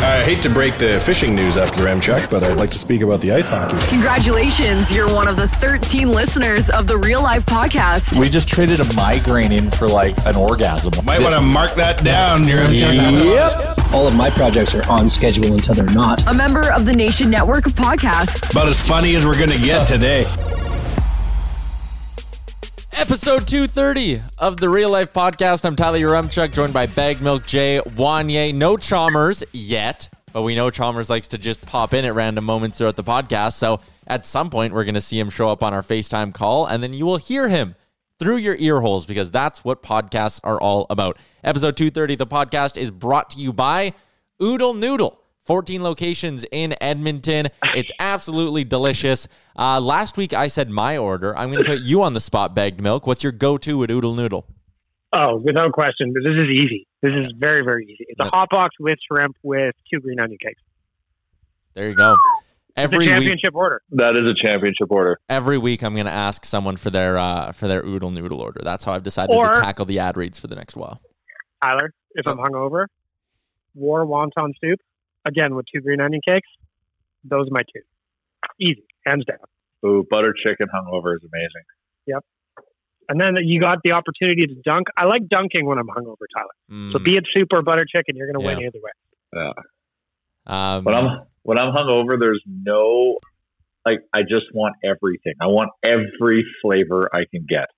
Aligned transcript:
I 0.00 0.22
hate 0.22 0.42
to 0.42 0.48
break 0.50 0.78
the 0.78 1.00
fishing 1.00 1.34
news 1.34 1.56
after 1.56 1.82
Remchuk, 1.82 2.30
but 2.30 2.44
I'd 2.44 2.56
like 2.56 2.70
to 2.70 2.78
speak 2.78 3.02
about 3.02 3.20
the 3.20 3.32
ice 3.32 3.48
hockey. 3.48 3.76
Congratulations, 3.88 4.92
you're 4.92 5.12
one 5.12 5.26
of 5.26 5.36
the 5.36 5.48
13 5.48 6.08
listeners 6.12 6.70
of 6.70 6.86
the 6.86 6.96
Real 6.96 7.20
Life 7.20 7.44
Podcast. 7.44 8.18
We 8.18 8.28
just 8.28 8.48
traded 8.48 8.78
a 8.78 8.94
migraine 8.94 9.50
in 9.50 9.72
for 9.72 9.88
like 9.88 10.16
an 10.24 10.36
orgasm. 10.36 10.92
Might 11.04 11.20
want 11.20 11.34
to 11.34 11.40
mark 11.40 11.74
that 11.74 12.04
down. 12.04 12.46
Yep. 12.46 13.92
All 13.92 14.06
of 14.06 14.14
my 14.14 14.30
projects 14.30 14.72
are 14.72 14.88
on 14.88 15.10
schedule 15.10 15.52
until 15.52 15.74
they're 15.74 15.94
not. 15.94 16.24
A 16.28 16.34
member 16.34 16.70
of 16.72 16.86
the 16.86 16.92
Nation 16.92 17.28
Network 17.28 17.66
of 17.66 17.72
Podcasts. 17.72 18.52
About 18.52 18.68
as 18.68 18.80
funny 18.80 19.16
as 19.16 19.26
we're 19.26 19.36
going 19.36 19.50
to 19.50 19.60
get 19.60 19.88
today. 19.88 20.24
Episode 22.98 23.46
230 23.46 24.20
of 24.40 24.56
the 24.56 24.68
Real 24.68 24.90
Life 24.90 25.12
Podcast. 25.12 25.64
I'm 25.64 25.76
Tyler 25.76 26.00
Yaremchuk, 26.00 26.50
joined 26.50 26.74
by 26.74 26.86
Bag 26.86 27.20
Milk 27.22 27.46
Jay 27.46 27.80
Wanye. 27.90 28.52
No 28.52 28.76
Chalmers 28.76 29.44
yet, 29.52 30.12
but 30.32 30.42
we 30.42 30.56
know 30.56 30.68
Chalmers 30.68 31.08
likes 31.08 31.28
to 31.28 31.38
just 31.38 31.62
pop 31.64 31.94
in 31.94 32.04
at 32.04 32.16
random 32.16 32.44
moments 32.44 32.76
throughout 32.76 32.96
the 32.96 33.04
podcast. 33.04 33.52
So 33.52 33.78
at 34.08 34.26
some 34.26 34.50
point, 34.50 34.74
we're 34.74 34.82
going 34.82 34.96
to 34.96 35.00
see 35.00 35.16
him 35.16 35.30
show 35.30 35.48
up 35.48 35.62
on 35.62 35.72
our 35.72 35.82
FaceTime 35.82 36.34
call, 36.34 36.66
and 36.66 36.82
then 36.82 36.92
you 36.92 37.06
will 37.06 37.18
hear 37.18 37.48
him 37.48 37.76
through 38.18 38.38
your 38.38 38.56
ear 38.56 38.80
holes 38.80 39.06
because 39.06 39.30
that's 39.30 39.62
what 39.62 39.80
podcasts 39.80 40.40
are 40.42 40.60
all 40.60 40.84
about. 40.90 41.18
Episode 41.44 41.76
230 41.76 42.16
the 42.16 42.26
podcast 42.26 42.76
is 42.76 42.90
brought 42.90 43.30
to 43.30 43.38
you 43.38 43.52
by 43.52 43.94
Oodle 44.42 44.74
Noodle. 44.74 45.22
14 45.48 45.82
locations 45.82 46.44
in 46.52 46.74
Edmonton. 46.78 47.46
It's 47.74 47.90
absolutely 47.98 48.64
delicious. 48.64 49.26
Uh, 49.58 49.80
last 49.80 50.18
week 50.18 50.34
I 50.34 50.46
said 50.46 50.68
my 50.68 50.98
order. 50.98 51.34
I'm 51.36 51.50
going 51.50 51.64
to 51.64 51.70
put 51.70 51.80
you 51.80 52.02
on 52.02 52.12
the 52.12 52.20
spot, 52.20 52.54
bagged 52.54 52.82
milk. 52.82 53.06
What's 53.06 53.22
your 53.22 53.32
go 53.32 53.56
to 53.56 53.78
with 53.78 53.90
Oodle 53.90 54.14
Noodle? 54.14 54.44
Oh, 55.14 55.36
without 55.42 55.72
question. 55.72 56.12
This 56.14 56.30
is 56.34 56.50
easy. 56.52 56.86
This 57.00 57.12
is 57.14 57.32
very, 57.38 57.64
very 57.64 57.84
easy. 57.86 58.04
It's 58.08 58.20
a 58.20 58.28
hot 58.28 58.50
box 58.50 58.76
with 58.78 58.98
shrimp 59.10 59.36
with 59.42 59.74
two 59.90 60.00
green 60.00 60.20
onion 60.20 60.36
cakes. 60.38 60.60
There 61.72 61.88
you 61.88 61.94
go. 61.96 62.12
It's 62.12 62.20
a 62.76 62.80
Every 62.82 62.98
week, 62.98 63.08
championship 63.08 63.54
order. 63.54 63.80
That 63.92 64.18
is 64.18 64.30
a 64.30 64.34
championship 64.46 64.90
order. 64.90 65.18
every 65.30 65.56
week 65.56 65.82
I'm 65.82 65.94
going 65.94 66.04
to 66.06 66.12
ask 66.12 66.44
someone 66.44 66.76
for 66.76 66.90
their 66.90 67.16
uh, 67.16 67.52
for 67.52 67.68
their 67.68 67.82
Oodle 67.86 68.10
Noodle 68.10 68.42
order. 68.42 68.60
That's 68.62 68.84
how 68.84 68.92
I've 68.92 69.02
decided 69.02 69.34
Or- 69.34 69.54
to 69.54 69.60
tackle 69.62 69.86
the 69.86 69.98
ad 69.98 70.18
reads 70.18 70.38
for 70.38 70.46
the 70.46 70.56
next 70.56 70.76
while. 70.76 71.00
Tyler, 71.62 71.90
if 72.12 72.26
I'm 72.26 72.36
hungover, 72.36 72.84
war 73.74 74.04
wonton 74.04 74.52
soup, 74.62 74.78
again 75.28 75.54
with 75.54 75.66
two 75.72 75.80
green 75.80 76.00
onion 76.00 76.20
cakes. 76.26 76.48
Those 77.24 77.46
are 77.46 77.52
my 77.52 77.60
two. 77.60 77.82
Easy, 78.60 78.84
hands 79.06 79.24
down. 79.24 79.38
Ooh, 79.86 80.04
butter 80.10 80.34
chicken 80.44 80.66
hungover 80.74 81.14
is 81.14 81.22
amazing. 81.22 81.64
Yep. 82.06 82.24
And 83.08 83.20
then 83.20 83.36
you 83.42 83.60
got 83.60 83.78
the 83.84 83.92
opportunity 83.92 84.46
to 84.46 84.54
dunk. 84.64 84.88
I 84.96 85.06
like 85.06 85.28
dunking 85.28 85.64
when 85.66 85.78
I'm 85.78 85.86
hungover, 85.86 86.26
Tyler. 86.34 86.48
So 86.92 86.98
Mm, 86.98 87.04
be 87.04 87.16
it 87.16 87.24
soup 87.34 87.48
or 87.52 87.62
butter 87.62 87.84
chicken, 87.84 88.16
you're 88.16 88.30
going 88.30 88.40
to 88.40 88.46
win 88.46 88.58
either 88.58 88.78
way. 88.82 88.90
Yeah. 89.34 90.76
um, 90.76 90.84
When 90.84 90.94
I'm 90.94 91.20
when 91.42 91.58
I'm 91.58 91.74
hungover, 91.74 92.20
there's 92.20 92.42
no 92.46 93.18
like 93.86 94.00
I 94.12 94.22
just 94.22 94.46
want 94.52 94.76
everything. 94.84 95.34
I 95.40 95.46
want 95.46 95.70
every 95.82 96.44
flavor 96.60 97.08
I 97.12 97.24
can 97.30 97.46
get. 97.48 97.68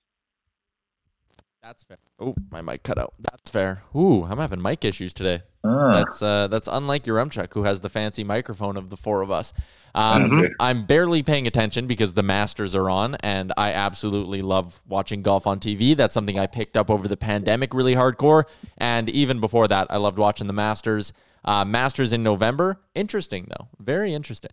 That's 1.62 1.84
fair. 1.84 1.98
Oh, 2.18 2.34
my 2.50 2.62
mic 2.62 2.82
cut 2.82 2.98
out. 2.98 3.14
That's 3.18 3.50
fair. 3.50 3.82
Ooh, 3.94 4.24
I'm 4.24 4.38
having 4.38 4.60
mic 4.62 4.84
issues 4.84 5.12
today. 5.12 5.40
Ah, 5.62 5.92
That's 5.92 6.22
uh, 6.22 6.46
that's 6.48 6.68
unlike 6.70 7.04
Yaremchuk, 7.04 7.52
who 7.52 7.64
has 7.64 7.80
the 7.80 7.90
fancy 7.90 8.24
microphone 8.24 8.76
of 8.78 8.88
the 8.88 8.96
four 8.96 9.20
of 9.20 9.30
us. 9.30 9.52
Um, 9.94 10.30
Mhm. 10.30 10.48
I'm 10.58 10.86
barely 10.86 11.22
paying 11.22 11.46
attention 11.46 11.86
because 11.86 12.14
the 12.14 12.22
Masters 12.22 12.74
are 12.74 12.88
on, 12.88 13.16
and 13.16 13.52
I 13.58 13.72
absolutely 13.72 14.40
love 14.40 14.80
watching 14.88 15.20
golf 15.22 15.46
on 15.46 15.60
TV. 15.60 15.94
That's 15.94 16.14
something 16.14 16.38
I 16.38 16.46
picked 16.46 16.76
up 16.78 16.88
over 16.90 17.06
the 17.08 17.16
pandemic 17.16 17.74
really 17.74 17.94
hardcore, 17.94 18.44
and 18.78 19.10
even 19.10 19.38
before 19.40 19.68
that, 19.68 19.88
I 19.90 19.98
loved 19.98 20.18
watching 20.18 20.46
the 20.46 20.52
Masters. 20.54 21.12
Uh, 21.44 21.64
Masters 21.64 22.12
in 22.12 22.22
November, 22.22 22.80
interesting 22.94 23.48
though, 23.50 23.68
very 23.78 24.14
interesting. 24.14 24.52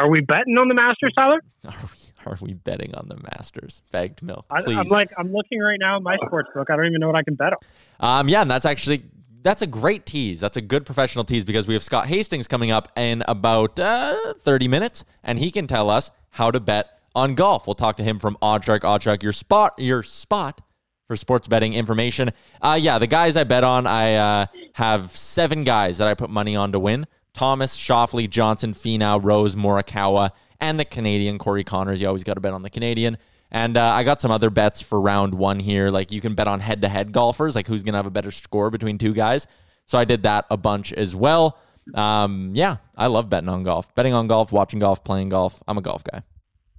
Are 0.00 0.08
we 0.08 0.20
betting 0.22 0.56
on 0.58 0.68
the 0.68 0.74
Masters, 0.74 1.12
Tyler? 1.16 1.42
Are 1.66 1.72
we, 1.72 2.32
are 2.32 2.38
we 2.40 2.54
betting 2.54 2.94
on 2.94 3.08
the 3.08 3.16
Masters? 3.16 3.82
Bagged 3.92 4.22
milk, 4.22 4.46
I, 4.50 4.62
please. 4.62 4.78
I'm 4.78 4.86
like, 4.86 5.10
I'm 5.18 5.32
looking 5.32 5.60
right 5.60 5.78
now 5.78 5.96
at 5.96 6.02
my 6.02 6.16
sports 6.26 6.48
book. 6.54 6.70
I 6.70 6.76
don't 6.76 6.86
even 6.86 7.00
know 7.00 7.06
what 7.06 7.16
I 7.16 7.22
can 7.22 7.34
bet 7.34 7.52
on. 8.00 8.20
Um, 8.20 8.28
yeah, 8.28 8.42
and 8.42 8.50
that's 8.50 8.64
actually 8.64 9.02
that's 9.42 9.62
a 9.62 9.66
great 9.66 10.06
tease. 10.06 10.40
That's 10.40 10.56
a 10.56 10.60
good 10.62 10.86
professional 10.86 11.24
tease 11.24 11.44
because 11.44 11.66
we 11.66 11.74
have 11.74 11.82
Scott 11.82 12.06
Hastings 12.06 12.46
coming 12.46 12.70
up 12.70 12.92
in 12.96 13.22
about 13.28 13.78
uh, 13.78 14.34
30 14.40 14.68
minutes, 14.68 15.04
and 15.22 15.38
he 15.38 15.50
can 15.50 15.66
tell 15.66 15.90
us 15.90 16.10
how 16.30 16.50
to 16.50 16.60
bet 16.60 16.98
on 17.14 17.34
golf. 17.34 17.66
We'll 17.66 17.74
talk 17.74 17.96
to 17.98 18.02
him 18.02 18.18
from 18.18 18.36
OddsShark. 18.42 18.80
OddsShark, 18.80 19.22
your 19.22 19.32
spot, 19.32 19.74
your 19.78 20.02
spot 20.02 20.62
for 21.08 21.16
sports 21.16 21.48
betting 21.48 21.74
information. 21.74 22.30
Uh, 22.62 22.78
yeah, 22.80 22.98
the 22.98 23.06
guys 23.06 23.36
I 23.36 23.44
bet 23.44 23.64
on, 23.64 23.86
I 23.86 24.14
uh, 24.14 24.46
have 24.74 25.16
seven 25.16 25.64
guys 25.64 25.98
that 25.98 26.08
I 26.08 26.14
put 26.14 26.30
money 26.30 26.54
on 26.54 26.72
to 26.72 26.78
win. 26.78 27.06
Thomas, 27.32 27.76
Schauffele, 27.76 28.28
Johnson, 28.28 28.72
Finau, 28.72 29.20
Rose, 29.22 29.56
Morikawa, 29.56 30.30
and 30.60 30.78
the 30.78 30.84
Canadian 30.84 31.38
Corey 31.38 31.64
Conners. 31.64 32.00
You 32.00 32.08
always 32.08 32.24
got 32.24 32.34
to 32.34 32.40
bet 32.40 32.52
on 32.52 32.62
the 32.62 32.70
Canadian. 32.70 33.18
And 33.50 33.76
uh, 33.76 33.84
I 33.84 34.04
got 34.04 34.20
some 34.20 34.30
other 34.30 34.50
bets 34.50 34.80
for 34.80 35.00
round 35.00 35.34
one 35.34 35.58
here. 35.58 35.90
Like 35.90 36.12
you 36.12 36.20
can 36.20 36.34
bet 36.34 36.46
on 36.46 36.60
head 36.60 36.82
to 36.82 36.88
head 36.88 37.12
golfers, 37.12 37.56
like 37.56 37.66
who's 37.66 37.82
going 37.82 37.94
to 37.94 37.98
have 37.98 38.06
a 38.06 38.10
better 38.10 38.30
score 38.30 38.70
between 38.70 38.98
two 38.98 39.12
guys. 39.12 39.46
So 39.86 39.98
I 39.98 40.04
did 40.04 40.22
that 40.22 40.46
a 40.50 40.56
bunch 40.56 40.92
as 40.92 41.16
well. 41.16 41.58
Um, 41.94 42.52
yeah, 42.54 42.76
I 42.96 43.08
love 43.08 43.28
betting 43.28 43.48
on 43.48 43.64
golf. 43.64 43.92
Betting 43.94 44.14
on 44.14 44.28
golf, 44.28 44.52
watching 44.52 44.78
golf, 44.78 45.02
playing 45.02 45.30
golf. 45.30 45.60
I'm 45.66 45.78
a 45.78 45.82
golf 45.82 46.04
guy. 46.04 46.22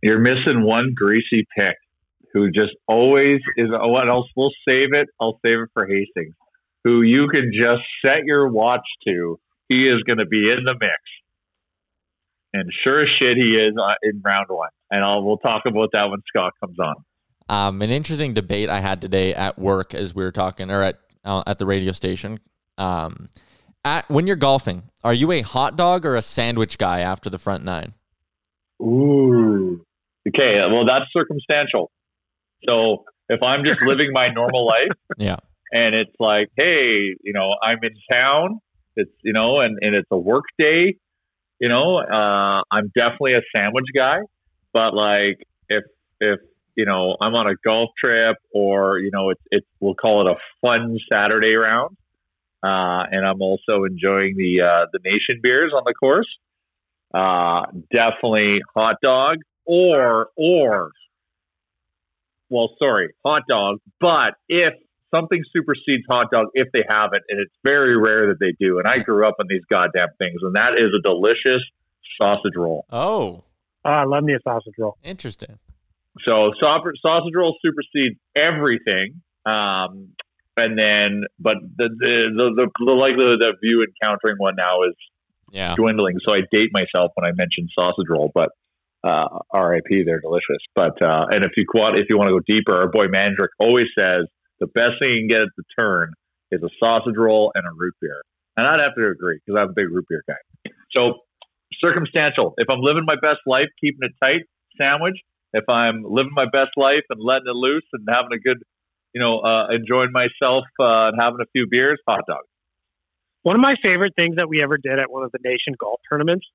You're 0.01 0.19
missing 0.19 0.63
one 0.63 0.93
greasy 0.95 1.45
pick 1.57 1.75
who 2.33 2.49
just 2.51 2.73
always 2.87 3.39
is. 3.57 3.67
Oh, 3.73 3.89
what 3.89 4.09
else? 4.09 4.27
We'll 4.35 4.53
save 4.67 4.93
it. 4.93 5.09
I'll 5.19 5.39
save 5.45 5.59
it 5.59 5.69
for 5.73 5.85
Hastings, 5.85 6.35
who 6.83 7.01
you 7.01 7.27
can 7.27 7.51
just 7.53 7.81
set 8.05 8.23
your 8.25 8.49
watch 8.49 8.85
to. 9.07 9.39
He 9.71 9.83
is 9.87 10.03
going 10.05 10.17
to 10.17 10.25
be 10.25 10.49
in 10.49 10.63
the 10.65 10.75
mix. 10.79 10.97
And 12.53 12.69
sure 12.85 13.03
as 13.03 13.09
shit, 13.21 13.37
he 13.37 13.55
is 13.55 13.73
uh, 13.81 13.93
in 14.03 14.21
round 14.23 14.47
one. 14.49 14.69
And 14.89 15.03
I'll, 15.05 15.23
we'll 15.23 15.37
talk 15.37 15.61
about 15.65 15.89
that 15.93 16.09
when 16.09 16.19
Scott 16.27 16.53
comes 16.59 16.77
on. 16.79 16.95
Um, 17.47 17.81
an 17.81 17.89
interesting 17.89 18.33
debate 18.33 18.69
I 18.69 18.81
had 18.81 19.01
today 19.01 19.33
at 19.33 19.57
work 19.57 19.93
as 19.93 20.13
we 20.13 20.23
were 20.23 20.31
talking, 20.31 20.69
or 20.69 20.83
at 20.83 20.99
uh, 21.23 21.43
at 21.47 21.59
the 21.59 21.65
radio 21.65 21.91
station. 21.91 22.39
Um, 22.77 23.29
at 23.83 24.09
when 24.09 24.27
you're 24.27 24.35
golfing, 24.35 24.83
are 25.03 25.13
you 25.13 25.31
a 25.31 25.41
hot 25.41 25.75
dog 25.75 26.05
or 26.05 26.15
a 26.15 26.21
sandwich 26.21 26.77
guy 26.77 26.99
after 26.99 27.29
the 27.29 27.37
front 27.37 27.63
nine? 27.63 27.93
Ooh. 28.81 29.85
Okay, 30.27 30.55
well 30.71 30.85
that's 30.85 31.05
circumstantial. 31.11 31.91
So 32.69 33.05
if 33.27 33.41
I'm 33.43 33.65
just 33.65 33.79
living 33.85 34.11
my 34.13 34.29
normal 34.29 34.65
life, 34.67 34.97
yeah, 35.17 35.37
and 35.73 35.95
it's 35.95 36.15
like, 36.19 36.49
hey, 36.55 37.15
you 37.21 37.33
know, 37.33 37.49
I'm 37.61 37.79
in 37.83 37.95
town, 38.11 38.61
it's 38.95 39.11
you 39.23 39.33
know, 39.33 39.59
and 39.59 39.77
and 39.81 39.95
it's 39.95 40.07
a 40.11 40.17
work 40.17 40.45
day, 40.57 40.95
you 41.59 41.69
know, 41.69 41.97
uh, 41.97 42.61
I'm 42.71 42.91
definitely 42.97 43.33
a 43.33 43.41
sandwich 43.55 43.85
guy. 43.95 44.17
But 44.73 44.95
like, 44.95 45.45
if 45.69 45.83
if 46.19 46.39
you 46.75 46.85
know, 46.85 47.15
I'm 47.21 47.35
on 47.35 47.47
a 47.47 47.55
golf 47.65 47.91
trip, 48.03 48.37
or 48.53 48.97
you 48.99 49.11
know, 49.11 49.29
it's 49.29 49.41
it's 49.51 49.67
we'll 49.79 49.95
call 49.95 50.27
it 50.27 50.31
a 50.31 50.35
fun 50.65 50.97
Saturday 51.11 51.55
round, 51.55 51.95
uh, 52.63 53.03
and 53.11 53.25
I'm 53.25 53.41
also 53.41 53.83
enjoying 53.87 54.35
the 54.37 54.65
uh, 54.65 54.85
the 54.91 54.99
nation 55.03 55.39
beers 55.43 55.71
on 55.75 55.83
the 55.85 55.93
course. 55.93 56.27
Uh, 57.13 57.65
definitely 57.93 58.61
hot 58.75 58.95
dog 59.03 59.35
or 59.65 60.29
or 60.35 60.91
well, 62.49 62.75
sorry, 62.83 63.13
hot 63.23 63.43
dog. 63.47 63.77
But 63.99 64.33
if 64.49 64.73
something 65.13 65.43
supersedes 65.53 66.03
hot 66.09 66.27
dog, 66.31 66.47
if 66.53 66.67
they 66.73 66.83
have 66.89 67.09
it, 67.13 67.21
and 67.29 67.39
it's 67.39 67.53
very 67.63 67.95
rare 67.95 68.27
that 68.27 68.37
they 68.39 68.53
do, 68.59 68.79
and 68.79 68.87
I 68.87 68.99
grew 68.99 69.25
up 69.25 69.35
on 69.39 69.45
these 69.49 69.63
goddamn 69.69 70.09
things, 70.17 70.39
and 70.41 70.55
that 70.55 70.73
is 70.77 70.89
a 70.97 71.01
delicious 71.01 71.61
sausage 72.21 72.55
roll. 72.55 72.85
Oh, 72.89 73.43
oh 73.85 73.89
I 73.89 74.05
love 74.05 74.23
me 74.23 74.33
a 74.33 74.39
sausage 74.43 74.75
roll. 74.77 74.97
Interesting. 75.03 75.59
So 76.27 76.51
sausage 76.59 77.33
roll 77.35 77.55
supersedes 77.63 78.19
everything. 78.35 79.21
Um, 79.45 80.09
and 80.57 80.77
then, 80.77 81.23
but 81.39 81.55
the 81.77 81.89
the, 81.97 82.51
the 82.55 82.69
the 82.85 82.93
likelihood 82.93 83.41
of 83.41 83.55
you 83.61 83.85
encountering 83.87 84.35
one 84.37 84.55
now 84.57 84.83
is 84.83 84.95
yeah. 85.51 85.75
dwindling. 85.75 86.17
So 86.27 86.35
I 86.35 86.41
date 86.51 86.71
myself 86.73 87.11
when 87.15 87.25
I 87.25 87.31
mention 87.33 87.69
sausage 87.77 88.07
roll, 88.09 88.31
but 88.33 88.49
uh, 89.03 89.39
RIP, 89.53 90.05
they're 90.05 90.19
delicious. 90.19 90.61
But 90.75 91.01
uh, 91.01 91.25
and 91.29 91.45
if 91.45 91.51
you 91.55 91.65
want, 91.73 91.97
if 91.97 92.07
you 92.09 92.17
want 92.17 92.29
to 92.29 92.33
go 92.33 92.41
deeper, 92.45 92.79
our 92.79 92.89
boy 92.89 93.05
Mandrick 93.05 93.55
always 93.59 93.87
says 93.97 94.25
the 94.61 94.67
best 94.67 94.93
thing 95.01 95.11
you 95.11 95.19
can 95.21 95.27
get 95.27 95.41
at 95.41 95.49
the 95.57 95.63
turn 95.77 96.13
is 96.51 96.61
a 96.63 96.69
sausage 96.81 97.17
roll 97.17 97.51
and 97.55 97.65
a 97.65 97.71
root 97.75 97.95
beer. 97.99 98.21
And 98.55 98.67
I'd 98.67 98.79
have 98.79 98.95
to 98.95 99.07
agree 99.07 99.39
because 99.45 99.59
I'm 99.59 99.69
a 99.69 99.73
big 99.73 99.89
root 99.91 100.05
beer 100.07 100.23
guy. 100.27 100.71
So 100.95 101.19
circumstantial. 101.83 102.53
If 102.57 102.67
I'm 102.69 102.81
living 102.81 103.03
my 103.05 103.15
best 103.21 103.39
life, 103.45 103.67
keeping 103.81 104.01
it 104.03 104.11
tight, 104.23 104.43
sandwich. 104.79 105.15
If 105.53 105.65
I'm 105.67 106.03
living 106.03 106.31
my 106.33 106.45
best 106.45 106.71
life 106.77 107.03
and 107.09 107.19
letting 107.19 107.47
it 107.47 107.55
loose 107.55 107.83
and 107.91 108.07
having 108.09 108.31
a 108.33 108.39
good, 108.39 108.57
you 109.13 109.21
know, 109.21 109.39
uh, 109.39 109.67
enjoying 109.71 110.11
myself 110.11 110.63
uh, 110.79 111.11
and 111.11 111.19
having 111.19 111.39
a 111.41 111.49
few 111.51 111.67
beers, 111.69 111.99
hot 112.07 112.21
dog. 112.27 112.43
One 113.43 113.55
of 113.55 113.61
my 113.61 113.73
favorite 113.83 114.13
things 114.15 114.35
that 114.37 114.47
we 114.47 114.61
ever 114.61 114.77
did 114.77 114.99
at 114.99 115.11
one 115.11 115.23
of 115.23 115.31
the 115.31 115.39
nation 115.43 115.73
golf 115.79 115.99
tournaments 116.09 116.45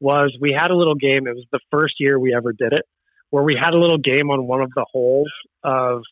was 0.00 0.36
we 0.40 0.52
had 0.52 0.70
a 0.70 0.76
little 0.76 0.94
game. 0.94 1.26
It 1.28 1.34
was 1.34 1.44
the 1.52 1.60
first 1.70 1.94
year 1.98 2.18
we 2.18 2.34
ever 2.34 2.52
did 2.52 2.72
it, 2.72 2.82
where 3.30 3.44
we 3.44 3.54
had 3.54 3.74
a 3.74 3.78
little 3.78 3.98
game 3.98 4.30
on 4.30 4.46
one 4.46 4.62
of 4.62 4.70
the 4.74 4.86
holes 4.90 5.30
of 5.62 6.02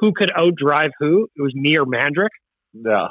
who 0.00 0.12
could 0.16 0.30
outdrive 0.30 0.90
who. 0.98 1.28
It 1.36 1.42
was 1.42 1.52
me 1.54 1.76
or 1.76 1.84
Mandrick. 1.84 2.30
Yeah. 2.72 3.08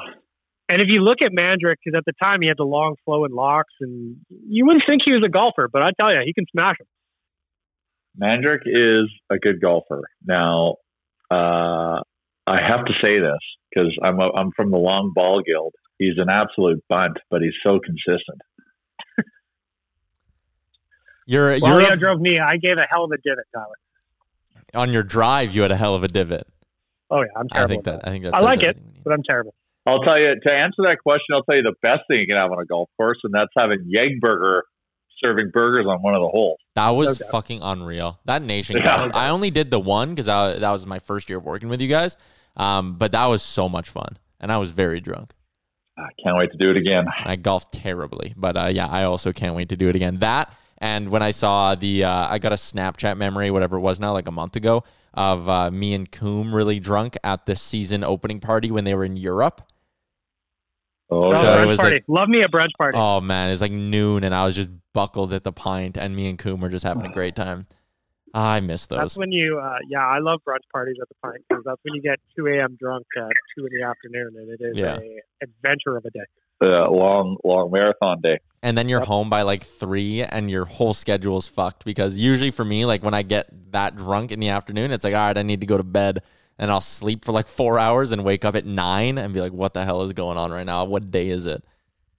And 0.68 0.80
if 0.80 0.88
you 0.88 1.00
look 1.00 1.18
at 1.22 1.32
Mandrick, 1.32 1.76
because 1.84 1.98
at 1.98 2.04
the 2.06 2.12
time 2.22 2.38
he 2.40 2.48
had 2.48 2.56
the 2.56 2.64
long 2.64 2.94
flowing 3.04 3.32
locks, 3.32 3.74
and 3.80 4.16
you 4.28 4.64
wouldn't 4.66 4.84
think 4.88 5.02
he 5.04 5.12
was 5.12 5.22
a 5.24 5.28
golfer, 5.28 5.68
but 5.70 5.82
I 5.82 5.88
tell 6.00 6.12
you, 6.12 6.20
he 6.24 6.32
can 6.32 6.46
smash 6.50 6.76
them. 6.78 6.86
Mandrick 8.20 8.60
is 8.66 9.10
a 9.30 9.38
good 9.38 9.60
golfer. 9.60 10.02
Now, 10.24 10.76
uh, 11.30 12.00
I 12.46 12.62
have 12.62 12.84
to 12.84 12.92
say 13.02 13.18
this 13.18 13.38
because 13.72 13.96
I'm 14.02 14.20
a, 14.20 14.30
I'm 14.34 14.50
from 14.56 14.70
the 14.70 14.78
Long 14.78 15.12
Ball 15.14 15.42
Guild. 15.46 15.74
He's 15.98 16.14
an 16.16 16.28
absolute 16.30 16.82
bunt, 16.88 17.18
but 17.30 17.42
he's 17.42 17.54
so 17.64 17.78
consistent. 17.78 18.40
You're 21.26 21.60
well, 21.60 21.80
you're 21.80 21.90
he 21.92 21.96
drove 21.96 22.20
me. 22.20 22.38
I 22.40 22.56
gave 22.56 22.76
a 22.76 22.86
hell 22.90 23.04
of 23.04 23.12
a 23.12 23.16
divot, 23.18 23.44
Tyler. 23.54 23.74
On 24.74 24.92
your 24.92 25.04
drive, 25.04 25.54
you 25.54 25.62
had 25.62 25.70
a 25.70 25.76
hell 25.76 25.94
of 25.94 26.02
a 26.02 26.08
divot. 26.08 26.48
Oh 27.10 27.18
yeah, 27.18 27.26
I'm 27.36 27.48
terrible. 27.48 27.72
I 27.72 27.74
think 27.74 27.84
that. 27.84 28.06
I 28.06 28.10
think 28.10 28.24
that. 28.24 28.34
I 28.34 28.40
like 28.40 28.62
it, 28.62 28.78
but 29.04 29.12
I'm 29.12 29.22
terrible. 29.22 29.54
I'll 29.86 30.02
tell 30.02 30.18
you 30.18 30.34
to 30.46 30.54
answer 30.54 30.82
that 30.82 30.98
question. 31.02 31.34
I'll 31.34 31.42
tell 31.42 31.56
you 31.56 31.62
the 31.62 31.74
best 31.82 32.00
thing 32.08 32.20
you 32.20 32.26
can 32.26 32.36
have 32.36 32.52
on 32.52 32.60
a 32.60 32.66
golf 32.66 32.88
course, 32.96 33.18
and 33.24 33.32
that's 33.32 33.50
having 33.56 33.90
Yegburger 33.92 34.60
serving 35.24 35.50
burgers 35.52 35.86
on 35.86 36.02
one 36.02 36.14
of 36.14 36.20
the 36.22 36.28
holes. 36.28 36.58
That 36.74 36.90
was 36.90 37.20
no 37.20 37.26
fucking 37.28 37.60
unreal. 37.62 38.18
That 38.24 38.42
nation 38.42 38.76
Yeah. 38.76 38.98
golf. 38.98 39.10
I 39.14 39.28
only 39.28 39.50
did 39.50 39.70
the 39.70 39.80
one 39.80 40.10
because 40.10 40.26
that 40.26 40.60
was 40.60 40.86
my 40.86 40.98
first 40.98 41.28
year 41.28 41.38
of 41.38 41.44
working 41.44 41.68
with 41.68 41.80
you 41.80 41.88
guys. 41.88 42.16
Um, 42.56 42.94
but 42.94 43.12
that 43.12 43.26
was 43.26 43.42
so 43.42 43.68
much 43.68 43.88
fun, 43.88 44.18
and 44.40 44.52
I 44.52 44.58
was 44.58 44.72
very 44.72 45.00
drunk. 45.00 45.32
I 45.98 46.08
can't 46.22 46.36
wait 46.38 46.50
to 46.52 46.58
do 46.58 46.70
it 46.70 46.78
again. 46.78 47.04
I 47.24 47.36
golfed 47.36 47.72
terribly, 47.74 48.34
but 48.36 48.56
uh, 48.56 48.66
yeah, 48.66 48.86
I 48.86 49.04
also 49.04 49.32
can't 49.32 49.54
wait 49.54 49.68
to 49.70 49.76
do 49.76 49.88
it 49.88 49.96
again. 49.96 50.18
That 50.18 50.54
and 50.78 51.10
when 51.10 51.22
I 51.22 51.30
saw 51.30 51.74
the, 51.74 52.04
uh, 52.04 52.28
I 52.30 52.38
got 52.38 52.52
a 52.52 52.56
Snapchat 52.56 53.18
memory, 53.18 53.50
whatever 53.50 53.76
it 53.76 53.80
was 53.80 54.00
now, 54.00 54.12
like 54.12 54.26
a 54.26 54.32
month 54.32 54.56
ago, 54.56 54.82
of 55.14 55.48
uh, 55.48 55.70
me 55.70 55.94
and 55.94 56.10
Coom 56.10 56.54
really 56.54 56.78
drunk 56.80 57.16
at 57.24 57.46
the 57.46 57.56
season 57.56 58.04
opening 58.04 58.40
party 58.40 58.70
when 58.70 58.84
they 58.84 58.94
were 58.94 59.04
in 59.04 59.16
Europe. 59.16 59.62
Oh, 61.10 61.32
So 61.32 61.42
brunch 61.44 61.62
it 61.62 61.66
was 61.66 61.78
party. 61.80 61.96
like- 61.96 62.04
Love 62.08 62.28
me 62.28 62.42
a 62.42 62.48
brunch 62.48 62.70
party. 62.78 62.96
Oh 62.98 63.20
man, 63.20 63.48
it 63.48 63.50
was 63.52 63.60
like 63.60 63.72
noon, 63.72 64.22
and 64.24 64.34
I 64.34 64.44
was 64.44 64.54
just 64.54 64.70
buckled 64.92 65.32
at 65.32 65.42
the 65.44 65.52
pint, 65.52 65.96
and 65.96 66.14
me 66.14 66.28
and 66.28 66.38
Coom 66.38 66.60
were 66.60 66.68
just 66.68 66.84
having 66.84 67.04
a 67.04 67.12
great 67.12 67.34
time. 67.34 67.66
Ah, 68.32 68.52
I 68.52 68.60
miss 68.60 68.86
those. 68.86 68.98
That's 69.00 69.16
when 69.18 69.32
you, 69.32 69.58
uh, 69.58 69.78
yeah, 69.88 70.06
I 70.06 70.18
love 70.20 70.40
brunch 70.46 70.60
parties 70.72 70.96
at 71.02 71.08
the 71.08 71.16
pint 71.20 71.42
because 71.48 71.64
that's 71.64 71.80
when 71.82 71.94
you 71.94 72.00
get 72.02 72.20
2 72.36 72.46
a.m. 72.46 72.76
drunk 72.80 73.04
at 73.16 73.32
2 73.58 73.66
in 73.66 73.72
the 73.76 73.84
afternoon, 73.84 74.34
and 74.36 74.50
it 74.50 74.60
is 74.64 74.76
Yeah. 74.78 74.98
a 74.98 75.20
adventure 75.42 75.96
of 75.96 76.04
a 76.04 76.10
day. 76.10 76.20
Uh, 76.62 76.90
long, 76.90 77.36
long 77.42 77.70
marathon 77.70 78.20
day. 78.20 78.38
and 78.62 78.76
then 78.76 78.86
you're 78.86 79.00
home 79.04 79.30
by 79.30 79.40
like 79.42 79.64
three 79.64 80.22
and 80.22 80.50
your 80.50 80.66
whole 80.66 80.92
schedule 80.92 81.38
is 81.38 81.48
fucked 81.48 81.86
because 81.86 82.18
usually 82.18 82.50
for 82.50 82.66
me 82.66 82.84
like 82.84 83.02
when 83.02 83.14
i 83.14 83.22
get 83.22 83.48
that 83.72 83.96
drunk 83.96 84.30
in 84.30 84.38
the 84.40 84.50
afternoon 84.50 84.90
it's 84.90 85.02
like 85.02 85.14
all 85.14 85.26
right 85.28 85.38
i 85.38 85.42
need 85.42 85.60
to 85.60 85.66
go 85.66 85.78
to 85.78 85.82
bed 85.82 86.18
and 86.58 86.70
i'll 86.70 86.82
sleep 86.82 87.24
for 87.24 87.32
like 87.32 87.48
four 87.48 87.78
hours 87.78 88.12
and 88.12 88.22
wake 88.24 88.44
up 88.44 88.54
at 88.54 88.66
nine 88.66 89.16
and 89.16 89.32
be 89.32 89.40
like 89.40 89.52
what 89.54 89.72
the 89.72 89.82
hell 89.86 90.02
is 90.02 90.12
going 90.12 90.36
on 90.36 90.50
right 90.52 90.66
now 90.66 90.84
what 90.84 91.10
day 91.10 91.30
is 91.30 91.46
it 91.46 91.64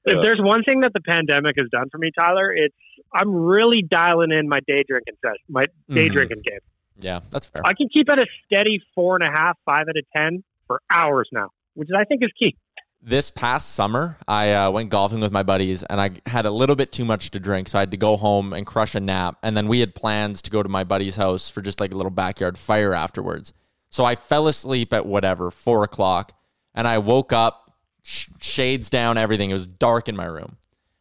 If 0.06 0.18
there's 0.24 0.40
one 0.42 0.64
thing 0.64 0.80
that 0.80 0.94
the 0.94 1.02
pandemic 1.02 1.56
has 1.60 1.68
done 1.72 1.88
for 1.92 2.00
me, 2.00 2.10
Tyler, 2.18 2.51
it's 2.51 2.74
I'm 3.13 3.32
really 3.32 3.84
dialing 3.84 4.32
in 4.32 4.50
my 4.50 4.60
day 4.65 4.84
drinking 4.88 5.13
session, 5.24 5.46
my 5.50 5.65
day 5.94 6.08
Mhm. 6.08 6.12
drinking 6.13 6.42
game. 6.44 6.63
yeah 7.00 7.20
that's 7.30 7.46
fair 7.46 7.62
I 7.63 7.74
can 7.75 7.88
keep 7.96 8.12
at 8.12 8.18
a 8.20 8.25
steady 8.46 8.82
four 8.96 9.15
and 9.22 9.24
a 9.24 9.32
half, 9.32 9.56
five 9.65 9.86
out 9.88 9.96
of 9.96 10.06
ten 10.18 10.44
for 10.65 10.82
hours 10.92 11.30
now, 11.32 11.50
which 11.75 11.89
I 11.96 12.06
think 12.06 12.24
is 12.24 12.32
key. 12.39 12.56
This 13.03 13.31
past 13.31 13.74
summer 13.74 14.17
i 14.27 14.53
uh, 14.53 14.70
went 14.70 14.89
golfing 14.89 15.20
with 15.20 15.31
my 15.31 15.41
buddies 15.41 15.81
and 15.84 16.00
i 16.00 16.12
had 16.27 16.46
a 16.46 16.51
little 16.51 16.75
bit 16.75 16.91
too 16.91 17.03
much 17.03 17.31
to 17.31 17.39
drink 17.39 17.67
so 17.67 17.77
i 17.77 17.81
had 17.81 17.91
to 17.91 17.98
go 17.98 18.15
home 18.15 18.53
and 18.53 18.65
crush 18.65 18.96
a 18.96 19.00
nap. 19.00 19.38
And 19.43 19.58
then 19.58 19.67
we 19.67 19.79
had 19.79 19.96
plans 19.96 20.41
to 20.43 20.51
go 20.51 20.62
to 20.62 20.70
my 20.70 20.84
buddy's 20.84 21.15
house 21.15 21.50
for 21.50 21.62
just 21.62 21.79
like 21.79 21.91
a 21.91 21.96
little 21.96 22.12
backyard 22.12 22.58
fire 22.58 22.93
afterwards. 22.93 23.53
So 23.89 24.05
i 24.05 24.15
fell 24.15 24.48
asleep 24.48 24.93
at 24.93 25.05
whatever 25.05 25.50
four 25.51 25.84
o'clock 25.84 26.34
and 26.75 26.88
i 26.88 27.00
woke 27.00 27.34
up 27.34 27.72
sh- 28.03 28.29
shades 28.39 28.89
down 28.89 29.17
everything. 29.17 29.50
It 29.50 29.53
was 29.53 29.67
dark 29.67 30.08
in 30.08 30.15
my 30.15 30.25
room. 30.25 30.58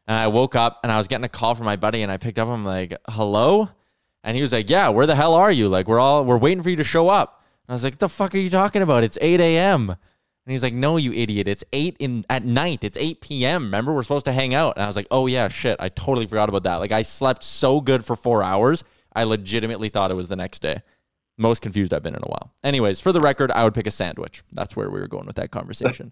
And 0.06 0.16
i 0.16 0.26
woke 0.26 0.56
up 0.56 0.80
and 0.82 0.90
i 0.90 0.96
was 0.96 1.06
getting 1.06 1.24
a 1.24 1.28
call 1.28 1.54
from 1.54 1.66
my 1.66 1.76
buddy 1.76 2.02
and 2.02 2.10
i 2.10 2.16
picked 2.16 2.38
up 2.38 2.48
i'm 2.48 2.64
like 2.64 2.96
hello? 3.08 3.68
And 4.24 4.36
he 4.36 4.42
was 4.42 4.52
like 4.52 4.70
yeah 4.70 4.88
where 4.88 5.06
the 5.06 5.16
hell 5.16 5.34
are 5.34 5.52
you? 5.52 5.68
Like 5.68 5.86
we're 5.86 6.00
all 6.00 6.24
we're 6.24 6.38
waiting 6.38 6.62
for 6.62 6.70
you 6.70 6.76
to 6.76 6.84
show 6.84 7.08
up. 7.08 7.44
And 7.68 7.72
i 7.72 7.74
was 7.74 7.84
like 7.84 7.98
the 7.98 8.08
fuck 8.08 8.34
are 8.34 8.38
you 8.38 8.50
talking 8.50 8.80
about? 8.80 9.04
It's 9.04 9.18
8 9.20 9.38
a.m 9.40 9.96
and 10.50 10.54
he's 10.54 10.64
like, 10.64 10.74
"No, 10.74 10.96
you 10.96 11.12
idiot! 11.12 11.46
It's 11.46 11.62
eight 11.72 11.96
in 12.00 12.24
at 12.28 12.44
night. 12.44 12.82
It's 12.82 12.98
eight 12.98 13.20
p.m. 13.20 13.66
Remember, 13.66 13.94
we're 13.94 14.02
supposed 14.02 14.24
to 14.24 14.32
hang 14.32 14.52
out." 14.52 14.74
And 14.76 14.82
I 14.82 14.88
was 14.88 14.96
like, 14.96 15.06
"Oh 15.12 15.28
yeah, 15.28 15.46
shit! 15.46 15.76
I 15.78 15.90
totally 15.90 16.26
forgot 16.26 16.48
about 16.48 16.64
that. 16.64 16.76
Like, 16.78 16.90
I 16.90 17.02
slept 17.02 17.44
so 17.44 17.80
good 17.80 18.04
for 18.04 18.16
four 18.16 18.42
hours. 18.42 18.82
I 19.14 19.22
legitimately 19.22 19.90
thought 19.90 20.10
it 20.10 20.16
was 20.16 20.26
the 20.26 20.34
next 20.34 20.60
day. 20.60 20.82
Most 21.38 21.62
confused 21.62 21.94
I've 21.94 22.02
been 22.02 22.16
in 22.16 22.22
a 22.24 22.28
while. 22.28 22.52
Anyways, 22.64 23.00
for 23.00 23.12
the 23.12 23.20
record, 23.20 23.52
I 23.52 23.62
would 23.62 23.74
pick 23.74 23.86
a 23.86 23.92
sandwich. 23.92 24.42
That's 24.50 24.74
where 24.74 24.90
we 24.90 24.98
were 24.98 25.06
going 25.06 25.26
with 25.26 25.36
that 25.36 25.52
conversation. 25.52 26.10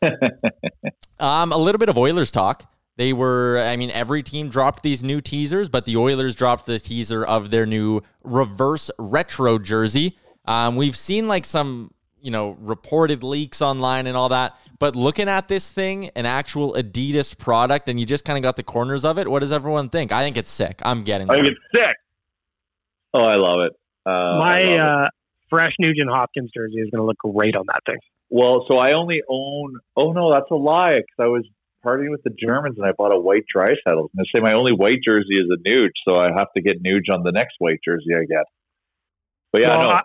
um, 1.18 1.50
a 1.50 1.56
little 1.56 1.80
bit 1.80 1.88
of 1.88 1.98
Oilers 1.98 2.30
talk. 2.30 2.72
They 2.96 3.12
were, 3.12 3.60
I 3.66 3.74
mean, 3.74 3.90
every 3.90 4.22
team 4.22 4.50
dropped 4.50 4.84
these 4.84 5.02
new 5.02 5.20
teasers, 5.20 5.68
but 5.68 5.84
the 5.84 5.96
Oilers 5.96 6.36
dropped 6.36 6.66
the 6.66 6.78
teaser 6.78 7.24
of 7.24 7.50
their 7.50 7.66
new 7.66 8.02
reverse 8.22 8.88
retro 9.00 9.58
jersey. 9.58 10.16
Um, 10.44 10.76
we've 10.76 10.96
seen 10.96 11.26
like 11.26 11.44
some, 11.44 11.92
you 12.22 12.30
know, 12.30 12.56
reported 12.60 13.22
leaks 13.22 13.60
online 13.62 14.06
and 14.06 14.16
all 14.16 14.28
that, 14.30 14.58
but 14.78 14.96
looking 14.96 15.28
at 15.28 15.48
this 15.48 15.70
thing, 15.70 16.10
an 16.16 16.26
actual 16.26 16.74
Adidas 16.74 17.36
product, 17.36 17.88
and 17.88 17.98
you 17.98 18.06
just 18.06 18.24
kind 18.24 18.36
of 18.38 18.42
got 18.42 18.56
the 18.56 18.62
corners 18.62 19.04
of 19.04 19.18
it. 19.18 19.28
What 19.28 19.40
does 19.40 19.52
everyone 19.52 19.88
think? 19.88 20.12
I 20.12 20.22
think 20.22 20.36
it's 20.36 20.50
sick. 20.50 20.80
I'm 20.82 21.04
getting 21.04 21.30
I 21.30 21.34
think 21.34 21.46
it's 21.48 21.60
sick. 21.74 21.96
Oh, 23.12 23.22
I 23.22 23.36
love 23.36 23.60
it. 23.60 23.72
Uh, 24.06 24.38
my 24.38 24.60
love 24.60 24.70
it. 24.70 24.80
uh, 24.80 25.08
fresh 25.48 25.72
Nugent 25.78 26.10
Hopkins 26.10 26.50
jersey 26.54 26.78
is 26.78 26.88
going 26.90 27.02
to 27.02 27.06
look 27.06 27.18
great 27.18 27.56
on 27.56 27.64
that 27.66 27.80
thing. 27.86 27.98
Well, 28.30 28.64
so 28.68 28.76
I 28.76 28.92
only 28.92 29.20
own. 29.28 29.74
Oh 29.96 30.12
no, 30.12 30.32
that's 30.32 30.50
a 30.50 30.54
lie. 30.54 30.98
Because 30.98 31.18
I 31.18 31.26
was 31.26 31.44
partying 31.84 32.10
with 32.10 32.22
the 32.22 32.30
Germans 32.30 32.76
and 32.78 32.86
I 32.86 32.92
bought 32.96 33.14
a 33.14 33.18
white 33.18 33.44
dry 33.52 33.68
saddle. 33.86 34.10
And 34.14 34.24
I 34.24 34.38
say 34.38 34.42
my 34.42 34.52
only 34.52 34.72
white 34.72 35.00
jersey 35.04 35.34
is 35.34 35.48
a 35.50 35.68
Nuge, 35.68 35.90
so 36.06 36.16
I 36.16 36.28
have 36.36 36.48
to 36.56 36.62
get 36.62 36.82
Nuge 36.82 37.12
on 37.12 37.22
the 37.24 37.32
next 37.32 37.54
white 37.58 37.80
jersey 37.84 38.14
I 38.14 38.24
get. 38.28 38.44
But 39.52 39.62
yeah, 39.62 39.70
Well, 39.70 39.82
no, 39.82 39.88
I, 39.88 40.00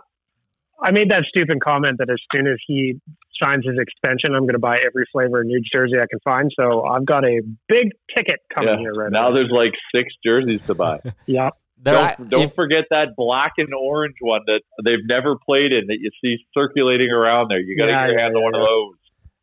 I 0.82 0.92
made 0.92 1.10
that 1.12 1.24
stupid 1.30 1.60
comment 1.64 1.98
that 2.00 2.10
as 2.10 2.18
soon 2.36 2.48
as 2.48 2.58
he 2.68 3.00
signs 3.44 3.66
his 3.66 3.78
extension, 3.80 4.34
I'm 4.36 4.42
going 4.44 4.54
to 4.54 4.60
buy 4.60 4.78
every 4.86 5.06
flavor 5.12 5.42
of 5.42 5.48
Nuge 5.48 5.64
jersey 5.74 5.96
I 5.98 6.06
can 6.10 6.20
find. 6.24 6.52
So 6.60 6.84
I've 6.86 7.06
got 7.06 7.24
a 7.26 7.42
big 7.68 7.92
ticket 8.16 8.40
coming 8.56 8.76
yeah. 8.76 8.80
here 8.80 8.94
right 8.94 9.12
now 9.12 9.30
now. 9.30 9.36
there's 9.36 9.52
like 9.52 9.74
six 9.94 10.14
jerseys 10.26 10.62
to 10.68 10.76
buy. 10.76 11.00
Yeah. 11.26 11.50
There- 11.78 12.16
don't 12.18 12.30
don't 12.30 12.42
if- 12.44 12.56
forget 12.56 12.86
that 12.92 13.10
black 13.16 13.54
and 13.58 13.68
orange 13.74 14.16
one 14.22 14.42
that 14.48 14.62
they've 14.84 15.06
never 15.08 15.36
played 15.46 15.74
in 15.74 15.88
that 15.88 15.98
you 16.00 16.10
see 16.24 16.38
circulating 16.58 17.12
around 17.12 17.50
there. 17.50 17.60
You 17.60 17.78
got 17.78 17.88
to 17.88 17.92
Yeah, 17.92 18.00
get 18.02 18.08
your 18.08 18.18
yeah, 18.18 18.24
hands 18.24 18.36
on 18.36 18.42
yeah, 18.42 18.46
one 18.46 18.56
of 18.56 18.62
those. 18.62 18.96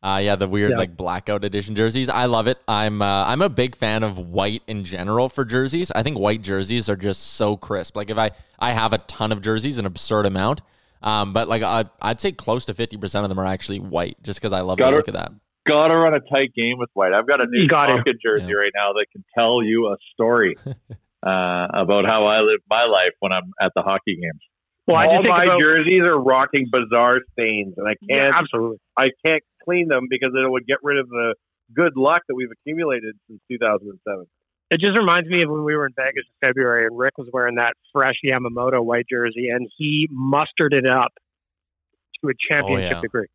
Uh, 0.04 0.18
yeah, 0.20 0.34
the 0.34 0.48
weird 0.48 0.72
Yeah. 0.72 0.78
like 0.78 0.96
blackout 0.96 1.44
edition 1.44 1.76
jerseys. 1.76 2.08
I 2.08 2.24
love 2.24 2.48
it. 2.48 2.58
I'm 2.66 3.00
uh, 3.00 3.24
I'm 3.26 3.40
a 3.42 3.48
big 3.48 3.76
fan 3.76 4.02
of 4.02 4.18
white 4.18 4.62
in 4.66 4.82
general 4.84 5.28
for 5.28 5.44
jerseys. 5.44 5.92
I 5.92 6.02
think 6.02 6.18
white 6.18 6.42
jerseys 6.42 6.88
are 6.88 6.96
just 6.96 7.22
so 7.34 7.56
crisp. 7.56 7.96
Like 7.96 8.10
if 8.10 8.18
I 8.18 8.32
I 8.58 8.72
have 8.72 8.92
a 8.92 8.98
ton 8.98 9.30
of 9.30 9.42
jerseys, 9.42 9.78
an 9.78 9.86
absurd 9.86 10.26
amount, 10.26 10.60
um, 11.02 11.32
but 11.32 11.48
like 11.48 11.62
I, 11.62 11.84
I'd 12.00 12.20
say 12.20 12.32
close 12.32 12.64
to 12.66 12.74
fifty 12.74 12.96
percent 12.96 13.24
of 13.24 13.28
them 13.28 13.38
are 13.38 13.46
actually 13.46 13.80
white, 13.80 14.16
just 14.22 14.40
because 14.40 14.52
I 14.52 14.60
love 14.60 14.78
Got 14.78 14.90
the 14.90 14.96
look 14.96 15.08
of 15.08 15.14
that. 15.14 15.32
Got 15.68 15.88
to 15.88 15.96
run 15.96 16.14
a 16.14 16.20
tight 16.20 16.52
game 16.54 16.78
with 16.78 16.90
white. 16.94 17.12
I've 17.12 17.26
got 17.26 17.40
a 17.40 17.46
new 17.46 17.62
You 17.62 17.68
got 17.68 17.86
to. 17.86 17.94
Rocket 17.98 18.16
jersey 18.20 18.46
Yeah. 18.48 18.54
right 18.54 18.72
now 18.74 18.92
that 18.94 19.06
can 19.12 19.24
tell 19.36 19.62
you 19.62 19.86
a 19.88 19.96
story 20.12 20.56
uh, 20.66 21.66
about 21.72 22.04
how 22.06 22.24
I 22.24 22.40
live 22.40 22.60
my 22.68 22.84
life 22.84 23.12
when 23.20 23.32
I'm 23.32 23.52
at 23.60 23.72
the 23.76 23.82
hockey 23.82 24.16
games. 24.16 24.40
Well, 24.86 24.96
I 24.96 25.06
All 25.06 25.22
just 25.22 25.28
my 25.28 25.44
about, 25.44 25.60
jerseys 25.60 26.04
are 26.04 26.18
rocking 26.18 26.66
bizarre 26.70 27.18
stains, 27.32 27.74
and 27.76 27.86
I 27.88 27.94
can't 28.10 28.34
absolutely. 28.34 28.78
I 28.96 29.10
can't 29.24 29.42
clean 29.64 29.86
them 29.88 30.06
because 30.10 30.30
it 30.34 30.50
would 30.50 30.66
get 30.66 30.78
rid 30.82 30.98
of 30.98 31.08
the 31.08 31.34
good 31.72 31.92
luck 31.96 32.22
that 32.28 32.34
we've 32.34 32.50
accumulated 32.50 33.14
since 33.28 33.40
2007. 33.48 34.26
It 34.72 34.80
just 34.80 34.98
reminds 34.98 35.28
me 35.28 35.42
of 35.42 35.50
when 35.50 35.64
we 35.64 35.76
were 35.76 35.84
in 35.84 35.92
Vegas 35.94 36.24
in 36.26 36.48
February 36.48 36.86
and 36.86 36.98
Rick 36.98 37.18
was 37.18 37.28
wearing 37.30 37.56
that 37.56 37.74
fresh 37.92 38.14
Yamamoto 38.24 38.82
white 38.82 39.04
jersey 39.06 39.50
and 39.50 39.68
he 39.76 40.08
mustered 40.10 40.72
it 40.72 40.86
up 40.88 41.12
to 42.24 42.30
a 42.30 42.32
championship 42.50 42.90
yeah. 42.90 43.00
degree. 43.02 43.26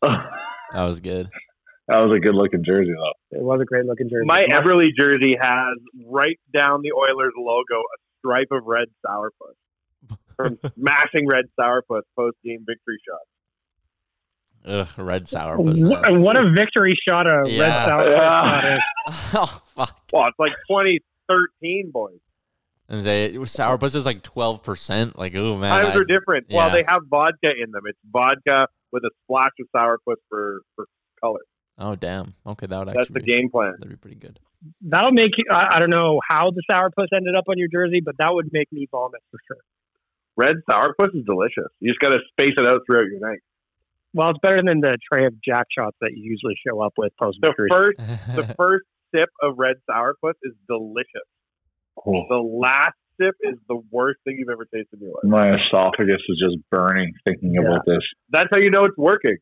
that 0.00 0.30
That 0.72 0.84
was 0.84 1.00
good. 1.00 1.28
That 1.88 1.98
was 1.98 2.16
a 2.16 2.18
good 2.18 2.34
looking 2.34 2.64
jersey 2.64 2.94
though. 2.96 3.38
It 3.38 3.42
was 3.42 3.60
a 3.60 3.66
great 3.66 3.84
looking 3.84 4.08
jersey. 4.08 4.24
My 4.24 4.44
Eberle 4.44 4.88
jersey 4.98 5.36
has 5.38 5.76
right 6.06 6.40
down 6.56 6.80
the 6.80 6.92
Oilers 6.92 7.34
logo 7.36 7.74
a 7.74 7.96
stripe 8.18 8.48
of 8.50 8.64
red 8.64 8.88
sourpuss 9.06 10.16
from 10.36 10.58
smashing 10.78 11.28
red 11.28 11.44
sourpuss 11.60 12.02
post 12.16 12.38
game 12.42 12.64
victory 12.66 12.96
shot. 13.06 13.20
Ugh, 14.66 14.88
red 14.98 15.24
sourpuss. 15.24 15.88
What, 15.88 16.18
what 16.20 16.36
a 16.36 16.50
victory 16.50 16.94
shot 17.08 17.26
of 17.26 17.48
Yeah. 17.48 17.62
red 17.62 17.84
sour 17.86 18.10
Yeah. 18.10 18.60
that 18.60 18.74
is. 18.76 19.14
oh 19.34 19.62
fuck! 19.76 20.00
Well, 20.12 20.26
it's 20.26 20.38
like 20.38 20.52
2013, 20.68 21.90
boys. 21.92 22.18
And 22.88 23.02
say 23.02 23.32
sourpuss 23.34 23.94
is 23.96 24.06
like 24.06 24.22
twelve 24.22 24.62
percent. 24.62 25.18
Like 25.18 25.34
oh 25.34 25.56
man, 25.56 25.82
Times 25.82 25.94
I- 25.94 25.98
are 25.98 26.04
different. 26.04 26.46
Well, 26.50 26.70
they 26.70 26.84
have 26.88 27.02
vodka 27.08 27.50
in 27.50 27.70
them. 27.72 27.82
It's 27.86 27.98
vodka 28.12 28.68
with 28.92 29.02
a 29.04 29.10
splash 29.24 29.50
of 29.60 29.66
sourpuss 29.74 30.16
for 30.28 30.60
for 30.76 30.86
color. 31.20 31.40
oh 31.78 31.94
damn. 31.96 32.34
Okay, 32.46 32.66
that 32.66 32.78
would 32.78 32.88
That's 32.88 32.98
actually 32.98 33.14
the 33.20 33.24
be, 33.26 33.32
game 33.32 33.50
plan. 33.50 33.74
that'd 33.78 33.88
be 33.88 33.96
pretty 33.96 34.16
good. 34.16 34.38
That'll 34.82 35.12
make 35.12 35.32
you. 35.36 35.44
I, 35.50 35.66
I 35.76 35.78
don't 35.80 35.90
know 35.90 36.20
how 36.28 36.50
the 36.50 36.62
sourpuss 36.70 37.08
ended 37.14 37.34
up 37.36 37.44
on 37.48 37.58
your 37.58 37.68
jersey, 37.68 38.00
but 38.04 38.16
that 38.18 38.32
would 38.32 38.50
make 38.52 38.70
me 38.72 38.86
vomit 38.90 39.20
for 39.30 39.38
sure. 39.48 39.58
Red 40.36 40.56
sourpuss 40.70 41.14
is 41.16 41.24
delicious. 41.24 41.68
You 41.80 41.90
just 41.90 42.00
got 42.00 42.10
to 42.10 42.18
space 42.30 42.54
it 42.56 42.66
out 42.66 42.82
throughout 42.86 43.06
your 43.06 43.20
night. 43.20 43.38
Well, 44.16 44.30
it's 44.30 44.38
better 44.40 44.60
than 44.64 44.80
the 44.80 44.96
tray 45.12 45.26
of 45.26 45.34
jack 45.44 45.66
shots 45.76 45.96
that 46.00 46.10
you 46.14 46.22
usually 46.24 46.54
show 46.66 46.80
up 46.80 46.94
with 46.96 47.12
post 47.20 47.38
The 47.42 47.48
victory. 47.48 47.68
first 47.70 47.98
the 48.34 48.54
first 48.58 48.86
sip 49.14 49.28
of 49.42 49.58
red 49.58 49.76
sourpuss 49.88 50.32
is 50.42 50.54
delicious. 50.66 51.28
The 52.04 52.36
last 52.62 52.94
sip 53.20 53.34
is 53.42 53.56
the 53.68 53.80
worst 53.90 54.18
thing 54.24 54.36
you've 54.38 54.48
ever 54.48 54.64
tasted 54.64 55.00
in 55.00 55.06
your 55.08 55.14
life. 55.14 55.24
My 55.24 55.54
esophagus 55.58 56.22
is 56.28 56.42
just 56.42 56.56
burning 56.70 57.12
thinking 57.26 57.56
about 57.58 57.82
this. 57.86 58.00
That's 58.30 58.48
how 58.52 58.58
you 58.58 58.70
know 58.70 58.84
it's 58.84 58.96
working. 58.96 59.36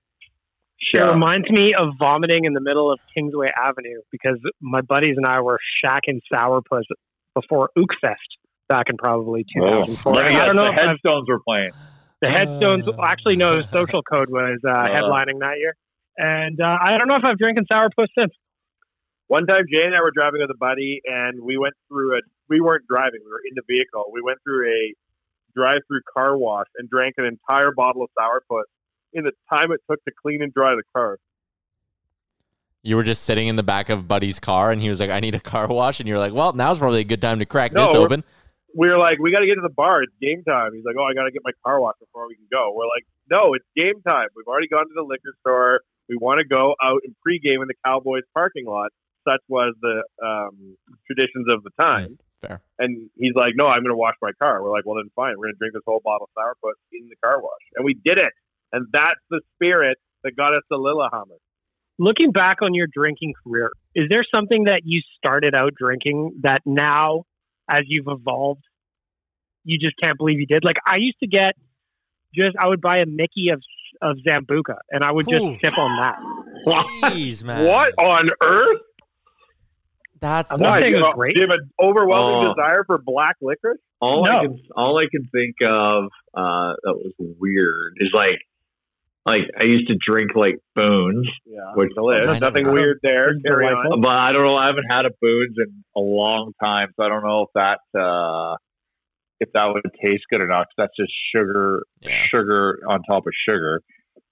It 0.93 1.01
reminds 1.01 1.49
me 1.51 1.73
of 1.75 1.95
vomiting 1.99 2.45
in 2.45 2.53
the 2.53 2.61
middle 2.61 2.93
of 2.93 2.99
Kingsway 3.17 3.47
Avenue 3.57 4.01
because 4.11 4.39
my 4.61 4.81
buddies 4.83 5.15
and 5.17 5.25
I 5.27 5.41
were 5.41 5.59
shacking 5.85 6.19
sourpuss 6.33 6.83
before 7.35 7.71
Ookfest 7.79 8.15
back 8.69 8.91
in 8.91 8.97
probably 8.97 9.45
Oh, 9.61 9.85
2004. 9.87 10.15
yeah, 10.15 10.43
I 10.43 10.47
don't 10.47 10.57
know 10.57 10.65
the 10.67 10.73
if 10.73 10.79
I've- 10.79 10.89
headstones 10.89 11.29
were 11.29 11.41
playing. 11.41 11.71
The 12.25 12.31
Headstones. 12.31 12.89
Uh. 12.89 12.93
actually, 13.03 13.37
no, 13.37 13.61
Social 13.73 14.03
Code 14.03 14.31
was 14.31 14.59
uh, 14.67 14.71
Uh. 14.71 14.87
headlining 14.89 15.41
that 15.41 15.57
year, 15.59 15.75
and 16.17 16.61
uh, 16.61 16.77
I 16.81 16.97
don't 16.99 17.09
know 17.09 17.17
if 17.17 17.25
I've 17.25 17.39
drinking 17.39 17.67
sourpuss 17.73 18.09
since. 18.19 18.33
One 19.29 19.47
time, 19.47 19.65
Jay 19.73 19.85
and 19.85 19.95
I 19.95 20.01
were 20.03 20.11
driving 20.15 20.41
with 20.43 20.51
a 20.51 20.59
buddy, 20.59 21.01
and 21.05 21.41
we 21.43 21.57
went 21.57 21.75
through 21.89 22.17
a. 22.17 22.21
We 22.49 22.61
weren't 22.61 22.85
driving; 22.89 23.21
we 23.25 23.31
were 23.31 23.41
in 23.49 23.55
the 23.57 23.63
vehicle. 23.67 24.11
We 24.13 24.21
went 24.23 24.39
through 24.45 24.69
a 24.69 24.95
drive-through 25.57 26.01
car 26.13 26.37
wash 26.37 26.67
and 26.77 26.91
drank 26.91 27.15
an 27.17 27.25
entire 27.25 27.71
bottle 27.75 28.03
of 28.03 28.11
sourpuss 28.19 28.65
in 29.13 29.23
the 29.25 29.31
time 29.53 29.71
it 29.73 29.81
took 29.91 30.03
to 30.05 30.11
clean 30.21 30.43
and 30.43 30.53
dry 30.53 30.75
the 30.75 30.83
car. 30.95 31.19
You 32.83 32.97
were 32.97 33.03
just 33.03 33.23
sitting 33.23 33.47
in 33.49 33.57
the 33.57 33.63
back 33.63 33.89
of 33.89 34.07
Buddy's 34.07 34.39
car, 34.39 34.71
and 34.71 34.83
he 34.83 34.91
was 34.91 35.01
like, 35.01 35.11
"I 35.11 35.21
need 35.21 35.35
a 35.35 35.41
car 35.41 35.67
wash," 35.69 36.01
and 36.01 36.09
you're 36.09 36.19
like, 36.19 36.35
"Well, 36.35 36.53
now's 36.53 36.79
probably 36.79 37.01
a 37.01 37.05
good 37.05 37.23
time 37.23 37.39
to 37.39 37.47
crack 37.47 37.73
No, 37.73 37.87
this 37.87 37.95
we're- 37.95 38.05
open." 38.05 38.25
We 38.75 38.91
were 38.91 38.99
like, 38.99 39.19
"We 39.19 39.33
got 39.33 39.41
to 39.41 39.47
get 39.47 39.55
to 39.55 39.67
the 39.67 39.73
bar. 39.73 40.03
It's 40.03 40.13
game 40.21 40.43
time." 40.45 40.75
He's 40.75 40.85
like, 40.85 40.97
"Oh, 40.99 41.05
I 41.05 41.15
got 41.15 41.25
to 41.25 41.33
get 41.33 41.43
my 41.45 41.55
car 41.65 41.81
washed 41.81 42.01
before 42.01 42.29
we 42.29 42.35
can 42.35 42.49
go." 42.51 42.73
We're 42.75 42.91
like, 42.91 43.07
"No, 43.31 43.55
it's 43.55 43.65
game 43.77 44.03
time. 44.03 44.29
We've 44.35 44.47
already 44.47 44.69
gone 44.69 44.85
to 44.85 44.95
the 44.95 45.07
liquor 45.07 45.35
store. 45.41 45.81
We 46.09 46.17
want 46.17 46.39
to 46.39 46.45
go 46.45 46.75
out 46.83 47.01
and 47.05 47.15
pregame 47.23 47.63
in 47.63 47.69
the 47.69 47.79
Cowboys 47.85 48.25
parking 48.35 48.67
lot." 48.67 48.91
Such 49.27 49.41
was 49.49 49.75
the 49.81 50.05
um, 50.23 50.77
traditions 51.07 51.47
of 51.49 51.63
the 51.63 51.71
time. 51.81 52.19
Fair. 52.43 52.61
And 52.79 53.09
he's 53.17 53.35
like, 53.35 53.55
"No, 53.57 53.67
I'm 53.67 53.81
going 53.81 53.95
to 53.95 53.97
wash 53.97 54.17
my 54.21 54.33
car." 54.43 54.63
We're 54.63 54.71
like, 54.71 54.85
"Well, 54.85 54.97
then 54.97 55.11
fine. 55.17 55.35
We're 55.39 55.47
going 55.47 55.55
to 55.55 55.59
drink 55.59 55.75
this 55.75 55.87
whole 55.87 56.03
bottle 56.05 56.29
of 56.29 56.35
sourpuss 56.37 56.77
in 56.93 57.09
the 57.09 57.17
car 57.25 57.41
wash," 57.41 57.65
and 57.77 57.85
we 57.85 57.95
did 57.95 58.19
it. 58.19 58.33
And 58.73 58.87
that's 58.93 59.21
the 59.31 59.41
spirit 59.55 59.99
that 60.25 60.37
got 60.37 60.53
us 60.55 60.63
to 60.73 60.77
Lillehammer. 60.79 61.39
Looking 61.99 62.33
back 62.33 62.59
on 62.61 62.75
your 62.75 62.89
drinking 62.93 63.35
career, 63.45 63.71
is 63.95 64.07
there 64.11 64.25
something 64.35 64.65
that 64.65 64.81
you 64.85 65.01
started 65.17 65.55
out 65.55 65.75
drinking 65.79 66.41
that 66.43 66.61
now, 66.67 67.23
as 67.69 67.83
you've 67.87 68.07
evolved, 68.09 68.63
you 69.65 69.79
just 69.79 69.95
can't 70.03 70.17
believe 70.19 70.39
you 70.41 70.47
did? 70.47 70.65
Like 70.65 70.77
I 70.87 70.97
used 70.97 71.19
to 71.21 71.27
get, 71.27 71.55
just 72.35 72.57
I 72.61 72.69
would 72.69 72.81
buy 72.81 72.99
a 72.99 73.07
Mickey 73.07 73.49
of 73.53 73.63
of 74.03 74.17
Sambuca, 74.27 74.77
and 74.91 75.05
I 75.05 75.13
would 75.13 75.29
just 75.29 75.43
Ooh. 75.43 75.57
sip 75.65 75.79
on 75.79 76.01
that. 76.01 76.19
Jeez, 77.13 77.45
man. 77.45 77.65
What 77.67 77.93
on 77.99 78.29
earth? 78.43 78.81
That's 80.21 80.53
I'm 80.53 80.61
not 80.61 80.81
saying 80.81 80.93
do 80.93 80.97
it 80.97 80.99
you 81.01 81.05
have- 81.07 81.15
great. 81.15 81.35
do 81.35 81.41
you 81.43 81.47
have 81.49 81.59
an 81.59 81.71
overwhelming 81.81 82.47
Oh. 82.49 82.55
desire 82.55 82.85
for 82.87 82.99
black 82.99 83.37
licorice? 83.43 83.79
All 84.01 84.25
No. 84.25 84.33
I 84.33 84.41
can 84.43 84.59
all 84.77 84.99
I 84.99 85.07
can 85.11 85.25
think 85.33 85.57
of 85.63 86.05
uh, 86.35 86.75
that 86.83 86.95
was 86.95 87.13
weird 87.19 87.95
is 87.99 88.11
like 88.15 88.39
like 89.27 89.43
I 89.59 89.65
used 89.65 89.89
to 89.89 89.97
drink 90.07 90.33
like 90.35 90.57
boons, 90.75 91.29
Yeah, 91.47 91.73
which 91.75 91.91
There's 91.97 92.29
I 92.29 92.39
nothing 92.39 92.71
weird 92.73 92.99
there. 93.03 93.31
Carry 93.47 93.67
on. 93.67 94.01
but 94.03 94.15
I 94.17 94.33
don't 94.33 94.45
know. 94.45 94.57
I 94.57 94.67
haven't 94.67 94.87
had 94.91 95.07
a 95.07 95.11
boons 95.21 95.57
in 95.59 95.85
a 95.97 96.01
long 96.01 96.53
time, 96.63 96.89
so 96.97 97.05
I 97.05 97.09
don't 97.09 97.25
know 97.25 97.43
if 97.43 97.49
that 97.55 97.81
uh, 97.99 98.57
if 99.41 99.51
that 99.53 99.67
would 99.73 99.83
taste 100.05 100.25
good 100.31 100.41
or 100.43 100.47
not. 100.47 100.67
'cause 100.67 100.75
that's 100.77 100.97
just 100.99 101.13
sugar, 101.35 101.83
Yeah. 102.03 102.25
sugar 102.35 102.81
on 102.87 103.03
top 103.03 103.27
of 103.27 103.33
sugar. 103.49 103.81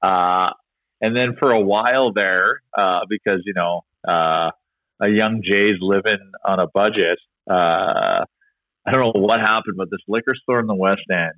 Uh, 0.02 0.50
and 1.00 1.16
then 1.16 1.36
for 1.40 1.50
a 1.52 1.60
while 1.60 2.12
there, 2.12 2.60
uh, 2.76 3.00
because 3.08 3.40
you 3.44 3.54
know, 3.54 3.80
uh, 4.06 4.50
a 5.00 5.08
young 5.08 5.42
Jay's 5.42 5.78
living 5.80 6.20
on 6.44 6.60
a 6.60 6.66
budget. 6.72 7.18
Uh, 7.50 8.24
I 8.86 8.90
don't 8.90 9.00
know 9.02 9.12
what 9.22 9.40
happened, 9.40 9.76
but 9.76 9.88
this 9.90 10.00
liquor 10.06 10.34
store 10.42 10.60
in 10.60 10.66
the 10.66 10.74
West 10.76 11.02
End. 11.10 11.32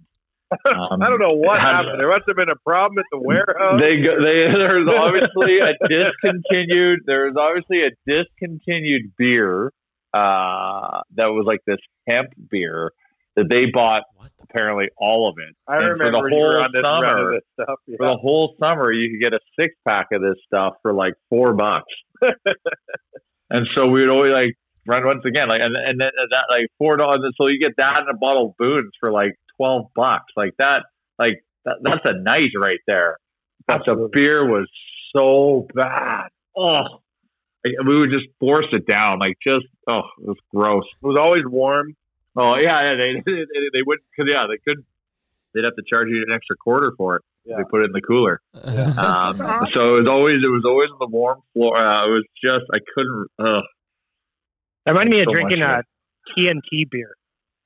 Um, 0.53 1.03
I 1.03 1.09
don't 1.09 1.19
know 1.21 1.35
what 1.35 1.59
had- 1.61 1.73
happened. 1.73 1.99
There 2.01 2.09
must 2.09 2.23
have 2.29 2.37
been 2.37 2.51
a 2.51 2.57
problem 2.65 2.99
at 2.99 3.05
the 3.11 3.19
warehouse. 3.19 3.81
They 3.81 3.97
go, 3.97 4.23
they 4.23 4.43
there's 4.53 4.87
obviously 4.97 5.59
a 5.59 5.73
discontinued 5.89 7.01
there's 7.07 7.35
obviously 7.37 7.81
a 7.83 7.91
discontinued 8.07 9.13
beer 9.19 9.73
uh, 10.13 11.01
that 11.17 11.27
was 11.27 11.45
like 11.47 11.61
this 11.67 11.79
hemp 12.09 12.29
beer 12.51 12.93
that 13.37 13.47
they 13.51 13.67
bought 13.73 14.05
What 14.15 14.31
apparently 14.43 14.87
all 14.97 15.29
of 15.29 15.37
it. 15.39 15.57
I 15.67 15.79
And 15.79 15.89
remember 15.89 16.05
for 16.05 16.31
the 16.31 16.37
you 16.37 16.41
were 16.43 16.53
whole 16.53 16.63
on 16.63 16.71
this 16.73 16.83
run 16.85 17.05
of 17.05 17.11
summer. 17.11 17.33
this 17.35 17.43
stuff. 17.55 17.79
Yeah. 17.89 17.97
For 17.97 18.07
the 18.07 18.17
whole 18.17 18.55
summer, 18.63 18.93
you 18.93 19.11
could 19.11 19.21
get 19.21 19.33
a 19.35 19.41
six 19.61 19.75
pack 19.89 20.09
of 20.13 20.23
this 20.23 20.37
stuff 20.47 20.75
for 20.83 20.93
like 20.93 21.15
four 21.31 21.53
bucks. 21.55 21.93
and 23.51 23.67
so 23.75 23.89
we 23.89 24.01
would 24.03 24.11
always 24.11 24.33
like 24.33 24.55
run 24.87 25.05
once 25.05 25.25
again, 25.25 25.49
like 25.49 25.61
and 25.63 25.75
and 25.75 26.01
then 26.01 26.11
that 26.31 26.45
like 26.49 26.69
four 26.79 26.97
dollars. 26.97 27.21
So 27.37 27.49
you 27.49 27.59
get 27.59 27.73
that 27.79 27.99
and 28.01 28.09
a 28.09 28.17
bottle 28.17 28.51
of 28.51 28.57
booze 28.57 28.91
for 29.01 29.11
like 29.11 29.35
twelve 29.57 29.87
bucks. 29.95 30.33
Like 30.37 30.55
that, 30.59 30.85
like 31.19 31.45
that, 31.65 31.77
that's 31.83 32.05
a 32.05 32.15
night 32.15 32.53
right 32.61 32.81
there. 32.87 33.19
But 33.67 33.83
the 33.87 34.09
beer 34.13 34.47
was 34.47 34.69
so 35.17 35.67
bad. 35.75 36.29
Oh, 36.57 37.01
we 37.65 37.99
would 37.99 38.13
just 38.13 38.27
force 38.39 38.67
it 38.73 38.87
down, 38.87 39.19
like 39.19 39.37
just 39.43 39.67
oh, 39.89 40.03
it 40.21 40.29
was 40.29 40.39
gross. 40.55 40.85
It 41.03 41.07
was 41.07 41.19
always 41.19 41.43
warm. 41.47 41.97
Oh 42.37 42.57
yeah, 42.59 42.81
yeah, 42.83 42.95
they 42.97 43.13
they, 43.27 43.45
they 43.73 43.83
wouldn't, 43.85 44.07
cause 44.17 44.27
yeah, 44.29 44.47
they 44.49 44.59
couldn't 44.59 44.87
they'd 45.55 45.65
have 45.65 45.77
to 45.77 45.83
charge 45.89 46.09
you 46.09 46.25
an 46.27 46.35
extra 46.35 46.57
quarter 46.57 46.93
for 46.97 47.17
it. 47.17 47.23
Yeah. 47.45 47.57
They 47.59 47.65
put 47.71 47.83
it 47.83 47.87
in 47.87 47.93
the 47.93 48.01
cooler. 48.01 48.41
Um, 48.65 49.37
so 49.75 49.95
it 49.95 50.01
was 50.01 50.09
always 50.09 50.35
it 50.35 50.51
was 50.51 50.65
always 50.65 50.89
on 50.91 50.99
the 51.01 51.09
warm 51.09 51.43
floor. 51.53 51.77
Uh, 51.77 52.07
it 52.07 52.11
was 52.11 52.25
just 52.43 52.65
I 52.73 52.79
couldn't. 52.95 53.29
Uh, 53.39 53.61
That 54.87 54.93
reminded 54.93 55.15
me 55.15 55.21
of 55.21 55.27
So 55.29 55.33
drinking 55.33 55.63
a 55.63 55.83
TNT 56.37 56.91
beer. 56.91 57.15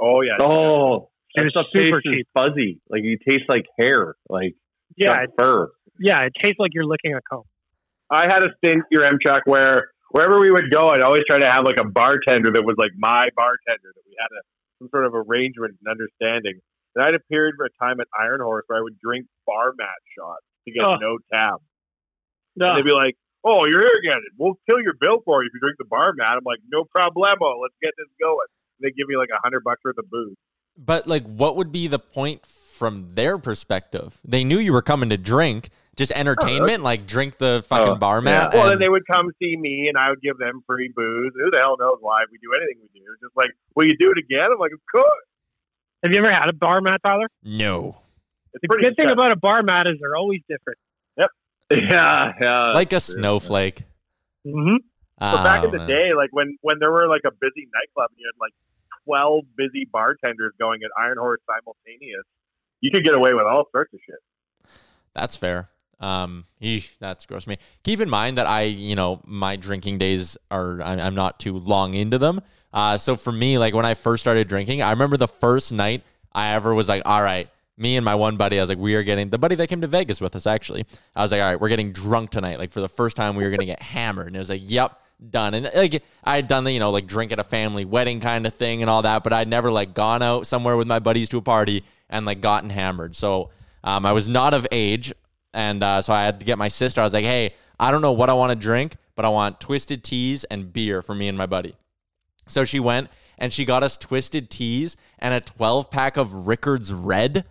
Oh 0.00 0.23
yeah. 0.23 0.38
oh, 0.42 1.11
It 1.47 1.52
that 1.54 1.61
was 1.61 1.66
super 1.75 2.00
cheap. 2.02 2.26
fuzzy. 2.35 2.80
Like 2.88 3.02
you 3.04 3.18
taste 3.26 3.45
like 3.49 3.66
hair, 3.78 4.16
like 4.28 4.54
Yeah, 4.97 5.23
it, 5.23 5.30
fur. 5.38 5.68
yeah, 5.99 6.23
it 6.23 6.33
tastes 6.42 6.59
like 6.59 6.71
you're 6.75 6.87
licking 6.87 7.14
a 7.14 7.21
comb. 7.28 7.45
I 8.11 8.25
had 8.26 8.42
a 8.42 8.49
stint 8.59 8.85
here, 8.90 9.00
Yaremchuk, 9.00 9.40
where 9.45 9.90
wherever 10.11 10.38
we 10.40 10.50
would 10.50 10.71
go, 10.71 10.88
I'd 10.88 11.02
always 11.02 11.23
try 11.28 11.38
to 11.38 11.50
have 11.50 11.64
like 11.64 11.76
a 11.80 11.85
bartender 11.85 12.50
that 12.52 12.62
was 12.64 12.76
like 12.78 12.92
my 12.97 13.28
bartender 13.37 13.90
that 13.95 14.04
we 14.07 14.16
had 14.18 14.30
a, 14.33 14.40
some 14.80 14.88
sort 14.90 15.04
of 15.07 15.14
arrangement 15.14 15.76
and 15.78 15.87
understanding. 15.90 16.61
And 16.97 17.04
I 17.04 17.09
had 17.09 17.14
a 17.14 17.21
period 17.30 17.54
for 17.57 17.66
a 17.66 17.75
time 17.78 18.00
at 18.00 18.07
Iron 18.18 18.40
Horse 18.40 18.64
where 18.66 18.78
I 18.78 18.83
would 18.83 18.99
drink 18.99 19.26
bar 19.47 19.73
mat 19.76 20.00
shots 20.16 20.45
to 20.66 20.73
get 20.73 20.87
Oh. 20.87 20.97
no 20.99 21.18
tab. 21.33 21.61
No, 22.57 22.71
And 22.73 22.78
they'd 22.78 22.88
be 22.88 22.97
like, 22.97 23.14
"Oh, 23.45 23.66
you're 23.71 23.83
here 23.85 23.99
again. 24.02 24.18
We'll 24.38 24.59
kill 24.68 24.80
your 24.80 24.95
bill 24.99 25.21
for 25.25 25.42
you 25.45 25.49
if 25.49 25.54
you 25.54 25.61
drink 25.61 25.76
the 25.78 25.85
bar 25.87 26.12
mat." 26.16 26.35
I'm 26.40 26.45
like, 26.49 26.59
"No 26.73 26.85
problemo. 26.88 27.61
Let's 27.62 27.76
get 27.83 27.92
this 27.97 28.09
going." 28.18 28.49
And 28.80 28.88
they 28.88 28.90
give 28.97 29.07
me 29.07 29.16
like 29.16 29.28
a 29.30 29.38
hundred 29.45 29.62
bucks 29.62 29.83
worth 29.85 29.99
of 29.99 30.09
booze. 30.11 30.35
But 30.78 31.06
like, 31.08 31.25
what 31.25 31.56
would 31.56 31.73
be 31.73 31.88
the 31.88 31.99
point 31.99 32.47
from 32.47 33.11
their 33.14 33.37
perspective? 33.38 34.20
They 34.25 34.44
knew 34.44 34.58
you 34.58 34.73
were 34.73 34.82
coming 34.82 35.11
to 35.11 35.16
drink, 35.18 35.70
just 35.97 36.12
entertainment, 36.12 36.85
like 36.85 37.06
drink 37.06 37.38
the 37.38 37.64
fucking 37.66 37.94
Oh, 37.94 37.97
bar 37.97 38.20
mat. 38.23 38.52
Well, 38.54 38.64
then 38.64 38.75
and- 38.75 38.82
they 38.82 38.88
would 38.88 39.02
come 39.11 39.30
see 39.42 39.56
me, 39.56 39.88
and 39.88 39.99
I 39.99 40.11
would 40.11 40.23
give 40.23 40.38
them 40.38 40.62
free 40.66 40.92
booze. 40.94 41.32
Who 41.35 41.50
the 41.50 41.58
hell 41.61 41.76
knows 41.78 41.97
why 42.00 42.23
we 42.30 42.38
do 42.38 42.49
anything 42.56 42.78
we 42.80 43.00
do? 43.00 43.04
Just 43.20 43.37
like, 43.37 43.50
will 43.75 43.87
you 43.88 43.97
do 43.99 44.12
it 44.12 44.18
again? 44.18 44.47
I'm 44.52 44.58
like, 44.58 44.73
of 44.73 44.80
course. 44.94 45.08
have 46.04 46.12
you 46.12 46.18
ever 46.18 46.30
had 46.32 46.49
a 46.49 46.52
bar 46.52 46.80
mat, 46.80 47.00
Tyler? 47.04 47.26
no, 47.42 47.99
It's 48.54 48.62
The 48.62 48.68
pretty 48.68 48.85
good 48.85 48.97
thing 48.97 49.11
about 49.11 49.32
a 49.32 49.37
bar 49.37 49.62
mat 49.64 49.87
is 49.88 49.97
they're 50.00 50.16
always 50.16 50.40
different. 50.49 50.78
Yep. 51.18 51.30
Yeah, 51.90 52.32
yeah. 52.40 52.73
like 52.73 52.88
a 52.92 53.00
true. 53.00 53.14
snowflake. 53.18 53.82
Mm-hmm. 54.47 54.76
So 55.20 55.37
back 55.42 55.64
in 55.64 55.70
Oh, 55.70 55.73
the 55.73 55.78
man. 55.78 55.88
day, 55.88 56.14
like 56.16 56.30
when 56.30 56.56
when 56.62 56.78
there 56.78 56.92
were 56.92 57.08
like 57.08 57.23
a 57.26 57.32
busy 57.32 57.66
nightclub 57.75 58.11
and 58.11 58.18
you 58.20 58.30
had 58.32 58.38
like 58.40 58.52
twelve 59.09 59.45
busy 59.57 59.88
bartenders 59.91 60.53
going 60.59 60.81
at 60.85 60.91
Iron 61.03 61.17
Horse 61.19 61.41
simultaneous, 61.49 62.25
you 62.81 62.91
could 62.93 63.05
get 63.05 63.15
away 63.15 63.33
with 63.33 63.47
all 63.47 63.65
sorts 63.73 63.93
of 63.95 64.00
shit. 64.05 64.71
That's 65.15 65.37
fair. 65.37 65.69
Um, 66.00 66.45
eesh, 66.62 66.91
that's 67.00 67.27
gross 67.27 67.45
to 67.45 67.50
me. 67.50 67.59
Keep 67.83 68.00
in 68.00 68.11
mind 68.11 68.38
that 68.38 68.47
I, 68.47 68.62
you 68.62 68.95
know, 68.95 69.21
my 69.25 69.57
drinking 69.57 69.99
days 69.99 70.37
are 70.50 70.81
I'm, 70.81 71.15
not 71.15 71.41
too 71.41 71.59
long 71.59 71.95
into 71.95 72.19
them. 72.19 72.41
Uh, 72.73 72.99
so 72.99 73.17
for 73.17 73.33
me, 73.33 73.59
like 73.59 73.75
when 73.75 73.87
I 73.87 73.95
first 73.95 74.21
started 74.21 74.47
drinking, 74.47 74.81
I 74.83 74.91
remember 74.91 75.17
the 75.17 75.27
first 75.27 75.73
night 75.73 76.05
I 76.33 76.55
ever 76.55 76.73
was 76.73 76.88
like, 76.88 77.03
all 77.05 77.23
right, 77.23 77.49
me 77.77 77.97
and 77.97 78.05
my 78.05 78.15
one 78.15 78.37
buddy, 78.37 78.59
I 78.59 78.62
was 78.62 78.69
like, 78.69 78.79
we 78.79 78.95
are 78.95 79.03
getting 79.03 79.31
the 79.31 79.38
buddy 79.38 79.57
that 79.57 79.69
came 79.69 79.81
to 79.81 79.88
Vegas 79.88 80.21
with 80.21 80.37
us 80.37 80.47
actually. 80.47 80.85
I 81.17 81.23
was 81.23 81.33
like, 81.33 81.41
all 81.41 81.49
right, 81.49 81.61
we're 81.61 81.69
getting 81.69 81.93
drunk 81.93 82.31
tonight. 82.31 82.59
Like 82.59 82.71
for 82.71 82.81
the 82.81 82.88
first 82.88 83.17
time, 83.17 83.35
we 83.35 83.43
were 83.43 83.50
gonna 83.50 83.65
get 83.65 83.83
hammered, 83.83 84.29
and 84.29 84.37
it 84.37 84.38
was 84.38 84.50
like, 84.50 84.62
yep, 84.62 85.00
done. 85.31 85.55
And 85.55 85.71
like 85.75 86.03
I 86.25 86.37
had 86.37 86.49
done 86.49 86.65
the, 86.65 86.73
you 86.73 86.79
know, 86.79 86.91
like 86.91 87.07
drink 87.07 87.33
at 87.33 87.39
a 87.39 87.45
family 87.45 87.85
wedding 87.85 88.21
kind 88.21 88.47
of 88.47 88.55
thing 88.55 88.83
and 88.83 88.91
all 88.91 89.03
that, 89.03 89.25
but 89.25 89.33
I'd 89.33 89.49
never 89.49 89.71
like 89.71 89.95
gone 89.95 90.23
out 90.23 90.47
somewhere 90.47 90.77
with 90.77 90.87
my 90.87 90.99
buddies 90.99 91.29
to 91.31 91.39
a 91.39 91.43
party 91.43 91.85
and 92.09 92.27
like 92.27 92.41
gotten 92.41 92.71
hammered. 92.71 93.15
So 93.15 93.51
um, 93.85 94.07
I 94.07 94.13
was 94.13 94.29
not 94.29 94.55
of 94.55 94.67
age, 94.73 95.13
and 95.53 95.83
uh, 95.83 96.03
so 96.03 96.13
I 96.13 96.25
had 96.25 96.41
to 96.41 96.47
get 96.47 96.59
my 96.59 96.69
sister. 96.69 97.01
I 97.01 97.05
was 97.05 97.15
like, 97.15 97.25
hey, 97.25 97.55
I 97.79 97.91
don't 97.91 98.03
know 98.03 98.13
what 98.13 98.31
I 98.31 98.35
want 98.35 98.51
to 98.51 98.57
drink, 98.57 98.97
but 99.15 99.25
I 99.25 99.29
want 99.29 99.61
twisted 99.61 100.03
teas 100.03 100.45
and 100.45 100.73
beer 100.73 101.03
for 101.03 101.15
me 101.15 101.29
and 101.29 101.39
my 101.39 101.47
buddy. 101.47 101.77
So 102.49 102.65
she 102.65 102.81
went 102.81 103.09
and 103.39 103.53
she 103.53 103.65
got 103.65 103.83
us 103.83 103.97
twisted 103.97 104.51
teas 104.51 104.97
and 105.19 105.35
a 105.35 105.41
12 105.41 105.91
pack 105.91 106.17
of 106.17 106.47
Rickard's 106.47 106.93
Red. 106.93 107.45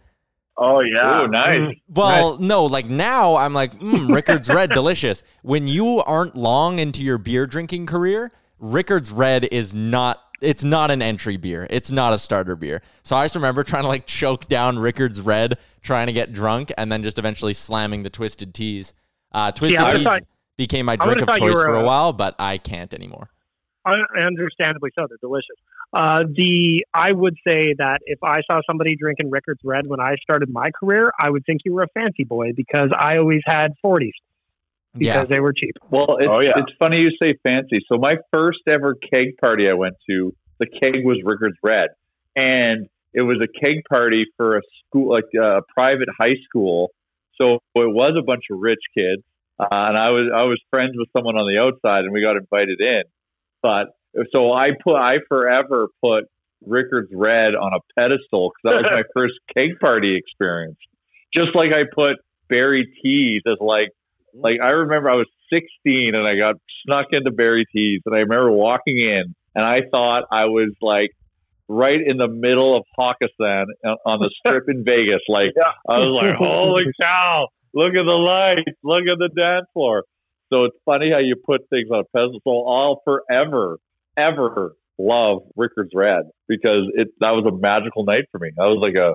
Oh 0.59 0.81
yeah, 0.81 1.21
Oh, 1.21 1.25
nice. 1.27 1.75
Well, 1.87 2.37
no, 2.39 2.65
like 2.65 2.87
now 2.87 3.35
I'm 3.35 3.53
like, 3.53 3.77
mm, 3.79 4.13
Rickard's 4.13 4.49
Red, 4.49 4.69
delicious. 4.73 5.21
When 5.43 5.67
you 5.67 5.99
aren't 5.99 6.35
long 6.35 6.79
into 6.79 7.03
your 7.03 7.17
beer 7.19 7.45
drinking 7.45 7.85
career, 7.85 8.31
Rickard's 8.59 9.11
Red 9.11 9.45
is 9.51 9.73
not. 9.73 10.23
It's 10.39 10.63
not 10.63 10.91
an 10.91 11.01
entry 11.01 11.37
beer. 11.37 11.65
It's 11.69 11.89
not 11.91 12.13
a 12.13 12.19
starter 12.19 12.55
beer. 12.55 12.81
So 13.03 13.15
I 13.15 13.25
just 13.25 13.33
remember 13.35 13.63
trying 13.63 13.83
to 13.83 13.87
like 13.87 14.05
choke 14.05 14.47
down 14.47 14.77
Rickard's 14.79 15.19
Red, 15.21 15.57
trying 15.81 16.07
to 16.07 16.13
get 16.13 16.31
drunk, 16.33 16.71
and 16.77 16.91
then 16.91 17.01
just 17.03 17.17
eventually 17.17 17.53
slamming 17.55 18.03
the 18.03 18.09
Twisted 18.11 18.53
Teas. 18.53 18.93
Uh, 19.31 19.51
Twisted 19.51 19.79
I 19.79 19.83
would've 19.83 19.97
Teas 19.99 20.05
thought- 20.07 20.23
became 20.57 20.85
my 20.87 20.95
drink 20.95 21.21
of 21.21 21.27
choice 21.29 21.53
were 21.53 21.65
for 21.65 21.75
a 21.75 21.81
a- 21.81 21.85
while, 21.85 22.13
but 22.13 22.35
I 22.39 22.57
can't 22.59 22.93
anymore. 22.93 23.29
Un- 23.85 24.03
understandably 24.25 24.89
so. 24.95 25.05
They're 25.07 25.17
delicious. 25.21 25.55
Uh, 25.93 26.23
the 26.35 26.85
I 26.93 27.11
would 27.11 27.35
say 27.47 27.73
that 27.77 27.99
if 28.05 28.19
I 28.23 28.41
saw 28.49 28.59
somebody 28.69 28.95
drinking 28.95 29.29
Rickard's 29.31 29.61
Red 29.63 29.87
when 29.87 29.99
I 30.01 30.15
started 30.21 30.49
my 30.51 30.69
career, 30.77 31.11
I 31.19 31.29
would 31.29 31.45
think 31.45 31.61
you 31.65 31.73
were 31.73 31.83
a 31.83 31.87
fancy 31.93 32.23
boy 32.25 32.51
because 32.55 32.89
I 32.97 33.17
always 33.17 33.41
had 33.45 33.71
40s 33.83 34.11
because 34.93 35.05
Yeah. 35.05 35.23
they 35.25 35.39
were 35.39 35.53
cheap. 35.53 35.75
Well, 35.89 36.17
it's, 36.19 36.27
Oh, 36.29 36.41
yeah. 36.41 36.51
it's 36.57 36.73
funny 36.77 37.01
you 37.01 37.11
say 37.21 37.35
fancy. 37.45 37.79
So 37.91 37.97
my 37.97 38.15
first 38.33 38.59
ever 38.69 38.95
keg 38.95 39.37
party 39.41 39.69
I 39.69 39.73
went 39.75 39.95
to, 40.09 40.35
the 40.59 40.65
keg 40.67 41.05
was 41.05 41.19
Rickard's 41.23 41.57
Red, 41.63 41.89
and 42.35 42.87
it 43.13 43.21
was 43.21 43.37
a 43.41 43.47
keg 43.47 43.83
party 43.89 44.25
for 44.35 44.57
a 44.57 44.61
school, 44.89 45.09
like 45.13 45.25
a 45.39 45.61
private 45.75 46.09
high 46.19 46.35
school. 46.49 46.91
So 47.41 47.55
it 47.75 47.93
was 47.93 48.11
a 48.19 48.23
bunch 48.23 48.43
of 48.51 48.59
rich 48.59 48.81
kids, 48.95 49.23
uh, 49.59 49.67
and 49.71 49.97
I 49.97 50.09
was 50.09 50.29
I 50.35 50.43
was 50.43 50.59
friends 50.69 50.93
with 50.97 51.07
someone 51.15 51.37
on 51.37 51.47
the 51.47 51.61
outside, 51.61 52.03
and 52.03 52.11
we 52.11 52.21
got 52.21 52.35
invited 52.35 52.81
in. 52.81 53.03
But 53.61 53.87
so 54.33 54.51
I 54.53 54.69
put 54.83 54.95
I 54.95 55.17
forever 55.27 55.87
put 56.01 56.25
Rickard's 56.65 57.11
Red 57.13 57.55
on 57.55 57.73
a 57.73 57.79
pedestal 57.99 58.51
because 58.51 58.63
that 58.63 58.83
was 58.83 58.91
my 58.91 59.03
first 59.21 59.35
cake 59.55 59.79
party 59.79 60.15
experience. 60.17 60.77
Just 61.33 61.55
like 61.55 61.73
I 61.73 61.83
put 61.93 62.17
Barry 62.49 62.91
T's 63.01 63.41
as 63.47 63.57
like 63.59 63.89
like 64.33 64.59
I 64.63 64.69
remember 64.71 65.09
I 65.09 65.15
was 65.15 65.27
16 65.53 66.15
and 66.15 66.27
I 66.27 66.35
got 66.39 66.55
snuck 66.85 67.07
into 67.11 67.31
Barry 67.31 67.65
T's 67.73 68.01
and 68.05 68.15
I 68.15 68.19
remember 68.19 68.51
walking 68.51 68.97
in 68.99 69.35
and 69.55 69.65
I 69.65 69.81
thought 69.91 70.23
I 70.31 70.45
was 70.45 70.73
like 70.81 71.11
right 71.67 71.99
in 72.05 72.17
the 72.17 72.27
middle 72.27 72.77
of 72.77 72.83
Hakkasan 72.97 73.65
on- 73.85 73.91
uh, 73.91 73.95
on 74.05 74.19
the 74.19 74.31
strip 74.39 74.69
in 74.69 74.83
Vegas. 74.87 75.21
Like 75.27 75.51
I 75.87 75.97
was 75.97 76.21
like, 76.21 76.33
holy 76.37 76.85
cow! 77.01 77.47
Look 77.73 77.93
at 77.93 78.05
the 78.05 78.15
lights! 78.15 78.77
Look 78.83 79.03
at 79.11 79.17
the 79.19 79.29
dance 79.35 79.67
floor. 79.73 80.03
So 80.51 80.63
it's 80.63 80.77
funny 80.85 81.11
how 81.11 81.19
you 81.19 81.35
put 81.35 81.69
things 81.69 81.89
on 81.91 81.99
a 81.99 82.17
pedestal. 82.17 82.65
I'll 82.69 83.01
forever, 83.03 83.77
ever 84.17 84.75
love 84.97 85.43
Rickard's 85.55 85.91
Red 85.93 86.23
because 86.47 86.89
it 86.95 87.09
that 87.19 87.31
was 87.31 87.45
a 87.47 87.55
magical 87.55 88.03
night 88.03 88.25
for 88.31 88.39
me. 88.39 88.49
That 88.57 88.65
was 88.67 88.79
like 88.81 88.95
a 88.95 89.13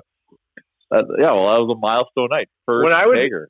uh, 0.95 1.03
yeah, 1.19 1.31
well, 1.33 1.49
that 1.51 1.59
was 1.59 1.75
a 1.75 1.79
milestone 1.79 2.29
night. 2.29 2.49
First 2.65 2.85
When 2.85 2.93
I 2.93 3.05
was- 3.05 3.15
kegger. 3.19 3.47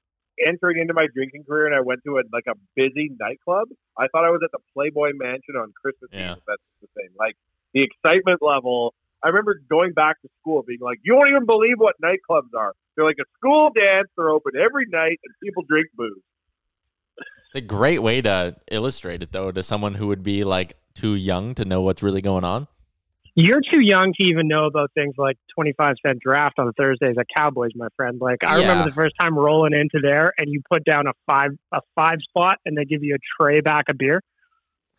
entering 0.48 0.80
into 0.80 0.94
my 0.94 1.08
drinking 1.13 1.44
career 1.44 1.68
and 1.68 1.76
I 1.76 1.82
went 1.82 2.02
to 2.06 2.18
a 2.18 2.24
like 2.32 2.46
a 2.48 2.56
busy 2.76 3.12
nightclub, 3.20 3.68
I 3.98 4.08
thought 4.08 4.26
I 4.26 4.30
was 4.32 4.42
at 4.44 4.52
the 4.52 4.60
Playboy 4.74 5.12
Mansion 5.13 5.56
on 5.56 5.72
Christmas 5.80 6.10
Yeah. 6.12 6.34
Eve. 6.34 6.44
That's 6.48 6.62
the 6.82 6.88
thing. 6.96 7.10
Like 7.18 7.36
the 7.74 7.82
excitement 7.84 8.42
level. 8.42 8.94
I 9.24 9.30
remember 9.30 9.56
going 9.70 9.94
back 9.94 10.22
to 10.24 10.30
school 10.42 10.63
being 10.68 10.80
like, 10.82 11.00
"You 11.04 11.16
won't 11.16 11.30
even 11.30 11.46
believe 11.46 11.78
what 11.78 11.96
nightclubs 12.04 12.52
are. 12.58 12.74
They're 12.96 13.06
like 13.06 13.20
a 13.22 13.30
school 13.38 13.70
dance. 13.76 14.10
They're 14.18 14.30
open 14.30 14.52
every 14.60 14.86
night, 14.92 15.18
and 15.24 15.34
people 15.42 15.63
drink 15.70 15.88
booze." 15.96 16.20
It's 17.17 17.56
a 17.56 17.62
great 17.62 17.99
way 18.02 18.21
to 18.21 18.56
illustrate 18.71 19.21
it, 19.21 19.32
though, 19.32 19.52
to 19.52 19.62
someone 19.63 19.95
who 19.95 20.08
would 20.08 20.23
be 20.23 20.43
like 20.43 20.73
too 20.95 21.15
young 21.15 21.54
to 21.56 21.65
know 21.65 21.82
what's 21.82 22.02
really 22.04 22.21
going 22.21 22.43
on. 22.43 22.67
You're 23.36 23.62
too 23.62 23.82
young 23.82 24.13
to 24.19 24.28
even 24.28 24.47
know 24.47 24.65
about 24.67 24.91
things 24.93 25.15
like 25.17 25.38
25 25.56 25.95
cent 26.06 26.19
draft 26.19 26.60
on 26.60 26.71
Thursdays 26.78 27.15
at 27.19 27.26
Cowboys, 27.36 27.71
my 27.76 27.88
friend. 27.95 28.19
Like 28.21 28.43
I 28.45 28.58
Yeah. 28.60 28.69
remember 28.69 28.89
the 28.89 28.93
first 28.95 29.15
time 29.19 29.36
rolling 29.38 29.73
into 29.73 29.99
there 30.08 30.32
and 30.38 30.47
you 30.52 30.62
put 30.71 30.84
down 30.84 31.08
a 31.08 31.13
five 31.26 31.49
a 31.71 31.82
five 31.95 32.17
spot 32.30 32.58
and 32.65 32.78
they 32.78 32.86
give 32.86 33.02
you 33.02 33.15
a 33.15 33.21
tray 33.41 33.60
back 33.62 33.86
of 33.89 33.97
beer. 33.97 34.21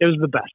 It 0.01 0.07
was 0.07 0.17
the 0.21 0.27
best. 0.27 0.51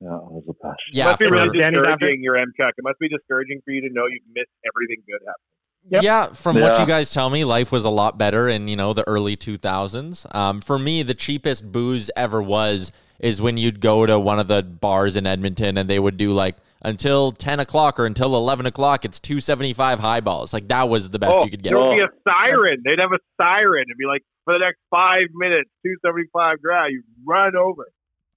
Yeah, 0.00 0.14
it 0.14 0.30
was 0.30 0.44
the 0.46 0.54
best. 0.62 0.78
Yeah, 0.92 1.04
it 1.04 1.08
must 1.08 1.18
be 1.18 1.26
for- 1.26 1.34
really 1.34 1.58
discouraging. 1.58 2.22
Yaremchuk. 2.22 2.70
It 2.78 2.84
must 2.84 3.00
be 3.00 3.08
discouraging 3.08 3.62
for 3.64 3.72
you 3.72 3.80
to 3.82 3.90
know 3.92 4.06
you've 4.06 4.22
missed 4.32 4.54
everything 4.62 5.02
good 5.10 5.18
happening. 5.26 5.57
Yep. 5.90 6.02
Yeah, 6.02 6.26
from 6.32 6.60
what 6.60 6.78
you 6.78 6.86
guys 6.86 7.12
tell 7.12 7.30
me, 7.30 7.44
life 7.44 7.72
was 7.72 7.84
a 7.84 7.90
lot 7.90 8.18
better 8.18 8.48
in 8.48 8.68
you 8.68 8.76
know 8.76 8.92
the 8.92 9.06
early 9.08 9.36
2000s. 9.36 10.34
Um, 10.34 10.60
for 10.60 10.78
me, 10.78 11.02
the 11.02 11.14
cheapest 11.14 11.70
booze 11.70 12.10
ever 12.16 12.42
was 12.42 12.92
is 13.18 13.42
when 13.42 13.56
you'd 13.56 13.80
go 13.80 14.06
to 14.06 14.18
one 14.18 14.38
of 14.38 14.46
the 14.46 14.62
bars 14.62 15.16
in 15.16 15.26
Edmonton 15.26 15.76
and 15.76 15.90
they 15.90 15.98
would 15.98 16.16
do 16.16 16.32
like 16.32 16.56
until 16.82 17.32
10 17.32 17.58
o'clock 17.58 17.98
or 17.98 18.06
until 18.06 18.36
11 18.36 18.66
o'clock, 18.66 19.04
it's 19.04 19.18
275 19.18 19.98
highballs. 19.98 20.52
Like 20.52 20.68
that 20.68 20.88
was 20.88 21.10
the 21.10 21.18
best 21.18 21.38
oh, 21.40 21.44
you 21.44 21.50
could 21.50 21.62
get. 21.62 21.70
There 21.70 21.78
would 21.78 21.96
be 21.96 22.02
a 22.02 22.08
siren. 22.28 22.82
They'd 22.84 23.00
have 23.00 23.12
a 23.12 23.42
siren 23.42 23.84
and 23.88 23.98
be 23.98 24.06
like, 24.06 24.22
"For 24.44 24.52
the 24.52 24.60
next 24.60 24.78
five 24.90 25.28
minutes, 25.34 25.70
two 25.84 25.94
seventy 26.04 26.28
five 26.32 26.60
grand." 26.62 26.92
You 26.92 27.02
run 27.26 27.56
over. 27.56 27.86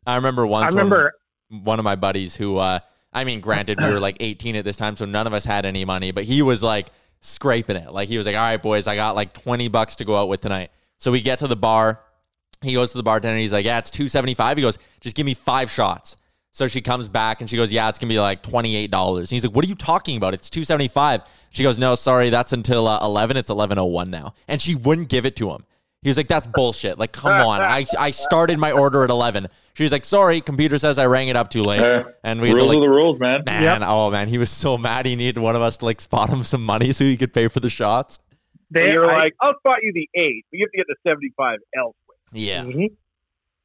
I 0.08 0.16
remember 0.16 0.48
once. 0.48 0.74
I 0.74 0.76
when 0.76 0.86
remember 0.86 1.14
one 1.50 1.80
of 1.80 1.86
my 1.86 1.96
buddies 1.96 2.36
who, 2.36 2.58
uh, 2.58 2.80
I 3.14 3.24
mean, 3.26 3.42
granted, 3.42 3.80
we 3.80 3.88
were 3.88 4.00
like 4.00 4.18
18 4.22 4.56
at 4.56 4.64
this 4.64 4.78
time, 4.78 4.96
so 4.96 5.06
none 5.06 5.28
of 5.28 5.34
us 5.34 5.44
had 5.44 5.66
any 5.66 5.84
money, 5.84 6.12
but 6.12 6.24
he 6.24 6.42
was 6.42 6.64
like 6.64 6.88
scraping 7.22 7.76
it. 7.76 7.92
Like 7.92 8.10
he 8.10 8.18
was 8.18 8.28
like, 8.28 8.36
all 8.36 8.42
right, 8.42 8.62
boys, 8.62 8.88
I 8.88 8.96
got 8.96 9.16
like 9.16 9.34
20 9.34 9.68
bucks 9.70 9.96
to 9.98 10.06
go 10.06 10.16
out 10.16 10.28
with 10.28 10.42
tonight. 10.42 10.72
So 10.98 11.12
we 11.12 11.22
get 11.22 11.40
to 11.40 11.48
the 11.48 11.56
bar. 11.56 12.02
He 12.62 12.74
goes 12.74 12.92
to 12.92 12.98
the 12.98 13.04
bartender. 13.04 13.38
He's 13.40 13.54
like, 13.54 13.66
yeah, 13.66 13.80
it's 13.80 13.90
275. 13.92 14.58
He 14.58 14.62
goes, 14.62 14.78
just 15.00 15.16
give 15.16 15.26
me 15.26 15.34
five 15.34 15.72
shots. 15.72 16.16
So 16.54 16.68
she 16.68 16.82
comes 16.82 17.08
back 17.08 17.42
and 17.42 17.50
she 17.50 17.56
goes, 17.56 17.72
"Yeah, 17.72 17.88
it's 17.88 17.98
gonna 17.98 18.10
be 18.10 18.20
like 18.20 18.44
twenty 18.44 18.76
eight 18.76 18.92
dollars." 18.92 19.32
And 19.32 19.36
He's 19.36 19.46
like, 19.46 19.56
"What 19.56 19.64
are 19.64 19.70
you 19.70 19.76
talking 19.76 20.18
about? 20.18 20.34
It's 20.34 20.50
two 20.50 20.66
seventy 20.66 20.90
five. 20.90 21.22
She 21.50 21.64
goes, 21.64 21.78
"No, 21.78 21.96
sorry, 21.96 22.30
that's 22.30 22.52
until 22.52 22.88
uh, 22.88 23.00
eleven. 23.02 23.38
It's 23.38 23.50
eleven 23.50 23.80
oh 23.80 23.86
one 23.86 24.12
now." 24.12 24.34
And 24.50 24.62
she 24.62 24.76
wouldn't 24.76 25.08
give 25.08 25.26
it 25.26 25.38
to 25.38 25.50
him. 25.52 25.66
He 26.04 26.10
was 26.10 26.18
like, 26.18 26.28
"That's 26.28 26.48
bullshit. 26.48 26.98
Like, 26.98 27.12
come 27.12 27.32
on. 27.32 27.62
I 27.62 27.86
I 27.98 28.10
started 28.10 28.58
my 28.58 28.72
order 28.72 29.04
at 29.04 29.12
eleven. 29.12 29.48
She 29.76 29.84
was 29.84 29.92
like, 29.92 30.04
"Sorry, 30.04 30.42
computer 30.42 30.80
says 30.80 30.98
I 30.98 31.06
rang 31.06 31.28
it 31.28 31.36
up 31.36 31.52
too 31.52 31.64
late." 31.64 31.80
Uh, 31.80 32.06
and 32.24 32.42
we 32.42 32.50
had 32.50 32.58
to, 32.58 32.64
rules 32.64 32.76
like, 32.76 32.84
the 32.84 32.90
rules, 32.90 33.20
man. 33.20 33.44
man, 33.46 33.84
oh 33.84 34.10
man, 34.10 34.28
he 34.28 34.40
was 34.40 34.50
so 34.50 34.80
mad. 34.80 35.06
He 35.06 35.16
needed 35.16 35.38
one 35.40 35.56
of 35.56 35.62
us 35.62 35.78
to 35.78 35.86
like 35.86 36.02
spot 36.02 36.30
him 36.30 36.42
some 36.42 36.64
money 36.64 36.92
so 36.92 37.04
he 37.04 37.18
could 37.18 37.34
pay 37.34 37.48
for 37.50 37.60
the 37.60 37.70
shots. 37.70 38.18
They, 38.72 38.96
were 38.98 39.06
like, 39.06 39.36
I'll 39.42 39.54
spot 39.60 39.80
you 39.84 39.92
the 39.94 40.10
eight, 40.16 40.46
but 40.50 40.58
you 40.58 40.66
have 40.66 40.72
to 40.72 40.78
get 40.78 40.88
the 40.88 40.96
seventy-five 41.08 41.60
elsewhere. 41.78 41.94
Yeah. 42.34 42.64
Mhm. 42.64 42.96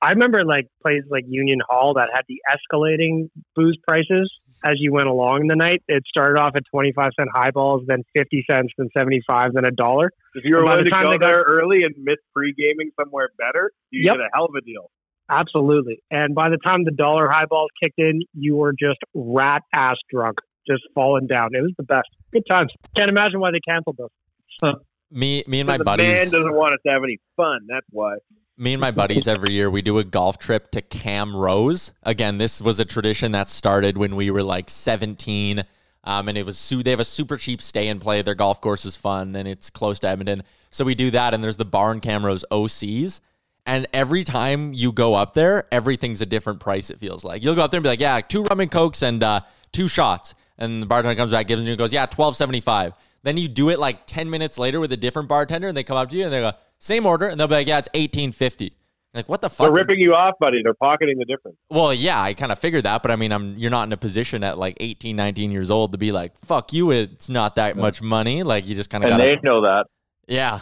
I 0.03 0.11
remember 0.11 0.45
like 0.45 0.67
places 0.83 1.09
like 1.11 1.25
Union 1.27 1.61
Hall 1.67 1.95
that 1.95 2.11
had 2.13 2.25
the 2.29 2.43
escalating 2.53 3.31
booze 3.55 3.79
prices 3.89 4.31
as 4.63 4.75
you 4.77 4.93
went 4.93 5.07
along 5.07 5.43
in 5.43 5.47
the 5.47 5.57
night. 5.57 5.83
It 5.89 6.05
started 6.07 6.39
off 6.39 6.55
at 6.55 6.65
25 6.71 7.13
cent 7.19 7.31
highballs, 7.35 7.85
then 7.87 8.03
50 8.15 8.45
cents, 8.51 8.73
then 8.77 8.89
75, 8.95 9.55
then 9.55 9.65
a 9.65 9.71
dollar. 9.71 10.11
If 10.37 10.45
you 10.45 10.55
were 10.55 10.61
And 10.61 10.67
by 10.67 10.73
willing 10.75 10.85
the 10.85 10.91
to 10.91 10.95
time 10.97 11.05
go 11.07 11.11
they 11.13 11.19
got- 11.19 11.27
there 11.33 11.45
early 11.49 11.83
and 11.85 11.95
miss 11.99 12.17
pre-gaming 12.35 12.91
somewhere 13.01 13.31
better, 13.39 13.73
you 13.91 14.03
Yep. 14.05 14.15
get 14.17 14.21
a 14.21 14.29
hell 14.35 14.45
of 14.47 14.55
a 14.55 14.61
deal. 14.61 14.91
Absolutely. 15.29 15.99
And 16.11 16.35
by 16.35 16.51
the 16.51 16.59
time 16.59 16.85
the 16.85 16.93
dollar 16.93 17.29
highballs 17.29 17.71
kicked 17.83 17.99
in, 17.99 18.21
you 18.35 18.55
were 18.57 18.73
just 18.79 18.99
rat 19.15 19.63
ass 19.75 19.97
drunk, 20.13 20.37
just 20.69 20.83
falling 20.95 21.27
down. 21.27 21.49
It 21.55 21.63
was 21.63 21.73
the 21.77 21.83
best. 21.85 22.09
Good 22.33 22.45
times. 22.49 22.71
Can't 22.97 23.11
imagine 23.11 23.41
why 23.41 23.51
they 23.51 23.61
canceled 23.67 23.97
those. 23.99 24.75
Me, 25.11 25.43
me 25.47 25.61
and 25.61 25.67
my 25.69 25.79
the 25.79 25.85
buddies. 25.85 26.07
man 26.07 26.25
doesn't 26.31 26.55
want 26.55 26.73
us 26.75 26.81
to 26.87 26.93
have 26.93 27.03
any 27.05 27.19
fun. 27.37 27.61
That's 27.69 27.87
why. 27.91 28.17
me 28.59 28.73
and 28.73 28.81
my 28.81 28.91
buddies 28.91 29.29
every 29.29 29.53
year 29.53 29.69
we 29.69 29.83
do 29.83 29.99
a 29.99 30.05
golf 30.05 30.39
trip 30.39 30.71
to 30.71 30.81
Camrose. 30.81 31.93
Again, 32.05 32.39
this 32.39 32.63
was 32.63 32.81
a 32.81 32.85
tradition 32.87 33.33
that 33.33 33.51
started 33.51 33.99
when 33.99 34.17
we 34.17 34.31
were 34.31 34.43
like 34.43 34.71
17. 34.71 35.63
Um, 36.07 36.29
and 36.29 36.39
it 36.39 36.47
was 36.47 36.57
su- 36.57 36.85
they 36.85 36.91
have 36.91 37.01
a 37.01 37.05
super 37.05 37.37
cheap 37.37 37.61
stay 37.61 37.89
and 37.89 38.01
play. 38.01 38.23
Their 38.23 38.37
golf 38.37 38.61
course 38.61 38.85
is 38.85 38.97
fun 38.97 39.35
and 39.35 39.49
it's 39.49 39.71
close 39.71 39.99
to 40.01 40.09
Edmonton. 40.09 40.45
So 40.71 40.85
we 40.85 40.95
do 40.95 41.11
that 41.11 41.35
and 41.35 41.43
there's 41.43 41.57
the 41.57 41.65
Barn 41.65 41.97
in 41.97 42.01
Camrose 42.01 42.45
OCs. 42.51 43.21
And 43.67 43.89
every 43.93 44.23
time 44.23 44.73
you 44.73 44.93
go 44.93 45.15
up 45.15 45.35
there, 45.35 45.65
everything's 45.73 46.21
a 46.21 46.27
different 46.27 46.61
price, 46.61 46.89
it 46.89 47.01
feels 47.01 47.25
like. 47.25 47.43
You'll 47.43 47.57
go 47.57 47.63
up 47.63 47.73
there 47.73 47.79
and 47.79 47.83
be 47.83 47.89
like, 47.89 48.01
yeah, 48.01 48.21
two 48.21 48.45
rum 48.45 48.61
and 48.61 48.71
cokes 48.71 49.03
and 49.03 49.21
uh, 49.23 49.41
two 49.73 49.89
shots. 49.89 50.35
And 50.57 50.81
the 50.81 50.87
bartender 50.87 51.17
comes 51.17 51.33
back, 51.33 51.49
gives 51.49 51.65
you 51.65 51.71
and 51.71 51.79
goes, 51.79 51.93
yeah, 51.93 52.07
twelve 52.07 52.37
seventy 52.37 52.61
five. 52.61 52.95
Then 53.25 53.37
you 53.37 53.49
do 53.49 53.71
it 53.71 53.81
like 53.81 54.07
10 54.07 54.31
minutes 54.31 54.57
later 54.57 54.79
with 54.79 54.93
a 54.93 54.97
different 54.97 55.29
bartender 55.29 55.67
and 55.67 55.77
they 55.77 55.83
come 55.83 55.97
up 55.97 56.11
to 56.11 56.17
you 56.17 56.25
and 56.25 56.33
they 56.33 56.41
go, 56.41 56.53
same 56.79 57.05
order. 57.07 57.27
And 57.27 57.41
they'll 57.41 57.49
be 57.49 57.55
like, 57.55 57.67
yeah, 57.67 57.79
it's 57.79 57.89
eighteen 57.93 58.31
fifty. 58.31 58.73
Like, 59.17 59.29
what 59.31 59.41
the 59.41 59.49
fuck? 59.49 59.67
They're 59.67 59.75
ripping 59.75 59.99
you 59.99 60.15
off, 60.15 60.35
buddy. 60.39 60.63
They're 60.63 60.75
pocketing 60.75 61.17
the 61.19 61.25
difference. 61.25 61.57
Well, 61.71 61.95
yeah, 61.95 62.21
I 62.21 62.35
kind 62.35 62.53
of 62.53 62.59
figured 62.59 62.85
that, 62.85 63.01
but 63.03 63.11
I 63.11 63.17
mean, 63.17 63.33
I'm 63.33 63.57
you're 63.57 63.71
not 63.71 63.89
in 63.89 63.93
a 63.93 63.97
position 63.97 64.45
at 64.45 64.59
like 64.59 64.77
18, 64.79 65.17
19 65.17 65.53
years 65.53 65.71
old 65.71 65.93
to 65.93 65.99
be 65.99 66.13
like, 66.13 66.33
fuck 66.45 66.75
you, 66.75 66.91
it's 66.91 67.31
not 67.31 67.55
that 67.57 67.77
much 67.77 68.03
money. 68.03 68.43
Like, 68.43 68.67
you 68.69 68.75
just 68.75 68.91
kind 68.91 69.03
of 69.03 69.11
And 69.11 69.19
got 69.19 69.25
they 69.25 69.37
know 69.43 69.63
that. 69.63 69.87
Yeah. 70.29 70.61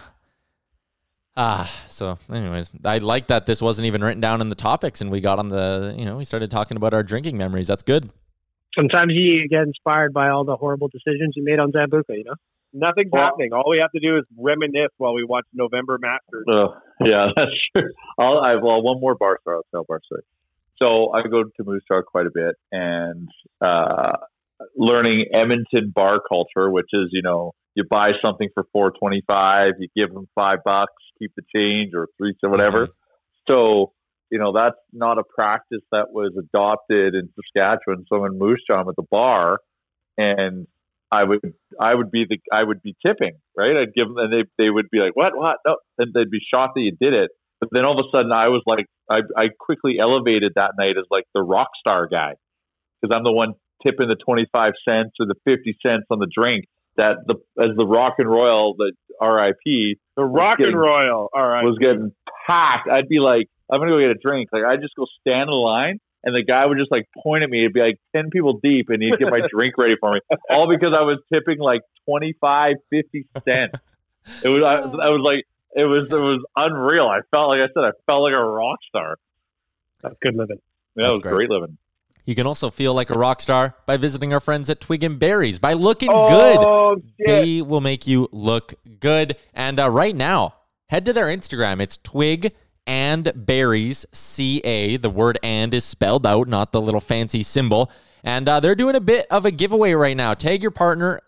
Ah, 1.36 1.68
so 1.88 2.16
anyways, 2.32 2.70
I 2.84 2.98
like 2.98 3.26
that 3.26 3.46
this 3.46 3.60
wasn't 3.60 3.86
even 3.86 4.04
written 4.04 4.20
down 4.20 4.40
in 4.40 4.50
the 4.50 4.54
topics 4.54 5.00
and 5.00 5.10
we 5.10 5.20
got 5.20 5.40
on 5.40 5.48
the, 5.48 5.92
you 5.98 6.04
know, 6.04 6.16
we 6.16 6.24
started 6.24 6.48
talking 6.48 6.76
about 6.76 6.94
our 6.94 7.02
drinking 7.02 7.36
memories. 7.36 7.66
That's 7.66 7.82
good. 7.82 8.08
Sometimes 8.78 9.12
you 9.14 9.48
get 9.48 9.62
inspired 9.62 10.12
by 10.12 10.28
all 10.28 10.44
the 10.44 10.56
horrible 10.56 10.88
decisions 10.88 11.32
you 11.34 11.44
made 11.44 11.58
on 11.58 11.72
Sambuca, 11.72 12.10
you 12.10 12.22
know? 12.24 12.34
Nothing's 12.76 13.12
happening. 13.14 13.52
All 13.52 13.70
we 13.70 13.78
have 13.78 13.92
to 13.92 14.00
do 14.00 14.18
is 14.18 14.24
reminisce 14.36 14.90
while 14.98 15.14
we 15.14 15.24
watch 15.24 15.46
November 15.54 15.96
Masters. 16.00 16.44
Oh, 16.50 16.74
yeah, 17.04 17.26
that's 17.36 17.50
true. 17.74 17.90
I'll, 18.18 18.40
I, 18.40 18.56
well, 18.56 18.82
one 18.82 19.00
more 19.00 19.14
bar 19.14 19.38
story. 19.40 19.56
I'll 19.58 19.66
tell 19.70 19.84
bar 19.88 20.00
story. 20.04 20.22
So 20.82 21.12
I 21.12 21.22
go 21.22 21.44
to 21.44 21.64
Moose 21.64 21.82
Jaw 21.86 22.02
quite 22.02 22.26
a 22.26 22.32
bit 22.34 22.56
and 22.72 23.28
uh, 23.60 24.16
learning 24.76 25.26
Edmonton 25.32 25.92
bar 25.94 26.18
culture, 26.28 26.68
which 26.68 26.88
is, 26.92 27.10
you 27.12 27.22
know, 27.22 27.52
you 27.74 27.84
buy 27.88 28.10
something 28.24 28.48
for 28.54 28.64
four 28.72 28.92
twenty 28.92 29.22
five, 29.26 29.72
you 29.78 29.88
give 29.96 30.12
them 30.12 30.28
five 30.34 30.58
bucks, 30.64 30.92
keep 31.18 31.32
the 31.36 31.42
change 31.54 31.92
or 31.94 32.08
three 32.18 32.34
or 32.42 32.50
whatever. 32.50 32.88
So 33.48 33.92
you 34.30 34.38
know 34.38 34.52
that's 34.52 34.76
not 34.92 35.18
a 35.18 35.24
practice 35.24 35.82
that 35.92 36.12
was 36.12 36.32
adopted 36.38 37.14
in 37.14 37.30
Saskatchewan. 37.34 38.04
So 38.08 38.16
I'm 38.16 38.32
in 38.32 38.38
Moose 38.38 38.62
Jaw 38.68 38.88
at 38.88 38.96
the 38.96 39.02
bar, 39.02 39.58
and 40.16 40.66
I 41.14 41.24
would 41.24 41.40
I 41.80 41.94
would 41.94 42.10
be 42.10 42.26
the 42.28 42.38
I 42.52 42.64
would 42.64 42.82
be 42.82 42.96
tipping 43.04 43.34
right. 43.56 43.78
I'd 43.78 43.94
give 43.94 44.08
them, 44.08 44.18
and 44.18 44.32
they 44.32 44.44
they 44.58 44.70
would 44.70 44.90
be 44.90 45.00
like, 45.00 45.14
"What? 45.14 45.36
What? 45.36 45.56
No!" 45.66 45.76
And 45.98 46.12
they'd 46.12 46.30
be 46.30 46.40
shocked 46.52 46.72
that 46.74 46.82
you 46.82 46.92
did 47.00 47.14
it. 47.14 47.30
But 47.60 47.68
then 47.72 47.86
all 47.86 47.98
of 47.98 48.04
a 48.04 48.16
sudden, 48.16 48.32
I 48.32 48.48
was 48.48 48.62
like, 48.66 48.86
I 49.10 49.18
I 49.36 49.44
quickly 49.58 49.98
elevated 50.00 50.52
that 50.56 50.72
night 50.78 50.96
as 50.98 51.04
like 51.10 51.24
the 51.34 51.42
rock 51.42 51.68
star 51.78 52.08
guy 52.08 52.34
because 53.00 53.16
I'm 53.16 53.24
the 53.24 53.32
one 53.32 53.54
tipping 53.86 54.08
the 54.08 54.16
twenty 54.16 54.46
five 54.52 54.72
cents 54.88 55.12
or 55.20 55.26
the 55.26 55.36
fifty 55.44 55.76
cents 55.86 56.04
on 56.10 56.18
the 56.18 56.28
drink. 56.36 56.66
That 56.96 57.18
the 57.26 57.36
as 57.60 57.76
the 57.76 57.86
Rock 57.86 58.14
and 58.18 58.28
Royal, 58.28 58.76
the 58.78 58.92
RIP, 59.20 59.98
The 60.16 60.24
Rock 60.24 60.60
and 60.60 60.78
Royal. 60.78 61.28
All 61.32 61.46
right. 61.46 61.64
was 61.64 61.78
getting 61.80 62.12
packed. 62.46 62.88
I'd 62.88 63.08
be 63.08 63.18
like, 63.18 63.48
I'm 63.70 63.80
gonna 63.80 63.92
go 63.92 64.00
get 64.00 64.10
a 64.10 64.20
drink. 64.24 64.50
Like 64.52 64.62
I 64.64 64.76
just 64.76 64.94
go 64.94 65.06
stand 65.20 65.42
in 65.42 65.48
the 65.48 65.54
line, 65.54 65.98
and 66.24 66.34
the 66.34 66.42
guy 66.42 66.64
would 66.66 66.78
just 66.78 66.90
like 66.90 67.06
point 67.22 67.42
at 67.44 67.50
me. 67.50 67.60
It'd 67.60 67.72
be 67.72 67.80
like 67.80 67.98
ten 68.14 68.30
people 68.30 68.58
deep, 68.62 68.88
and 68.88 69.02
he'd 69.02 69.18
get 69.18 69.30
my 69.30 69.40
drink 69.50 69.76
ready 69.78 69.94
for 70.00 70.12
me, 70.12 70.20
all 70.50 70.68
because 70.68 70.94
I 70.98 71.02
was 71.02 71.18
tipping 71.32 71.58
like 71.58 71.82
25, 72.08 72.74
50 72.90 73.26
cents. 73.48 73.74
It 74.42 74.48
was 74.48 74.60
I, 74.64 74.74
I 74.76 75.10
was 75.10 75.20
like 75.22 75.44
it 75.76 75.86
was 75.86 76.04
it 76.04 76.12
was 76.14 76.42
unreal. 76.56 77.06
I 77.06 77.20
felt 77.34 77.50
like 77.50 77.60
I 77.60 77.66
said 77.74 77.84
I 77.84 77.90
felt 78.10 78.22
like 78.22 78.36
a 78.36 78.42
rock 78.44 78.78
star. 78.88 79.16
That's 80.02 80.14
good 80.22 80.34
living. 80.36 80.58
Yeah, 80.96 81.06
it 81.08 81.10
was 81.10 81.18
great. 81.20 81.34
great. 81.34 81.50
living. 81.50 81.78
You 82.26 82.34
can 82.34 82.46
also 82.46 82.70
feel 82.70 82.94
like 82.94 83.10
a 83.10 83.18
rock 83.18 83.42
star 83.42 83.76
by 83.84 83.98
visiting 83.98 84.32
our 84.32 84.40
friends 84.40 84.70
at 84.70 84.80
Twig 84.80 85.04
and 85.04 85.18
Berries 85.18 85.58
by 85.58 85.74
looking 85.74 86.08
Oh, 86.10 86.96
good. 86.96 87.04
shit. 87.18 87.26
They 87.26 87.60
will 87.62 87.82
make 87.82 88.06
you 88.06 88.28
look 88.32 88.72
good. 89.00 89.36
And 89.52 89.78
uh, 89.78 89.90
right 89.90 90.16
now, 90.16 90.54
head 90.88 91.04
to 91.04 91.12
their 91.12 91.26
Instagram. 91.26 91.82
It's 91.82 91.98
Twig 91.98 92.54
and 92.86 93.32
Berries 93.34 94.06
CA. 94.12 94.96
The 94.96 95.10
word 95.10 95.38
and 95.42 95.72
is 95.72 95.84
spelled 95.84 96.26
out, 96.26 96.48
not 96.48 96.72
the 96.72 96.80
little 96.80 97.00
fancy 97.00 97.42
symbol. 97.42 97.90
And 98.22 98.48
uh, 98.48 98.60
they're 98.60 98.74
doing 98.74 98.96
a 98.96 99.00
bit 99.00 99.26
of 99.30 99.44
a 99.44 99.50
giveaway 99.50 99.92
right 99.92 100.16
now. 100.16 100.34
Tag 100.34 100.62
your 100.62 100.70
partner. 100.70 101.20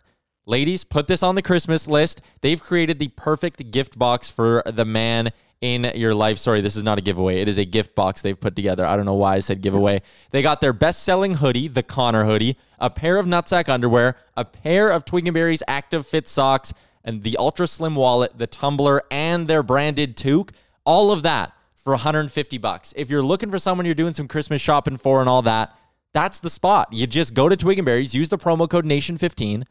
Ladies, 0.47 0.85
put 0.85 1.09
this 1.09 1.23
on 1.23 1.35
the 1.35 1.43
Christmas 1.43 1.89
list. 1.89 2.21
They've 2.41 2.61
created 2.61 2.99
the 2.99 3.09
perfect 3.09 3.71
gift 3.71 3.99
box 3.99 4.31
for 4.31 4.63
the 4.65 4.85
man 4.85 5.33
in 5.61 5.85
your 5.95 6.15
life. 6.15 6.39
Sorry, 6.39 6.61
this 6.61 6.77
is 6.77 6.83
not 6.83 6.99
a 6.99 7.01
giveaway. 7.01 7.41
It 7.41 7.49
is 7.49 7.59
a 7.59 7.65
gift 7.65 7.95
box 7.95 8.23
they've 8.23 8.39
put 8.39 8.55
together. 8.55 8.85
I 8.85 8.97
don't 8.97 9.07
know 9.07 9.15
why 9.15 9.37
I 9.37 9.39
said 9.41 9.61
giveaway. 9.61 10.03
They 10.31 10.43
got 10.43 10.61
their 10.61 10.73
best 10.73 11.03
selling 11.03 11.33
hoodie, 11.33 11.69
the 11.69 11.83
Connor 11.83 12.25
hoodie, 12.25 12.57
a 12.79 12.91
pair 12.91 13.19
of 13.19 13.27
nutsack 13.27 13.69
underwear, 13.69 14.17
a 14.37 14.45
pair 14.45 14.91
of 14.91 15.05
Twig 15.05 15.27
and 15.27 15.35
Berries 15.35 15.63
active 15.67 16.07
fit 16.07 16.29
socks, 16.29 16.73
and 17.05 17.23
the 17.23 17.37
ultra 17.39 17.67
slim 17.67 17.95
wallet, 17.95 18.37
the 18.37 18.47
tumbler, 18.47 19.01
and 19.11 19.49
their 19.49 19.63
branded 19.63 20.17
toque. 20.17 20.53
All 20.87 21.11
of 21.13 21.23
that 21.25 21.53
for 21.77 21.93
150 21.93 22.59
bucks. 22.59 22.95
If 22.97 23.11
you're 23.11 23.23
looking 23.23 23.51
for 23.51 23.59
someone 23.59 23.85
you're 23.85 23.95
doing 23.95 24.15
some 24.15 24.27
Christmas 24.29 24.63
shopping 24.63 24.97
for 24.97 25.21
and 25.21 25.29
all 25.29 25.43
that, 25.43 25.77
that's 26.15 26.41
the 26.41 26.49
spot. 26.49 26.89
You 26.93 27.07
just 27.07 27.35
go 27.35 27.49
to 27.49 27.57
Twig 27.57 27.79
and 27.79 27.85
Berries, 27.85 28.15
use 28.15 28.29
the 28.31 28.39
promo 28.39 28.69
code 28.71 28.87
Nation15, 28.87 29.65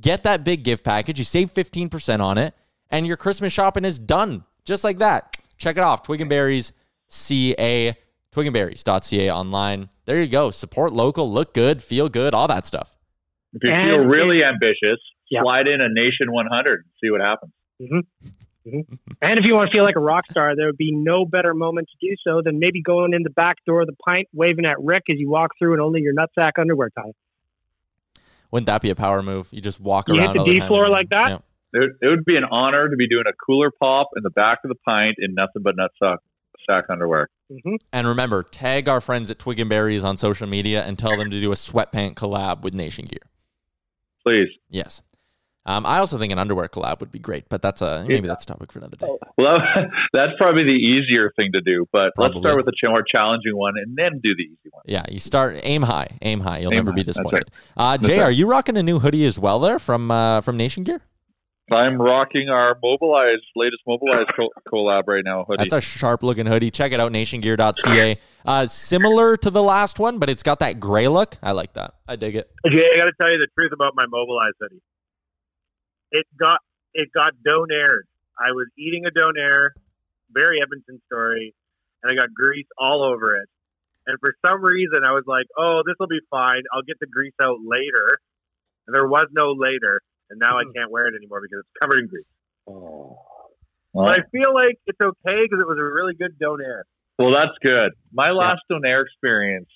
get 0.00 0.22
that 0.22 0.44
big 0.44 0.62
gift 0.62 0.82
package, 0.84 1.18
you 1.18 1.24
save 1.24 1.52
15% 1.52 2.20
on 2.20 2.38
it, 2.38 2.54
and 2.88 3.06
your 3.06 3.16
Christmas 3.18 3.52
shopping 3.52 3.84
is 3.84 3.98
done. 3.98 4.44
Just 4.64 4.84
like 4.84 4.98
that. 4.98 5.36
Check 5.58 5.76
it 5.76 5.82
off. 5.82 6.02
Twig 6.02 6.20
and 6.22 6.30
Berries 6.30 6.72
CA, 7.08 7.94
twigandberries.ca 8.32 9.30
online. 9.30 9.88
There 10.06 10.20
you 10.20 10.28
go. 10.28 10.50
Support 10.50 10.92
local, 10.92 11.30
look 11.30 11.52
good, 11.54 11.82
feel 11.82 12.08
good, 12.08 12.34
all 12.34 12.48
that 12.48 12.66
stuff. 12.66 12.96
If 13.52 13.64
you 13.64 13.70
And 13.74 13.88
feel 13.88 13.98
really 14.04 14.44
ambitious, 14.44 14.98
Yeah. 15.28 15.42
slide 15.42 15.68
in 15.68 15.80
a 15.80 15.88
Nation 15.88 16.30
100 16.32 16.72
and 16.72 16.84
see 17.02 17.10
what 17.10 17.20
happens. 17.20 17.52
Mm-hmm. 17.82 18.28
And 18.64 19.38
if 19.38 19.46
you 19.46 19.54
want 19.54 19.70
to 19.70 19.74
feel 19.74 19.84
like 19.84 19.96
a 19.96 20.00
rock 20.00 20.24
star, 20.30 20.54
there 20.54 20.66
would 20.66 20.76
be 20.76 20.92
no 20.92 21.24
better 21.24 21.54
moment 21.54 21.88
to 21.88 22.06
do 22.06 22.14
so 22.26 22.42
than 22.44 22.58
maybe 22.58 22.82
going 22.82 23.14
in 23.14 23.22
the 23.22 23.30
back 23.30 23.56
door 23.66 23.80
of 23.82 23.86
the 23.86 23.96
pint, 24.06 24.28
waving 24.32 24.66
at 24.66 24.76
Rick 24.80 25.04
as 25.10 25.16
you 25.18 25.30
walk 25.30 25.52
through 25.58 25.72
and 25.72 25.80
only 25.82 26.00
your 26.00 26.14
nutsack 26.14 26.52
underwear 26.58 26.90
tie. 26.90 27.12
Wouldn't 28.50 28.66
that 28.66 28.82
be 28.82 28.90
a 28.90 28.94
power 28.94 29.22
move? 29.22 29.48
You 29.50 29.60
just 29.60 29.80
walk 29.80 30.08
You 30.08 30.16
around 30.16 30.36
the 30.36 30.44
the 30.44 30.52
D 30.52 30.58
time. 30.58 30.68
floor 30.68 30.88
like 30.88 31.08
that? 31.10 31.28
Yeah. 31.28 31.38
It, 31.72 31.90
it 32.02 32.08
would 32.10 32.24
be 32.24 32.36
an 32.36 32.44
honor 32.50 32.88
to 32.88 32.96
be 32.96 33.08
doing 33.08 33.24
a 33.28 33.32
cooler 33.46 33.70
pop 33.70 34.08
in 34.16 34.22
the 34.24 34.30
back 34.30 34.58
of 34.64 34.70
the 34.70 34.74
pint 34.86 35.12
in 35.18 35.34
nothing 35.34 35.62
but 35.62 35.76
nut 35.76 35.92
sack, 36.02 36.18
sack 36.68 36.84
underwear. 36.90 37.28
hmm 37.48 37.76
And 37.92 38.08
remember, 38.08 38.42
tag 38.42 38.88
our 38.88 39.00
friends 39.00 39.30
at 39.30 39.38
Twig 39.38 39.60
and 39.60 39.70
Berries 39.70 40.02
on 40.02 40.16
social 40.16 40.48
media 40.48 40.82
and 40.82 40.98
tell 40.98 41.16
them 41.16 41.30
to 41.30 41.40
do 41.40 41.52
a 41.52 41.54
sweatpant 41.54 42.14
collab 42.14 42.62
with 42.62 42.74
Nation 42.74 43.04
Gear. 43.04 43.20
Please. 44.26 44.48
Yes. 44.68 45.00
Um, 45.70 45.86
I 45.86 45.98
also 45.98 46.18
think 46.18 46.32
an 46.32 46.38
underwear 46.38 46.68
collab 46.68 46.98
would 46.98 47.12
be 47.12 47.20
great, 47.20 47.48
but 47.48 47.62
that's 47.62 47.80
a 47.80 48.04
maybe 48.08 48.26
that's 48.26 48.42
a 48.42 48.46
topic 48.46 48.72
for 48.72 48.80
another 48.80 48.96
day. 48.96 49.06
Well, 49.38 49.58
that's 50.12 50.32
probably 50.36 50.64
the 50.64 50.74
easier 50.74 51.30
thing 51.38 51.50
to 51.54 51.60
do, 51.60 51.86
but 51.92 52.12
let's 52.16 52.34
start 52.38 52.56
with 52.56 52.66
a 52.66 52.72
ch- 52.72 52.88
more 52.88 53.04
challenging 53.04 53.56
one 53.56 53.74
and 53.76 53.96
then 53.96 54.20
do 54.22 54.34
the 54.34 54.42
easy 54.42 54.68
one. 54.70 54.82
Yeah, 54.86 55.04
you 55.08 55.20
start 55.20 55.60
aim 55.62 55.82
high, 55.82 56.18
aim 56.22 56.40
high. 56.40 56.58
You'll 56.58 56.72
Aim 56.72 56.78
never 56.78 56.90
high, 56.90 56.96
be 56.96 57.02
disappointed. 57.04 57.50
right. 57.76 57.94
Uh, 57.94 57.98
Jay, 57.98 58.18
right. 58.18 58.24
are 58.24 58.30
you 58.32 58.48
rocking 58.48 58.76
a 58.76 58.82
new 58.82 58.98
hoodie 58.98 59.24
as 59.26 59.38
well 59.38 59.60
there 59.60 59.78
from 59.78 60.10
uh, 60.10 60.40
from 60.40 60.56
Nation 60.56 60.82
Gear? 60.82 61.02
I'm 61.72 62.02
rocking 62.02 62.48
our 62.48 62.76
Mobilize 62.82 63.38
latest 63.54 63.82
Mobilize 63.86 64.26
co- 64.34 64.50
collab 64.72 65.04
right 65.06 65.22
now. 65.24 65.44
Hoodie. 65.44 65.58
That's 65.68 65.72
a 65.72 65.80
sharp 65.80 66.24
looking 66.24 66.46
hoodie. 66.46 66.72
Check 66.72 66.90
it 66.90 66.98
out, 66.98 67.12
nationgear.ca. 67.12 68.18
Uh, 68.44 68.66
similar 68.66 69.36
to 69.36 69.50
the 69.50 69.62
last 69.62 70.00
one, 70.00 70.18
but 70.18 70.28
it's 70.28 70.42
got 70.42 70.58
that 70.58 70.80
gray 70.80 71.06
look. 71.06 71.36
I 71.42 71.52
like 71.52 71.74
that. 71.74 71.94
I 72.08 72.16
dig 72.16 72.34
it. 72.34 72.50
Okay, 72.66 72.84
I 72.92 72.98
got 72.98 73.04
to 73.04 73.12
tell 73.20 73.30
you 73.30 73.38
the 73.38 73.46
truth 73.56 73.70
about 73.72 73.92
my 73.94 74.04
Mobilize 74.08 74.54
hoodie. 74.60 74.80
It 76.12 76.26
got 76.38 76.58
it 76.94 77.08
got 77.14 77.32
donaired. 77.44 78.06
I 78.38 78.52
was 78.52 78.68
eating 78.78 79.04
a 79.06 79.10
donair, 79.10 79.70
very 80.32 80.60
Edmonton 80.62 81.00
story, 81.06 81.54
and 82.02 82.12
I 82.12 82.14
got 82.14 82.32
grease 82.34 82.66
all 82.78 83.04
over 83.04 83.36
it. 83.36 83.48
And 84.06 84.18
for 84.18 84.34
some 84.44 84.62
reason, 84.62 85.04
I 85.04 85.12
was 85.12 85.24
like, 85.26 85.46
"Oh, 85.56 85.82
this 85.86 85.94
will 86.00 86.08
be 86.08 86.20
fine. 86.30 86.62
I'll 86.72 86.82
get 86.82 86.98
the 87.00 87.06
grease 87.06 87.34
out 87.42 87.58
later." 87.62 88.18
And 88.86 88.96
there 88.96 89.06
was 89.06 89.26
no 89.32 89.52
later, 89.52 90.00
and 90.30 90.40
now 90.40 90.58
I 90.58 90.64
hmm. 90.64 90.72
can't 90.72 90.90
wear 90.90 91.06
it 91.06 91.14
anymore 91.14 91.40
because 91.42 91.60
it's 91.60 91.80
covered 91.80 92.00
in 92.00 92.08
grease. 92.08 92.24
Oh. 92.66 93.18
Well, 93.92 94.06
But 94.06 94.20
I 94.20 94.22
feel 94.30 94.54
like 94.54 94.78
it's 94.86 95.00
okay 95.00 95.42
because 95.42 95.60
it 95.60 95.66
was 95.66 95.78
a 95.78 95.82
really 95.82 96.14
good 96.14 96.38
donair. 96.38 96.82
well, 97.18 97.32
that's 97.32 97.56
good. 97.62 97.92
My 98.12 98.30
last 98.30 98.62
Donair 98.70 99.02
experience, 99.02 99.68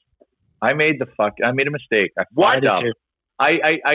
I 0.62 0.75
made 0.75 1.01
the 1.01 1.07
fuck. 1.16 1.35
I 1.44 1.53
made 1.53 1.66
a 1.66 1.73
mistake. 1.73 2.12
I 2.16 2.23
up. 2.68 2.83
I, 3.38 3.51
I, 3.64 3.73
I, 3.85 3.94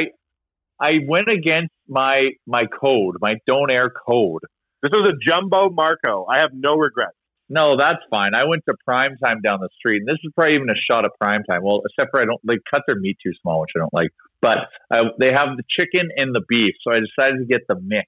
I 0.79 0.91
went 1.07 1.29
against 1.29 1.73
my 1.89 2.21
my 2.47 2.65
code, 2.65 3.17
my 3.19 3.35
Donair 3.49 3.89
code. 4.07 4.43
This 4.81 4.91
was 4.93 5.09
a 5.09 5.17
jumbo 5.29 5.69
Marco. 5.69 6.25
I 6.29 6.39
have 6.39 6.51
no 6.53 6.75
regrets. 6.75 7.15
No, 7.49 7.75
that's 7.77 7.99
fine. 8.11 8.31
I 8.35 8.45
went 8.45 8.63
to 8.69 8.75
prime 8.85 9.17
time 9.23 9.41
down 9.41 9.59
the 9.59 9.69
street, 9.77 10.03
and 10.05 10.07
this 10.07 10.19
is 10.23 10.31
probably 10.35 10.55
even 10.55 10.69
a 10.69 10.77
shot 10.89 11.03
of 11.03 11.11
prime 11.19 11.43
time. 11.49 11.61
Well, 11.63 11.81
except 11.83 12.11
for 12.11 12.21
I 12.21 12.25
don't 12.25 12.39
like 12.45 12.59
cut 12.71 12.83
their 12.87 12.97
meat 12.97 13.17
too 13.25 13.31
small, 13.41 13.61
which 13.61 13.71
I 13.75 13.79
don't 13.79 13.93
like. 13.93 14.11
But 14.41 14.57
uh, 14.91 15.09
they 15.19 15.31
have 15.31 15.57
the 15.57 15.63
chicken 15.67 16.09
and 16.15 16.33
the 16.33 16.43
beef, 16.47 16.75
so 16.83 16.93
I 16.93 16.99
decided 16.99 17.39
to 17.39 17.45
get 17.45 17.61
the 17.67 17.75
mix. 17.81 18.07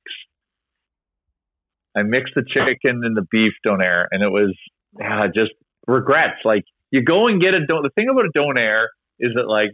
I 1.98 2.04
mixed 2.04 2.36
the 2.36 2.44
chicken 2.48 3.02
and 3.04 3.18
the 3.18 3.26
beef 3.32 3.52
donair, 3.68 4.06
and 4.12 4.24
it 4.24 4.30
was 4.30 4.56
yeah, 4.98 5.22
just 5.36 5.52
regrets. 5.88 6.40
Like 6.46 6.64
you 6.92 7.04
go 7.04 7.28
and 7.28 7.42
get 7.42 7.56
a 7.56 7.66
don. 7.66 7.84
The 7.84 7.90
thing 7.96 8.08
about 8.10 8.26
a 8.26 8.38
donair 8.38 8.88
is 9.20 9.32
that 9.36 9.48
like 9.48 9.72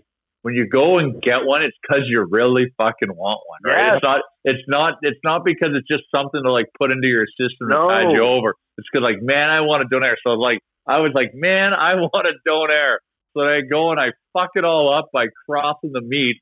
when 0.48 0.56
you 0.56 0.66
go 0.66 0.98
and 0.98 1.22
get 1.22 1.44
one, 1.44 1.62
it's 1.62 1.76
because 1.82 2.06
you 2.08 2.26
really 2.32 2.74
fucking 2.78 3.10
want 3.14 3.42
one. 3.46 3.60
Right? 3.66 3.86
Yes. 3.86 3.96
It's 3.96 4.04
not. 4.04 4.22
It's 4.46 4.64
not. 4.70 4.94
It's 5.02 5.20
not 5.26 5.44
because 5.44 5.72
it's 5.76 5.88
just 5.92 6.04
something 6.16 6.42
to 6.42 6.50
like 6.54 6.68
put 6.80 6.94
into 6.94 7.10
your 7.10 7.26
system 7.38 7.68
No. 7.68 7.90
to 7.90 7.96
tide 7.96 8.16
you 8.16 8.24
over. 8.24 8.56
It's 8.78 8.88
because 8.90 9.04
like 9.06 9.22
man, 9.22 9.52
I 9.52 9.60
want 9.60 9.84
a 9.84 9.88
donair. 9.94 10.14
So 10.26 10.36
like 10.36 10.60
I 10.88 11.02
was 11.02 11.12
like 11.14 11.32
man, 11.34 11.74
I 11.74 11.96
want 11.96 12.28
a 12.28 12.34
donair. 12.48 13.00
So 13.36 13.44
I 13.44 13.60
go 13.70 13.92
and 13.92 14.00
I 14.00 14.12
fuck 14.32 14.52
it 14.56 14.64
all 14.64 14.94
up 14.94 15.10
by 15.12 15.26
crossing 15.46 15.92
the 15.92 16.00
meat 16.02 16.38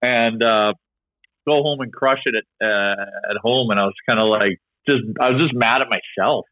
and 0.00 0.42
uh, 0.42 0.72
go 1.46 1.62
home 1.62 1.82
and 1.82 1.92
crush 1.92 2.22
it 2.24 2.34
at 2.34 2.66
uh, 2.66 3.04
at 3.30 3.36
home. 3.42 3.68
And 3.72 3.78
I 3.78 3.84
was 3.84 3.94
kind 4.08 4.22
of 4.22 4.28
like 4.28 4.56
just 4.88 5.02
I 5.20 5.32
was 5.32 5.42
just 5.42 5.52
mad 5.52 5.82
at 5.82 5.88
myself. 5.90 6.46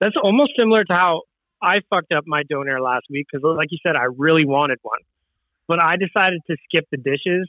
That's 0.00 0.16
almost 0.24 0.52
similar 0.58 0.82
to 0.82 0.94
how 0.94 1.22
I 1.62 1.80
fucked 1.90 2.12
up 2.12 2.24
my 2.26 2.42
donair 2.50 2.82
last 2.82 3.04
week 3.10 3.26
because, 3.30 3.44
like 3.44 3.68
you 3.70 3.78
said, 3.86 3.96
I 3.96 4.06
really 4.16 4.46
wanted 4.46 4.78
one, 4.80 5.00
but 5.68 5.82
I 5.82 5.96
decided 5.96 6.40
to 6.48 6.56
SkipTheDishes, 6.68 7.44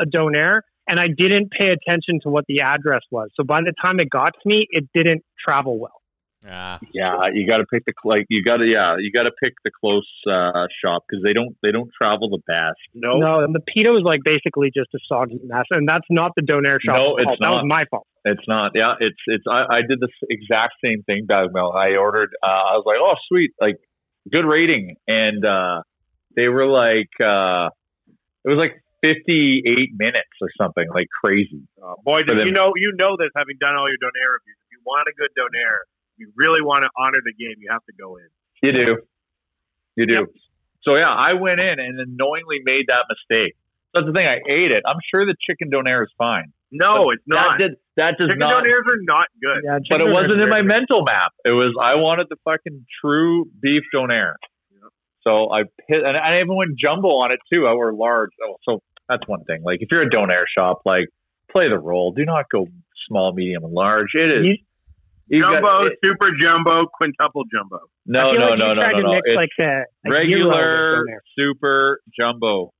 a 0.00 0.06
donair, 0.06 0.60
and 0.88 0.98
I 0.98 1.08
didn't 1.08 1.50
pay 1.50 1.70
attention 1.70 2.20
to 2.22 2.30
what 2.30 2.44
the 2.48 2.62
address 2.62 3.02
was. 3.10 3.28
So 3.34 3.44
by 3.44 3.58
the 3.60 3.72
time 3.84 4.00
it 4.00 4.08
got 4.10 4.34
to 4.42 4.48
me, 4.48 4.62
it 4.70 4.88
didn't 4.94 5.24
travel 5.46 5.78
well. 5.78 6.00
Yeah, 6.44 6.78
Yeah, 6.94 7.18
you 7.32 7.48
got 7.48 7.58
to 7.58 7.66
pick 7.66 7.84
the 7.84 7.92
like 8.04 8.24
you 8.28 8.44
got 8.44 8.58
to 8.58 8.66
yeah 8.66 8.96
you 8.98 9.10
got 9.10 9.24
to 9.24 9.32
pick 9.42 9.54
the 9.64 9.72
close 9.72 10.08
uh, 10.30 10.66
shop 10.84 11.02
because 11.08 11.22
they 11.24 11.32
don't 11.32 11.56
they 11.64 11.72
don't 11.72 11.90
travel 12.00 12.30
the 12.30 12.38
best. 12.46 12.78
No, 12.94 13.18
No, 13.18 13.40
and 13.42 13.52
the 13.52 13.60
pita 13.60 13.90
was 13.90 14.04
like 14.04 14.20
basically 14.24 14.70
just 14.74 14.88
a 14.94 14.98
soggy 15.08 15.40
mess, 15.44 15.64
and 15.70 15.88
that's 15.88 16.06
not 16.10 16.32
the 16.36 16.42
donair 16.42 16.78
shop. 16.80 16.96
No, 16.96 17.16
it's 17.16 17.24
fault. 17.24 17.38
That 17.40 17.50
was 17.50 17.60
not. 17.64 17.66
my 17.66 17.84
fault. 17.90 18.06
It's 18.24 18.46
not. 18.46 18.72
Yeah, 18.76 18.94
it's 19.00 19.18
it's. 19.26 19.44
I, 19.50 19.64
I 19.68 19.80
did 19.82 19.98
the 20.00 20.08
exact 20.30 20.74
same 20.82 21.02
thing, 21.02 21.26
Bag 21.26 21.48
Milk. 21.52 21.74
I 21.76 21.96
ordered. 21.96 22.30
Uh, 22.40 22.46
I 22.46 22.74
was 22.74 22.84
like, 22.86 22.98
oh, 23.02 23.14
sweet, 23.26 23.50
like 23.60 23.76
good 24.30 24.44
rating, 24.44 24.94
and 25.08 25.44
uh, 25.44 25.82
they 26.38 26.48
were 26.48 26.66
like, 26.66 27.10
uh, 27.18 27.68
it 28.44 28.48
was 28.48 28.58
like 28.58 28.80
fifty 29.02 29.62
eight 29.66 29.90
minutes 29.98 30.38
or 30.40 30.48
something, 30.60 30.86
like 30.94 31.08
crazy. 31.10 31.66
Uh, 31.82 31.94
boy, 32.04 32.22
did 32.22 32.46
you 32.46 32.52
know 32.52 32.72
you 32.76 32.94
know 32.94 33.16
this 33.18 33.30
having 33.34 33.58
done 33.58 33.74
all 33.74 33.90
your 33.90 33.98
donair 33.98 34.30
reviews. 34.38 34.58
If 34.62 34.70
you 34.70 34.80
want 34.86 35.08
a 35.10 35.14
good 35.18 35.34
donair, 35.34 35.90
you 36.16 36.30
really 36.36 36.62
want 36.62 36.84
to 36.84 36.90
honor 36.96 37.18
the 37.24 37.34
game. 37.34 37.56
You 37.58 37.70
have 37.72 37.84
to 37.86 37.92
go 37.98 38.16
in. 38.16 38.28
You 38.62 38.72
do, 38.72 38.96
you 39.96 40.06
do. 40.06 40.14
Yep. 40.14 40.26
So 40.86 40.96
yeah, 40.96 41.10
I 41.10 41.34
went 41.34 41.58
in 41.58 41.80
and 41.80 42.16
knowingly 42.16 42.62
made 42.64 42.86
that 42.88 43.04
mistake. 43.10 43.56
That's 43.94 44.06
the 44.06 44.12
thing. 44.12 44.28
I 44.28 44.38
ate 44.48 44.70
it. 44.70 44.82
I'm 44.86 45.00
sure 45.12 45.26
the 45.26 45.34
chicken 45.42 45.70
donair 45.70 46.02
is 46.02 46.10
fine. 46.16 46.52
No, 46.70 47.04
But 47.04 47.14
it's 47.14 47.22
not. 47.26 47.52
That, 47.52 47.58
did, 47.58 47.70
that 47.96 48.14
does 48.18 48.28
Chicken 48.28 48.40
not. 48.40 48.62
donairs 48.62 48.84
are 48.86 49.00
not 49.00 49.26
good. 49.40 49.64
Yeah, 49.64 49.78
but 49.88 50.02
it 50.02 50.12
wasn't 50.12 50.42
in 50.42 50.50
my 50.50 50.60
is 50.60 50.66
mental 50.66 51.02
map. 51.02 51.32
It 51.44 51.52
was 51.52 51.74
I 51.80 51.96
wanted 51.96 52.26
the 52.28 52.36
fucking 52.44 52.84
true 53.00 53.46
beef 53.60 53.84
donair. 53.94 54.34
So 55.26 55.50
I 55.52 55.62
hit, 55.88 56.02
and 56.04 56.16
I 56.16 56.36
even 56.36 56.56
went 56.56 56.78
jumbo 56.78 57.08
on 57.08 57.32
it 57.32 57.40
too. 57.52 57.66
I 57.66 57.74
were 57.74 57.92
large. 57.92 58.30
Oh, 58.46 58.56
so 58.68 58.82
that's 59.08 59.26
one 59.26 59.44
thing. 59.44 59.62
Like 59.64 59.78
if 59.80 59.88
you're 59.90 60.02
a 60.02 60.10
donair 60.10 60.44
shop, 60.56 60.82
like 60.84 61.08
play 61.50 61.68
the 61.68 61.78
role. 61.78 62.12
Do 62.12 62.24
not 62.24 62.44
go 62.52 62.66
small, 63.08 63.32
medium, 63.32 63.64
and 63.64 63.72
large. 63.72 64.08
It 64.14 64.30
is. 64.30 64.40
You- 64.46 64.56
you 65.30 65.42
got- 65.42 65.60
Jumbo, 65.62 65.82
it- 65.84 65.98
super 66.02 66.30
jumbo, 66.40 66.86
quintuple 66.86 67.44
jumbo. 67.52 67.80
no, 68.06 68.22
no, 68.22 68.28
like 68.30 68.38
no, 68.38 68.48
you 68.48 68.56
no, 68.56 68.72
tried 68.74 68.92
no, 68.92 68.98
to 68.98 69.04
no. 69.04 69.10
mix 69.12 69.22
It's 69.26 69.36
like 69.36 69.48
a, 69.58 69.62
a 69.62 70.10
regular, 70.10 71.04
super, 71.38 72.00
jumbo. 72.18 72.72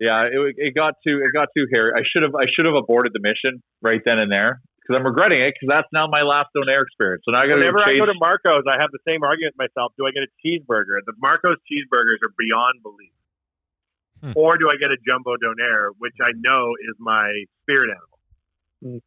Yeah, 0.00 0.26
it, 0.30 0.54
it 0.58 0.74
got 0.76 0.94
too 1.04 1.20
it 1.24 1.32
got 1.34 1.48
too 1.56 1.66
hairy. 1.74 1.90
I 1.96 2.02
should 2.06 2.22
have 2.22 2.34
I 2.36 2.44
should 2.54 2.66
have 2.66 2.76
aborted 2.76 3.12
the 3.12 3.20
mission 3.20 3.60
right 3.82 4.00
then 4.04 4.20
and 4.20 4.30
there 4.30 4.60
because 4.88 5.00
I'm 5.00 5.04
regretting 5.04 5.44
it 5.44 5.52
because 5.52 5.68
that's 5.68 5.88
now 5.92 6.08
my 6.08 6.24
last 6.24 6.48
donair 6.56 6.80
experience. 6.80 7.20
So 7.28 7.36
now 7.36 7.44
I 7.44 7.46
got 7.46 7.60
to 7.60 7.68
Whenever 7.68 7.84
I 7.84 7.92
go 7.92 8.08
to 8.08 8.16
Marco's, 8.16 8.64
I 8.64 8.80
have 8.80 8.88
the 8.88 9.04
same 9.04 9.20
argument 9.22 9.52
with 9.58 9.68
myself. 9.68 9.92
Do 10.00 10.08
I 10.08 10.16
get 10.16 10.24
a 10.24 10.32
cheeseburger? 10.40 11.04
The 11.04 11.12
Marco's 11.20 11.60
cheeseburgers 11.68 12.24
are 12.24 12.32
beyond 12.40 12.80
belief. 12.82 13.12
Hmm. 14.24 14.32
Or 14.34 14.56
do 14.56 14.72
I 14.72 14.80
get 14.80 14.90
a 14.90 14.96
jumbo 15.06 15.36
donair, 15.36 15.92
which 15.98 16.16
I 16.22 16.32
know 16.34 16.72
is 16.88 16.96
my 16.98 17.28
spirit 17.62 17.92
animal? 17.92 18.18
Hmm. 18.80 18.98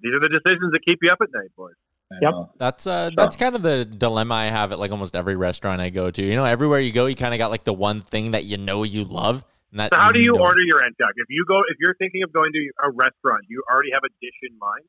These 0.00 0.14
are 0.14 0.20
the 0.22 0.30
decisions 0.30 0.70
that 0.72 0.80
keep 0.86 1.00
you 1.02 1.10
up 1.10 1.18
at 1.20 1.28
night, 1.34 1.50
boys. 1.56 1.74
Yep. 2.20 2.34
That's 2.58 2.86
uh, 2.86 3.10
that's 3.16 3.36
kind 3.36 3.56
of 3.56 3.62
the 3.62 3.86
dilemma 3.86 4.34
I 4.34 4.44
have 4.44 4.70
at 4.70 4.78
like 4.78 4.90
almost 4.90 5.16
every 5.16 5.34
restaurant 5.34 5.80
I 5.80 5.88
go 5.88 6.10
to. 6.10 6.22
You 6.22 6.36
know, 6.36 6.44
everywhere 6.44 6.78
you 6.78 6.92
go, 6.92 7.06
you 7.06 7.16
kind 7.16 7.32
of 7.32 7.38
got 7.38 7.50
like 7.50 7.64
the 7.64 7.72
one 7.72 8.02
thing 8.02 8.32
that 8.32 8.44
you 8.44 8.58
know 8.58 8.82
you 8.82 9.04
love. 9.04 9.44
That 9.72 9.90
So 9.92 9.98
how 9.98 10.12
do 10.12 10.20
you 10.20 10.32
know- 10.32 10.40
order 10.40 10.62
your 10.62 10.84
end 10.84 10.94
If 10.98 11.26
you 11.30 11.44
go, 11.46 11.60
if 11.68 11.78
you're 11.80 11.94
thinking 11.94 12.22
of 12.22 12.32
going 12.32 12.52
to 12.52 12.70
a 12.84 12.90
restaurant, 12.90 13.44
you 13.48 13.62
already 13.70 13.90
have 13.92 14.02
a 14.04 14.12
dish 14.20 14.36
in 14.42 14.58
mind. 14.58 14.84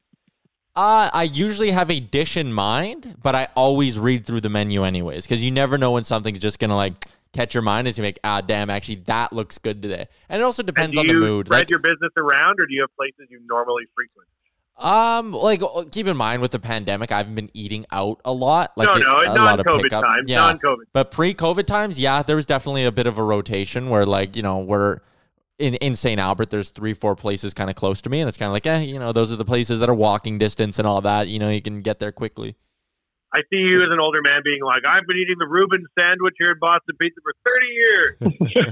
Uh, 0.75 1.09
I 1.13 1.23
usually 1.23 1.69
have 1.69 1.91
a 1.91 1.99
dish 1.99 2.35
in 2.35 2.51
mind, 2.51 3.17
but 3.21 3.35
I 3.35 3.47
always 3.55 3.99
read 3.99 4.25
through 4.25 4.41
the 4.41 4.49
menu 4.49 4.83
anyways 4.83 5.23
because 5.23 5.43
you 5.43 5.51
never 5.51 5.77
know 5.77 5.91
when 5.91 6.03
something's 6.03 6.39
just 6.39 6.57
gonna 6.57 6.75
like 6.75 7.05
catch 7.31 7.53
your 7.53 7.61
mind 7.61 7.87
as 7.87 7.97
you 7.97 8.01
make 8.01 8.19
ah 8.23 8.41
damn 8.41 8.69
actually 8.71 8.95
that 9.05 9.31
looks 9.31 9.59
good 9.59 9.81
today. 9.83 10.07
And 10.29 10.41
it 10.41 10.43
also 10.43 10.63
depends 10.63 10.97
on 10.97 11.05
the 11.05 11.13
mood. 11.13 11.45
spread 11.47 11.59
Like, 11.59 11.69
your 11.69 11.79
business 11.79 12.11
around, 12.17 12.59
or 12.59 12.65
do 12.65 12.73
you 12.73 12.81
have 12.81 12.95
places 12.95 13.27
you 13.29 13.39
normally 13.47 13.83
frequent? 13.95 14.27
Um, 14.77 15.31
like 15.31 15.62
uh, 15.62 15.83
keep 15.91 16.07
in 16.07 16.17
mind 16.17 16.41
with 16.41 16.51
the 16.51 16.59
pandemic, 16.59 17.12
I 17.12 17.17
haven't 17.17 17.36
been 17.36 17.51
eating 17.53 17.86
out 17.91 18.19
a 18.25 18.33
lot. 18.33 18.71
Like 18.75 18.88
no, 18.89 18.95
it- 18.95 19.03
no, 19.03 19.33
a 19.33 19.43
lot 19.43 19.59
of 19.59 19.65
non-COVID 19.65 19.81
pickup. 19.83 20.03
times. 20.03 20.23
Yeah, 20.29 20.39
Non-COVID. 20.39 20.83
But 20.93 21.12
pre-COVID 21.12 21.65
times, 21.65 21.99
yeah, 21.99 22.23
there 22.23 22.36
was 22.36 22.45
definitely 22.45 22.86
a 22.86 22.91
bit 22.91 23.07
of 23.07 23.17
a 23.17 23.23
rotation 23.23 23.89
where, 23.89 24.05
like, 24.05 24.36
you 24.36 24.41
know, 24.41 24.59
we're 24.59 24.99
in, 25.59 25.75
in 25.75 25.95
St. 25.95 26.19
Albert, 26.19 26.49
there's 26.49 26.71
three, 26.71 26.93
four 26.93 27.15
places 27.15 27.53
kind 27.53 27.69
of 27.69 27.75
close 27.75 28.01
to 28.01 28.09
me. 28.09 28.19
And 28.19 28.27
it's 28.27 28.38
kind 28.38 28.47
of 28.47 28.53
like, 28.53 28.65
eh, 28.65 28.79
you 28.79 28.99
know, 28.99 29.12
those 29.12 29.31
are 29.31 29.36
the 29.36 29.45
places 29.45 29.79
that 29.79 29.89
are 29.89 29.93
walking 29.95 30.38
distance 30.38 30.79
and 30.79 30.88
all 30.88 31.01
that. 31.01 31.27
You 31.27 31.39
know, 31.39 31.49
you 31.49 31.62
can 31.62 31.81
get 31.81 31.99
there 31.99 32.12
quickly. 32.12 32.55
I 33.36 33.39
see 33.49 33.65
you 33.65 33.77
as 33.77 33.89
an 33.89 33.99
older 33.99 34.21
man 34.21 34.41
being 34.43 34.62
like, 34.63 34.86
I've 34.86 35.07
been 35.07 35.17
eating 35.17 35.38
the 35.39 35.47
Reuben 35.47 35.86
sandwich 35.97 36.36
here 36.38 36.51
in 36.51 36.59
Boston 36.59 36.95
Pizza 37.01 37.19
for 37.23 37.33
30 37.45 37.65
years. 37.65 38.15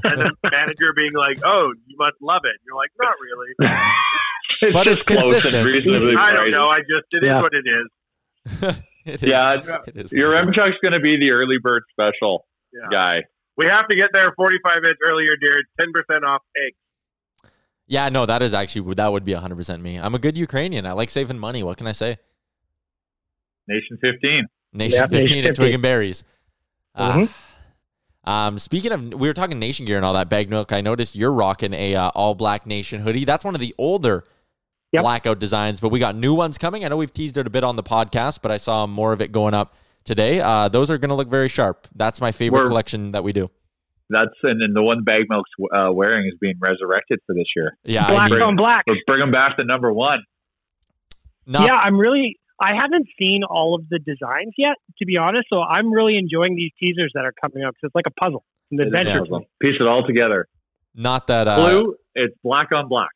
and 0.03 0.21
the 0.21 0.49
manager 0.51 0.93
being 0.95 1.13
like, 1.13 1.39
oh, 1.43 1.73
you 1.87 1.95
must 1.97 2.17
love 2.21 2.41
it. 2.43 2.59
You're 2.65 2.75
like, 2.75 2.91
not 2.99 3.15
really. 3.21 3.71
But 4.73 4.87
it's 4.87 5.03
consistent. 5.03 5.65
reasonably 5.67 6.15
I 6.17 6.33
don't 6.33 6.51
know. 6.51 6.67
I 6.67 6.77
just, 6.79 7.07
it 7.11 7.23
is 7.23 7.27
Yeah. 7.29 7.41
what 7.41 7.53
it 7.53 7.65
is. 7.67 8.81
It 9.03 9.23
is- 9.23 9.29
Yeah, 9.29 9.79
it 9.87 9.97
is. 9.97 10.11
Your 10.11 10.35
M 10.35 10.51
Chuck's 10.51 10.77
going 10.83 10.93
to 10.93 10.99
be 10.99 11.17
the 11.17 11.31
early 11.31 11.57
bird 11.61 11.81
special 11.91 12.45
Yeah. 12.71 12.81
guy. 12.91 13.23
We 13.57 13.65
have 13.65 13.87
to 13.87 13.95
get 13.95 14.09
there 14.13 14.31
45 14.35 14.75
minutes 14.83 14.99
earlier, 15.03 15.35
dear. 15.41 15.59
10% 15.79 16.23
off 16.23 16.41
eggs. 16.55 16.75
Yeah, 17.87 18.09
no, 18.09 18.27
that 18.27 18.43
is 18.43 18.53
actually, 18.53 18.93
that 18.93 19.11
would 19.11 19.25
be 19.25 19.33
100% 19.33 19.81
me. 19.81 19.97
I'm 19.97 20.13
a 20.13 20.19
good 20.19 20.37
Ukrainian. 20.37 20.85
I 20.85 20.91
like 20.91 21.09
saving 21.09 21.39
money. 21.39 21.63
What 21.63 21.77
can 21.77 21.87
I 21.87 21.91
say? 21.93 22.17
Nation 23.67 23.97
15. 24.03 24.45
Nation 24.73 24.95
Yeah, 24.95 25.01
15 25.07 25.19
Nation 25.19 25.37
and 25.39 25.45
15. 25.47 25.55
Twig 25.55 25.73
and 25.73 25.81
Berries. 25.83 26.23
Ah. 26.95 27.15
Mhm. 27.17 28.29
um, 28.29 28.59
speaking 28.59 28.91
of, 28.91 29.01
we 29.13 29.27
were 29.27 29.33
talking 29.33 29.57
Nation 29.59 29.85
gear 29.85 29.97
and 29.97 30.05
all 30.05 30.13
that. 30.13 30.29
Bag 30.29 30.49
Milk, 30.49 30.71
I 30.71 30.81
noticed 30.81 31.15
you're 31.15 31.31
rocking 31.31 31.73
a 31.73 31.95
uh, 31.95 32.09
all 32.09 32.35
black 32.35 32.65
Nation 32.67 33.01
hoodie. 33.01 33.25
That's 33.25 33.43
one 33.43 33.55
of 33.55 33.61
the 33.61 33.73
older 33.77 34.23
Yep. 34.93 35.03
blackout 35.03 35.39
designs, 35.39 35.79
but 35.79 35.89
we 35.89 35.99
got 35.99 36.15
new 36.15 36.33
ones 36.33 36.57
coming. 36.57 36.83
I 36.83 36.89
know 36.89 36.97
we've 36.97 37.13
teased 37.13 37.37
it 37.37 37.47
a 37.47 37.49
bit 37.49 37.63
on 37.63 37.77
the 37.77 37.83
podcast, 37.83 38.39
but 38.41 38.51
I 38.51 38.57
saw 38.57 38.85
more 38.87 39.13
of 39.13 39.21
it 39.21 39.31
going 39.31 39.53
up 39.53 39.73
today. 40.03 40.41
Uh, 40.41 40.67
those 40.67 40.89
are 40.91 40.97
going 40.97 41.09
to 41.09 41.15
look 41.15 41.29
very 41.29 41.47
sharp. 41.47 41.87
That's 41.95 42.19
my 42.19 42.31
favorite 42.33 42.59
We're- 42.59 42.67
collection 42.67 43.11
that 43.13 43.23
we 43.23 43.31
do. 43.33 43.49
That's 44.09 44.27
and, 44.43 44.61
and 44.61 44.75
the 44.75 44.83
one 44.83 45.05
Bag 45.05 45.21
Milk's 45.29 45.49
uh, 45.73 45.93
wearing 45.93 46.27
is 46.27 46.33
being 46.41 46.55
resurrected 46.59 47.19
for 47.25 47.33
this 47.33 47.45
year. 47.55 47.77
Yeah, 47.85 48.05
I 48.05 48.11
Black 48.11 48.31
mean, 48.31 48.41
on 48.41 48.55
black. 48.57 48.83
Let's 48.85 48.99
bring 49.07 49.21
them 49.21 49.31
back 49.31 49.55
to 49.59 49.63
number 49.65 49.93
one. 49.93 50.19
not, 51.45 51.65
Yeah, 51.65 51.75
I'm 51.75 51.97
really. 51.97 52.37
I 52.59 52.73
haven't 52.77 53.07
seen 53.17 53.43
all 53.49 53.73
of 53.75 53.87
the 53.89 53.97
designs 53.99 54.53
yet, 54.57 54.75
to 54.99 55.05
be 55.05 55.15
honest. 55.15 55.47
So 55.49 55.61
I'm 55.61 55.91
really 55.93 56.17
enjoying 56.17 56.55
these 56.55 56.71
teasers 56.79 57.11
that 57.15 57.23
are 57.25 57.31
coming 57.41 57.63
up. 57.63 57.73
'cause 57.75 57.87
it's 57.87 57.95
like 57.95 58.05
a 58.05 58.11
puzzle, 58.21 58.43
an 58.71 58.81
adventure. 58.81 59.19
puzzle. 59.21 59.45
Piece 59.61 59.75
it 59.79 59.87
all 59.87 60.05
together. 60.05 60.45
not 60.93 61.27
that 61.27 61.47
uh, 61.47 61.55
Blue, 61.55 61.95
it's 62.13 62.35
black 62.43 62.67
on 62.75 62.89
black. 62.89 63.09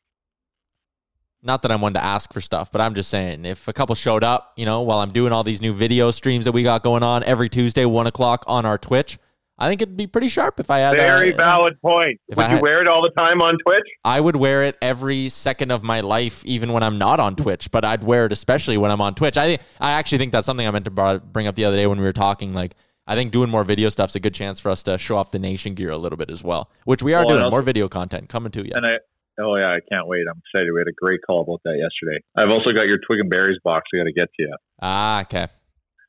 Not 1.42 1.62
that 1.62 1.70
I'm 1.72 1.80
one 1.80 1.94
to 1.94 2.02
ask 2.04 2.32
for 2.32 2.40
stuff, 2.40 2.72
but 2.72 2.80
I'm 2.80 2.94
just 2.94 3.08
saying 3.10 3.44
if 3.44 3.68
a 3.68 3.72
couple 3.72 3.94
showed 3.94 4.24
up, 4.24 4.52
you 4.56 4.64
know, 4.64 4.82
while 4.82 4.98
I'm 4.98 5.12
doing 5.12 5.32
all 5.32 5.44
these 5.44 5.60
new 5.62 5.72
video 5.72 6.10
streams 6.10 6.44
that 6.44 6.52
we 6.52 6.62
got 6.62 6.82
going 6.82 7.02
on 7.02 7.22
every 7.24 7.48
Tuesday, 7.48 7.84
one 7.84 8.06
o'clock 8.06 8.44
on 8.46 8.66
our 8.66 8.78
Twitch, 8.78 9.18
I 9.58 9.68
think 9.68 9.80
it'd 9.80 9.96
be 9.96 10.06
pretty 10.06 10.28
sharp 10.28 10.60
if 10.60 10.70
I 10.70 10.80
had. 10.80 10.96
Very 10.96 11.32
uh, 11.32 11.36
valid 11.38 11.80
point. 11.80 12.20
if 12.28 12.36
Would 12.36 12.44
I 12.44 12.48
you 12.48 12.54
had- 12.56 12.62
wear 12.62 12.82
it 12.82 12.88
all 12.88 13.00
the 13.02 13.12
time 13.16 13.40
on 13.40 13.56
Twitch? 13.66 13.86
I 14.04 14.20
would 14.20 14.36
wear 14.36 14.64
it 14.64 14.76
every 14.82 15.28
second 15.30 15.70
of 15.70 15.82
my 15.82 16.00
life, 16.00 16.44
even 16.44 16.72
when 16.72 16.82
I'm 16.82 16.98
not 16.98 17.20
on 17.20 17.36
Twitch. 17.36 17.70
But 17.70 17.82
I'd 17.84 18.04
wear 18.04 18.26
it 18.26 18.32
especially 18.32 18.76
when 18.76 18.90
I'm 18.90 19.00
on 19.00 19.14
Twitch. 19.14 19.38
I 19.38 19.46
think 19.46 19.62
I 19.80 19.92
actually 19.92 20.18
think 20.18 20.32
that's 20.32 20.44
something 20.46 20.66
I 20.66 20.70
meant 20.70 20.84
to 20.86 21.20
bring 21.32 21.46
up 21.46 21.54
the 21.54 21.64
other 21.64 21.76
day 21.76 21.86
when 21.86 21.98
we 21.98 22.04
were 22.04 22.12
talking. 22.12 22.52
Like, 22.52 22.74
I 23.06 23.14
think 23.14 23.32
doing 23.32 23.48
more 23.48 23.64
video 23.64 23.88
stuff's 23.88 24.14
a 24.14 24.20
good 24.20 24.34
chance 24.34 24.60
for 24.60 24.68
us 24.68 24.82
to 24.82 24.98
show 24.98 25.16
off 25.16 25.30
the 25.30 25.38
nation 25.38 25.74
gear 25.74 25.90
a 25.90 25.96
little 25.96 26.18
bit 26.18 26.28
as 26.30 26.42
well, 26.44 26.70
which 26.84 27.02
we 27.02 27.14
are 27.14 27.24
Well, 27.24 27.38
doing. 27.38 27.50
More 27.50 27.62
video 27.62 27.88
content 27.88 28.28
coming 28.28 28.50
to 28.52 28.66
you. 28.66 28.72
And 28.74 28.84
I, 28.84 28.96
oh 29.40 29.56
yeah, 29.56 29.76
I 29.76 29.80
can't 29.90 30.06
wait. 30.06 30.24
I'm 30.28 30.40
excited. 30.40 30.72
We 30.72 30.80
had 30.80 30.88
a 30.88 30.96
great 30.96 31.20
call 31.26 31.42
about 31.42 31.60
that 31.64 31.76
yesterday. 31.76 32.22
I've 32.36 32.50
also 32.50 32.72
got 32.72 32.86
your 32.86 32.98
Twig 33.06 33.20
and 33.20 33.30
Berries 33.30 33.58
box. 33.62 33.82
I 33.94 33.98
got 33.98 34.04
to 34.04 34.12
get 34.12 34.28
to 34.36 34.42
you. 34.42 34.56
Ah, 34.80 35.20
okay. 35.22 35.48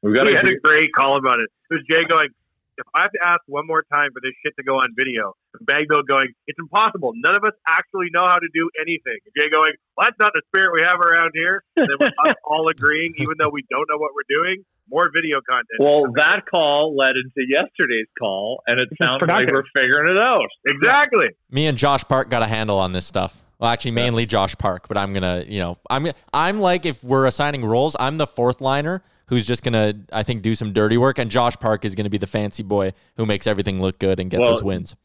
We've 0.04 0.16
got 0.16 0.28
we 0.28 0.34
to 0.34 0.38
had 0.38 0.48
a 0.48 0.60
great 0.64 0.90
call 0.96 1.18
about 1.18 1.40
it. 1.40 1.50
It 1.70 1.74
was 1.74 1.84
Jay 1.90 2.06
going, 2.08 2.30
if 2.78 2.86
I 2.94 3.02
have 3.02 3.12
to 3.12 3.24
ask 3.26 3.42
one 3.48 3.66
more 3.66 3.84
time 3.92 4.10
for 4.14 4.22
this 4.22 4.34
shit 4.46 4.54
to 4.58 4.64
go 4.64 4.76
on 4.76 4.94
video, 4.96 5.34
and 5.60 5.66
Bag 5.66 5.86
Milk 5.90 6.08
going, 6.08 6.34
it's 6.48 6.60
impossible. 6.60 7.14
None 7.16 7.36
of 7.36 7.44
us 7.44 7.54
actually 7.68 8.08
know 8.14 8.26
how 8.26 8.40
to 8.40 8.50
do 8.54 8.70
anything. 8.80 9.18
And 9.26 9.34
Jay 9.36 9.50
going, 9.50 9.74
well, 9.98 10.08
that's 10.08 10.20
not 10.20 10.32
the 10.34 10.42
spirit 10.48 10.72
we 10.74 10.84
have 10.84 11.00
around 11.00 11.32
here. 11.34 11.64
And 11.76 11.88
then 11.90 11.98
we're 12.00 12.32
us 12.32 12.36
all 12.46 12.68
agreeing, 12.70 13.14
even 13.18 13.36
though 13.40 13.50
we 13.50 13.64
don't 13.70 13.88
know 13.90 13.98
what 13.98 14.12
we're 14.14 14.30
doing, 14.30 14.64
more 14.90 15.10
video 15.14 15.40
content. 15.48 15.78
Well, 15.80 16.12
that 16.16 16.44
call 16.50 16.96
led 16.96 17.14
into 17.16 17.48
yesterday's 17.48 18.08
call, 18.20 18.62
and 18.68 18.80
it 18.80 18.90
sounds 19.02 19.22
like 19.28 19.50
we're 19.52 19.64
figuring 19.76 20.16
it 20.16 20.20
out. 20.20 20.48
exactly. 20.66 21.28
Me 21.52 21.68
and 21.68 21.78
Josh 21.78 22.04
Park 22.04 22.30
got 22.30 22.42
a 22.42 22.48
handle 22.48 22.80
on 22.80 22.94
this 22.94 23.06
stuff. 23.06 23.42
Well, 23.60 23.72
actually, 23.72 23.92
mainly 23.92 24.26
Josh 24.28 24.56
Park, 24.56 24.88
but 24.88 24.98
I'm 24.98 25.14
gonna, 25.14 25.44
you 25.48 25.60
know, 25.60 25.78
I'm 25.90 26.08
I'm 26.32 26.60
like 26.60 26.86
if 26.86 27.04
we're 27.04 27.26
assigning 27.26 27.66
roles, 27.66 27.96
I'm 28.00 28.18
the 28.18 28.28
fourth 28.28 28.62
liner 28.62 29.02
who's 29.30 29.46
just 29.46 29.64
gonna, 29.64 29.94
I 30.12 30.24
think, 30.24 30.44
do 30.44 30.54
some 30.54 30.74
dirty 30.74 30.96
work, 30.98 31.18
and 31.18 31.32
Josh 31.32 31.56
Park 31.56 31.84
is 31.84 31.96
gonna 31.96 32.10
be 32.10 32.20
the 32.20 32.28
fancy 32.28 32.62
boy 32.62 32.94
who 33.16 33.26
makes 33.26 33.48
everything 33.48 33.82
look 33.82 33.98
good 33.98 34.20
and 34.20 34.30
gets 34.30 34.42
Well, 34.42 34.52
us 34.58 34.64
wins. 34.64 34.96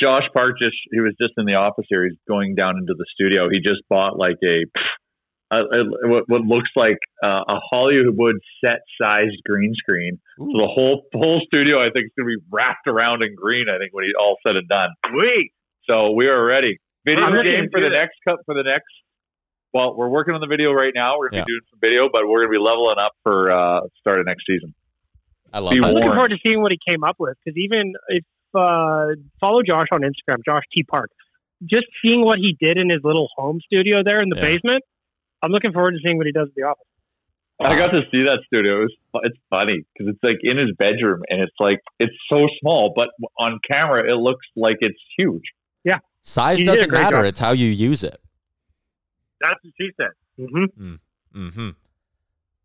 Josh 0.00 0.24
Park 0.34 0.52
just 0.60 0.76
he 0.92 1.00
was 1.00 1.14
just 1.20 1.32
in 1.38 1.46
the 1.46 1.54
office 1.54 1.86
here. 1.88 2.04
He's 2.04 2.18
going 2.28 2.54
down 2.54 2.76
into 2.78 2.94
the 2.96 3.06
studio. 3.14 3.48
He 3.50 3.60
just 3.60 3.80
bought 3.88 4.18
like 4.18 4.36
a, 4.44 4.64
a, 5.50 5.58
a 5.58 6.08
what, 6.08 6.24
what 6.28 6.42
looks 6.42 6.68
like 6.76 6.98
uh, 7.24 7.40
a 7.48 7.56
Hollywood 7.72 8.36
set 8.64 8.80
sized 9.00 9.40
green 9.46 9.72
screen. 9.74 10.18
So 10.38 10.44
the 10.44 10.68
whole 10.68 11.06
whole 11.14 11.40
studio 11.46 11.78
I 11.78 11.88
think 11.90 12.06
is 12.06 12.12
going 12.18 12.28
to 12.28 12.36
be 12.38 12.44
wrapped 12.50 12.86
around 12.86 13.22
in 13.22 13.34
green. 13.34 13.66
I 13.68 13.78
think 13.78 13.92
when 13.92 14.04
he 14.04 14.12
all 14.18 14.36
said 14.46 14.56
and 14.56 14.68
done. 14.68 14.90
Sweet. 15.08 15.52
So 15.88 16.12
we 16.12 16.28
are 16.28 16.44
ready. 16.44 16.78
Video 17.06 17.24
I'm 17.24 17.32
game 17.42 17.68
for 17.72 17.80
the 17.80 17.88
that. 17.88 17.96
next 17.96 18.16
cut 18.28 18.38
for 18.44 18.54
the 18.54 18.62
next. 18.62 18.92
Well, 19.72 19.96
we're 19.96 20.08
working 20.10 20.34
on 20.34 20.40
the 20.40 20.46
video 20.46 20.72
right 20.72 20.92
now. 20.94 21.16
We're 21.16 21.30
going 21.30 21.32
to 21.32 21.38
Yeah. 21.38 21.44
be 21.46 21.52
doing 21.52 21.66
some 21.70 21.80
video, 21.80 22.08
but 22.12 22.28
we're 22.28 22.40
going 22.44 22.52
to 22.52 22.58
be 22.58 22.62
leveling 22.62 22.98
up 22.98 23.12
for 23.22 23.50
uh, 23.50 23.80
start 24.00 24.18
of 24.20 24.26
next 24.26 24.44
season. 24.46 24.74
I 25.52 25.60
love 25.60 25.72
Be 25.72 25.80
that. 25.80 25.86
I'm 25.86 25.94
looking 25.94 26.12
forward 26.12 26.30
to 26.30 26.38
seeing 26.44 26.60
what 26.60 26.70
he 26.72 26.78
came 26.86 27.02
up 27.04 27.16
with 27.18 27.36
because 27.42 27.56
even 27.56 27.94
if 28.08 28.24
uh, 28.54 29.06
follow 29.40 29.62
Josh 29.62 29.86
on 29.92 30.00
Instagram, 30.00 30.44
Josh 30.44 30.64
T 30.74 30.82
Park, 30.82 31.10
just 31.64 31.84
seeing 32.02 32.22
what 32.24 32.38
he 32.38 32.56
did 32.60 32.76
in 32.78 32.88
his 32.90 33.00
little 33.04 33.28
home 33.36 33.60
studio 33.64 34.02
there 34.04 34.18
in 34.20 34.28
the 34.28 34.36
Yeah. 34.36 34.42
basement, 34.42 34.82
I'm 35.42 35.52
looking 35.52 35.72
forward 35.72 35.92
to 35.92 35.98
seeing 36.04 36.16
what 36.18 36.26
he 36.26 36.32
does 36.32 36.48
at 36.48 36.54
the 36.54 36.62
office. 36.62 36.84
I 37.62 37.76
got 37.76 37.88
to 37.90 38.00
see 38.10 38.22
that 38.22 38.38
studio. 38.46 38.80
It 38.80 38.82
was, 38.84 39.20
it's 39.24 39.36
funny 39.50 39.82
because 39.92 40.14
it's 40.14 40.18
like 40.22 40.38
in 40.42 40.56
his 40.56 40.70
bedroom, 40.78 41.22
and 41.28 41.42
it's 41.42 41.52
like 41.60 41.78
it's 41.98 42.14
so 42.32 42.46
small, 42.60 42.94
but 42.96 43.08
on 43.38 43.58
camera 43.70 44.10
it 44.10 44.16
looks 44.16 44.46
like 44.56 44.76
it's 44.80 44.98
huge. 45.18 45.42
Yeah, 45.84 45.98
size 46.22 46.56
He 46.56 46.64
doesn't 46.64 46.90
matter; 46.90 47.16
job. 47.16 47.24
it's 47.26 47.38
how 47.40 47.52
you 47.52 47.66
use 47.68 48.02
it. 48.02 48.18
That's 49.42 49.62
what 49.62 49.72
she 49.78 49.90
said. 49.98 50.08
Mm-hmm. 50.38 50.94
Mm-hmm. 51.36 51.68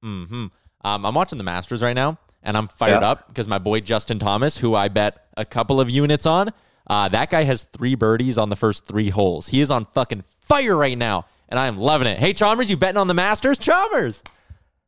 Mm-hmm. 0.03 0.45
Um, 0.87 1.05
I'm 1.05 1.13
watching 1.15 1.37
the 1.39 1.43
Masters 1.43 1.81
right 1.81 1.93
now, 1.95 2.17
and 2.45 2.55
I'm 2.55 2.67
fired 2.69 3.01
Yeah. 3.01 3.09
up 3.11 3.27
because 3.27 3.47
my 3.47 3.57
boy 3.57 3.81
Justin 3.81 4.19
Thomas, 4.19 4.57
who 4.57 4.73
I 4.75 4.87
bet 4.87 5.25
a 5.35 5.43
couple 5.43 5.81
of 5.81 5.89
units 5.89 6.25
on, 6.25 6.51
uh, 6.87 7.09
that 7.09 7.29
guy 7.29 7.43
has 7.43 7.63
three 7.63 7.95
birdies 7.95 8.37
on 8.37 8.49
the 8.49 8.55
first 8.55 8.85
three 8.85 9.09
holes. 9.09 9.47
He 9.47 9.59
is 9.59 9.69
on 9.71 9.85
fucking 9.87 10.23
fire 10.39 10.77
right 10.77 10.97
now, 10.97 11.25
and 11.49 11.59
I 11.59 11.67
am 11.67 11.77
loving 11.77 12.07
it. 12.07 12.19
Hey, 12.19 12.31
Chalmers, 12.33 12.69
you 12.69 12.77
betting 12.77 12.97
on 12.97 13.07
the 13.07 13.13
Masters? 13.13 13.57
Chalmers, 13.59 14.23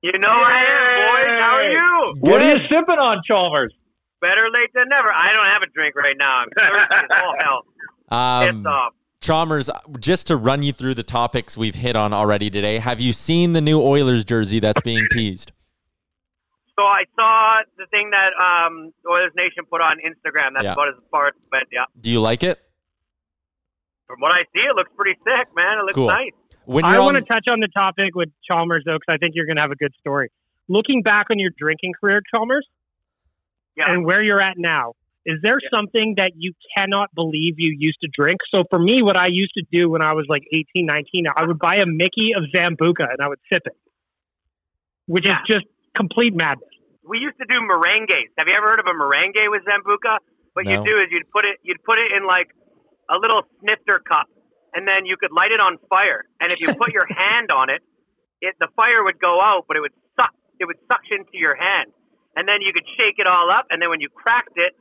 You 0.03 0.11
know 0.19 0.29
I 0.29 0.63
am, 0.63 1.25
boys. 1.25 1.43
How 1.43 1.55
are 1.55 1.71
you? 1.71 2.13
What 2.19 2.41
are 2.41 2.49
you 2.51 2.57
sipping 2.71 2.99
on, 2.99 3.21
Chalmers? 3.25 3.73
Better 4.21 4.47
late 4.55 4.69
than 4.73 4.85
never. 4.89 5.11
I 5.13 5.33
don't 5.33 5.45
have 5.45 5.61
a 5.63 5.67
drink 5.73 5.95
right 5.95 6.15
now. 6.19 6.37
I'm 6.37 6.47
thirsty 6.57 6.95
as 6.95 7.21
all 7.23 7.35
hell. 8.09 8.17
um, 8.19 8.55
Pissed 8.57 8.67
off. 8.67 8.93
Chalmers, 9.19 9.69
just 9.99 10.27
to 10.27 10.37
run 10.37 10.61
you 10.61 10.71
through 10.71 10.93
the 10.93 11.03
topics 11.03 11.57
we've 11.57 11.73
hit 11.75 11.95
on 11.95 12.13
already 12.13 12.51
today, 12.51 12.77
have 12.77 12.99
you 13.01 13.11
seen 13.13 13.53
the 13.53 13.61
new 13.61 13.81
Oilers 13.81 14.23
jersey 14.23 14.59
that's 14.59 14.81
being 14.81 15.07
teased? 15.11 15.51
So 16.77 16.85
I 16.85 17.03
saw 17.19 17.55
the 17.77 17.85
thing 17.87 18.11
that 18.11 18.31
um, 18.37 18.93
Oilers 19.09 19.31
Nation 19.35 19.65
put 19.69 19.81
on 19.81 19.97
Instagram. 19.97 20.53
That's 20.53 20.65
Yeah. 20.65 20.73
about 20.73 20.89
as 20.89 21.01
far 21.09 21.27
as 21.27 21.33
it 21.35 21.41
went. 21.51 21.67
Yeah. 21.71 21.85
Do 21.99 22.11
you 22.11 22.21
like 22.21 22.43
it? 22.43 22.59
From 24.05 24.19
what 24.21 24.33
I 24.33 24.43
see, 24.55 24.63
it 24.65 24.75
looks 24.75 24.91
pretty 24.95 25.17
sick, 25.25 25.47
man. 25.55 25.79
It 25.79 25.83
looks 25.83 25.95
Cool. 25.95 26.07
nice. 26.07 26.31
When 26.65 26.85
I 26.85 26.93
you're 26.93 27.01
want 27.03 27.15
to 27.17 27.23
touch 27.23 27.45
on 27.49 27.59
the 27.61 27.67
topic 27.69 28.13
with 28.13 28.29
Chalmers 28.49 28.83
though, 28.85 28.95
because 28.99 29.13
I 29.13 29.17
think 29.17 29.33
you're 29.35 29.45
going 29.45 29.55
to 29.55 29.61
have 29.63 29.71
a 29.71 29.75
good 29.75 29.93
story. 29.99 30.29
Looking 30.67 31.01
back 31.01 31.27
on 31.31 31.39
your 31.39 31.51
drinking 31.57 31.93
career, 31.99 32.21
Chalmers, 32.33 32.67
Yeah. 33.75 33.91
and 33.91 34.05
where 34.05 34.21
you're 34.21 34.41
at 34.41 34.57
now, 34.57 34.93
is 35.25 35.39
there 35.41 35.59
something 35.73 36.15
that 36.17 36.33
you 36.35 36.53
cannot 36.77 37.13
believe 37.15 37.55
you 37.57 37.75
used 37.77 37.99
to 38.01 38.07
drink? 38.13 38.39
So 38.53 38.63
for 38.69 38.77
me, 38.79 39.01
what 39.01 39.17
I 39.17 39.27
used 39.29 39.53
to 39.55 39.63
do 39.71 39.89
when 39.89 40.01
I 40.01 40.13
was 40.13 40.25
like 40.29 40.43
18, 40.53 40.85
19, 40.85 41.25
I 41.35 41.45
would 41.45 41.57
buy 41.59 41.77
a 41.81 41.85
Mickey 41.85 42.31
of 42.37 42.43
Sambuca 42.53 43.09
and 43.11 43.19
I 43.21 43.27
would 43.29 43.39
sip 43.51 43.63
it, 43.65 43.75
which 45.07 45.25
Yeah. 45.25 45.39
is 45.41 45.47
just 45.55 45.65
complete 45.95 46.33
madness. 46.35 46.66
We 47.07 47.19
used 47.19 47.39
to 47.39 47.47
do 47.47 47.57
merengues. 47.63 48.29
Have 48.37 48.47
you 48.47 48.55
ever 48.55 48.67
heard 48.67 48.79
of 48.83 48.87
a 48.87 48.95
merengue 48.95 49.47
with 49.49 49.63
Sambuca? 49.63 50.19
What 50.53 50.65
No. 50.65 50.71
you 50.71 50.77
do 50.83 50.97
is 50.99 51.05
you'd 51.11 51.29
put 51.31 51.45
it 51.45 51.57
you'd 51.63 51.83
put 51.83 51.97
it 51.99 52.11
in 52.11 52.25
like 52.27 52.51
a 53.09 53.17
little 53.17 53.43
snifter 53.61 53.99
cup, 54.03 54.27
and 54.75 54.87
then 54.87 55.05
you 55.05 55.15
could 55.15 55.31
light 55.31 55.51
it 55.51 55.61
on 55.61 55.77
fire. 55.89 56.25
And 56.41 56.51
if 56.51 56.59
you 56.59 56.67
put 56.75 56.91
your 56.91 57.07
hand 57.09 57.51
on 57.51 57.69
it, 57.69 57.81
it 58.41 58.55
the 58.59 58.67
fire 58.75 59.03
would 59.03 59.19
go 59.19 59.39
out, 59.41 59.65
but 59.67 59.77
it 59.77 59.81
would 59.81 59.95
suck 60.19 60.33
it 60.59 60.65
would 60.65 60.79
suction 60.91 61.23
to 61.23 61.37
your 61.37 61.55
hand, 61.55 61.93
and 62.35 62.47
then 62.47 62.59
you 62.61 62.73
could 62.73 62.85
shake 62.99 63.15
it 63.17 63.27
all 63.27 63.49
up. 63.51 63.65
And 63.69 63.81
then 63.81 63.89
when 63.89 64.01
you 64.01 64.09
cracked 64.09 64.57
it, 64.57 64.73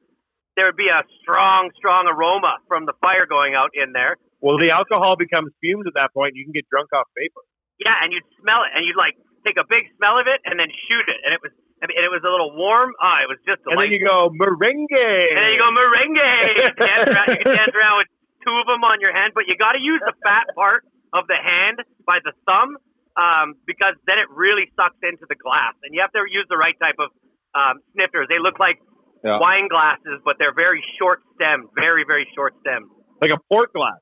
there 0.57 0.67
would 0.67 0.77
be 0.81 0.89
a 0.89 1.05
strong, 1.21 1.71
strong 1.77 2.09
aroma 2.09 2.59
from 2.67 2.87
the 2.87 2.95
fire 3.05 3.27
going 3.29 3.55
out 3.55 3.71
in 3.77 3.93
there. 3.93 4.17
Well, 4.41 4.57
the 4.59 4.71
alcohol 4.73 5.17
becomes 5.17 5.53
fumes 5.61 5.85
at 5.87 5.95
that 6.01 6.13
point. 6.17 6.33
You 6.35 6.45
can 6.45 6.53
get 6.53 6.65
drunk 6.73 6.89
off 6.97 7.07
vapor. 7.15 7.45
Yeah, 7.79 7.93
and 8.01 8.09
you'd 8.13 8.25
smell 8.41 8.65
it, 8.65 8.73
and 8.75 8.87
you'd 8.89 8.97
like 8.97 9.15
take 9.45 9.61
a 9.61 9.69
big 9.69 9.85
smell 10.01 10.17
of 10.19 10.27
it, 10.27 10.41
and 10.49 10.59
then 10.59 10.69
shoot 10.89 11.05
it, 11.07 11.21
and 11.25 11.37
it 11.37 11.41
was 11.45 11.53
and 11.83 11.91
it 11.93 12.09
was 12.09 12.23
a 12.25 12.31
little 12.31 12.53
warm. 12.57 12.93
Ah, 13.03 13.21
it 13.21 13.29
was 13.29 13.39
just 13.45 13.61
And 13.67 13.77
then 13.79 13.93
you 13.93 14.01
go 14.05 14.31
merengue. 14.33 14.89
And 14.97 15.37
then 15.37 15.53
you 15.53 15.61
go 15.61 15.69
merengue. 15.71 16.17
You 16.57 16.63
can 16.63 16.75
dance 16.77 17.09
around, 17.11 17.29
you 17.37 17.41
can 17.45 17.53
dance 17.55 17.75
around 17.77 17.97
with 18.01 18.09
two 18.47 18.55
of 18.57 18.67
them 18.67 18.83
on 18.85 19.01
your 19.01 19.13
hand, 19.13 19.33
but 19.35 19.45
you 19.49 19.55
got 19.57 19.73
to 19.73 19.83
use 19.83 20.01
the 20.07 20.15
fat 20.25 20.47
part 20.57 20.85
of 21.13 21.27
the 21.29 21.37
hand 21.37 21.83
by 22.07 22.19
the 22.25 22.33
thumb 22.49 22.77
um, 23.17 23.55
because 23.67 23.95
then 24.07 24.19
it 24.19 24.29
really 24.33 24.71
sucks 24.77 24.97
into 25.03 25.25
the 25.29 25.37
glass. 25.37 25.75
And 25.85 25.93
you 25.95 26.01
have 26.01 26.13
to 26.13 26.25
use 26.31 26.47
the 26.49 26.57
right 26.57 26.77
type 26.81 26.97
of 26.99 27.11
um, 27.55 27.81
snifters. 27.93 28.29
They 28.31 28.39
look 28.41 28.59
like 28.59 28.79
Yeah. 29.25 29.39
wine 29.41 29.69
glasses, 29.69 30.21
but 30.25 30.37
they're 30.39 30.55
very 30.57 30.83
short 30.99 31.21
stemmed, 31.37 31.69
very 31.77 32.05
very 32.07 32.27
short 32.37 32.55
stemmed. 32.61 32.89
like 33.21 33.33
a 33.33 33.41
port 33.51 33.73
glass. 33.73 34.01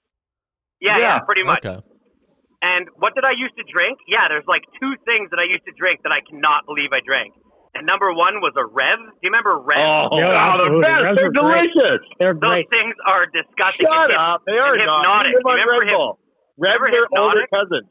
Yeah, 0.80 0.98
yeah, 0.98 1.18
pretty 1.20 1.44
much. 1.44 1.64
Okay. 1.64 1.80
And 2.62 2.88
what 2.96 3.14
did 3.14 3.24
I 3.24 3.32
used 3.36 3.56
to 3.56 3.64
drink? 3.72 3.98
Yeah, 4.08 4.26
there's 4.28 4.44
like 4.48 4.62
two 4.80 4.94
things 5.06 5.30
that 5.30 5.38
I 5.40 5.44
used 5.44 5.64
to 5.66 5.72
drink 5.78 6.00
that 6.02 6.12
I 6.12 6.20
cannot 6.28 6.66
believe 6.66 6.90
I 6.92 7.00
drank. 7.04 7.32
And 7.74 7.86
number 7.90 8.14
one 8.14 8.38
was 8.38 8.54
a 8.54 8.62
Rev. 8.64 8.94
Do 8.98 9.18
you 9.26 9.30
remember 9.34 9.58
Rev? 9.58 9.82
Oh, 9.82 10.14
oh 10.14 10.18
Yeah, 10.18 10.30
wow, 10.30 10.54
the 10.56 10.64
absolutely. 10.70 10.82
best. 10.86 11.02
Revs 11.02 11.16
They're 11.18 11.26
are 11.26 11.32
great. 11.34 11.70
delicious. 11.74 12.02
They're 12.22 12.34
Those 12.38 12.64
things 12.70 12.94
are 13.10 13.24
disgusting. 13.34 13.86
Shut 13.90 14.10
And 14.10 14.14
hip- 14.14 14.20
up. 14.30 14.40
They 14.46 14.58
are 14.62 14.74
and 14.78 14.86
not. 14.86 15.02
hypnotic. 15.02 15.32
You 15.34 15.38
live 15.42 15.46
on 15.50 15.58
You 15.58 15.64
remember 15.66 15.82
Red 15.82 15.90
hip- 15.90 15.98
Bull. 15.98 16.12
Red 16.54 16.74
remember 16.78 16.88
their 16.94 17.06
older 17.18 17.42
Hpnotiq? 17.42 17.58
cousin. 17.58 17.82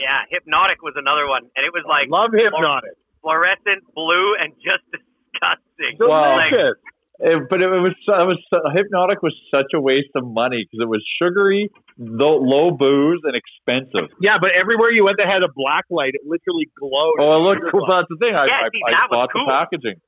Yeah, 0.00 0.18
Hpnotiq 0.32 0.80
was 0.82 0.94
another 0.96 1.28
one, 1.28 1.44
and 1.54 1.62
it 1.68 1.72
was 1.76 1.84
like 1.86 2.08
Love 2.08 2.32
Hpnotiq. 2.32 2.96
fluorescent 3.20 3.84
blue 3.94 4.34
and 4.40 4.56
just 4.64 4.82
disgusting. 4.94 6.00
Wow. 6.00 6.40
Like, 6.40 6.50
Delicious. 6.56 6.80
It, 7.20 7.46
but 7.48 7.62
it 7.62 7.70
was 7.70 7.94
so- 8.04 8.18
it 8.18 8.26
was 8.26 8.42
so, 8.50 8.58
Hpnotiq 8.74 9.22
was 9.22 9.34
such 9.54 9.70
a 9.74 9.80
waste 9.80 10.10
of 10.16 10.26
money 10.26 10.66
because 10.66 10.82
it 10.82 10.88
was 10.90 10.98
sugary, 11.22 11.70
low, 11.96 12.36
low 12.42 12.72
booze, 12.72 13.22
and 13.22 13.36
expensive. 13.38 14.10
Yeah, 14.20 14.38
but 14.42 14.56
everywhere 14.56 14.90
you 14.90 15.04
went 15.06 15.18
that 15.22 15.30
had 15.30 15.44
a 15.46 15.52
black 15.54 15.84
light, 15.90 16.14
it 16.18 16.22
literally 16.26 16.66
glowed. 16.74 17.22
Oh, 17.22 17.38
look, 17.38 17.58
well, 17.72 17.86
that's 17.86 18.10
the 18.10 18.18
thing. 18.18 18.34
I, 18.34 18.46
Yeah, 18.50 18.66
I, 18.66 18.68
see, 18.74 18.82
I 18.82 18.90
that 18.98 19.06
was 19.10 19.14
bought 19.14 19.30
cool. 19.32 19.46
the 19.46 19.52
packaging. 19.54 19.98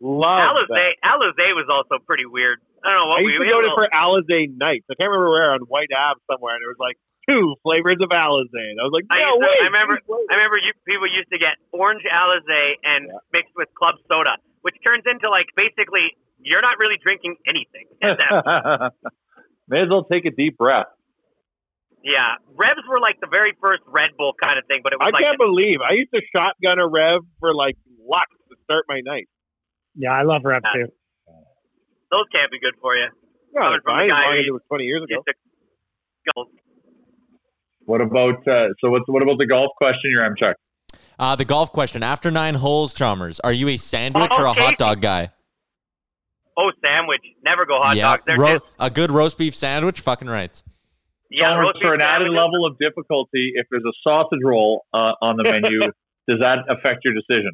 Love 0.00 0.56
Alizé, 0.56 0.96
that. 1.00 1.16
Alizé 1.16 1.52
was 1.56 1.68
also 1.68 2.00
pretty 2.04 2.24
weird. 2.24 2.60
I 2.84 2.92
don't 2.92 3.04
know 3.04 3.08
what 3.12 3.20
I 3.20 3.28
used 3.28 3.40
we 3.40 3.48
to 3.48 3.52
go 3.52 3.60
to 3.60 3.68
little- 3.68 3.80
for 3.80 3.88
Alizé 3.92 4.52
nights. 4.56 4.84
I 4.88 4.96
can't 5.00 5.08
remember 5.12 5.28
where 5.32 5.52
on 5.52 5.60
White 5.68 5.92
Ave 5.96 6.20
somewhere, 6.28 6.56
and 6.56 6.64
it 6.64 6.68
was 6.72 6.80
like 6.80 6.96
two 7.28 7.56
flavors 7.64 8.00
of 8.04 8.08
Alizé. 8.12 8.64
And 8.72 8.80
I 8.80 8.84
was 8.84 8.92
like, 8.96 9.04
I, 9.12 9.20
no 9.24 9.36
used 9.36 9.44
to, 9.44 9.48
way. 9.48 9.56
I 9.60 9.68
remember. 9.72 9.96
I 10.28 10.32
remember 10.40 10.56
you, 10.60 10.72
people 10.88 11.08
used 11.08 11.28
to 11.32 11.40
get 11.40 11.56
orange 11.72 12.04
Alizé 12.08 12.80
and 12.84 13.12
mixed 13.32 13.52
with 13.56 13.68
club 13.76 13.96
soda, 14.12 14.36
which 14.60 14.76
turns 14.84 15.04
into 15.08 15.28
like 15.28 15.48
basically 15.56 16.16
you're 16.42 16.62
not 16.62 16.74
really 16.78 16.96
drinking 17.04 17.36
anything. 17.48 17.86
May 19.68 19.82
as 19.82 19.88
well 19.88 20.04
take 20.10 20.24
a 20.26 20.30
deep 20.30 20.56
breath. 20.58 20.86
Yeah, 22.02 22.34
revs 22.56 22.80
were 22.88 22.98
like 22.98 23.20
the 23.20 23.28
very 23.30 23.52
first 23.62 23.82
Red 23.86 24.10
Bull 24.16 24.32
kind 24.42 24.58
of 24.58 24.64
thing, 24.66 24.80
but 24.82 24.92
it 24.94 24.98
was 24.98 25.08
I 25.08 25.10
like 25.14 25.22
can't 25.22 25.38
believe 25.38 25.78
I 25.84 25.94
used 25.94 26.10
to 26.14 26.20
shotgun 26.34 26.78
a 26.78 26.88
rev 26.88 27.20
for 27.40 27.54
like 27.54 27.76
luck 28.02 28.26
to 28.48 28.56
start 28.64 28.84
my 28.88 29.00
night. 29.04 29.28
Yeah, 29.94 30.12
I 30.12 30.22
love 30.22 30.40
Rev 30.44 30.62
too. 30.74 30.86
those 32.10 32.24
can't 32.34 32.50
be 32.50 32.58
good 32.58 32.74
for 32.80 32.96
you. 32.96 33.06
No, 33.52 33.62
Coming 33.62 33.76
it's 33.76 33.84
from 33.84 33.98
fine 33.98 34.04
as 34.06 34.10
guy 34.12 34.36
who 34.36 34.48
it 34.48 34.52
was 34.52 34.62
20 34.68 34.84
years 34.84 35.02
ago. 35.02 35.22
used 35.26 36.48
What 37.84 38.00
about 38.00 38.46
uh, 38.48 38.68
so? 38.80 38.90
What's 38.90 39.04
what 39.08 39.22
about 39.22 39.38
the 39.38 39.46
golf 39.46 39.72
question? 39.76 40.10
Your 40.10 40.24
M 40.24 40.34
check. 40.38 40.56
Uh, 41.18 41.36
the 41.36 41.44
golf 41.44 41.72
question. 41.72 42.02
After 42.02 42.30
nine 42.30 42.54
holes, 42.54 42.94
Chalmers, 42.94 43.40
are 43.40 43.52
you 43.52 43.68
a 43.68 43.76
sandwich 43.76 44.30
or 44.38 44.46
a 44.46 44.50
Okay. 44.52 44.60
hot 44.60 44.78
dog 44.78 45.00
guy? 45.02 45.30
Oh, 46.56 46.70
sandwich. 46.84 47.22
Never 47.44 47.64
go 47.66 47.78
hot 47.80 47.96
yeah, 47.96 48.16
dogs. 48.16 48.22
They're 48.26 48.38
ro- 48.38 48.58
just, 48.58 48.64
a 48.78 48.90
good 48.90 49.10
roast 49.10 49.38
beef 49.38 49.54
sandwich. 49.56 50.00
Fucking 50.00 50.28
right. 50.28 50.62
yeah, 51.30 51.46
Chalmers, 51.48 51.64
roast 51.74 51.78
for 51.82 51.94
an 51.94 52.00
added 52.02 52.26
sandwiches. 52.26 52.36
level 52.40 52.66
of 52.66 52.78
difficulty, 52.78 53.52
if 53.54 53.66
there's 53.70 53.84
a 53.84 53.92
sausage 54.06 54.40
roll 54.44 54.84
uh, 54.92 55.12
on 55.22 55.36
the 55.36 55.44
menu, 55.44 55.80
does 56.28 56.40
that 56.40 56.58
affect 56.68 57.00
your 57.04 57.14
decision? 57.14 57.52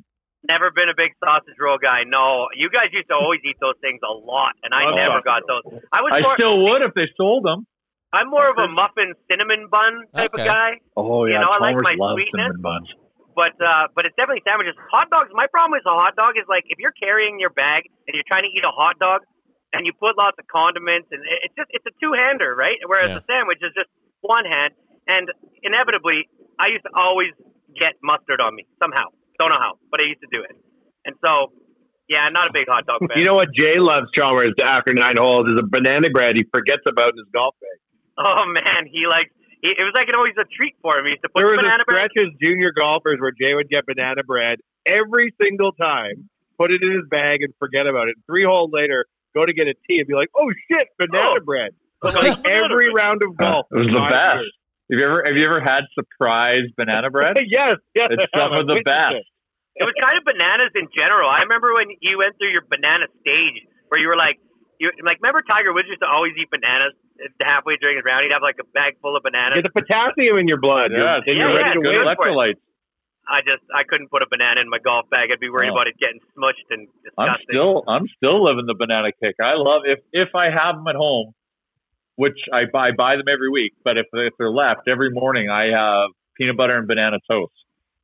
Never 0.49 0.70
been 0.70 0.88
a 0.88 0.94
big 0.97 1.11
sausage 1.24 1.55
roll 1.61 1.78
guy. 1.78 2.03
No, 2.07 2.47
you 2.55 2.68
guys 2.70 2.86
used 2.92 3.09
to 3.11 3.14
always 3.16 3.40
eat 3.44 3.57
those 3.61 3.74
things 3.80 4.01
a 4.09 4.12
lot, 4.12 4.53
and 4.62 4.72
I 4.72 4.84
Oh, 4.90 4.94
never 4.94 5.20
got 5.22 5.42
those. 5.49 5.80
I 5.92 6.03
was 6.03 6.12
I 6.14 6.20
more, 6.22 6.34
still 6.38 6.62
would 6.70 6.82
if 6.84 6.94
they 6.94 7.09
sold 7.16 7.44
them. 7.44 7.66
I'm 8.12 8.30
more 8.30 8.49
of 8.49 8.57
a 8.59 8.68
muffin 8.68 9.12
cinnamon 9.30 9.66
bun 9.70 10.05
type 10.14 10.30
Okay. 10.34 10.42
of 10.42 10.47
guy. 10.49 10.70
Oh 10.97 11.24
yeah, 11.24 11.34
You 11.34 11.34
yeah, 11.34 11.40
know, 11.40 11.51
I 11.53 11.59
like 11.59 11.76
my 11.82 11.94
loves 11.99 12.14
sweetness. 12.22 12.32
cinnamon 12.55 12.62
buns. 12.62 12.88
But 13.37 13.53
uh, 13.61 13.93
but 13.95 14.09
it's 14.09 14.16
definitely 14.16 14.43
sandwiches. 14.49 14.72
Hot 14.97 15.12
dogs. 15.12 15.28
My 15.37 15.47
problem 15.47 15.76
with 15.76 15.84
a 15.84 15.93
hot 15.93 16.16
dog 16.16 16.41
is 16.41 16.49
like 16.49 16.64
if 16.72 16.80
you're 16.80 16.97
carrying 16.97 17.37
your 17.39 17.53
bag 17.53 17.84
and 18.09 18.16
you're 18.16 18.24
trying 18.26 18.49
to 18.49 18.53
eat 18.53 18.64
a 18.64 18.72
hot 18.72 18.97
dog, 18.99 19.28
and 19.76 19.84
you 19.84 19.93
put 19.93 20.16
lots 20.16 20.41
of 20.41 20.49
condiments, 20.49 21.12
and 21.12 21.20
it's 21.45 21.53
just 21.53 21.68
it's 21.76 21.84
a 21.84 21.93
two 22.01 22.16
hander, 22.16 22.57
right? 22.57 22.80
Whereas 22.89 23.12
Yeah. 23.12 23.20
a 23.20 23.24
sandwich 23.28 23.61
is 23.61 23.76
just 23.76 23.93
one 24.24 24.49
hand, 24.49 24.72
and 25.07 25.28
inevitably, 25.62 26.32
I 26.59 26.72
used 26.72 26.89
to 26.89 26.93
always 26.97 27.37
get 27.76 28.01
mustard 28.03 28.41
on 28.41 28.57
me 28.57 28.64
somehow. 28.80 29.12
Don't 29.39 29.53
know 29.53 29.61
how, 29.61 29.76
but 29.93 30.01
I 30.01 30.09
used 30.09 30.24
to 30.24 30.32
do 30.32 30.41
it. 30.41 30.57
And 31.05 31.14
so, 31.20 31.53
yeah, 32.09 32.24
I'm 32.24 32.32
not 32.32 32.49
a 32.49 32.55
big 32.57 32.64
hot 32.72 32.89
dog 32.89 33.05
fan. 33.05 33.20
You 33.20 33.28
know 33.28 33.34
what 33.37 33.53
Jay 33.53 33.76
loves, 33.76 34.09
Chalmers, 34.16 34.57
after 34.64 34.95
nine 34.97 35.20
holes 35.20 35.45
is 35.53 35.61
a 35.61 35.66
banana 35.68 36.09
bread 36.09 36.41
he 36.41 36.49
forgets 36.49 36.89
about 36.89 37.12
in 37.12 37.20
his 37.20 37.28
golf 37.37 37.55
bag. 37.61 37.78
Oh 38.16 38.49
man, 38.49 38.89
he 38.89 39.05
like 39.07 39.28
he, 39.28 39.36
it 39.74 39.84
was 39.84 39.92
like 39.94 40.08
it 40.08 40.14
always 40.14 40.34
a 40.38 40.44
treat 40.56 40.76
for 40.82 40.98
him. 40.98 41.06
He 41.06 41.12
used 41.18 41.22
to 41.22 41.28
put 41.30 41.40
There 41.42 41.50
the 41.50 41.56
was 41.58 41.64
a 41.64 41.68
banana 41.68 41.84
bread. 41.86 42.08
stretch 42.12 42.26
as 42.26 42.30
junior 42.42 42.72
golfers 42.76 43.18
where 43.18 43.32
Jay 43.32 43.54
would 43.54 43.68
get 43.68 43.86
banana 43.86 44.22
bread 44.22 44.58
every 44.84 45.32
single 45.40 45.72
time, 45.72 46.28
put 46.58 46.70
it 46.70 46.82
in 46.82 46.92
his 46.92 47.08
bag, 47.10 47.42
and 47.42 47.52
forget 47.58 47.86
about 47.86 48.08
it. 48.08 48.16
Three 48.26 48.44
holes 48.44 48.70
later, 48.72 49.06
go 49.34 49.44
to 49.44 49.52
get 49.52 49.66
a 49.66 49.74
tee 49.88 49.98
and 49.98 50.06
be 50.06 50.14
like, 50.14 50.28
"Oh 50.36 50.48
shit, 50.70 50.88
banana 50.98 51.40
Oh. 51.40 51.44
bread!" 51.44 51.72
Like 52.04 52.38
every 52.46 52.92
bread. 52.92 53.02
round 53.02 53.20
of 53.24 53.36
golf. 53.36 53.66
It 53.72 53.86
was 53.86 53.92
the 53.92 54.06
best. 54.12 54.44
years. 54.44 54.52
Have 54.92 54.98
you 55.00 55.06
ever 55.06 55.20
have 55.26 55.36
you 55.36 55.44
ever 55.48 55.60
had 55.64 55.82
surprise 55.98 56.68
banana 56.76 57.10
bread? 57.10 57.34
yes, 57.48 57.80
yes. 57.94 58.08
It's 58.14 58.30
some 58.36 58.52
of 58.52 58.68
the 58.68 58.78
best. 58.84 59.18
it. 59.18 59.26
It 59.76 59.84
was 59.84 59.92
kind 60.00 60.16
of 60.16 60.24
bananas 60.24 60.72
in 60.76 60.88
general. 60.96 61.28
I 61.28 61.42
remember 61.44 61.74
when 61.76 61.88
you 62.00 62.16
went 62.16 62.32
through 62.38 62.48
your 62.54 62.64
banana 62.70 63.06
stage 63.20 63.60
where 63.92 64.00
you 64.00 64.08
were 64.08 64.16
like, 64.16 64.40
you 64.80 64.88
like 65.04 65.18
remember 65.20 65.42
Tiger 65.44 65.72
Woods 65.74 65.88
used 65.88 66.00
to 66.00 66.08
always 66.08 66.32
eat 66.40 66.48
bananas 66.48 66.96
halfway 67.42 67.76
during 67.76 67.96
his 67.96 68.04
round. 68.04 68.22
He'd 68.22 68.32
have 68.32 68.42
like 68.42 68.56
a 68.60 68.66
bag 68.74 68.96
full 69.02 69.16
of 69.16 69.22
bananas. 69.22 69.54
Get 69.56 69.64
the 69.64 69.82
potassium 69.82 70.38
in 70.38 70.48
your 70.48 70.58
blood. 70.60 70.90
Yeah, 70.92 71.18
yeah, 71.26 71.34
you're 71.34 71.46
ready 71.50 71.64
yeah, 71.66 71.72
to 71.74 71.80
win. 71.80 72.06
win. 72.06 72.16
for 72.16 72.28
it. 72.28 72.32
electrolytes. 72.32 72.60
I 73.28 73.40
just 73.40 73.62
I 73.74 73.82
couldn't 73.82 74.08
put 74.10 74.22
a 74.22 74.26
banana 74.30 74.60
in 74.60 74.68
my 74.68 74.78
golf 74.78 75.10
bag. 75.10 75.30
I'd 75.32 75.40
be 75.40 75.50
worried 75.50 75.70
Oh. 75.70 75.74
about 75.74 75.88
it 75.88 75.98
getting 75.98 76.20
smushed 76.36 76.62
and 76.70 76.86
disgusting. 77.02 77.34
I'm 77.34 77.38
still 77.52 77.84
I'm 77.88 78.06
still 78.22 78.44
living 78.44 78.66
the 78.66 78.74
banana 78.78 79.08
kick. 79.20 79.34
I 79.42 79.54
love 79.56 79.82
if 79.84 79.98
if 80.12 80.28
I 80.34 80.50
have 80.50 80.76
them 80.76 80.86
at 80.86 80.94
home, 80.94 81.32
which 82.14 82.38
I 82.52 82.62
buy 82.72 82.90
buy 82.96 83.16
them 83.16 83.26
every 83.28 83.50
week. 83.50 83.72
But 83.84 83.98
if 83.98 84.06
if 84.12 84.32
they're 84.38 84.50
left 84.50 84.82
every 84.88 85.10
morning, 85.10 85.50
I 85.50 85.66
have 85.74 86.10
peanut 86.38 86.56
butter 86.56 86.76
and 86.78 86.86
banana 86.86 87.18
toast. 87.28 87.52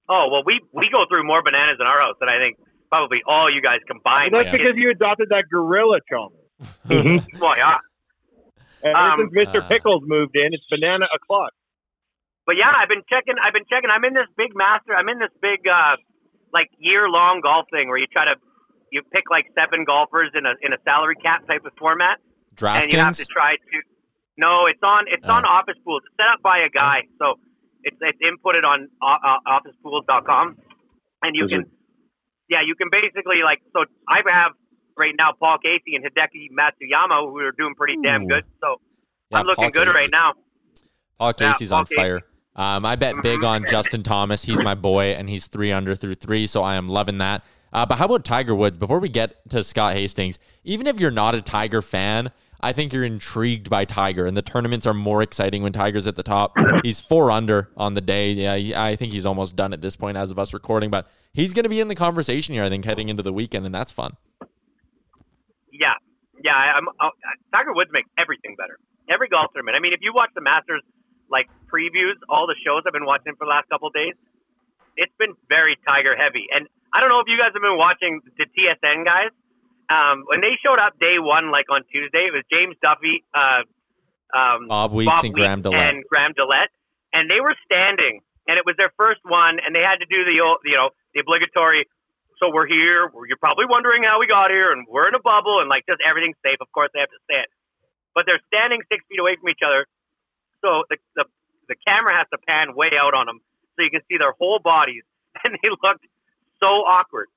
oh 0.09 0.27
well, 0.31 0.43
we 0.45 0.59
we 0.73 0.91
go 0.93 1.05
through 1.09 1.23
more 1.25 1.41
bananas 1.43 1.77
in 1.79 1.87
our 1.87 2.01
house 2.01 2.17
than 2.19 2.29
I 2.29 2.43
think 2.43 2.57
probably 2.91 3.23
all 3.27 3.49
you 3.49 3.63
guys 3.63 3.79
combined. 3.87 4.31
Well, 4.33 4.43
that's 4.43 4.53
Yeah. 4.53 4.59
because 4.65 4.77
you 4.77 4.91
adopted 4.91 5.29
that 5.31 5.45
gorilla, 5.49 5.99
Chalmers. 6.11 7.23
well, 7.41 7.57
yeah. 7.57 7.77
Ever 8.85 8.97
Um, 8.99 9.31
since 9.31 9.49
Mr. 9.49 9.63
Uh. 9.63 9.69
Pickles 9.69 10.03
moved 10.07 10.35
in, 10.37 10.53
it's 10.55 10.65
banana 10.71 11.07
o'clock. 11.15 11.53
But 12.47 12.57
yeah, 12.59 12.73
I've 12.75 12.89
been 12.89 13.03
checking. 13.13 13.35
I've 13.41 13.53
been 13.55 13.67
checking. 13.73 13.91
I'm 13.91 14.05
in 14.05 14.15
this 14.15 14.27
big 14.37 14.51
master. 14.57 14.95
I'm 14.97 15.09
in 15.09 15.19
this 15.21 15.31
big 15.41 15.61
uh, 15.71 15.97
like 16.53 16.69
year 16.79 17.09
long 17.09 17.41
golf 17.45 17.67
thing 17.71 17.89
where 17.89 17.99
you 17.99 18.07
try 18.13 18.25
to 18.27 18.35
you 18.91 19.01
pick 19.15 19.25
like 19.31 19.47
seven 19.59 19.85
golfers 19.85 20.31
in 20.35 20.45
a 20.45 20.55
in 20.61 20.73
a 20.73 20.79
salary 20.85 21.15
cap 21.23 21.47
type 21.47 21.65
of 21.65 21.73
format, 21.79 22.19
DraftKings. 22.57 22.83
and 22.83 22.93
you 22.93 22.99
have 22.99 23.15
to 23.17 23.25
try 23.27 23.51
to. 23.55 23.77
No, 24.37 24.67
it's 24.67 24.83
on 24.83 25.05
it's 25.07 25.25
on 25.29 25.45
Oh. 25.47 25.51
Office 25.55 25.77
Pools. 25.85 26.03
It's 26.07 26.17
set 26.21 26.33
up 26.35 26.43
by 26.43 26.59
a 26.67 26.69
guy, 26.69 27.03
so 27.21 27.39
it's 27.85 27.97
it's 28.01 28.19
inputted 28.27 28.65
on 28.67 28.89
uh, 29.01 29.17
uh, 29.25 29.39
OfficePools.com, 29.61 30.57
and 31.23 31.37
you 31.37 31.45
Is 31.45 31.51
can 31.53 31.61
it- 31.63 31.69
yeah 32.51 32.61
you 32.67 32.75
can 32.75 32.89
basically 32.91 33.43
like 33.45 33.61
so 33.73 33.85
I 34.09 34.21
have 34.29 34.53
right 34.97 35.15
now 35.19 35.31
Paul 35.39 35.59
Casey 35.59 35.95
and 35.97 36.05
Hideki 36.05 36.49
Matsuyama 36.59 37.21
who 37.31 37.39
are 37.39 37.53
doing 37.53 37.75
pretty 37.75 37.97
damn 38.03 38.27
good. 38.29 38.45
So 38.61 38.77
Yeah, 39.31 39.39
I'm 39.41 39.47
looking 39.47 39.65
Paul 39.65 39.71
good 39.71 39.87
Casey. 39.89 39.99
right 40.01 40.11
now. 40.13 40.33
Paul 41.19 41.33
Yeah, 41.39 41.53
Casey's 41.53 41.71
Paul 41.71 41.79
on 41.79 41.85
Casey. 41.87 41.97
fire. 41.97 42.21
Um, 42.55 42.85
I 42.85 42.97
bet 42.97 43.23
big 43.23 43.45
on 43.45 43.65
Justin 43.69 44.03
Thomas. 44.03 44.43
He's 44.45 44.63
my 44.63 44.75
boy, 44.75 45.13
and 45.13 45.29
he's 45.29 45.47
three 45.47 45.73
under 45.73 45.95
through 45.95 46.15
three, 46.15 46.47
so 46.47 46.63
I 46.63 46.75
am 46.75 46.89
loving 46.89 47.19
that. 47.19 47.45
Uh, 47.73 47.87
but 47.87 47.97
how 47.97 48.05
about 48.05 48.25
Tiger 48.27 48.55
Woods? 48.55 48.77
Before 48.77 48.99
we 48.99 49.09
get 49.09 49.49
to 49.51 49.65
Scott 49.65 49.95
Hastings, 49.95 50.39
even 50.65 50.87
if 50.87 51.01
you're 51.01 51.11
not 51.11 51.35
a 51.35 51.41
Tiger 51.41 51.81
fan, 51.81 52.31
I 52.61 52.75
think 52.75 52.93
you're 52.93 53.05
intrigued 53.05 53.71
by 53.71 53.87
Tiger, 53.87 54.27
and 54.27 54.37
the 54.37 54.43
tournaments 54.43 54.87
are 54.87 54.93
more 54.93 55.23
exciting 55.23 55.63
when 55.63 55.73
Tiger's 55.73 56.07
at 56.07 56.15
the 56.15 56.23
top. 56.23 56.53
He's 56.83 57.01
four 57.01 57.31
under 57.31 57.71
on 57.79 57.95
the 57.95 58.03
day. 58.03 58.33
Yeah, 58.33 58.83
I 58.83 58.95
think 58.97 59.13
he's 59.13 59.25
almost 59.25 59.57
done 59.57 59.73
at 59.73 59.81
this 59.81 59.97
point 59.97 60.19
as 60.19 60.31
of 60.31 60.39
us 60.39 60.53
recording, 60.53 60.91
but 60.91 61.09
he's 61.33 61.55
going 61.55 61.63
to 61.65 61.69
be 61.71 61.81
in 61.81 61.89
the 61.89 61.95
conversation 61.95 62.55
here, 62.55 62.63
I 62.63 62.69
think, 62.69 62.85
heading 62.85 63.09
into 63.09 63.23
the 63.23 63.33
weekend, 63.33 63.65
and 63.65 63.75
that's 63.75 63.91
fun. 63.91 64.17
Yeah, 65.73 65.95
yeah. 66.45 66.55
I- 66.55 66.77
I'm, 66.77 66.89
uh, 67.01 67.11
Tiger 67.53 67.73
Woods 67.73 67.91
makes 67.93 68.09
everything 68.19 68.55
better. 68.57 68.79
Every 69.09 69.29
golf 69.29 69.53
tournament. 69.53 69.77
I 69.77 69.81
mean, 69.81 69.93
if 69.93 70.01
you 70.01 70.13
watch 70.15 70.31
the 70.35 70.41
Masters 70.41 70.83
like 71.29 71.49
previews, 71.73 72.15
all 72.29 72.47
the 72.47 72.57
shows 72.65 72.83
I've 72.87 72.93
been 72.93 73.07
watching 73.07 73.35
for 73.37 73.47
the 73.47 73.51
last 73.51 73.69
couple 73.69 73.89
of 73.89 73.95
days, 73.95 74.15
it's 74.97 75.13
been 75.19 75.35
very 75.49 75.77
Tiger 75.89 76.15
heavy. 76.17 76.47
And 76.55 76.69
I 76.93 77.01
don't 77.01 77.09
know 77.09 77.21
if 77.21 77.27
you 77.27 77.39
guys 77.39 77.51
have 77.55 77.63
been 77.63 77.79
watching 77.79 78.21
the 78.39 78.45
TSN 78.47 79.05
guys. 79.05 79.31
Um, 79.89 80.25
when 80.29 80.41
they 80.41 80.57
showed 80.65 80.79
up 80.79 80.99
day 81.01 81.19
one, 81.19 81.51
like 81.51 81.67
on 81.71 81.81
Tuesday, 81.93 82.29
it 82.29 82.33
was 82.33 82.45
James 82.53 82.77
Duthie, 82.85 83.25
uh, 83.35 83.63
um, 84.35 84.69
Bob 84.69 84.93
Weeks 84.93 85.25
and 85.25 85.35
Graham 85.35 85.63
DeLaet. 85.63 85.75
and 85.75 86.05
Graham 86.09 86.33
DeLaet, 86.33 86.69
and 87.13 87.29
they 87.31 87.41
were 87.41 87.55
standing, 87.71 88.21
and 88.49 88.57
it 88.57 88.65
was 88.65 88.75
their 88.79 88.93
first 88.97 89.21
one, 89.25 89.59
and 89.65 89.75
they 89.75 89.83
had 89.83 89.97
to 89.97 90.07
do 90.09 90.25
the 90.25 90.41
old, 90.41 90.59
you 90.65 90.77
know, 90.77 90.91
the 91.15 91.21
obligatory. 91.21 91.87
So 92.43 92.51
we're 92.51 92.67
here. 92.67 93.07
You're 93.07 93.39
probably 93.39 93.71
wondering 93.71 94.03
how 94.03 94.19
we 94.19 94.27
got 94.27 94.51
here, 94.51 94.75
and 94.75 94.83
we're 94.91 95.07
in 95.07 95.15
a 95.15 95.23
bubble, 95.23 95.63
and 95.63 95.71
like 95.71 95.87
just 95.87 96.03
everything's 96.03 96.35
safe. 96.43 96.59
Of 96.59 96.67
course, 96.75 96.91
they 96.91 96.99
have 96.99 97.15
to 97.15 97.23
stand, 97.31 97.47
but 98.19 98.27
they're 98.27 98.43
standing 98.51 98.83
six 98.91 99.07
feet 99.07 99.23
away 99.23 99.39
from 99.39 99.47
each 99.47 99.63
other, 99.63 99.87
so 100.59 100.83
the 100.91 100.99
the, 101.15 101.25
the 101.71 101.79
camera 101.87 102.19
has 102.19 102.27
to 102.35 102.43
pan 102.43 102.75
way 102.75 102.99
out 102.99 103.15
on 103.15 103.31
them, 103.31 103.39
so 103.79 103.87
you 103.87 103.95
can 103.95 104.03
see 104.11 104.19
their 104.19 104.35
whole 104.35 104.59
bodies, 104.59 105.07
and 105.47 105.55
they 105.63 105.71
looked 105.71 106.03
so 106.59 106.83
awkward 106.83 107.31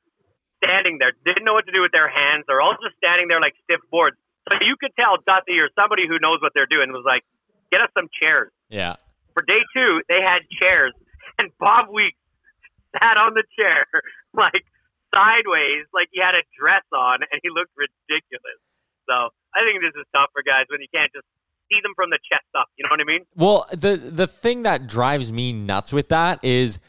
standing 0.66 0.97
there, 0.97 1.14
didn't 1.22 1.45
know 1.45 1.53
what 1.53 1.70
to 1.70 1.72
do 1.72 1.86
with 1.86 1.93
their 1.93 2.10
hands. 2.10 2.49
They're 2.49 2.62
all 2.62 2.74
just 2.82 2.97
standing 2.97 3.30
there 3.30 3.38
like 3.38 3.53
stiff 3.70 3.86
boards. 3.93 4.18
So 4.49 4.58
you 4.66 4.74
could 4.74 4.97
tell 4.97 5.22
Dusty 5.22 5.62
or 5.62 5.70
somebody 5.78 6.10
who 6.10 6.18
knows 6.18 6.41
what 6.41 6.58
they're 6.58 6.70
doing 6.70 6.89
was 6.89 7.06
like, 7.06 7.22
get 7.70 7.82
us 7.86 7.93
some 7.93 8.10
chairs. 8.10 8.49
Yeah. 8.70 8.97
For 9.38 9.45
day 9.45 9.62
two, 9.70 10.01
they 10.10 10.26
had 10.26 10.41
chairs, 10.62 10.97
and 11.38 11.53
Bob 11.62 11.93
Weeks 11.93 12.18
sat 12.97 13.22
on 13.22 13.38
the 13.38 13.43
chair 13.53 13.86
like 14.34 14.66
sideways, 15.16 15.88
like 15.93 16.07
he 16.11 16.20
had 16.20 16.36
a 16.36 16.43
dress 16.59 16.84
on, 16.93 17.24
and 17.32 17.39
he 17.41 17.49
looked 17.49 17.72
ridiculous. 17.76 18.59
So 19.07 19.32
I 19.55 19.66
think 19.66 19.82
this 19.82 19.95
is 19.95 20.05
tough 20.16 20.30
for 20.34 20.43
guys 20.43 20.66
when 20.70 20.82
you 20.82 20.88
can't 20.93 21.11
just 21.13 21.26
see 21.72 21.80
them 21.82 21.93
from 21.95 22.09
the 22.09 22.20
chest 22.32 22.45
up. 22.57 22.68
You 22.78 22.84
know 22.84 22.89
what 22.91 23.01
I 23.01 23.05
mean? 23.05 23.26
Well, 23.36 23.66
the 23.72 23.97
the 23.97 24.28
thing 24.28 24.63
that 24.63 24.88
drives 24.88 25.32
me 25.32 25.53
nuts 25.53 25.93
with 25.93 26.09
that 26.09 26.39
is 26.43 26.80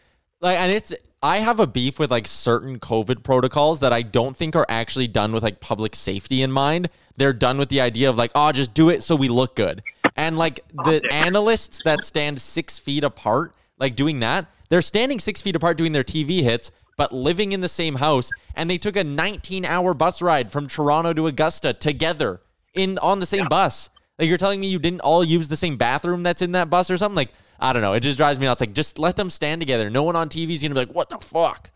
like 0.40 0.58
and 0.58 0.72
it's 0.72 0.92
I 1.22 1.38
have 1.38 1.60
a 1.60 1.66
beef 1.66 1.98
with 1.98 2.10
like 2.10 2.26
certain 2.26 2.78
COVID 2.78 3.22
protocols 3.22 3.80
that 3.80 3.92
I 3.92 4.02
don't 4.02 4.36
think 4.36 4.54
are 4.54 4.66
actually 4.68 5.08
done 5.08 5.32
with 5.32 5.42
like 5.42 5.60
public 5.60 5.94
safety 5.94 6.42
in 6.42 6.52
mind. 6.52 6.88
They're 7.16 7.32
done 7.32 7.58
with 7.58 7.68
the 7.68 7.80
idea 7.80 8.10
of 8.10 8.16
like, 8.16 8.30
oh, 8.34 8.52
just 8.52 8.74
do 8.74 8.90
it 8.90 9.02
so 9.02 9.16
we 9.16 9.28
look 9.28 9.56
good. 9.56 9.82
And 10.14 10.38
like 10.38 10.60
the 10.84 11.02
analysts 11.10 11.80
that 11.84 12.04
stand 12.04 12.40
six 12.40 12.78
feet 12.78 13.02
apart, 13.02 13.54
like 13.78 13.96
doing 13.96 14.20
that, 14.20 14.46
they're 14.68 14.82
standing 14.82 15.18
six 15.18 15.42
feet 15.42 15.56
apart 15.56 15.78
doing 15.78 15.92
their 15.92 16.04
TV 16.04 16.42
hits, 16.42 16.70
but 16.96 17.12
living 17.12 17.52
in 17.52 17.60
the 17.60 17.68
same 17.68 17.96
house, 17.96 18.30
and 18.54 18.68
they 18.70 18.78
took 18.78 18.96
a 18.96 19.04
19-hour 19.04 19.94
bus 19.94 20.22
ride 20.22 20.50
from 20.50 20.66
Toronto 20.66 21.12
to 21.12 21.26
Augusta 21.26 21.72
together 21.72 22.40
in 22.74 22.98
on 22.98 23.18
the 23.18 23.26
same 23.26 23.46
bus. 23.48 23.90
Like 24.18 24.28
you're 24.28 24.38
telling 24.38 24.60
me 24.60 24.68
you 24.68 24.78
didn't 24.78 25.00
all 25.00 25.22
use 25.22 25.48
the 25.48 25.56
same 25.56 25.76
bathroom 25.76 26.22
that's 26.22 26.40
in 26.42 26.52
that 26.52 26.70
bus 26.70 26.90
or 26.90 26.96
something? 26.96 27.16
Like 27.16 27.30
I 27.60 27.72
don't 27.72 27.82
know. 27.82 27.92
It 27.92 28.00
just 28.00 28.16
drives 28.18 28.38
me 28.38 28.46
nuts. 28.46 28.60
Like 28.60 28.72
just 28.72 28.98
let 28.98 29.16
them 29.16 29.28
stand 29.30 29.60
together. 29.60 29.90
No 29.90 30.02
one 30.02 30.16
on 30.16 30.28
TV 30.28 30.52
is 30.52 30.62
gonna 30.62 30.74
be 30.74 30.80
like, 30.80 30.94
"What 30.94 31.08
the 31.10 31.18
fuck." 31.18 31.70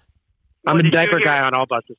I'm 0.67 0.77
Well, 0.77 0.87
a 0.87 0.91
diaper 0.91 1.19
hear- 1.19 1.21
guy 1.25 1.41
on 1.43 1.55
all 1.55 1.67
buses. 1.67 1.97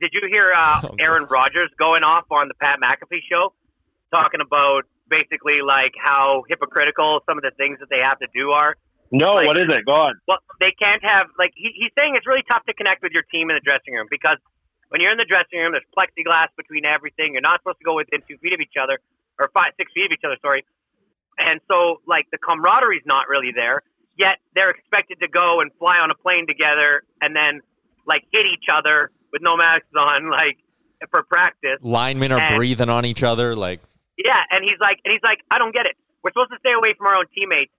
Did 0.00 0.10
you 0.12 0.20
hear 0.32 0.52
uh, 0.56 0.80
Oh, 0.84 0.96
Aaron 1.00 1.24
Rodgers 1.30 1.70
going 1.78 2.02
off 2.04 2.24
on 2.30 2.48
the 2.48 2.54
Pat 2.54 2.78
McAfee 2.82 3.20
show, 3.30 3.52
talking 4.12 4.40
about 4.40 4.84
basically 5.08 5.60
like 5.66 5.92
how 6.02 6.42
hypocritical 6.48 7.20
some 7.26 7.38
of 7.38 7.42
the 7.44 7.50
things 7.56 7.78
that 7.80 7.88
they 7.90 8.02
have 8.02 8.18
to 8.18 8.26
do 8.34 8.50
are? 8.50 8.76
No, 9.12 9.32
Like- 9.32 9.46
what 9.46 9.58
is 9.58 9.68
it? 9.68 9.84
Go 9.84 9.92
on. 9.92 10.14
Well, 10.26 10.38
they 10.58 10.72
can't 10.72 11.02
have 11.04 11.26
like 11.38 11.52
he, 11.54 11.70
he's 11.76 11.92
saying 11.98 12.16
it's 12.16 12.26
really 12.26 12.42
tough 12.50 12.64
to 12.66 12.72
connect 12.74 13.02
with 13.02 13.12
your 13.12 13.22
team 13.30 13.50
in 13.50 13.56
the 13.56 13.60
dressing 13.64 13.92
room 13.94 14.06
because 14.10 14.38
when 14.88 15.00
you're 15.00 15.12
in 15.12 15.18
the 15.18 15.28
dressing 15.28 15.58
room, 15.60 15.72
there's 15.72 15.84
plexiglass 15.96 16.48
between 16.56 16.84
everything. 16.86 17.32
You're 17.32 17.42
not 17.44 17.60
supposed 17.60 17.78
to 17.78 17.84
go 17.84 17.94
within 17.96 18.20
two 18.28 18.36
feet 18.38 18.52
of 18.52 18.60
each 18.60 18.76
other 18.80 18.98
or 19.38 19.50
five, 19.54 19.72
six 19.76 19.92
feet 19.92 20.06
of 20.06 20.12
each 20.12 20.24
other. 20.24 20.36
Sorry, 20.40 20.64
and 21.38 21.60
so 21.70 22.00
like 22.06 22.26
the 22.32 22.38
camaraderie's 22.38 23.04
not 23.04 23.28
really 23.28 23.52
there. 23.54 23.82
Yet 24.16 24.38
they're 24.54 24.70
expected 24.70 25.20
to 25.20 25.28
go 25.28 25.60
and 25.60 25.70
fly 25.78 25.96
on 26.00 26.10
a 26.10 26.14
plane 26.14 26.46
together 26.46 27.02
and 27.20 27.34
then 27.36 27.60
like 28.06 28.24
hit 28.32 28.44
each 28.46 28.66
other 28.72 29.10
with 29.32 29.40
no 29.42 29.56
masks 29.56 29.86
on, 29.96 30.30
like 30.40 30.56
for 31.10 31.22
practice. 31.22 31.78
Linemen 31.82 32.32
are 32.32 32.40
And- 32.40 32.56
breathing 32.56 32.88
on 32.88 33.04
each 33.04 33.22
other. 33.22 33.54
Like 33.56 33.80
Yeah, 34.16 34.40
and 34.50 34.62
he's 34.64 34.78
like, 34.80 34.98
and 35.04 35.12
he's 35.12 35.22
like, 35.24 35.38
I 35.50 35.58
don't 35.58 35.74
get 35.74 35.86
it. 35.86 35.96
We're 36.22 36.30
supposed 36.32 36.50
to 36.52 36.58
stay 36.64 36.72
away 36.72 36.94
from 36.96 37.08
our 37.08 37.16
own 37.16 37.24
teammates. 37.34 37.72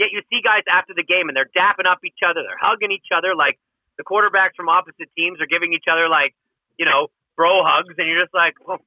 Yet 0.00 0.16
you 0.16 0.24
see 0.32 0.40
guys 0.40 0.64
after 0.72 0.96
the 0.96 1.04
game 1.04 1.28
and 1.28 1.36
they're 1.36 1.52
dapping 1.52 1.84
up 1.84 2.00
each 2.00 2.24
other, 2.24 2.40
they're 2.40 2.56
hugging 2.56 2.88
each 2.88 3.12
other. 3.12 3.36
Like 3.36 3.60
the 4.00 4.04
quarterbacks 4.04 4.56
from 4.56 4.72
opposite 4.72 5.12
teams 5.12 5.36
are 5.44 5.46
giving 5.46 5.76
each 5.76 5.84
other 5.92 6.08
like, 6.08 6.32
you 6.80 6.86
know, 6.88 7.12
bro 7.36 7.60
hugs, 7.60 7.92
and 8.00 8.08
you're 8.08 8.18
just 8.18 8.32
like, 8.32 8.56
well, 8.64 8.80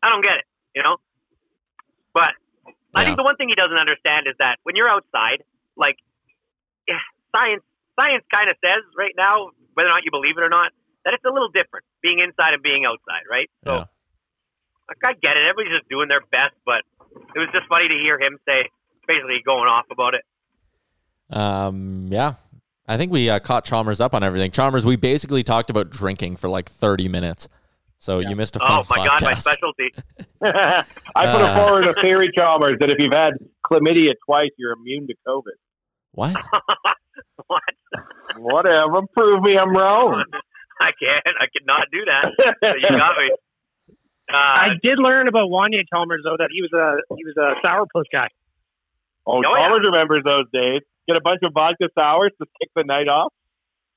I 0.00 0.08
don't 0.08 0.24
get 0.24 0.40
it, 0.40 0.46
you 0.74 0.82
know. 0.82 0.96
But 2.16 2.32
I 2.94 3.04
think 3.04 3.20
the 3.20 3.22
one 3.22 3.36
thing 3.36 3.52
he 3.52 3.54
doesn't 3.54 3.76
understand 3.76 4.24
is 4.24 4.32
that 4.40 4.56
when 4.64 4.76
you're 4.76 4.88
outside, 4.88 5.44
like 5.76 6.00
yeah, 6.88 7.04
science, 7.36 7.62
science 8.00 8.24
kind 8.32 8.48
of 8.48 8.56
says 8.64 8.80
right 8.96 9.12
now, 9.12 9.52
whether 9.74 9.90
or 9.90 9.92
not 9.92 10.08
you 10.08 10.10
believe 10.10 10.40
it 10.40 10.42
or 10.42 10.48
not, 10.48 10.72
that 11.04 11.12
it's 11.12 11.24
a 11.28 11.30
little 11.30 11.52
different 11.52 11.84
being 12.00 12.24
inside 12.24 12.54
and 12.56 12.62
being 12.62 12.88
outside, 12.88 13.28
right? 13.28 13.50
So. 13.64 13.72
Yeah. 13.72 13.84
Like, 14.84 15.00
I 15.04 15.12
get 15.16 15.36
it. 15.36 15.44
Everybody's 15.48 15.80
just 15.80 15.88
doing 15.88 16.08
their 16.12 16.20
best, 16.30 16.52
but 16.66 16.84
it 17.34 17.38
was 17.40 17.48
just 17.56 17.64
funny 17.72 17.88
to 17.88 17.96
hear 17.96 18.20
him 18.20 18.36
say, 18.44 18.68
basically 19.06 19.40
going 19.44 19.68
off 19.68 19.86
about 19.90 20.14
it. 20.14 20.22
Um, 21.34 22.06
yeah. 22.10 22.34
I 22.86 22.96
think 22.98 23.10
we 23.12 23.30
uh, 23.30 23.38
caught 23.38 23.64
Chalmers 23.64 24.00
up 24.00 24.12
on 24.14 24.22
everything. 24.22 24.50
Chalmers, 24.50 24.84
we 24.84 24.96
basically 24.96 25.42
talked 25.42 25.70
about 25.70 25.88
drinking 25.90 26.36
for 26.36 26.48
like 26.48 26.68
30 26.68 27.08
minutes. 27.08 27.48
So 27.98 28.18
you 28.18 28.36
missed 28.36 28.56
a 28.56 28.58
fun 28.58 28.82
Oh 28.82 28.84
my 28.90 29.06
god, 29.06 29.22
my 29.22 29.32
specialty. 29.32 29.94
I 30.42 30.84
put 31.14 31.40
Uh. 31.40 31.56
forward 31.56 31.86
a 31.86 31.94
theory, 32.02 32.28
Chalmers, 32.36 32.74
that 32.80 32.90
if 32.90 32.98
you've 32.98 33.14
had 33.14 33.32
chlamydia 33.64 34.12
twice, 34.26 34.50
you're 34.58 34.72
immune 34.72 35.06
to 35.06 35.14
COVID. 35.26 35.56
What? 36.12 36.36
what? 37.46 37.62
Whatever. 38.36 39.00
Prove 39.16 39.42
me 39.42 39.56
I'm 39.56 39.72
wrong. 39.74 40.22
I 40.82 40.90
can't. 41.00 41.22
I 41.40 41.46
cannot 41.56 41.86
do 41.90 42.04
that. 42.06 42.30
So 42.62 42.74
you 42.76 42.98
got 42.98 43.16
me. 43.16 43.30
Uh, 44.32 44.36
I 44.36 44.68
did 44.82 44.98
learn 44.98 45.28
about 45.28 45.48
Wanya 45.48 45.82
Chalmers 45.92 46.20
though 46.24 46.36
that 46.38 46.48
he 46.52 46.60
was 46.60 46.72
a 46.74 47.14
he 47.16 47.24
was 47.24 47.34
a 47.38 47.66
sourpuss 47.66 48.04
guy. 48.12 48.26
Oh, 49.26 49.42
Oh, 49.44 49.56
yeah. 49.58 49.68
Remembers 49.72 50.22
those 50.24 50.46
days. 50.52 50.82
Get 51.08 51.16
a 51.16 51.20
bunch 51.22 51.40
of 51.44 51.52
vodka 51.52 51.88
sours 51.98 52.30
to 52.40 52.46
kick 52.60 52.70
the 52.74 52.84
night 52.84 53.08
off. 53.08 53.32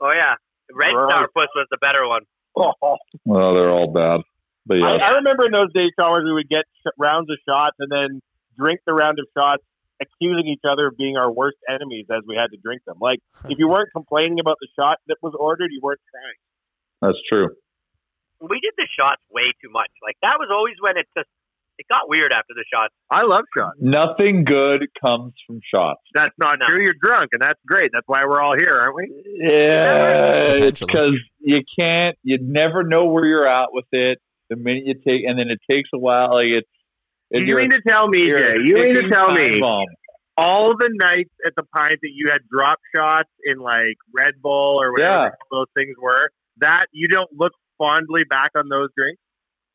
oh 0.01 0.11
yeah, 0.13 0.35
red 0.73 0.91
Right. 0.93 1.11
sourpuss 1.25 1.47
was 1.55 1.67
the 1.71 1.77
better 1.81 2.07
one. 2.07 2.21
Oh. 2.55 2.73
Well, 3.25 3.53
they're 3.55 3.69
all 3.71 3.91
bad. 3.91 4.21
But 4.65 4.77
I, 4.83 4.95
yeah, 4.97 5.05
I 5.07 5.09
remember 5.23 5.45
in 5.45 5.51
those 5.51 5.71
days, 5.73 5.91
Chalmers, 5.99 6.23
we 6.25 6.33
would 6.33 6.49
get 6.49 6.63
sh- 6.83 6.91
rounds 6.97 7.29
of 7.29 7.37
shots 7.47 7.75
and 7.79 7.89
then 7.91 8.21
drink 8.59 8.81
the 8.85 8.93
round 8.93 9.19
of 9.19 9.25
shots, 9.37 9.63
accusing 10.01 10.47
each 10.47 10.63
other 10.69 10.87
of 10.87 10.97
being 10.97 11.15
our 11.17 11.31
worst 11.31 11.57
enemies 11.69 12.05
as 12.11 12.23
we 12.27 12.35
had 12.35 12.47
to 12.51 12.57
drink 12.57 12.81
them. 12.85 12.97
Like, 12.99 13.19
if 13.47 13.57
you 13.59 13.67
weren't 13.69 13.89
complaining 13.93 14.39
about 14.39 14.57
the 14.59 14.67
shot 14.79 14.97
that 15.07 15.17
was 15.21 15.33
ordered, 15.39 15.71
you 15.71 15.79
weren't 15.81 16.01
trying. 16.11 16.39
that's 17.01 17.21
true. 17.31 17.49
We 18.41 18.59
did 18.59 18.73
the 18.77 18.87
shots 18.99 19.21
way 19.31 19.49
too 19.63 19.69
much. 19.71 19.89
Like 20.03 20.17
that 20.21 20.35
was 20.37 20.49
always 20.51 20.75
when 20.79 20.97
it 20.97 21.07
just 21.17 21.29
it 21.79 21.85
got 21.91 22.09
weird 22.09 22.31
after 22.33 22.53
the 22.55 22.65
shots. 22.73 22.93
I 23.11 23.23
love 23.23 23.43
shots. 23.55 23.77
Nothing 23.79 24.43
good 24.43 24.87
comes 25.01 25.33
from 25.45 25.59
shots. 25.73 26.01
That's 26.13 26.33
not 26.39 26.59
No. 26.59 26.65
true. 26.65 26.83
You're 26.83 26.95
drunk, 27.01 27.29
and 27.33 27.41
that's 27.41 27.59
great. 27.67 27.91
That's 27.93 28.07
why 28.07 28.23
we're 28.25 28.41
all 28.41 28.55
here, 28.57 28.73
aren't 28.81 28.95
we? 28.95 29.07
Yeah, 29.49 30.69
because 30.69 31.17
you 31.39 31.61
can't. 31.79 32.17
You 32.23 32.37
never 32.41 32.83
know 32.83 33.05
where 33.05 33.25
you're 33.25 33.47
at 33.47 33.69
with 33.71 33.85
it. 33.91 34.19
The 34.49 34.55
minute 34.55 34.83
you 34.85 34.93
take, 34.95 35.25
and 35.27 35.37
then 35.37 35.49
it 35.49 35.59
takes 35.69 35.89
a 35.93 35.97
while. 35.99 36.33
Like 36.35 36.45
it's. 36.47 36.69
You 37.31 37.41
you're- 37.45 37.61
mean 37.61 37.71
to 37.71 37.81
tell 37.87 38.07
me, 38.07 38.31
Jay? 38.31 38.55
You 38.63 38.75
mean 38.75 38.95
to 38.95 39.09
tell 39.09 39.33
me 39.33 39.59
bomb. 39.59 39.85
all 40.37 40.75
the 40.77 40.89
nights 40.89 41.31
at 41.45 41.53
the 41.57 41.63
pint 41.75 41.99
that 42.01 42.11
you 42.13 42.27
had 42.31 42.39
drop 42.49 42.79
shots 42.95 43.29
in 43.43 43.57
like 43.59 43.97
Red 44.17 44.35
Bull 44.41 44.79
or 44.81 44.93
whatever 44.93 45.23
Yeah. 45.25 45.29
those 45.51 45.65
things 45.75 45.95
were? 46.01 46.29
That 46.59 46.85
you 46.93 47.09
don't 47.09 47.29
look 47.33 47.51
fondly 47.77 48.21
back 48.29 48.51
on 48.55 48.69
those 48.69 48.89
drinks? 48.97 49.21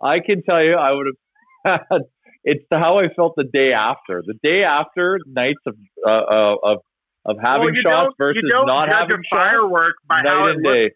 I 0.00 0.20
can 0.20 0.42
tell 0.42 0.64
you, 0.64 0.72
I 0.74 0.90
would 0.92 1.06
have 1.06 1.16
had. 1.64 2.02
It's 2.44 2.64
how 2.72 2.98
I 2.98 3.08
felt 3.14 3.34
the 3.36 3.44
day 3.44 3.72
after. 3.72 4.22
The 4.26 4.34
day 4.42 4.64
after 4.64 5.20
nights 5.26 5.60
of 5.66 5.76
uh, 6.04 6.10
uh, 6.10 6.54
of 6.64 6.78
of 7.24 7.36
having 7.42 7.74
Well, 7.84 7.94
shots 7.94 8.14
versus 8.18 8.42
not 8.66 8.88
having 8.88 9.14
a 9.14 9.22
shots. 9.32 9.44
firework 9.48 9.94
by 10.08 10.20
how 10.26 10.46
it 10.46 10.56
looks. 10.56 10.74
day. 10.74 10.90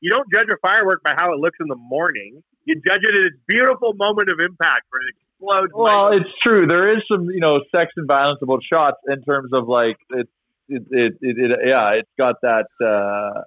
You 0.00 0.10
don't 0.10 0.26
judge 0.32 0.48
a 0.50 0.56
firework 0.66 1.02
by 1.04 1.14
how 1.16 1.32
it 1.32 1.38
looks 1.38 1.58
in 1.60 1.68
the 1.68 1.76
morning. 1.76 2.42
You 2.64 2.74
judge 2.86 3.02
it 3.02 3.18
at 3.18 3.26
its 3.26 3.36
beautiful 3.46 3.92
moment 3.94 4.30
of 4.30 4.40
impact 4.40 4.82
when 4.90 5.02
it 5.06 5.14
explodes. 5.14 5.72
Well, 5.74 6.08
it's 6.08 6.30
true. 6.44 6.66
There 6.66 6.88
is 6.88 7.02
some, 7.10 7.26
you 7.30 7.40
know, 7.40 7.60
sex 7.74 7.92
and 7.96 8.08
violence 8.08 8.40
about 8.42 8.62
shots 8.64 8.96
in 9.06 9.22
terms 9.22 9.52
of 9.52 9.68
like 9.68 9.96
it's 10.10 10.30
it 10.68 10.82
it, 10.90 11.12
it, 11.20 11.36
it 11.38 11.58
yeah, 11.68 11.90
it's 11.92 12.10
got 12.18 12.36
that 12.42 12.66
uh 12.84 13.42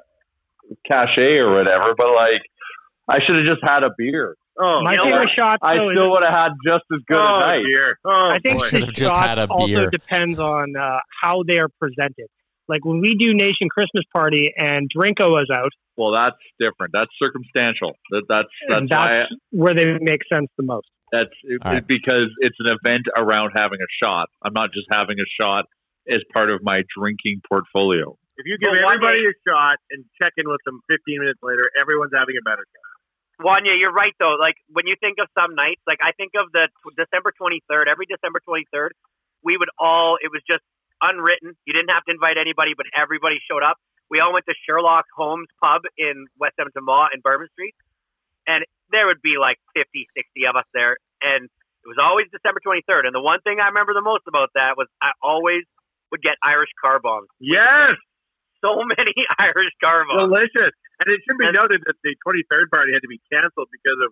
cachet 0.87 1.39
or 1.39 1.49
whatever. 1.49 1.93
But 1.97 2.15
like, 2.15 2.41
I 3.09 3.19
should 3.25 3.35
have 3.35 3.45
just 3.45 3.61
had 3.63 3.83
a 3.83 3.89
beer. 3.97 4.35
Oh, 4.59 4.81
My 4.83 4.91
you 4.91 4.97
know 4.97 5.03
favorite 5.05 5.29
shot 5.37 5.59
I 5.61 5.75
though, 5.77 5.89
is- 5.89 5.97
still 5.97 6.11
would 6.11 6.23
have 6.23 6.33
had 6.35 6.51
just 6.65 6.83
as 6.93 6.99
good 7.07 7.17
oh 7.17 7.35
a 7.37 7.39
night. 7.39 7.63
dear. 7.71 7.97
Oh, 8.05 8.29
I 8.31 8.39
think 8.39 8.59
boy. 8.59 8.65
Should 8.67 8.81
the 8.81 8.85
have 8.87 8.95
just 8.95 9.15
shots 9.15 9.27
had 9.27 9.39
a 9.39 9.47
also 9.47 9.89
depends 9.89 10.39
on 10.39 10.75
uh, 10.75 10.99
how 11.23 11.43
they 11.47 11.57
are 11.57 11.69
presented. 11.79 12.27
Like 12.67 12.85
when 12.85 13.01
we 13.01 13.15
do 13.19 13.33
Nation 13.33 13.67
Christmas 13.69 14.05
Party 14.15 14.53
and 14.57 14.87
Drinko 14.95 15.27
was 15.29 15.49
out, 15.53 15.71
Well, 15.97 16.13
that's 16.13 16.39
different. 16.59 16.93
That's 16.93 17.11
circumstantial. 17.21 17.91
That 18.11 18.23
that's 18.29 18.47
that's 18.69 18.81
and 18.81 18.89
why 18.89 19.07
that's 19.19 19.31
where 19.51 19.73
they 19.75 19.97
make 19.99 20.21
sense 20.31 20.47
the 20.57 20.63
most. 20.63 20.87
that's 21.11 21.29
it, 21.43 21.59
All 21.65 21.73
right. 21.73 21.85
because 21.85 22.31
it's 22.39 22.55
an 22.59 22.71
event 22.79 23.03
around 23.17 23.51
having 23.55 23.79
a 23.83 23.89
shot. 24.05 24.27
I'm 24.41 24.53
not 24.53 24.71
just 24.73 24.87
having 24.91 25.17
a 25.19 25.27
shot 25.43 25.65
as 26.09 26.19
part 26.33 26.51
of 26.53 26.59
my 26.63 26.83
drinking 26.97 27.41
portfolio. 27.51 28.15
if 28.37 28.45
you 28.47 28.57
give 28.59 28.71
Well, 28.71 28.89
everybody 28.91 29.19
a 29.27 29.35
shot 29.47 29.75
and 29.91 30.05
check 30.21 30.31
in 30.37 30.47
with 30.47 30.59
them 30.65 30.79
15 30.89 31.19
minutes 31.19 31.39
later, 31.43 31.63
everyone's 31.79 32.11
having 32.15 32.35
a 32.39 32.43
better 32.47 32.63
shot. 32.63 32.92
Wanya, 33.41 33.73
you're 33.79 33.93
right 33.93 34.13
though. 34.19 34.35
Like 34.39 34.55
when 34.69 34.85
you 34.87 34.95
think 34.99 35.17
of 35.19 35.27
some 35.37 35.55
nights, 35.55 35.81
like 35.87 35.99
I 36.03 36.11
think 36.13 36.31
of 36.39 36.51
the 36.53 36.67
t- 36.69 36.95
December 36.97 37.33
23rd. 37.33 37.87
Every 37.89 38.05
December 38.05 38.39
23rd, 38.47 38.89
we 39.43 39.57
would 39.57 39.69
all. 39.79 40.17
It 40.21 40.29
was 40.31 40.41
just 40.49 40.63
unwritten. 41.01 41.55
You 41.65 41.73
didn't 41.73 41.91
have 41.91 42.03
to 42.05 42.11
invite 42.13 42.37
anybody, 42.37 42.73
but 42.77 42.85
everybody 42.95 43.39
showed 43.49 43.63
up. 43.63 43.77
We 44.09 44.19
all 44.19 44.31
went 44.33 44.45
to 44.45 44.53
Sherlock 44.67 45.05
Holmes 45.15 45.47
Pub 45.63 45.81
in 45.97 46.27
West 46.39 46.53
Edmonton 46.59 46.85
Mall 46.85 47.07
and 47.11 47.23
Bourbon 47.23 47.47
Street, 47.53 47.73
and 48.47 48.63
there 48.91 49.07
would 49.07 49.21
be 49.23 49.35
like 49.41 49.57
50, 49.73 50.05
60 50.15 50.47
of 50.47 50.55
us 50.55 50.69
there, 50.73 50.97
and 51.23 51.45
it 51.49 51.87
was 51.89 51.97
always 51.99 52.27
December 52.31 52.61
23rd. 52.61 53.09
And 53.09 53.15
the 53.15 53.21
one 53.23 53.41
thing 53.41 53.57
I 53.59 53.67
remember 53.73 53.93
the 53.93 54.05
most 54.05 54.21
about 54.27 54.51
that 54.55 54.77
was 54.77 54.87
I 55.01 55.11
always 55.21 55.63
would 56.11 56.21
get 56.21 56.35
Irish 56.43 56.69
car 56.79 56.99
bombs. 57.01 57.27
Yes, 57.39 57.97
So 58.61 58.75
many 58.85 59.13
Irish 59.39 59.73
car 59.83 60.05
bombs. 60.05 60.29
delicious. 60.31 60.71
And 61.01 61.09
it 61.13 61.19
should 61.25 61.37
be 61.37 61.47
And- 61.47 61.57
noted 61.57 61.81
that 61.85 61.95
the 62.03 62.13
23rd 62.25 62.69
party 62.69 62.93
had 62.93 63.01
to 63.01 63.07
be 63.11 63.19
canceled 63.31 63.67
because 63.73 63.99
of 64.05 64.11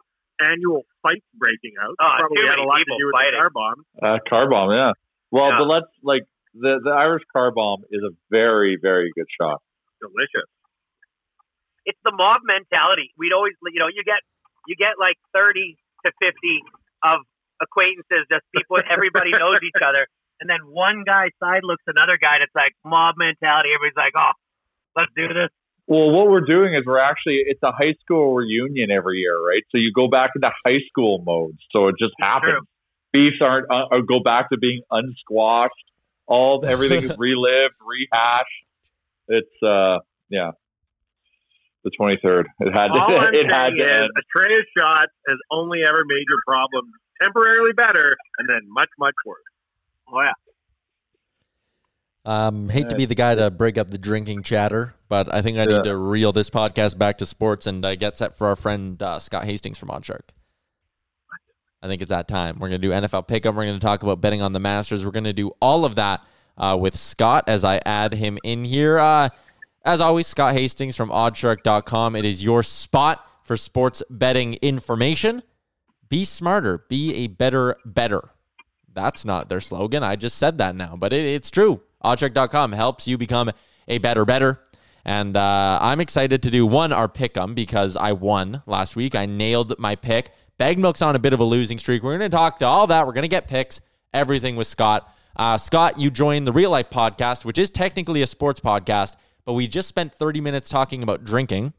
annual 0.50 0.84
fights 1.04 1.26
breaking 1.38 1.74
out. 1.82 1.94
Oh, 2.02 2.10
Probably 2.18 2.42
too 2.42 2.48
had 2.50 2.58
a 2.58 2.64
lot 2.66 2.78
to 2.82 2.86
do 2.98 3.06
with 3.06 3.14
fighting. 3.14 3.34
the 3.38 3.42
car 3.46 3.50
bomb. 3.54 3.80
Uh, 4.02 4.18
car 4.28 4.46
bomb, 4.50 4.72
yeah. 4.72 4.92
Well, 5.30 5.50
Yeah. 5.50 5.58
but 5.60 5.68
let's 5.68 5.92
like 6.02 6.24
the 6.54 6.82
the 6.84 6.92
Irish 6.92 7.24
car 7.32 7.52
bomb 7.52 7.84
is 7.92 8.02
a 8.04 8.12
very 8.30 8.76
very 8.82 9.12
good 9.16 9.28
shot. 9.40 9.62
Delicious. 10.02 10.50
it's 11.86 12.00
the 12.06 12.12
mob 12.14 12.42
mentality. 12.44 13.12
We'd 13.18 13.34
always, 13.34 13.54
you 13.74 13.80
know, 13.80 13.88
you 13.88 14.04
get 14.04 14.22
you 14.68 14.76
get 14.76 14.98
like 15.00 15.16
thirty 15.34 15.78
to 16.06 16.12
fifty 16.22 16.62
of 17.04 17.22
acquaintances, 17.62 18.26
just 18.32 18.44
people. 18.56 18.78
Everybody 18.90 19.32
knows 19.32 19.58
each 19.64 19.78
other, 19.86 20.08
and 20.40 20.50
then 20.50 20.60
one 20.70 21.04
guy 21.06 21.30
side 21.42 21.62
looks 21.64 21.84
another 21.88 22.18
guy, 22.22 22.36
and 22.36 22.44
it's 22.44 22.56
like 22.56 22.74
mob 22.86 23.16
mentality. 23.18 23.70
Everybody's 23.74 23.98
like, 23.98 24.14
"Oh, 24.18 24.34
let's 24.98 25.12
do 25.16 25.28
this." 25.30 25.50
Well, 25.88 26.12
what 26.12 26.30
we're 26.30 26.42
doing 26.42 26.74
is 26.74 26.84
we're 26.86 27.00
actually 27.00 27.40
it's 27.46 27.60
a 27.64 27.72
high 27.72 27.96
school 28.02 28.34
reunion 28.34 28.92
every 28.92 29.20
year, 29.20 29.36
right? 29.46 29.64
So 29.72 29.78
you 29.78 29.92
go 29.94 30.08
back 30.08 30.32
into 30.36 30.50
high 30.66 30.80
school 30.88 31.22
mode. 31.26 31.58
So 31.76 31.88
it 31.88 31.96
just 32.00 32.14
happens. 32.20 32.54
True. 32.54 32.62
Beefs 33.14 33.42
aren't 33.42 33.70
uh, 33.70 33.88
or 33.92 34.02
go 34.02 34.20
back 34.24 34.50
to 34.52 34.58
being 34.58 34.82
unsquashed. 34.92 35.70
All 36.28 36.64
everything 36.66 37.04
is 37.04 37.18
relived, 37.18 37.76
rehashed. 37.86 38.46
It's 39.28 39.64
uh 39.64 40.00
yeah. 40.30 40.52
the 41.84 41.92
23rd. 42.00 42.46
It 42.60 42.72
had 42.74 42.92
All 42.92 43.10
to, 43.10 43.16
I'm 43.18 43.34
it 43.34 43.48
had 43.52 43.70
to 43.72 43.84
is 43.84 43.92
end. 43.92 44.10
a 44.16 44.24
tray 44.38 44.56
of 44.56 44.64
shots 44.78 45.12
has 45.28 45.38
only 45.52 45.80
ever 45.86 46.04
made 46.06 46.24
your 46.30 46.40
problem 46.48 46.86
temporarily 47.22 47.74
better 47.74 48.16
and 48.40 48.48
then 48.48 48.62
much, 48.70 48.90
much 48.98 49.16
worse. 49.26 49.44
Oh 50.12 50.22
yeah. 50.22 50.34
Um, 52.24 52.70
hate 52.70 52.88
to 52.90 52.96
be 52.96 53.06
the 53.06 53.16
guy 53.16 53.34
to 53.34 53.50
break 53.50 53.78
up 53.80 53.90
the 53.90 53.98
drinking 53.98 54.44
chatter, 54.44 54.94
but 55.10 55.34
I 55.34 55.42
think 55.42 55.58
I 55.58 55.62
Yeah. 55.62 55.78
need 55.78 55.84
to 55.86 55.98
reel 55.98 56.32
this 56.32 56.50
podcast 56.52 56.98
back 56.98 57.18
to 57.18 57.26
sports 57.26 57.66
and 57.66 57.84
uh, 57.84 57.96
get 57.96 58.18
set 58.18 58.38
for 58.38 58.48
our 58.48 58.56
friend 58.56 59.02
uh, 59.02 59.18
Scott 59.20 59.46
Hastings 59.46 59.78
from 59.80 59.90
Odshark. 59.90 60.22
I 61.82 61.88
think 61.88 62.04
it's 62.04 62.10
that 62.10 62.28
time. 62.28 62.60
We're 62.60 62.70
going 62.70 62.80
to 62.82 62.88
do 62.88 62.94
NFL 62.94 63.28
pickup. 63.28 63.56
We're 63.56 63.66
going 63.66 63.80
to 63.80 63.84
talk 63.84 64.04
about 64.04 64.22
betting 64.22 64.42
on 64.44 64.54
the 64.54 64.60
Masters. 64.60 65.04
We're 65.04 65.12
going 65.12 65.24
to 65.24 65.34
do 65.34 65.52
all 65.60 65.84
of 65.84 65.96
that 65.96 66.22
uh, 66.58 66.78
with 66.80 66.96
Scott 66.96 67.46
as 67.48 67.64
I 67.64 67.82
add 67.88 68.14
him 68.14 68.38
in 68.44 68.66
here. 68.66 69.00
Uh, 69.00 69.30
as 69.84 70.00
always, 70.00 70.28
Scott 70.28 70.54
Hastings 70.54 70.96
from 70.96 71.10
oddshark.com. 71.10 72.16
It 72.16 72.24
is 72.26 72.44
your 72.44 72.62
spot 72.62 73.26
for 73.44 73.58
sports 73.58 74.04
betting 74.12 74.60
information. 74.62 75.42
Be 76.08 76.24
smarter, 76.24 76.86
be 76.88 77.16
a 77.16 77.28
better 77.28 77.78
better. 77.84 78.30
That's 78.94 79.26
not 79.26 79.50
their 79.50 79.62
slogan. 79.62 80.04
I 80.04 80.18
just 80.18 80.38
said 80.38 80.60
that 80.60 80.76
now, 80.76 80.96
but 80.96 81.14
it, 81.14 81.26
it's 81.26 81.50
true. 81.50 81.82
Oddshark.com 82.04 82.72
helps 82.72 83.08
you 83.08 83.18
become 83.18 83.52
a 83.88 83.98
better 83.98 84.26
better. 84.26 84.60
And 85.04 85.36
uh, 85.36 85.80
I'm 85.82 86.00
excited 86.00 86.44
to 86.44 86.52
do 86.52 86.66
one, 86.66 86.94
our 86.94 87.08
pick 87.08 87.36
'em 87.38 87.54
because 87.54 87.98
I 87.98 88.12
won 88.12 88.62
last 88.66 88.96
week. 88.96 89.16
I 89.16 89.26
nailed 89.26 89.78
my 89.80 89.96
pick. 89.96 90.32
Bag 90.58 90.78
Milk's 90.78 91.02
on 91.02 91.16
a 91.16 91.20
bit 91.20 91.34
of 91.34 91.40
a 91.40 91.44
losing 91.44 91.80
streak. 91.80 92.04
We're 92.04 92.18
going 92.18 92.30
to 92.30 92.36
talk 92.36 92.60
to 92.60 92.66
all 92.66 92.86
that. 92.88 93.08
We're 93.08 93.14
going 93.14 93.24
to 93.24 93.28
get 93.28 93.48
picks, 93.48 93.82
everything 94.14 94.56
with 94.56 94.68
Scott. 94.68 95.12
Uh, 95.36 95.58
Scott, 95.58 95.98
you 95.98 96.12
joined 96.12 96.46
the 96.46 96.52
Real 96.52 96.70
Life 96.70 96.90
podcast, 96.90 97.46
which 97.46 97.58
is 97.58 97.72
technically 97.72 98.22
a 98.22 98.28
sports 98.28 98.60
podcast, 98.60 99.16
but 99.44 99.54
we 99.54 99.68
just 99.68 99.88
spent 99.88 100.14
30 100.14 100.42
minutes 100.42 100.70
talking 100.70 101.02
about 101.02 101.24
drinking. 101.24 101.74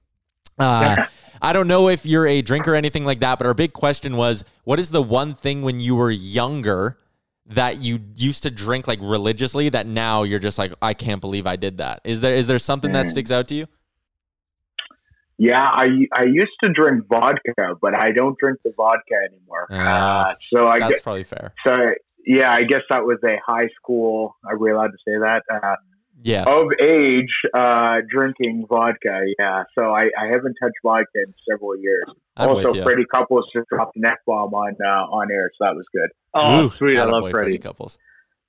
Uh, 0.58 0.96
I 1.42 1.52
don't 1.52 1.68
know 1.68 1.88
if 1.88 2.04
you're 2.06 2.26
a 2.26 2.42
drinker 2.42 2.72
or 2.72 2.76
anything 2.76 3.04
like 3.04 3.20
that, 3.20 3.38
but 3.38 3.46
our 3.46 3.54
big 3.54 3.72
question 3.72 4.16
was 4.16 4.44
what 4.64 4.80
is 4.80 4.90
the 4.90 5.02
one 5.02 5.34
thing 5.34 5.62
when 5.62 5.80
you 5.80 5.94
were 5.96 6.10
younger 6.10 6.98
that 7.46 7.78
you 7.78 7.98
used 8.14 8.42
to 8.44 8.50
drink 8.50 8.86
like 8.86 8.98
religiously 9.02 9.68
that 9.70 9.86
now 9.86 10.22
you're 10.22 10.38
just 10.38 10.58
like, 10.58 10.72
I 10.80 10.94
can't 10.94 11.20
believe 11.20 11.46
I 11.46 11.56
did 11.56 11.78
that? 11.78 12.00
Is 12.04 12.20
there 12.20 12.34
is 12.34 12.46
there 12.46 12.58
something 12.58 12.92
that 12.92 13.06
Mm. 13.06 13.10
sticks 13.10 13.30
out 13.30 13.48
to 13.48 13.54
you? 13.54 13.66
Yeah, 15.38 15.62
I 15.62 15.86
I 16.14 16.24
used 16.26 16.52
to 16.62 16.68
drink 16.72 17.06
vodka, 17.08 17.74
but 17.80 17.96
I 17.96 18.12
don't 18.12 18.38
drink 18.38 18.58
the 18.64 18.72
vodka 18.76 19.14
anymore. 19.30 19.66
Ah, 19.70 20.30
uh, 20.30 20.34
so 20.54 20.68
I 20.68 20.78
That's 20.78 20.92
guess, 20.92 21.00
probably 21.00 21.24
fair. 21.24 21.52
so 21.66 21.74
yeah, 22.24 22.52
I 22.52 22.62
guess 22.62 22.82
that 22.90 23.02
was 23.04 23.18
a 23.24 23.36
high 23.44 23.68
school. 23.76 24.36
Are 24.48 24.56
we 24.56 24.70
allowed 24.70 24.92
to 24.92 24.98
say 24.98 25.18
that? 25.20 25.42
Uh, 25.52 25.74
Yes. 26.24 26.46
Of 26.48 26.66
age, 26.80 27.32
uh, 27.54 27.96
drinking 28.08 28.66
vodka. 28.68 29.20
Yeah, 29.38 29.64
so 29.76 29.86
I, 29.86 30.02
I 30.18 30.26
haven't 30.30 30.54
touched 30.62 30.76
vodka 30.84 31.04
in 31.26 31.34
several 31.50 31.76
years. 31.76 32.04
I'm 32.36 32.48
also, 32.50 32.68
with 32.68 32.76
ya. 32.76 32.84
Freddie 32.84 33.06
Couples 33.12 33.46
just 33.54 33.68
dropped 33.68 33.96
an 33.96 34.04
F 34.06 34.18
bomb 34.26 34.54
on 34.54 34.76
uh, 34.84 34.88
on 34.88 35.30
air, 35.32 35.50
so 35.58 35.64
that 35.66 35.74
was 35.74 35.84
good. 35.92 36.10
Oh, 36.34 36.66
Ooh, 36.66 36.68
sweet. 36.70 36.98
I 36.98 37.04
love 37.04 37.24
attaboy, 37.24 37.30
Freddie. 37.32 37.58
couples. 37.58 37.98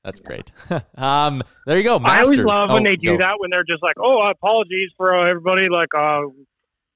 That's 0.03 0.19
great. 0.19 0.51
um, 0.97 1.41
there 1.65 1.78
you 1.78 1.84
go. 1.84 1.97
I 1.97 2.19
always 2.21 2.38
Masters. 2.38 2.45
love 2.45 2.69
when 2.69 2.86
Oh, 2.86 2.89
they 2.89 2.95
do 2.97 3.11
go. 3.13 3.17
that 3.19 3.36
when 3.39 3.49
they're 3.49 3.63
just 3.67 3.82
like, 3.82 3.95
"Oh, 3.99 4.19
apologies 4.30 4.91
for 4.97 5.15
uh, 5.15 5.30
everybody." 5.30 5.67
Like, 5.69 5.89
uh, 5.97 6.21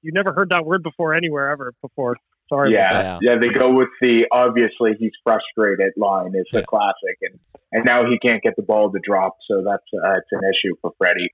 you 0.02 0.12
never 0.12 0.32
heard 0.32 0.50
that 0.50 0.64
word 0.64 0.82
before 0.82 1.14
anywhere 1.14 1.50
ever 1.50 1.72
before. 1.82 2.16
Sorry. 2.48 2.72
about 2.74 3.04
Yeah, 3.04 3.18
yeah, 3.22 3.38
They 3.40 3.48
go 3.48 3.70
with 3.72 3.88
the 4.00 4.26
obviously 4.32 4.92
he's 4.98 5.12
frustrated 5.22 5.92
line. 5.96 6.32
It's 6.34 6.48
a 6.54 6.62
classic, 6.62 7.18
and 7.22 7.38
and 7.72 7.84
now 7.84 8.04
he 8.08 8.18
can't 8.18 8.42
get 8.42 8.54
the 8.56 8.62
ball 8.62 8.90
to 8.90 8.98
drop, 9.02 9.36
so 9.48 9.62
that's 9.64 9.84
uh, 9.92 10.16
it's 10.18 10.28
an 10.32 10.40
issue 10.44 10.74
for 10.80 10.92
Freddie. 10.98 11.30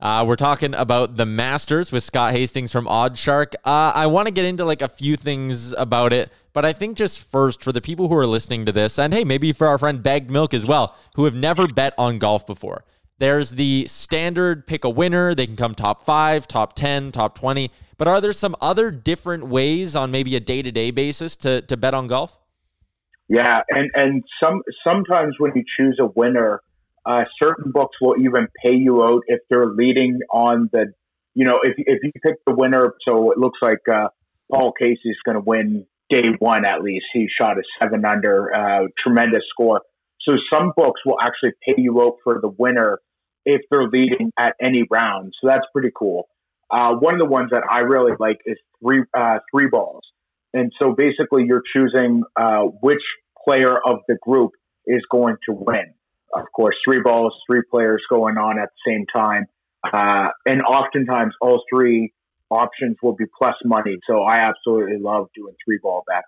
Uh, 0.00 0.24
we're 0.26 0.36
talking 0.36 0.74
about 0.74 1.16
the 1.16 1.24
Masters 1.24 1.90
with 1.90 2.02
Scott 2.02 2.32
Hastings 2.32 2.72
from 2.72 2.86
Oddshark. 2.86 3.54
Uh, 3.64 3.92
I 3.94 4.06
want 4.06 4.26
to 4.26 4.32
get 4.32 4.44
into 4.44 4.64
like 4.64 4.82
a 4.82 4.88
few 4.88 5.16
things 5.16 5.72
about 5.72 6.12
it, 6.12 6.30
but 6.52 6.64
I 6.64 6.72
think 6.72 6.96
just 6.96 7.24
first 7.24 7.62
for 7.62 7.72
the 7.72 7.80
people 7.80 8.08
who 8.08 8.16
are 8.16 8.26
listening 8.26 8.66
to 8.66 8.72
this, 8.72 8.98
and 8.98 9.14
hey, 9.14 9.24
maybe 9.24 9.52
for 9.52 9.66
our 9.66 9.78
friend 9.78 10.02
Bagged 10.02 10.30
Milk 10.30 10.52
as 10.52 10.66
well, 10.66 10.96
who 11.14 11.24
have 11.24 11.34
never 11.34 11.66
bet 11.68 11.94
on 11.96 12.18
golf 12.18 12.46
before. 12.46 12.84
There's 13.18 13.50
the 13.50 13.86
standard 13.86 14.66
pick 14.66 14.84
a 14.84 14.90
winner. 14.90 15.34
They 15.34 15.46
can 15.46 15.56
come 15.56 15.74
top 15.74 16.04
five, 16.04 16.48
top 16.48 16.74
10, 16.74 17.12
top 17.12 17.38
20. 17.38 17.70
But 17.96 18.08
are 18.08 18.20
there 18.20 18.32
some 18.32 18.56
other 18.60 18.90
different 18.90 19.46
ways 19.46 19.94
on 19.94 20.10
maybe 20.10 20.34
a 20.34 20.40
day 20.40 20.62
to 20.62 20.72
day 20.72 20.90
basis 20.90 21.36
to 21.36 21.62
bet 21.62 21.94
on 21.94 22.08
golf? 22.08 22.38
Yeah, 23.28 23.60
and 23.70 23.90
and 23.94 24.22
some 24.42 24.62
sometimes 24.86 25.36
when 25.38 25.52
you 25.54 25.64
choose 25.78 25.98
a 26.00 26.06
winner, 26.06 26.60
uh, 27.06 27.24
certain 27.42 27.72
books 27.72 27.96
will 28.00 28.16
even 28.20 28.48
pay 28.62 28.74
you 28.74 29.02
out 29.02 29.22
if 29.26 29.40
they're 29.50 29.70
leading 29.74 30.18
on 30.32 30.68
the, 30.72 30.92
you 31.34 31.46
know, 31.46 31.60
if 31.62 31.74
if 31.78 32.00
you 32.02 32.12
pick 32.24 32.36
the 32.46 32.54
winner, 32.54 32.94
so 33.08 33.30
it 33.32 33.38
looks 33.38 33.58
like 33.62 33.78
uh, 33.90 34.08
Paul 34.52 34.72
Casey's 34.78 35.16
going 35.24 35.36
to 35.36 35.42
win 35.44 35.86
day 36.10 36.24
one 36.38 36.66
at 36.66 36.82
least. 36.82 37.06
He 37.14 37.26
shot 37.40 37.56
a 37.58 37.62
seven 37.80 38.04
under, 38.04 38.54
uh, 38.54 38.86
tremendous 39.02 39.44
score. 39.48 39.80
So 40.20 40.34
some 40.52 40.72
books 40.76 41.00
will 41.06 41.18
actually 41.20 41.52
pay 41.66 41.74
you 41.78 42.00
out 42.02 42.16
for 42.24 42.40
the 42.40 42.50
winner 42.58 42.98
if 43.46 43.62
they're 43.70 43.88
leading 43.88 44.32
at 44.38 44.54
any 44.60 44.84
round. 44.90 45.32
So 45.40 45.48
that's 45.48 45.66
pretty 45.72 45.90
cool. 45.96 46.28
Uh, 46.70 46.94
one 46.94 47.14
of 47.14 47.20
the 47.20 47.26
ones 47.26 47.50
that 47.52 47.62
I 47.70 47.80
really 47.80 48.12
like 48.18 48.38
is 48.46 48.58
three 48.82 49.02
uh, 49.16 49.38
three 49.54 49.68
balls. 49.68 50.02
And 50.54 50.72
so 50.80 50.94
basically, 50.96 51.44
you're 51.46 51.64
choosing 51.74 52.22
uh, 52.36 52.62
which 52.80 53.02
player 53.44 53.76
of 53.84 53.98
the 54.08 54.16
group 54.22 54.52
is 54.86 55.02
going 55.10 55.36
to 55.48 55.52
win. 55.52 55.92
Of 56.32 56.44
course, 56.54 56.76
three 56.88 57.00
balls, 57.00 57.34
three 57.50 57.62
players 57.70 58.02
going 58.08 58.38
on 58.38 58.58
at 58.58 58.68
the 58.68 58.92
same 58.92 59.04
time. 59.14 59.46
Uh, 59.84 60.28
and 60.46 60.62
oftentimes, 60.62 61.34
all 61.40 61.62
three 61.72 62.12
options 62.50 62.96
will 63.02 63.14
be 63.14 63.24
plus 63.36 63.54
money. 63.64 63.98
So 64.08 64.22
I 64.22 64.36
absolutely 64.36 64.98
love 64.98 65.28
doing 65.34 65.54
three 65.64 65.78
ball 65.82 66.04
bets. 66.06 66.26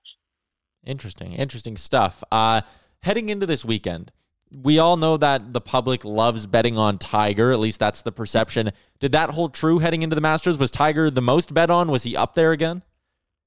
Interesting, 0.85 1.33
interesting 1.33 1.77
stuff. 1.77 2.23
Uh, 2.31 2.63
heading 3.03 3.29
into 3.29 3.47
this 3.47 3.65
weekend, 3.65 4.13
we 4.53 4.79
all 4.79 4.97
know 4.97 5.17
that 5.17 5.53
the 5.53 5.61
public 5.61 6.05
loves 6.05 6.47
betting 6.47 6.77
on 6.77 6.99
Tiger. 6.99 7.53
At 7.53 7.59
least 7.59 7.81
that's 7.81 8.03
the 8.03 8.13
perception. 8.13 8.71
Did 9.01 9.13
that 9.13 9.31
hold 9.31 9.55
true 9.55 9.79
heading 9.79 10.03
into 10.03 10.15
the 10.15 10.21
Masters? 10.21 10.59
Was 10.59 10.71
Tiger 10.71 11.11
the 11.11 11.23
most 11.23 11.55
bet 11.55 11.71
on? 11.71 11.91
Was 11.91 12.05
he 12.05 12.17
up 12.17 12.35
there 12.35 12.53
again? 12.53 12.83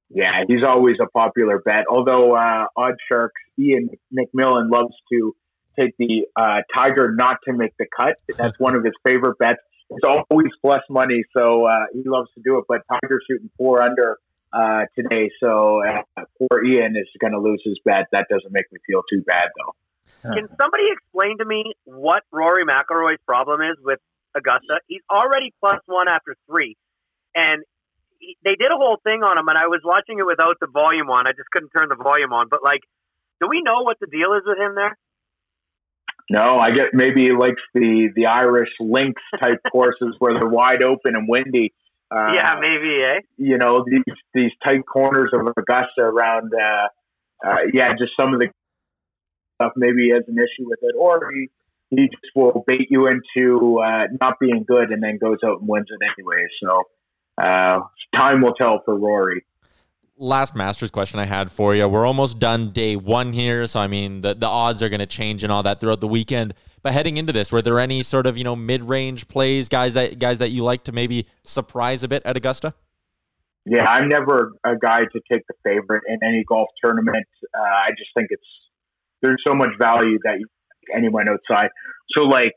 Yeah, 0.10 0.43
he's 0.47 0.64
always 0.66 0.95
a 1.01 1.07
popular 1.07 1.60
bet. 1.60 1.84
Although 1.89 2.36
uh, 2.36 2.66
Odd 2.76 2.95
Sharks 3.07 3.41
Ian 3.57 3.89
McMillan 4.14 4.72
loves 4.72 4.93
to 5.12 5.36
take 5.78 5.95
the 5.97 6.26
uh, 6.36 6.62
Tiger 6.76 7.14
not 7.16 7.38
to 7.45 7.53
make 7.53 7.74
the 7.78 7.86
cut. 7.95 8.16
That's 8.38 8.60
one 8.60 8.76
of 8.76 8.84
his 8.84 8.93
favorite 9.05 9.38
bets. 9.38 9.60
It's 9.91 10.05
always 10.05 10.51
plus 10.62 10.82
money, 10.89 11.24
so 11.36 11.66
uh, 11.66 11.86
he 11.93 12.03
loves 12.05 12.30
to 12.36 12.41
do 12.43 12.60
it. 12.60 12.66
But 12.68 12.82
Tiger's 12.88 13.24
shooting 13.30 13.49
four 13.57 13.82
under 13.82 14.18
uh, 14.53 14.86
today, 14.95 15.32
so 15.39 15.82
uh, 15.84 16.24
poor 16.38 16.64
Ian 16.64 16.95
is 16.95 17.07
going 17.20 17.34
to 17.34 17.39
lose 17.39 17.62
his 17.64 17.80
bet. 17.86 18.07
That 18.12 18.26
doesn't 18.30 18.51
make 18.51 18.72
me 18.72 18.80
feel 18.86 19.01
too 19.10 19.24
bad, 19.26 19.49
though. 19.57 19.74
Can 20.22 20.47
somebody 20.62 20.84
explain 20.91 21.38
to 21.38 21.45
me 21.45 21.74
what 21.86 22.24
Rory 22.32 22.66
McIlroy's 22.66 23.22
problem 23.26 23.62
is 23.62 23.78
with 23.82 23.99
Augusta? 24.36 24.82
He's 24.88 25.01
already 25.10 25.53
plus 25.62 25.80
one 25.86 26.07
after 26.10 26.36
three, 26.45 26.76
and 27.36 27.64
they 28.43 28.55
did 28.55 28.72
a 28.72 28.78
whole 28.78 28.97
thing 29.03 29.24
on 29.24 29.38
him. 29.38 29.47
And 29.47 29.57
I 29.57 29.67
was 29.67 29.82
watching 29.84 30.20
it 30.20 30.26
without 30.26 30.55
the 30.59 30.67
volume 30.67 31.09
on. 31.09 31.28
I 31.28 31.32
just 31.32 31.49
couldn't 31.51 31.72
turn 31.76 31.89
the 31.89 32.01
volume 32.01 32.34
on. 32.34 32.47
But 32.49 32.63
like, 32.63 32.82
do 33.41 33.47
we 33.49 33.61
know 33.61 33.84
what 33.84 33.97
the 33.99 34.07
deal 34.07 34.34
is 34.34 34.43
with 34.45 34.57
him 34.57 34.76
there? 34.76 34.97
No, 36.30 36.57
I 36.59 36.70
get 36.72 36.93
maybe 36.93 37.24
he 37.24 37.32
likes 37.32 37.61
the 37.74 38.09
the 38.15 38.28
Irish 38.28 38.70
links 38.80 39.22
type 39.41 39.61
courses 39.72 40.15
where 40.20 40.39
they're 40.39 40.49
wide 40.49 40.84
open 40.84 41.15
and 41.15 41.28
windy. 41.28 41.74
Uh, 42.11 42.34
yeah, 42.34 42.55
maybe, 42.59 43.01
eh? 43.03 43.22
you 43.38 43.57
know 43.57 43.84
these 43.86 44.15
these 44.34 44.51
tight 44.63 44.86
corners 44.86 45.32
of 45.34 45.41
Augusta 45.57 46.01
around. 46.01 46.51
Uh, 46.53 46.88
uh, 47.45 47.55
yeah, 47.74 47.89
just 47.97 48.11
some 48.20 48.34
of 48.34 48.39
the 48.39 48.49
stuff. 49.55 49.74
Maybe 49.76 50.05
he 50.05 50.09
has 50.09 50.24
an 50.28 50.38
issue 50.38 50.70
with 50.70 50.80
it, 50.84 50.93
or 50.97 51.32
he 51.34 51.49
he 51.89 52.07
just 52.09 52.32
will 52.36 52.63
bait 52.67 52.88
you 52.91 53.07
into 53.07 53.80
uh, 53.80 54.05
not 54.22 54.39
being 54.39 54.65
good 54.67 54.91
and 54.91 55.01
then 55.01 55.17
goes 55.17 55.39
out 55.43 55.61
and 55.61 55.67
wins 55.67 55.88
it 55.89 55.99
anyway. 56.15 56.45
So 56.63 56.84
uh, 57.40 57.80
time 58.16 58.42
will 58.42 58.54
tell 58.54 58.82
for 58.86 58.98
Rory. 58.98 59.46
Last 60.18 60.54
Masters 60.54 60.92
question 60.92 61.20
I 61.20 61.26
had 61.26 61.50
for 61.50 61.74
you. 61.74 61.88
We're 61.88 62.06
almost 62.06 62.40
done 62.40 62.72
day 62.72 62.98
one 62.98 63.32
here, 63.32 63.66
so 63.68 63.80
I 63.80 63.88
mean 63.88 64.22
the 64.22 64.34
the 64.34 64.48
odds 64.48 64.84
are 64.84 64.90
going 64.90 65.00
to 65.00 65.06
change 65.06 65.44
and 65.44 65.52
all 65.52 65.64
that 65.64 65.80
throughout 65.80 66.02
the 66.02 66.08
weekend. 66.08 66.54
But 66.82 66.94
heading 66.94 67.18
into 67.18 67.32
this, 67.32 67.52
were 67.52 67.62
there 67.62 67.80
any 67.80 68.04
sort 68.04 68.28
of 68.28 68.38
you 68.38 68.44
know 68.44 68.56
mid 68.56 68.84
range 68.84 69.30
plays, 69.30 69.70
guys 69.70 69.94
that 69.94 70.20
guys 70.20 70.40
that 70.40 70.50
you 70.50 70.64
like 70.64 70.84
to 70.86 70.92
maybe 70.92 71.26
surprise 71.44 72.04
a 72.04 72.10
bit 72.10 72.22
at 72.26 72.36
Augusta? 72.36 72.74
Yeah, 73.66 73.86
I'm 73.86 74.10
never 74.10 74.54
a 74.66 74.76
guy 74.76 75.00
to 75.00 75.22
take 75.32 75.44
the 75.48 75.54
favorite 75.64 76.04
in 76.08 76.20
any 76.24 76.44
golf 76.48 76.70
tournament. 76.84 77.28
Uh, 77.58 77.62
I 77.62 77.92
just 77.92 78.10
think 78.18 78.28
it's 78.32 78.48
there's 79.22 79.42
so 79.48 79.54
much 79.54 79.70
value 79.80 80.18
that 80.24 80.40
you, 80.40 80.48
anyone 80.94 81.28
outside. 81.30 81.70
So 82.18 82.24
like 82.24 82.54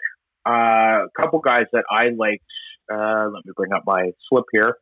uh, 0.49 1.07
a 1.07 1.09
couple 1.21 1.39
guys 1.41 1.67
that 1.73 1.85
I 1.91 2.09
liked. 2.17 2.43
Uh, 2.91 3.29
let 3.33 3.45
me 3.45 3.53
bring 3.57 3.73
up 3.73 3.83
my 3.87 4.13
slip 4.29 4.45
here. 4.53 4.77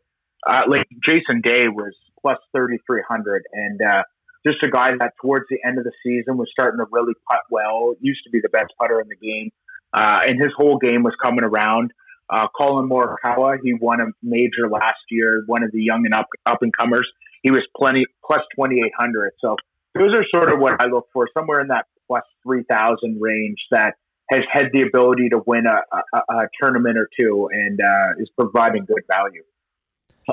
Uh, 0.47 0.63
like 0.69 0.87
Jason 1.07 1.41
Day 1.43 1.69
was 1.69 1.95
plus 2.21 2.39
3,300 2.53 3.43
and 3.53 3.81
uh, 3.83 4.03
just 4.47 4.59
a 4.63 4.71
guy 4.71 4.91
that 4.99 5.13
towards 5.21 5.45
the 5.51 5.59
end 5.67 5.79
of 5.79 5.85
the 5.85 5.93
season 6.03 6.37
was 6.37 6.49
starting 6.51 6.79
to 6.79 6.87
really 6.91 7.13
putt 7.29 7.41
well. 7.51 7.95
Used 8.01 8.21
to 8.25 8.31
be 8.31 8.41
the 8.41 8.49
best 8.49 8.73
putter 8.81 9.01
in 9.01 9.09
the 9.09 9.17
game, 9.17 9.51
uh, 9.93 10.21
and 10.27 10.39
his 10.39 10.53
whole 10.57 10.79
game 10.79 11.03
was 11.03 11.15
coming 11.23 11.45
around. 11.45 11.93
Uh, 12.29 12.47
Collin 12.57 12.89
Morikawa, 12.89 13.59
he 13.63 13.75
won 13.75 14.01
a 14.01 14.07
major 14.23 14.71
last 14.71 15.03
year, 15.11 15.43
one 15.47 15.63
of 15.63 15.73
the 15.73 15.83
young 15.83 16.05
and 16.05 16.15
up 16.15 16.27
up 16.47 16.63
and 16.63 16.73
comers. 16.73 17.09
He 17.43 17.51
was 17.51 17.61
plenty 17.77 18.07
plus 18.25 18.41
twenty 18.55 18.77
eight 18.77 18.93
hundred. 18.99 19.33
So 19.41 19.57
those 19.99 20.15
are 20.15 20.25
sort 20.35 20.53
of 20.53 20.59
what 20.59 20.83
I 20.83 20.87
look 20.87 21.09
for, 21.13 21.29
somewhere 21.37 21.61
in 21.61 21.69
that 21.69 21.87
plus 22.07 22.23
three 22.43 22.65
thousand 22.71 23.21
range 23.21 23.59
that 23.73 23.95
has 24.31 24.41
had 24.51 24.67
the 24.73 24.83
ability 24.83 25.29
to 25.31 25.41
win 25.45 25.65
a, 25.67 25.81
a, 25.97 26.35
a 26.35 26.49
tournament 26.63 26.97
or 26.97 27.09
two 27.19 27.49
and 27.53 27.81
uh, 27.81 28.23
is 28.23 28.31
providing 28.39 28.85
good 28.85 29.03
value. 29.11 29.43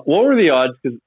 What 0.06 0.26
were 0.26 0.36
the 0.36 0.52
odds? 0.52 0.74
Because 0.82 1.00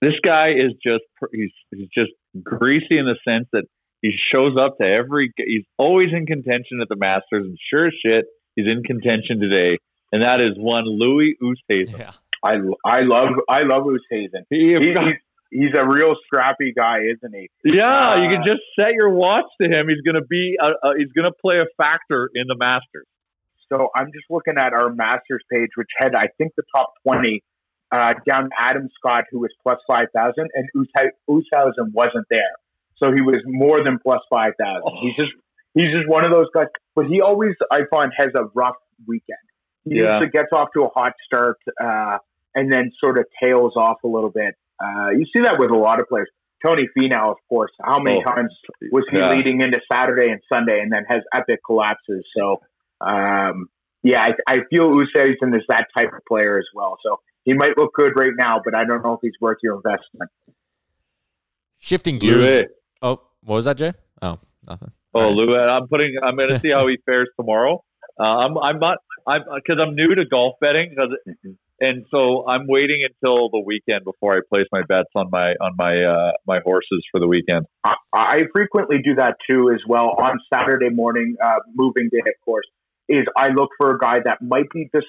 this 0.00 0.14
guy 0.24 0.50
is 0.50 0.72
just 0.82 1.04
he's 1.32 1.50
he's 1.70 1.88
just 1.96 2.12
greasy 2.42 2.98
in 2.98 3.06
the 3.06 3.16
sense 3.28 3.46
that 3.52 3.64
he 4.00 4.12
shows 4.32 4.56
up 4.58 4.78
to 4.78 4.86
every. 4.86 5.32
He's 5.36 5.64
always 5.76 6.08
in 6.16 6.24
contention 6.26 6.80
at 6.80 6.88
the 6.88 6.96
Masters, 6.96 7.44
and 7.44 7.58
sure 7.70 7.88
as 7.88 7.92
shit, 8.04 8.24
he's 8.56 8.70
in 8.70 8.82
contention 8.82 9.40
today, 9.40 9.78
and 10.10 10.22
that 10.22 10.40
is 10.40 10.52
one 10.56 10.84
Louis 10.86 11.36
Oosthuizen. 11.42 11.98
Yeah. 11.98 12.12
I, 12.44 12.54
I 12.84 13.00
love 13.02 13.28
I 13.48 13.62
love 13.62 13.84
Oosthuizen. 13.84 14.44
He, 14.50 14.76
He, 14.80 14.88
he's, 14.88 15.16
he's 15.52 15.74
a 15.78 15.86
real 15.86 16.14
scrappy 16.26 16.72
guy, 16.76 16.98
isn't 17.14 17.34
he? 17.34 17.48
yeah, 17.64 18.16
you 18.20 18.28
Uh, 18.28 18.32
can 18.32 18.42
just 18.46 18.62
set 18.78 18.92
your 18.94 19.10
watch 19.10 19.44
to 19.60 19.68
him. 19.68 19.88
He's 19.88 20.00
going 20.00 20.16
to 20.20 20.26
be. 20.28 20.56
A, 20.60 20.68
a, 20.88 20.98
he's 20.98 21.12
going 21.12 21.30
to 21.30 21.36
play 21.44 21.58
a 21.58 21.66
factor 21.82 22.30
in 22.34 22.46
the 22.48 22.56
Masters. 22.56 23.06
So 23.68 23.88
I'm 23.96 24.06
just 24.12 24.26
looking 24.30 24.54
at 24.58 24.72
our 24.72 24.90
Masters 24.92 25.42
page, 25.50 25.70
which 25.76 25.88
had 25.98 26.14
I 26.14 26.26
think 26.38 26.52
the 26.56 26.62
top 26.74 26.92
twenty 27.06 27.42
uh, 27.90 28.14
down 28.28 28.50
Adam 28.58 28.88
Scott, 28.98 29.24
who 29.30 29.40
was 29.40 29.50
plus 29.62 29.78
five 29.86 30.08
thousand, 30.14 30.48
and 30.54 30.68
Oosthuizen 31.30 31.92
wasn't 31.92 32.26
there, 32.30 32.54
so 32.96 33.12
he 33.12 33.20
was 33.22 33.36
more 33.46 33.82
than 33.84 33.98
plus 34.02 34.20
five 34.30 34.52
thousand. 34.60 34.98
He's 35.02 35.16
just 35.16 35.32
he's 35.74 35.94
just 35.94 36.08
one 36.08 36.24
of 36.24 36.30
those 36.30 36.46
guys, 36.54 36.66
but 36.94 37.06
he 37.06 37.20
always 37.20 37.52
I 37.70 37.80
find 37.90 38.12
has 38.16 38.28
a 38.36 38.44
rough 38.54 38.76
weekend. 39.06 39.38
He 39.84 39.96
Yeah. 39.96 40.14
usually 40.18 40.30
gets 40.30 40.48
off 40.52 40.68
to 40.74 40.84
a 40.84 40.88
hot 40.88 41.12
start 41.26 41.56
uh, 41.82 42.18
and 42.54 42.70
then 42.72 42.92
sort 43.02 43.18
of 43.18 43.24
tails 43.42 43.72
off 43.76 43.96
a 44.04 44.08
little 44.08 44.30
bit. 44.30 44.54
Uh, 44.82 45.10
you 45.10 45.24
see 45.34 45.42
that 45.42 45.56
with 45.58 45.70
a 45.70 45.76
lot 45.76 46.00
of 46.00 46.08
players. 46.08 46.28
Tony 46.64 46.88
Finau, 46.96 47.30
of 47.32 47.36
course. 47.48 47.70
How 47.82 47.98
many 48.00 48.18
Oh, 48.18 48.22
times 48.30 48.52
was 48.92 49.04
he 49.10 49.18
yeah. 49.18 49.30
leading 49.30 49.60
into 49.60 49.80
Saturday 49.92 50.30
and 50.30 50.40
Sunday, 50.52 50.80
and 50.80 50.92
then 50.92 51.04
has 51.08 51.22
epic 51.34 51.60
collapses? 51.66 52.24
So, 52.36 52.60
um, 53.00 53.68
yeah, 54.02 54.20
I, 54.22 54.30
I 54.48 54.58
feel 54.70 54.88
Oosthuizen 54.90 55.56
is 55.56 55.62
that 55.68 55.86
type 55.96 56.12
of 56.12 56.20
player 56.28 56.58
as 56.58 56.66
well. 56.74 56.98
So 57.04 57.20
he 57.44 57.52
might 57.54 57.76
look 57.76 57.92
good 57.94 58.12
right 58.16 58.32
now, 58.36 58.60
but 58.64 58.74
I 58.76 58.84
don't 58.84 59.02
know 59.04 59.14
if 59.14 59.20
he's 59.22 59.32
worth 59.40 59.58
your 59.62 59.76
investment. 59.76 60.30
Shifting 61.78 62.18
gears. 62.18 62.46
Louis. 62.46 62.64
Oh, 63.02 63.20
what 63.42 63.56
was 63.56 63.64
that, 63.64 63.76
Jay? 63.76 63.92
Oh, 64.20 64.38
nothing. 64.66 64.92
Oh, 65.14 65.28
Lou, 65.30 65.54
I'm 65.56 65.88
putting. 65.88 66.14
I'm 66.22 66.36
going 66.36 66.48
to 66.50 66.60
see 66.60 66.70
how 66.70 66.86
he 66.86 66.96
fares 67.06 67.28
tomorrow. 67.38 67.82
Uh, 68.18 68.22
I'm. 68.22 68.56
I'm 68.58 68.78
not. 68.78 68.98
I'm 69.26 69.42
because 69.54 69.82
I'm 69.82 69.94
new 69.94 70.14
to 70.14 70.24
golf 70.24 70.54
betting, 70.60 70.94
'cause 70.96 71.08
it- 71.26 71.56
and 71.82 72.06
so 72.10 72.46
I'm 72.48 72.66
waiting 72.68 73.00
until 73.02 73.50
the 73.50 73.60
weekend 73.64 74.04
before 74.04 74.34
I 74.34 74.40
place 74.48 74.66
my 74.70 74.82
bets 74.88 75.10
on 75.16 75.28
my 75.30 75.54
on 75.60 75.72
my 75.76 76.02
uh, 76.02 76.32
my 76.46 76.60
horses 76.64 77.04
for 77.10 77.20
the 77.20 77.26
weekend. 77.26 77.66
I, 77.84 77.94
I 78.14 78.40
frequently 78.54 78.98
do 79.04 79.16
that 79.16 79.36
too 79.50 79.70
as 79.74 79.80
well 79.86 80.14
on 80.16 80.38
Saturday 80.52 80.90
morning, 80.90 81.34
uh, 81.42 81.58
moving 81.74 82.08
day, 82.10 82.20
of 82.20 82.44
course. 82.44 82.66
Is 83.08 83.24
I 83.36 83.48
look 83.48 83.70
for 83.78 83.94
a 83.94 83.98
guy 83.98 84.20
that 84.24 84.38
might 84.40 84.70
be 84.72 84.88
just 84.94 85.08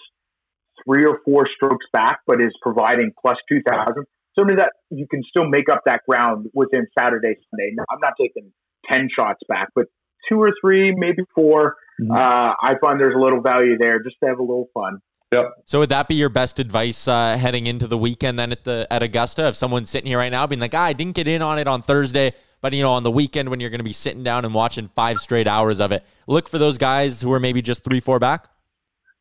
three 0.84 1.06
or 1.06 1.20
four 1.24 1.48
strokes 1.56 1.86
back, 1.94 2.22
but 2.26 2.42
is 2.42 2.54
providing 2.62 3.12
plus 3.22 3.38
two 3.48 3.62
thousand. 3.70 4.06
Something 4.38 4.58
that 4.58 4.72
you 4.90 5.06
can 5.08 5.22
still 5.30 5.48
make 5.48 5.70
up 5.72 5.84
that 5.86 6.02
ground 6.10 6.48
within 6.56 6.88
Saturday, 6.98 7.36
Sunday. 7.52 7.74
Now, 7.78 7.86
I'm 7.92 8.00
not 8.02 8.14
taking 8.20 8.52
ten 8.92 9.10
shots 9.16 9.42
back, 9.48 9.68
but 9.76 9.86
two 10.28 10.42
or 10.42 10.50
three, 10.60 10.94
maybe 10.96 11.24
4 11.36 11.76
Uh, 12.12 12.54
I 12.60 12.74
find 12.82 13.00
there's 13.00 13.16
a 13.16 13.20
little 13.20 13.42
value 13.42 13.78
there 13.80 14.02
just 14.02 14.16
to 14.24 14.30
have 14.30 14.40
a 14.40 14.42
little 14.42 14.70
fun. 14.74 15.00
Yep. 15.34 15.52
So 15.66 15.80
would 15.80 15.90
that 15.90 16.08
be 16.08 16.16
your 16.16 16.30
best 16.30 16.60
advice 16.60 17.08
uh, 17.08 17.38
heading 17.38 17.68
into 17.68 17.88
the 17.88 17.98
weekend 17.98 18.38
then 18.38 18.52
at 18.52 18.64
the 18.64 18.88
at 18.92 19.04
Augusta? 19.04 19.48
If 19.48 19.56
someone's 19.56 19.90
sitting 19.90 20.08
here 20.08 20.18
right 20.18 20.32
now 20.32 20.46
being 20.48 20.60
like, 20.60 20.76
ah, 20.76 20.84
I 20.84 20.94
didn't 20.94 21.16
get 21.16 21.28
in 21.28 21.42
on 21.42 21.60
it 21.60 21.68
on 21.68 21.82
Thursday, 21.82 22.34
but 22.62 22.74
you 22.74 22.84
know, 22.84 22.92
on 22.92 23.04
the 23.04 23.12
weekend 23.12 23.50
when 23.50 23.60
you're 23.60 23.70
going 23.70 23.80
to 23.80 23.86
be 23.86 23.94
sitting 23.94 24.24
down 24.24 24.46
and 24.46 24.54
watching 24.54 24.90
five 24.96 25.20
straight 25.20 25.48
hours 25.48 25.80
of 25.80 25.92
it, 25.92 26.04
look 26.28 26.48
for 26.48 26.58
those 26.58 26.78
guys 26.78 27.22
who 27.22 27.32
are 27.34 27.40
maybe 27.40 27.62
just 27.62 27.84
three, 27.84 28.00
four 28.00 28.20
back. 28.20 28.48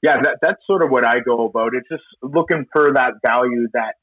Yeah, 0.02 0.20
that, 0.20 0.38
that's 0.42 0.60
sort 0.66 0.82
of 0.82 0.90
what 0.90 1.06
I 1.06 1.20
go 1.20 1.46
about. 1.46 1.74
It's 1.74 1.88
just 1.88 2.02
looking 2.22 2.66
for 2.72 2.92
that 2.94 3.14
value 3.24 3.68
that 3.72 3.94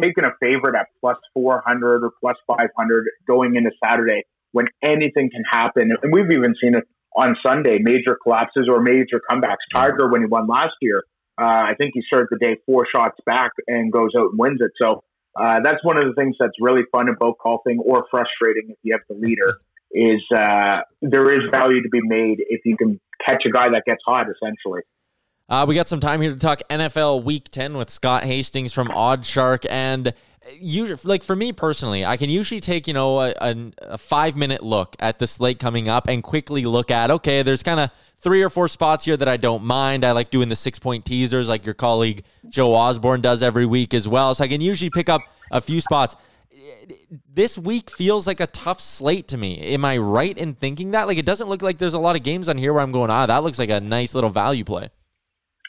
taking 0.00 0.24
a 0.24 0.32
favorite 0.40 0.74
at 0.74 0.86
plus 1.00 1.16
400 1.32 2.04
or 2.04 2.10
plus 2.20 2.36
500 2.46 3.06
going 3.26 3.54
into 3.54 3.70
Saturday 3.82 4.22
when 4.52 4.66
anything 4.82 5.30
can 5.30 5.44
happen. 5.48 5.90
And 6.02 6.12
we've 6.12 6.30
even 6.32 6.54
seen 6.60 6.76
it 6.76 6.84
on 7.16 7.36
Sunday, 7.44 7.78
major 7.80 8.18
collapses 8.20 8.68
or 8.68 8.80
major 8.80 9.20
comebacks. 9.30 9.62
Tiger, 9.72 10.10
when 10.10 10.22
he 10.22 10.26
won 10.26 10.46
last 10.48 10.74
year, 10.80 11.04
uh, 11.40 11.44
I 11.44 11.74
think 11.76 11.92
he 11.94 12.02
started 12.06 12.28
the 12.30 12.38
day 12.38 12.56
four 12.66 12.86
shots 12.94 13.18
back 13.26 13.50
and 13.66 13.92
goes 13.92 14.10
out 14.16 14.30
and 14.30 14.38
wins 14.38 14.60
it. 14.60 14.72
So 14.80 15.02
uh, 15.36 15.60
that's 15.62 15.82
one 15.82 15.96
of 15.96 16.04
the 16.04 16.14
things 16.14 16.36
that's 16.38 16.54
really 16.60 16.82
fun 16.92 17.08
about 17.08 17.36
golfing 17.42 17.78
or 17.84 18.06
frustrating 18.10 18.70
if 18.70 18.76
you 18.82 18.94
have 18.94 19.02
the 19.08 19.16
leader 19.16 19.58
is 19.90 20.22
uh, 20.36 20.80
there 21.02 21.30
is 21.30 21.50
value 21.50 21.82
to 21.82 21.88
be 21.88 22.00
made 22.02 22.38
if 22.48 22.60
you 22.64 22.76
can 22.76 23.00
catch 23.26 23.42
a 23.46 23.50
guy 23.50 23.68
that 23.68 23.82
gets 23.86 24.00
hot, 24.06 24.26
essentially. 24.28 24.82
Uh, 25.48 25.64
we 25.68 25.74
got 25.74 25.88
some 25.88 26.00
time 26.00 26.20
here 26.20 26.32
to 26.32 26.38
talk 26.38 26.60
NFL 26.70 27.22
Week 27.22 27.50
10 27.50 27.76
with 27.76 27.90
Scott 27.90 28.24
Hastings 28.24 28.72
from 28.72 28.90
Odd 28.90 29.26
Shark. 29.26 29.64
And 29.68 30.14
you, 30.58 30.96
like 31.04 31.22
for 31.22 31.36
me 31.36 31.52
personally, 31.52 32.04
I 32.04 32.16
can 32.16 32.30
usually 32.30 32.60
take, 32.60 32.86
you 32.86 32.94
know, 32.94 33.20
a, 33.20 33.34
a, 33.40 33.72
a 33.82 33.98
five 33.98 34.36
minute 34.36 34.62
look 34.62 34.96
at 35.00 35.18
the 35.18 35.26
slate 35.26 35.58
coming 35.58 35.88
up 35.88 36.08
and 36.08 36.22
quickly 36.22 36.64
look 36.64 36.90
at, 36.90 37.10
okay, 37.10 37.42
there's 37.42 37.62
kind 37.62 37.80
of 37.80 37.90
three 38.24 38.42
or 38.42 38.50
four 38.50 38.66
spots 38.66 39.04
here 39.04 39.16
that 39.16 39.28
I 39.28 39.36
don't 39.36 39.62
mind. 39.64 40.04
I 40.04 40.10
like 40.12 40.30
doing 40.30 40.48
the 40.48 40.56
six 40.56 40.78
point 40.80 41.04
teasers 41.04 41.48
like 41.48 41.64
your 41.64 41.74
colleague 41.74 42.24
Joe 42.48 42.74
Osborne 42.74 43.20
does 43.20 43.42
every 43.42 43.66
week 43.66 43.94
as 43.94 44.08
well. 44.08 44.34
So 44.34 44.42
I 44.42 44.48
can 44.48 44.60
usually 44.60 44.90
pick 44.90 45.08
up 45.08 45.20
a 45.52 45.60
few 45.60 45.80
spots. 45.80 46.16
This 47.32 47.58
week 47.58 47.90
feels 47.90 48.26
like 48.26 48.40
a 48.40 48.46
tough 48.48 48.80
slate 48.80 49.28
to 49.28 49.36
me. 49.36 49.60
Am 49.74 49.84
I 49.84 49.98
right 49.98 50.36
in 50.36 50.54
thinking 50.54 50.92
that? 50.92 51.06
Like, 51.06 51.18
it 51.18 51.26
doesn't 51.26 51.48
look 51.48 51.62
like 51.62 51.78
there's 51.78 51.94
a 51.94 51.98
lot 51.98 52.16
of 52.16 52.22
games 52.22 52.48
on 52.48 52.56
here 52.56 52.72
where 52.72 52.82
I'm 52.82 52.92
going, 52.92 53.10
ah, 53.10 53.26
that 53.26 53.42
looks 53.44 53.58
like 53.58 53.70
a 53.70 53.80
nice 53.80 54.14
little 54.14 54.30
value 54.30 54.64
play. 54.64 54.88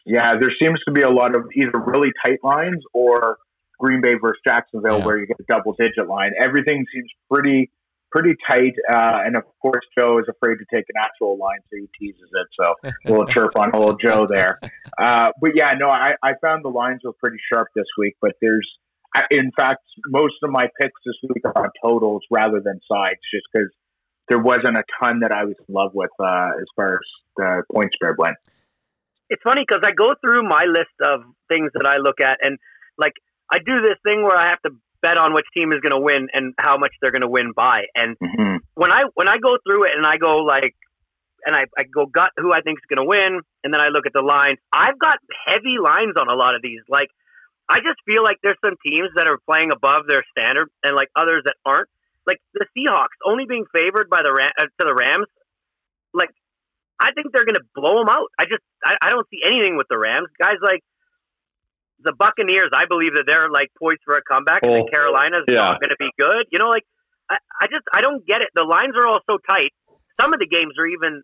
Yeah, 0.05 0.33
there 0.39 0.51
seems 0.61 0.79
to 0.87 0.91
be 0.93 1.01
a 1.01 1.09
lot 1.09 1.35
of 1.35 1.43
either 1.55 1.77
really 1.85 2.11
tight 2.25 2.39
lines 2.43 2.81
or 2.93 3.37
Green 3.79 3.99
Bay 4.01 4.13
versus 4.21 4.39
Jacksonville 4.47 4.99
Yeah. 4.99 5.05
where 5.05 5.19
you 5.19 5.25
get 5.27 5.37
a 5.39 5.43
double 5.49 5.73
digit 5.77 6.07
line. 6.07 6.31
Everything 6.39 6.85
seems 6.93 7.09
pretty 7.31 7.71
pretty 8.15 8.35
tight, 8.49 8.73
uh, 8.89 9.25
and 9.25 9.35
of 9.35 9.43
course 9.61 9.83
Joe 9.97 10.19
is 10.19 10.25
afraid 10.29 10.55
to 10.55 10.65
take 10.73 10.85
an 10.87 10.95
actual 10.97 11.37
line, 11.37 11.59
so 11.69 11.77
he 11.77 11.89
teases 11.99 12.29
it. 12.31 12.47
So 12.57 12.73
a 13.05 13.09
little 13.09 13.27
chirp 13.27 13.57
on 13.57 13.75
old 13.75 13.99
Joe 14.01 14.25
there. 14.31 14.59
Uh, 14.97 15.31
but 15.41 15.51
yeah, 15.53 15.73
no, 15.77 15.89
I, 15.89 16.13
I 16.23 16.31
found 16.41 16.63
the 16.63 16.69
lines 16.69 17.01
were 17.03 17.13
pretty 17.13 17.37
sharp 17.51 17.67
this 17.75 17.85
week, 17.97 18.15
but 18.21 18.31
there's 18.41 18.67
in 19.31 19.51
fact 19.57 19.83
most 20.07 20.35
of 20.43 20.49
my 20.49 20.63
picks 20.79 20.99
this 21.05 21.15
week 21.29 21.43
are 21.45 21.65
on 21.65 21.69
totals 21.83 22.23
rather 22.31 22.61
than 22.61 22.79
sides, 22.89 23.19
just 23.33 23.45
because 23.53 23.69
there 24.29 24.39
wasn't 24.39 24.77
a 24.77 24.83
ton 25.01 25.19
that 25.19 25.31
I 25.31 25.43
was 25.43 25.55
in 25.67 25.73
love 25.73 25.91
with 25.93 26.11
uh, 26.19 26.51
as 26.59 26.67
far 26.75 26.95
as 26.95 26.99
the 27.35 27.63
point 27.73 27.91
spread 27.93 28.15
went. 28.17 28.37
it's 29.29 29.41
funny 29.43 29.63
because 29.67 29.83
I 29.85 29.91
go 29.91 30.13
through 30.21 30.47
my 30.47 30.63
list 30.65 30.95
of 31.03 31.23
things 31.49 31.71
that 31.73 31.85
I 31.85 31.97
look 31.97 32.21
at, 32.21 32.37
and 32.41 32.57
like 32.97 33.13
I 33.51 33.57
do 33.59 33.81
this 33.81 33.97
thing 34.07 34.23
where 34.23 34.37
I 34.37 34.47
have 34.47 34.61
to 34.61 34.71
bet 35.05 35.17
on 35.21 35.33
which 35.37 35.45
team 35.53 35.69
is 35.71 35.79
going 35.85 35.93
to 35.93 36.01
win 36.01 36.29
and 36.33 36.53
how 36.57 36.77
much 36.81 36.89
they're 37.01 37.11
going 37.13 37.21
to 37.21 37.29
win 37.29 37.53
by. 37.53 37.85
And 37.93 38.17
Mhm. 38.17 38.57
when 38.73 38.91
I 38.91 39.03
when 39.13 39.29
I 39.29 39.37
go 39.37 39.53
through 39.61 39.85
it 39.85 39.93
and 39.95 40.05
I 40.05 40.17
go 40.17 40.37
like, 40.41 40.73
and 41.45 41.55
I, 41.55 41.65
I 41.77 41.83
go 41.83 42.07
gut 42.07 42.31
who 42.37 42.51
I 42.51 42.61
think 42.61 42.79
is 42.81 42.85
going 42.89 43.05
to 43.05 43.09
win, 43.15 43.41
and 43.63 43.69
then 43.73 43.79
I 43.79 43.89
look 43.93 44.07
at 44.07 44.13
the 44.13 44.23
lines. 44.25 44.57
I've 44.73 44.97
got 44.97 45.19
heavy 45.45 45.77
lines 45.77 46.15
on 46.19 46.27
a 46.27 46.33
lot 46.33 46.55
of 46.55 46.61
these. 46.63 46.81
Like 46.89 47.09
I 47.69 47.77
just 47.85 48.01
feel 48.05 48.23
like 48.23 48.37
there's 48.41 48.57
some 48.65 48.75
teams 48.85 49.09
that 49.15 49.27
are 49.27 49.37
playing 49.45 49.71
above 49.71 50.07
their 50.07 50.23
standard, 50.33 50.69
and 50.83 50.95
like 50.95 51.09
others 51.15 51.43
that 51.45 51.55
aren't. 51.65 51.89
Like 52.25 52.41
the 52.57 52.65
Seahawks 52.73 53.17
only 53.23 53.45
being 53.45 53.65
favored 53.71 54.09
by 54.09 54.21
the 54.23 54.33
Ram- 54.33 54.57
uh, 54.59 54.65
to 54.65 54.83
the 54.89 54.95
Rams. 54.95 55.27
Like 56.13 56.33
I 56.99 57.11
think 57.13 57.27
they're 57.31 57.45
going 57.45 57.61
to 57.61 57.67
blow 57.75 57.99
them 57.99 58.09
out. 58.09 58.29
I 58.39 58.45
just 58.45 58.63
I, 58.83 58.97
I 59.05 59.09
don't 59.13 59.27
see 59.29 59.41
anything 59.45 59.77
with 59.77 59.87
the 59.87 59.99
Rams 59.99 60.29
guys 60.41 60.57
like 60.63 60.81
the 61.99 62.13
Buccaneers. 62.17 62.71
I 62.73 62.85
believe 62.85 63.13
that 63.15 63.23
they're 63.27 63.49
like 63.49 63.69
poised 63.79 64.01
for 64.05 64.15
a 64.15 64.21
comeback, 64.21 64.59
and 64.63 64.71
Oh, 64.71 64.75
then 64.75 64.85
Carolina's 64.91 65.45
yeah. 65.47 65.55
not 65.75 65.79
going 65.79 65.89
to 65.89 65.99
be 65.99 66.09
good. 66.19 66.45
You 66.51 66.59
know, 66.59 66.69
like 66.69 66.83
I, 67.29 67.37
I 67.61 67.65
just 67.67 67.85
I 67.93 68.01
don't 68.01 68.25
get 68.25 68.41
it. 68.41 68.49
The 68.55 68.63
lines 68.63 68.93
are 68.95 69.07
all 69.07 69.19
so 69.29 69.37
tight. 69.49 69.71
Some 70.19 70.33
of 70.33 70.39
the 70.39 70.47
games 70.47 70.73
are 70.79 70.87
even 70.87 71.23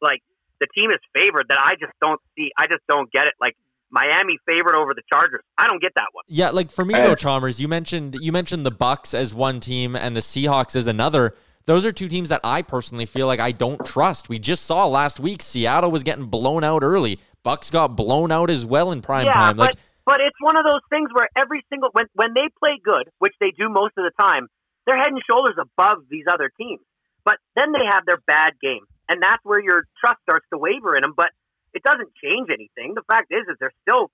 like 0.00 0.20
the 0.60 0.66
team 0.74 0.90
is 0.90 1.00
favored 1.14 1.46
that 1.48 1.58
I 1.58 1.74
just 1.80 1.92
don't 2.00 2.20
see. 2.36 2.50
I 2.58 2.66
just 2.66 2.82
don't 2.88 3.10
get 3.12 3.24
it. 3.24 3.34
Like 3.40 3.56
Miami 3.90 4.38
favored 4.46 4.76
over 4.76 4.94
the 4.94 5.02
Chargers. 5.12 5.42
I 5.58 5.66
don't 5.66 5.80
get 5.82 5.92
that 5.96 6.06
one. 6.12 6.24
Yeah, 6.28 6.50
like 6.50 6.70
for 6.70 6.84
me 6.84 6.94
though, 6.94 7.14
Chalmers, 7.14 7.60
you 7.60 7.66
mentioned 7.68 8.16
you 8.20 8.30
mentioned 8.32 8.64
the 8.64 8.70
Bucks 8.70 9.14
as 9.14 9.34
one 9.34 9.58
team 9.60 9.96
and 9.96 10.14
the 10.16 10.20
Seahawks 10.20 10.76
as 10.76 10.86
another. 10.86 11.34
Those 11.66 11.84
are 11.84 11.92
two 11.92 12.08
teams 12.08 12.30
that 12.30 12.40
I 12.42 12.62
personally 12.62 13.06
feel 13.06 13.26
like 13.26 13.38
I 13.38 13.52
don't 13.52 13.84
trust. 13.84 14.28
We 14.28 14.38
just 14.38 14.64
saw 14.64 14.86
last 14.86 15.20
week 15.20 15.42
Seattle 15.42 15.90
was 15.90 16.02
getting 16.02 16.24
blown 16.26 16.64
out 16.64 16.82
early. 16.82 17.20
Bucks 17.42 17.70
got 17.70 17.96
blown 17.96 18.32
out 18.32 18.50
as 18.50 18.64
well 18.66 18.92
in 18.92 19.02
prime 19.02 19.26
yeah, 19.26 19.32
time. 19.34 19.56
but 19.56 19.62
Like 19.70 19.74
but 20.06 20.20
it's 20.20 20.36
one 20.40 20.56
of 20.56 20.64
those 20.64 20.82
things 20.90 21.10
where 21.12 21.28
every 21.36 21.64
single 21.70 21.90
when 21.92 22.06
when 22.14 22.34
they 22.34 22.48
play 22.58 22.78
good, 22.82 23.08
which 23.18 23.34
they 23.40 23.50
do 23.50 23.68
most 23.68 23.94
of 23.98 24.04
the 24.04 24.12
time, 24.18 24.48
they're 24.86 24.98
head 24.98 25.12
and 25.12 25.22
shoulders 25.28 25.56
above 25.60 26.04
these 26.10 26.24
other 26.30 26.50
teams. 26.58 26.80
But 27.24 27.36
then 27.54 27.72
they 27.72 27.84
have 27.88 28.06
their 28.06 28.18
bad 28.26 28.54
game, 28.60 28.84
and 29.08 29.22
that's 29.22 29.44
where 29.44 29.60
your 29.60 29.84
trust 30.00 30.20
starts 30.22 30.46
to 30.52 30.58
waver 30.58 30.96
in 30.96 31.02
them. 31.02 31.12
But 31.16 31.30
it 31.74 31.82
doesn't 31.82 32.10
change 32.22 32.48
anything. 32.48 32.94
The 32.94 33.04
fact 33.06 33.30
is, 33.30 33.44
is 33.48 33.56
they're 33.60 33.76
still 33.82 34.10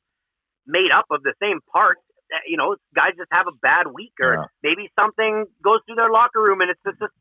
made 0.67 0.91
up 0.93 1.07
of 1.11 1.23
the 1.23 1.35
same 1.41 1.61
parts. 1.73 2.01
Uh, 2.33 2.43
You 2.47 2.57
know, 2.57 2.77
guys 2.95 3.15
just 3.17 3.31
have 3.33 3.47
a 3.47 3.57
bad 3.63 3.87
week, 3.87 4.13
or 4.21 4.35
Yeah. 4.35 4.45
maybe 4.63 4.91
something 4.99 5.47
goes 5.63 5.81
through 5.87 5.97
their 5.97 6.11
locker 6.11 6.43
room, 6.43 6.61
and 6.61 6.71
it's 6.71 6.83
just, 6.85 6.99
just 6.99 7.15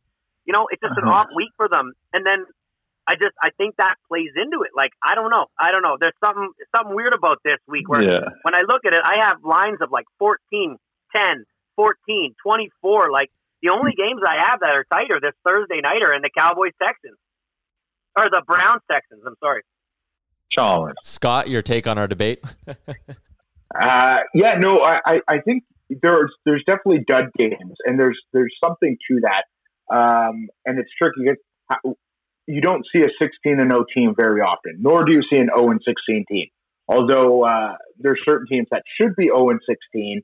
you 0.46 0.54
know, 0.54 0.68
it's 0.72 0.82
just 0.82 0.98
an 0.98 1.06
Uh-huh. 1.06 1.22
off 1.22 1.28
week 1.36 1.52
for 1.56 1.70
them. 1.70 1.94
And 2.14 2.26
then 2.26 2.46
I 3.08 3.14
just, 3.16 3.36
I 3.42 3.50
think 3.58 3.76
that 3.78 3.96
plays 4.08 4.32
into 4.36 4.64
it. 4.64 4.72
Like, 4.76 4.92
I 5.04 5.14
don't 5.16 5.30
know, 5.30 5.46
I 5.60 5.72
don't 5.72 5.84
know. 5.84 5.98
There's 6.00 6.18
something, 6.24 6.50
something 6.76 6.96
weird 6.96 7.14
about 7.14 7.38
this 7.44 7.60
week 7.68 7.88
where 7.88 8.02
Yeah. 8.04 8.26
when 8.44 8.56
I 8.56 8.62
look 8.68 8.82
at 8.86 8.94
it, 8.94 9.02
I 9.04 9.26
have 9.26 9.44
lines 9.44 9.78
of 9.82 9.92
like 9.92 10.06
14, 10.20 10.78
10, 11.16 11.46
14, 11.76 12.36
24. 12.44 13.12
Like 13.12 13.30
the 13.62 13.70
only 13.72 13.92
games 13.98 14.22
I 14.28 14.50
have 14.50 14.60
that 14.62 14.70
are 14.72 14.86
tighter 14.92 15.20
this 15.22 15.34
Thursday 15.46 15.82
night 15.82 16.02
are 16.04 16.16
in 16.16 16.22
the 16.22 16.32
Cowboys 16.36 16.74
Texans 16.82 17.18
or 18.18 18.26
the 18.30 18.42
Browns 18.46 18.82
Texans. 18.90 19.22
I'm 19.26 19.36
sorry. 19.40 19.62
Chalmers. 20.52 20.96
Scott, 21.04 21.50
your 21.50 21.62
take 21.62 21.86
on 21.88 21.98
our 21.98 22.08
debate? 22.08 22.44
Uh, 23.78 24.18
yeah, 24.34 24.58
no, 24.58 24.80
I, 24.80 25.00
I, 25.06 25.20
I 25.28 25.40
think 25.40 25.64
there's 25.90 26.32
there's 26.46 26.64
definitely 26.66 27.04
dud 27.06 27.26
games, 27.38 27.74
and 27.86 28.00
there's 28.00 28.18
there's 28.32 28.54
something 28.64 28.96
to 29.10 29.20
that, 29.22 29.94
um, 29.94 30.48
and 30.66 30.80
it's 30.80 30.90
tricky. 30.98 31.22
because 31.26 31.38
how- 31.70 31.96
You 32.48 32.62
don't 32.62 32.86
see 32.94 33.02
a 33.02 33.10
16 33.20 33.60
and 33.60 33.72
0 33.72 33.86
team 33.94 34.14
very 34.16 34.42
often, 34.42 34.78
nor 34.80 35.04
do 35.04 35.12
you 35.12 35.22
see 35.30 35.38
an 35.38 35.50
0 35.56 35.72
and 35.72 35.82
16 35.86 36.26
team. 36.30 36.48
Although 36.88 37.44
uh, 37.44 37.76
there's 37.98 38.22
certain 38.24 38.48
teams 38.48 38.68
that 38.72 38.84
should 39.00 39.16
be 39.16 39.26
0 39.26 39.50
and 39.50 39.60
16, 39.68 40.22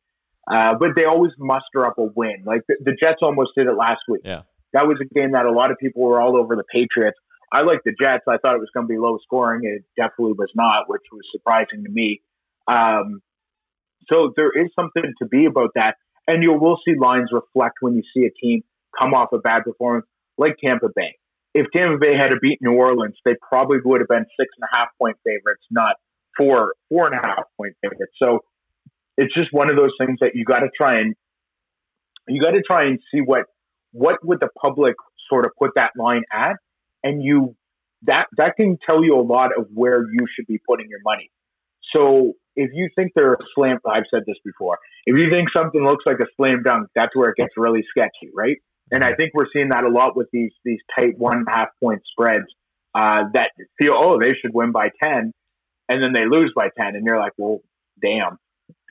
uh, 0.51 0.75
but 0.79 0.89
they 0.95 1.05
always 1.05 1.31
muster 1.39 1.85
up 1.85 1.97
a 1.97 2.03
win. 2.03 2.43
Like 2.45 2.61
the, 2.67 2.75
the 2.83 2.95
Jets 3.01 3.19
almost 3.21 3.51
did 3.57 3.67
it 3.67 3.75
last 3.75 4.01
week. 4.07 4.21
Yeah. 4.23 4.43
That 4.73 4.87
was 4.87 4.97
a 5.01 5.13
game 5.13 5.31
that 5.33 5.45
a 5.45 5.51
lot 5.51 5.71
of 5.71 5.77
people 5.77 6.03
were 6.03 6.21
all 6.21 6.37
over 6.37 6.55
the 6.55 6.63
Patriots. 6.71 7.17
I 7.51 7.61
like 7.61 7.79
the 7.83 7.93
Jets. 7.99 8.23
I 8.27 8.37
thought 8.37 8.55
it 8.55 8.59
was 8.59 8.69
going 8.73 8.87
to 8.87 8.91
be 8.91 8.97
low 8.97 9.17
scoring. 9.23 9.61
It 9.63 9.83
definitely 9.97 10.33
was 10.33 10.49
not, 10.55 10.87
which 10.87 11.01
was 11.11 11.21
surprising 11.31 11.83
to 11.83 11.91
me. 11.91 12.21
Um, 12.67 13.21
so 14.11 14.33
there 14.37 14.51
is 14.51 14.71
something 14.75 15.03
to 15.21 15.27
be 15.27 15.45
about 15.45 15.71
that. 15.75 15.95
And 16.27 16.43
you 16.43 16.53
will 16.53 16.77
see 16.85 16.93
lines 16.97 17.29
reflect 17.31 17.75
when 17.81 17.95
you 17.95 18.03
see 18.15 18.25
a 18.25 18.31
team 18.31 18.63
come 18.99 19.13
off 19.13 19.33
a 19.33 19.39
bad 19.39 19.63
performance 19.63 20.05
like 20.37 20.55
Tampa 20.63 20.87
Bay. 20.95 21.17
If 21.53 21.67
Tampa 21.75 21.97
Bay 21.97 22.15
had 22.15 22.29
to 22.29 22.37
beat 22.41 22.59
New 22.61 22.73
Orleans, 22.73 23.15
they 23.25 23.35
probably 23.47 23.77
would 23.83 24.01
have 24.01 24.07
been 24.07 24.25
six 24.39 24.49
and 24.57 24.67
a 24.71 24.77
half 24.77 24.89
point 24.97 25.17
favorites, 25.25 25.63
not 25.69 25.95
four, 26.37 26.73
four 26.89 27.07
and 27.07 27.15
a 27.15 27.27
half 27.27 27.43
point 27.57 27.73
favorites. 27.81 28.13
So 28.21 28.39
it's 29.17 29.33
just 29.33 29.49
one 29.51 29.69
of 29.69 29.77
those 29.77 29.91
things 29.99 30.17
that 30.21 30.31
you 30.33 30.45
got 30.45 30.59
to 30.59 30.69
try 30.75 30.95
and 30.95 31.15
you 32.27 32.41
got 32.41 32.51
to 32.51 32.61
try 32.61 32.85
and 32.85 32.99
see 33.13 33.19
what 33.19 33.43
what 33.91 34.15
would 34.23 34.39
the 34.39 34.49
public 34.61 34.95
sort 35.29 35.45
of 35.45 35.51
put 35.59 35.71
that 35.75 35.91
line 35.97 36.23
at, 36.31 36.55
and 37.03 37.21
you 37.21 37.55
that 38.03 38.27
that 38.37 38.55
can 38.57 38.77
tell 38.87 39.03
you 39.03 39.15
a 39.15 39.21
lot 39.21 39.51
of 39.57 39.67
where 39.73 40.01
you 40.01 40.25
should 40.35 40.47
be 40.47 40.59
putting 40.67 40.87
your 40.89 41.01
money. 41.03 41.29
So 41.95 42.33
if 42.55 42.71
you 42.73 42.89
think 42.95 43.11
they're 43.15 43.33
a 43.33 43.45
slam, 43.55 43.77
I've 43.85 44.03
said 44.13 44.23
this 44.25 44.37
before. 44.45 44.77
If 45.05 45.17
you 45.17 45.31
think 45.31 45.49
something 45.55 45.83
looks 45.83 46.03
like 46.05 46.17
a 46.19 46.27
slam 46.37 46.63
dunk, 46.63 46.87
that's 46.95 47.15
where 47.15 47.29
it 47.29 47.35
gets 47.37 47.51
really 47.57 47.83
sketchy, 47.89 48.31
right? 48.33 48.57
And 48.91 49.03
I 49.03 49.13
think 49.15 49.31
we're 49.33 49.47
seeing 49.53 49.69
that 49.69 49.83
a 49.83 49.89
lot 49.89 50.15
with 50.17 50.27
these 50.33 50.51
these 50.65 50.79
tight 50.97 51.17
one 51.17 51.37
and 51.37 51.47
a 51.47 51.51
half 51.51 51.69
point 51.81 52.01
spreads 52.11 52.45
uh, 52.93 53.23
that 53.33 53.51
feel 53.81 53.93
oh 53.97 54.19
they 54.19 54.33
should 54.41 54.53
win 54.53 54.71
by 54.71 54.89
ten, 55.01 55.31
and 55.89 56.03
then 56.03 56.11
they 56.13 56.25
lose 56.29 56.51
by 56.55 56.67
ten, 56.77 56.95
and 56.95 57.05
you're 57.05 57.19
like, 57.19 57.33
well, 57.37 57.59
damn. 58.01 58.37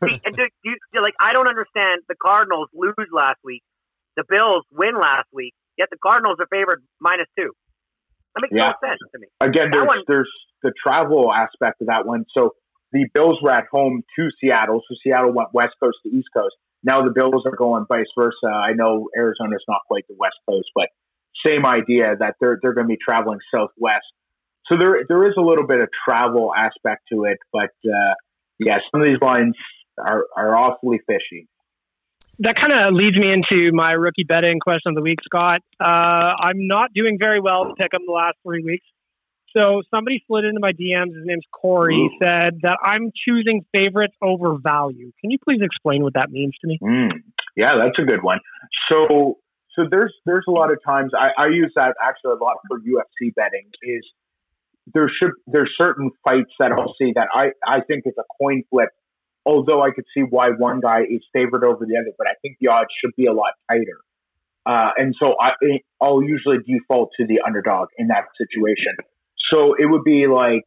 See, 0.03 0.21
and 0.25 0.35
do, 0.35 0.43
do 0.65 0.71
you, 0.71 1.03
like 1.03 1.15
I 1.21 1.33
don't 1.33 1.49
understand. 1.49 2.03
The 2.09 2.15
Cardinals 2.21 2.69
lose 2.75 2.95
last 3.13 3.39
week. 3.45 3.63
The 4.17 4.25
Bills 4.29 4.65
win 4.73 4.95
last 5.01 5.29
week. 5.33 5.55
Yet 5.77 5.89
the 5.91 5.99
Cardinals 6.03 6.37
are 6.41 6.47
favored 6.51 6.83
minus 7.01 7.27
two. 7.39 7.53
That 8.35 8.43
makes 8.43 8.53
Yeah. 8.55 8.73
no 8.83 8.89
sense 8.89 9.01
to 9.13 9.19
me. 9.19 9.27
Again, 9.41 9.71
That 9.71 9.79
there's 9.79 9.87
one- 9.89 10.05
there's 10.09 10.33
the 10.63 10.73
travel 10.87 11.33
aspect 11.33 11.81
of 11.81 11.87
that 11.89 12.07
one. 12.07 12.25
So 12.37 12.55
the 12.93 13.07
Bills 13.15 13.39
were 13.43 13.53
at 13.53 13.65
home 13.71 14.03
to 14.17 14.29
Seattle, 14.41 14.83
so 14.89 14.95
Seattle 15.03 15.33
went 15.33 15.49
West 15.53 15.75
Coast 15.83 15.99
to 16.05 16.11
East 16.11 16.29
Coast. 16.35 16.55
Now 16.83 17.03
the 17.03 17.13
Bills 17.15 17.43
are 17.47 17.57
going 17.57 17.85
vice 17.89 18.07
versa. 18.19 18.47
I 18.47 18.73
know 18.73 19.09
Arizona's 19.17 19.65
not 19.69 19.81
quite 19.87 20.05
the 20.09 20.17
West 20.19 20.37
Coast, 20.49 20.69
but 20.75 20.89
same 21.47 21.65
idea 21.67 22.17
that 22.19 22.35
they're 22.41 22.59
they're 22.63 22.75
going 22.75 22.87
to 22.87 22.93
be 22.93 22.99
traveling 23.01 23.39
southwest. 23.55 24.07
So 24.69 24.77
there 24.79 25.05
there 25.09 25.25
is 25.25 25.35
a 25.39 25.43
little 25.43 25.67
bit 25.67 25.81
of 25.81 25.89
travel 26.09 26.53
aspect 26.57 27.03
to 27.13 27.25
it, 27.25 27.39
but 27.53 27.71
uh, 27.87 28.15
yeah, 28.59 28.77
some 28.91 29.01
of 29.01 29.07
these 29.07 29.21
lines 29.23 29.55
are 29.99 30.25
are 30.37 30.57
awfully 30.57 31.01
fishy. 31.07 31.49
that 32.41 32.57
kind 32.57 32.73
of 32.73 32.95
leads 32.95 33.17
me 33.17 33.31
into 33.31 33.71
my 33.73 33.93
rookie 33.93 34.25
betting 34.25 34.59
question 34.61 34.91
of 34.91 34.95
the 34.95 35.03
week, 35.03 35.19
Scott. 35.25 35.61
Uh, 35.79 36.33
I'm 36.41 36.67
not 36.67 36.91
doing 36.95 37.19
very 37.21 37.41
well 37.41 37.65
to 37.67 37.75
pick 37.75 37.93
'em 37.93 38.01
the 38.07 38.13
last 38.13 38.37
three 38.43 38.63
weeks. 38.65 38.87
So 39.57 39.83
somebody 39.93 40.23
slid 40.27 40.45
into 40.45 40.61
my 40.61 40.73
DMs. 40.73 41.15
His 41.15 41.25
name's 41.25 41.45
Corey. 41.51 41.97
Ooh. 41.97 42.11
Said 42.23 42.61
that 42.63 42.79
I'm 42.83 43.11
choosing 43.27 43.65
favorites 43.73 44.15
over 44.23 44.57
value. 44.63 45.13
Can 45.21 45.31
you 45.31 45.39
please 45.43 45.61
explain 45.63 46.03
what 46.03 46.15
that 46.15 46.31
means 46.31 46.55
to 46.61 46.69
me? 46.69 46.79
Mm, 46.83 47.11
yeah, 47.57 47.73
that's 47.81 47.99
a 47.99 48.05
good 48.05 48.23
one. 48.23 48.39
So, 48.91 49.39
so 49.75 49.83
there's 49.91 50.15
there's 50.25 50.45
a 50.49 50.53
lot 50.53 50.71
of 50.73 50.79
times 50.87 51.13
I, 51.19 51.31
I 51.37 51.47
use 51.49 51.73
that 51.77 51.95
actually 52.01 52.33
a 52.33 52.45
lot 52.45 52.57
for 52.69 52.79
UFC 52.79 53.35
betting. 53.35 53.71
Is 53.83 54.07
there 54.95 55.11
should 55.21 55.33
there's 55.47 55.71
certain 55.81 56.11
fights 56.25 56.51
that 56.59 56.73
I'll 56.73 56.95
see 57.01 57.13
that 57.15 57.29
I 57.35 57.51
I 57.67 57.81
think 57.81 58.03
it's 58.05 58.19
a 58.19 58.25
coin 58.41 58.63
flip. 58.71 58.91
Although 59.47 59.83
I 59.83 59.91
could 59.91 60.05
see 60.15 60.21
why 60.21 60.51
one 60.51 60.81
guy 60.81 61.01
is 61.01 61.25
favored 61.33 61.65
over 61.65 61.87
the 61.87 61.97
other, 61.97 62.13
but 62.19 62.29
I 62.29 62.35
think 62.43 62.59
the 62.61 62.69
odds 62.69 62.91
should 63.03 63.17
be 63.17 63.25
a 63.27 63.33
lot 63.33 63.53
tighter. 63.71 63.99
Uh, 64.67 64.91
and 64.99 65.15
so 65.21 65.35
I 65.41 65.53
I'll 66.01 66.23
usually 66.23 66.59
default 66.59 67.11
to 67.19 67.27
the 67.27 67.41
underdog 67.45 67.89
in 67.97 68.09
that 68.09 68.25
situation. 68.37 68.95
So 69.53 69.75
it 69.79 69.87
would 69.87 70.05
be 70.05 70.27
like, 70.27 70.63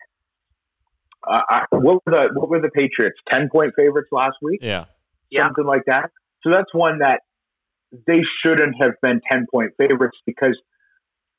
uh, 1.25 1.41
I, 1.49 1.65
what 1.71 2.01
were 2.05 2.11
the 2.11 2.29
what 2.33 2.49
were 2.49 2.61
the 2.61 2.69
Patriots 2.69 3.17
ten 3.31 3.49
point 3.49 3.73
favorites 3.77 4.09
last 4.11 4.35
week? 4.41 4.59
Yeah. 4.61 4.85
something 5.39 5.65
like 5.65 5.83
that. 5.87 6.11
So 6.43 6.51
that's 6.51 6.73
one 6.73 6.99
that 6.99 7.21
they 8.07 8.21
shouldn't 8.43 8.75
have 8.81 8.93
been 9.01 9.21
10 9.31 9.45
point 9.51 9.71
favorites 9.77 10.17
because 10.25 10.57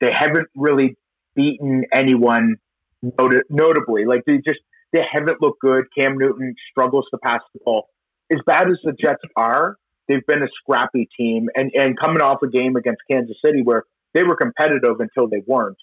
they 0.01 0.11
haven't 0.12 0.49
really 0.57 0.97
beaten 1.34 1.84
anyone 1.92 2.57
not- 3.03 3.34
notably. 3.51 4.05
Like 4.05 4.22
they 4.26 4.36
just, 4.36 4.61
they 4.92 5.03
haven't 5.11 5.40
looked 5.40 5.61
good. 5.61 5.84
Cam 5.97 6.16
Newton 6.16 6.55
struggles 6.70 7.07
to 7.12 7.18
pass 7.18 7.40
the 7.53 7.61
ball. 7.64 7.88
As 8.32 8.38
bad 8.47 8.68
as 8.68 8.78
the 8.82 8.92
Jets 8.92 9.22
are, 9.36 9.76
they've 10.09 10.24
been 10.26 10.42
a 10.42 10.49
scrappy 10.61 11.09
team 11.18 11.49
and, 11.55 11.70
and 11.74 11.99
coming 11.99 12.22
off 12.22 12.38
a 12.42 12.49
game 12.49 12.76
against 12.76 13.01
Kansas 13.11 13.36
City 13.45 13.62
where 13.62 13.84
they 14.14 14.22
were 14.22 14.36
competitive 14.36 15.01
until 15.01 15.28
they 15.28 15.42
weren't. 15.47 15.76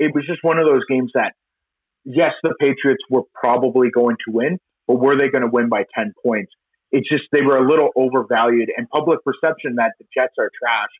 It 0.00 0.12
was 0.14 0.24
just 0.26 0.42
one 0.42 0.58
of 0.58 0.66
those 0.66 0.82
games 0.88 1.12
that, 1.14 1.34
yes, 2.04 2.32
the 2.42 2.54
Patriots 2.58 3.04
were 3.08 3.22
probably 3.34 3.90
going 3.94 4.16
to 4.26 4.32
win, 4.32 4.58
but 4.88 4.96
were 4.96 5.16
they 5.16 5.28
going 5.28 5.42
to 5.42 5.50
win 5.52 5.68
by 5.68 5.84
10 5.94 6.14
points? 6.24 6.50
It's 6.90 7.08
just 7.08 7.24
they 7.30 7.42
were 7.42 7.56
a 7.56 7.68
little 7.68 7.90
overvalued 7.94 8.70
and 8.76 8.88
public 8.88 9.20
perception 9.24 9.76
that 9.76 9.92
the 10.00 10.06
Jets 10.12 10.34
are 10.38 10.50
trash. 10.58 10.90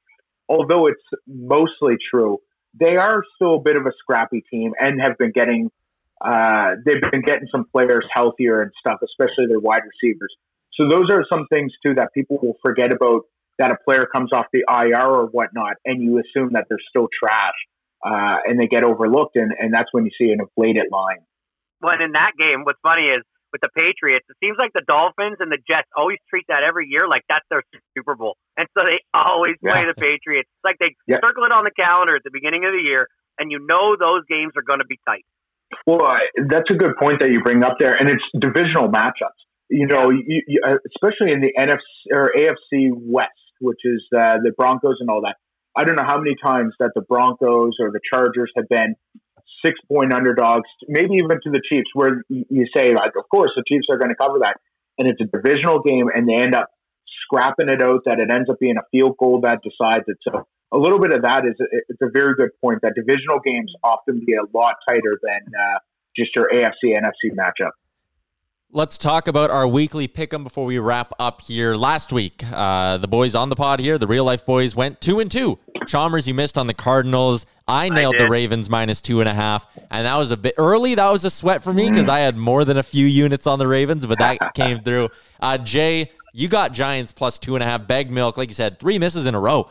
Although 0.48 0.86
it's 0.86 1.03
mostly 1.26 1.96
true, 2.12 2.38
they 2.78 2.96
are 2.96 3.22
still 3.34 3.57
a 3.57 3.61
bit 3.61 3.76
of 3.76 3.86
a 3.86 3.92
scrappy 3.98 4.44
team 4.51 4.72
and 4.78 5.01
have 5.01 5.18
been 5.18 5.32
getting 5.32 5.70
uh, 6.22 6.74
they've 6.84 7.01
been 7.11 7.22
getting 7.22 7.48
some 7.51 7.64
players 7.72 8.05
healthier 8.12 8.61
and 8.61 8.70
stuff, 8.78 9.01
especially 9.03 9.46
their 9.48 9.59
wide 9.59 9.80
receivers. 9.88 10.34
So 10.74 10.86
those 10.88 11.11
are 11.11 11.24
some 11.32 11.46
things 11.48 11.72
too 11.84 11.94
that 11.94 12.09
people 12.12 12.38
will 12.42 12.59
forget 12.62 12.92
about 12.92 13.22
that 13.59 13.70
a 13.70 13.76
player 13.84 14.07
comes 14.07 14.30
off 14.32 14.46
the 14.53 14.64
IR 14.68 15.07
or 15.07 15.26
whatnot, 15.26 15.76
and 15.84 16.03
you 16.03 16.20
assume 16.20 16.51
that 16.53 16.64
they're 16.68 16.78
still 16.88 17.09
trash, 17.22 17.55
uh, 18.05 18.38
and 18.46 18.59
they 18.59 18.66
get 18.66 18.84
overlooked, 18.84 19.36
and, 19.36 19.53
and 19.59 19.72
that's 19.72 19.88
when 19.92 20.05
you 20.05 20.11
see 20.16 20.32
an 20.32 20.40
inflated 20.40 20.86
line. 20.90 21.20
Well, 21.80 21.92
and 21.92 22.03
in 22.03 22.12
that 22.12 22.32
game, 22.38 22.64
what's 22.64 22.80
funny 22.82 23.09
is 23.09 23.22
with 23.53 23.62
the 23.62 23.70
Patriots, 23.74 24.24
it 24.28 24.36
seems 24.38 24.57
like 24.59 24.70
the 24.74 24.84
Dolphins 24.86 25.38
and 25.40 25.51
the 25.51 25.59
Jets 25.68 25.88
always 25.96 26.18
treat 26.28 26.44
that 26.48 26.62
every 26.62 26.86
year 26.88 27.09
like 27.09 27.22
that's 27.28 27.44
their 27.51 27.62
Super 27.96 28.14
Bowl, 28.14 28.36
and 28.57 28.68
so 28.76 28.84
they 28.84 29.01
always 29.12 29.57
play 29.61 29.82
Yeah. 29.82 29.92
the 29.92 29.98
Patriots. 29.98 30.48
It's 30.48 30.64
like 30.64 30.78
they 30.78 30.94
Yeah. 31.07 31.18
circle 31.24 31.44
it 31.44 31.53
on 31.53 31.64
the 31.64 31.72
calendar 31.72 32.16
at 32.16 32.22
the 32.22 32.30
beginning 32.30 32.64
of 32.64 32.72
the 32.72 32.82
year, 32.82 33.09
and 33.38 33.51
you 33.51 33.59
know 33.59 33.96
those 33.96 34.24
games 34.28 34.53
are 34.57 34.62
going 34.62 34.80
to 34.80 34.86
be 34.86 34.98
tight. 35.09 35.24
Well, 35.86 36.03
I, 36.05 36.26
that's 36.48 36.70
a 36.70 36.74
good 36.74 36.96
point 37.01 37.20
that 37.20 37.30
you 37.32 37.42
bring 37.42 37.64
up 37.64 37.76
there, 37.78 37.94
and 37.98 38.09
it's 38.09 38.22
divisional 38.38 38.88
matchups. 38.88 39.38
You 39.68 39.86
know, 39.86 40.11
you, 40.11 40.42
you, 40.46 40.61
uh, 40.66 40.76
especially 40.94 41.32
in 41.32 41.40
the 41.40 41.53
NFC 41.57 41.78
or 42.12 42.32
AFC 42.36 42.90
West, 42.92 43.30
which 43.61 43.78
is 43.84 44.05
uh, 44.16 44.38
the 44.42 44.53
Broncos 44.57 44.96
and 44.98 45.09
all 45.09 45.22
that. 45.22 45.36
I 45.76 45.84
don't 45.84 45.96
know 45.96 46.06
how 46.06 46.18
many 46.18 46.36
times 46.42 46.74
that 46.80 46.90
the 46.94 47.02
Broncos 47.02 47.74
or 47.80 47.90
the 47.90 48.00
Chargers 48.12 48.50
have 48.56 48.68
been 48.68 48.96
six 49.64 49.78
point 49.88 50.12
underdogs, 50.12 50.68
maybe 50.88 51.14
even 51.14 51.38
to 51.42 51.50
the 51.50 51.62
Chiefs, 51.68 51.90
where 51.94 52.22
you, 52.28 52.66
say 52.76 52.94
like, 52.94 53.12
of 53.16 53.28
course 53.30 53.50
the 53.56 53.64
Chiefs 53.66 53.86
are 53.90 53.98
going 53.98 54.10
to 54.10 54.16
cover 54.16 54.40
that, 54.40 54.56
and 54.98 55.08
it's 55.08 55.20
a 55.20 55.26
divisional 55.26 55.82
game, 55.82 56.06
and 56.14 56.28
they 56.28 56.34
end 56.34 56.54
up 56.54 56.68
scrapping 57.24 57.68
it 57.68 57.82
out 57.82 58.02
that 58.06 58.18
it 58.18 58.32
ends 58.32 58.48
up 58.50 58.58
being 58.58 58.76
a 58.76 58.86
field 58.90 59.16
goal 59.18 59.40
that 59.42 59.60
decides 59.62 60.04
it. 60.08 60.18
So 60.22 60.46
a 60.72 60.78
little 60.78 60.98
bit 60.98 61.12
of 61.12 61.22
that 61.22 61.44
is 61.46 61.54
it's 61.88 62.02
a 62.02 62.10
very 62.12 62.34
good 62.34 62.50
point 62.60 62.80
that 62.82 62.94
divisional 62.94 63.40
games 63.44 63.72
often 63.82 64.22
be 64.24 64.34
a 64.34 64.46
lot 64.56 64.74
tighter 64.88 65.18
than 65.22 65.40
uh, 65.54 65.78
just 66.16 66.30
your 66.34 66.50
AFC 66.50 66.94
NFC 66.94 67.34
matchup. 67.34 67.72
Let's 68.72 68.98
talk 68.98 69.26
about 69.26 69.50
our 69.50 69.66
weekly 69.66 70.06
pick 70.06 70.32
'em 70.32 70.44
before 70.44 70.64
we 70.64 70.78
wrap 70.78 71.12
up 71.18 71.42
here. 71.42 71.74
Last 71.74 72.12
week, 72.12 72.44
uh, 72.52 72.98
the 72.98 73.08
boys 73.08 73.34
on 73.34 73.48
the 73.48 73.56
pod 73.56 73.80
here, 73.80 73.98
the 73.98 74.06
real 74.06 74.22
life 74.24 74.46
boys, 74.46 74.76
went 74.76 75.00
two 75.00 75.18
and 75.18 75.28
two 75.30 75.58
Chalmers, 75.88 76.28
you 76.28 76.34
missed 76.34 76.56
on 76.56 76.66
the 76.68 76.74
Cardinals. 76.74 77.46
I 77.66 77.88
nailed 77.88 78.16
the. 78.18 78.28
Ravens 78.28 78.68
minus 78.70 79.00
two 79.00 79.18
and 79.20 79.28
a 79.28 79.34
half, 79.34 79.66
and 79.90 80.06
that 80.06 80.16
was 80.16 80.30
a 80.30 80.36
bit 80.36 80.54
early. 80.56 80.94
That 80.94 81.10
was 81.10 81.24
a 81.24 81.30
sweat 81.30 81.64
for 81.64 81.72
me 81.72 81.88
because 81.88 82.06
Mm. 82.06 82.10
I 82.12 82.18
had 82.20 82.36
more 82.36 82.64
than 82.64 82.76
a 82.76 82.82
few 82.82 83.06
units 83.06 83.46
on 83.46 83.58
the 83.58 83.66
Ravens, 83.66 84.06
but 84.06 84.18
that 84.20 84.38
came 84.54 84.80
through. 84.80 85.08
Uh, 85.40 85.58
Jay, 85.58 86.10
you 86.32 86.46
got 86.46 86.72
Giants 86.72 87.10
plus 87.12 87.38
two 87.40 87.56
and 87.56 87.64
a 87.64 87.66
half. 87.66 87.86
Bag 87.88 88.08
Milk, 88.10 88.36
like 88.36 88.50
you 88.50 88.54
said, 88.54 88.78
three 88.78 88.98
misses 89.00 89.26
in 89.26 89.34
a 89.34 89.40
row. 89.40 89.68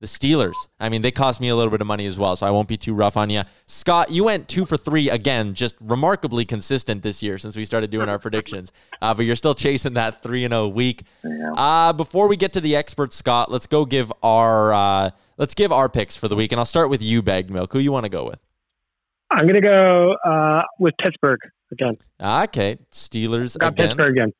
The 0.00 0.06
Steelers. 0.06 0.54
I 0.78 0.88
mean, 0.88 1.02
they 1.02 1.10
cost 1.10 1.40
me 1.40 1.48
a 1.48 1.56
little 1.56 1.72
bit 1.72 1.80
of 1.80 1.86
money 1.88 2.06
as 2.06 2.18
well, 2.20 2.36
so 2.36 2.46
I 2.46 2.50
won't 2.50 2.68
be 2.68 2.76
too 2.76 2.94
rough 2.94 3.16
on 3.16 3.30
you. 3.30 3.42
Scott, 3.66 4.12
you 4.12 4.22
went 4.22 4.46
two 4.46 4.64
for 4.64 4.76
three 4.76 5.10
again, 5.10 5.54
just 5.54 5.74
remarkably 5.80 6.44
consistent 6.44 7.02
this 7.02 7.20
year 7.20 7.36
since 7.36 7.56
we 7.56 7.64
started 7.64 7.90
doing 7.90 8.08
our 8.08 8.18
predictions. 8.18 8.72
Uh, 9.00 9.14
but 9.14 9.24
you're 9.24 9.36
still 9.36 9.54
chasing 9.54 9.94
that 9.94 10.24
three 10.24 10.44
and 10.44 10.50
zero 10.50 10.66
week. 10.66 11.04
Uh, 11.56 11.92
before 11.92 12.26
we 12.26 12.36
get 12.36 12.52
to 12.52 12.60
the 12.60 12.74
experts, 12.74 13.14
Scott, 13.14 13.48
let's 13.48 13.66
go 13.68 13.84
give 13.84 14.12
our 14.24 14.72
uh, 14.72 15.10
let's 15.36 15.54
give 15.54 15.70
our 15.70 15.88
picks 15.88 16.16
for 16.16 16.26
the 16.26 16.34
week, 16.34 16.50
and 16.50 16.58
I'll 16.58 16.66
start 16.66 16.90
with 16.90 17.00
you, 17.00 17.22
Bagged 17.22 17.48
Milk. 17.48 17.72
Who 17.72 17.78
you 17.78 17.92
want 17.92 18.06
to 18.06 18.10
go 18.10 18.24
with? 18.24 18.40
I'm 19.30 19.46
going 19.46 19.54
to 19.54 19.60
go 19.60 20.16
uh, 20.26 20.62
with 20.80 20.94
Pittsburgh 21.00 21.38
again. 21.70 21.96
Okay, 22.20 22.78
Steelers 22.90 23.56
Got 23.56 23.74
again. 23.74 23.88
Pittsburgh 23.88 24.16
again. 24.16 24.32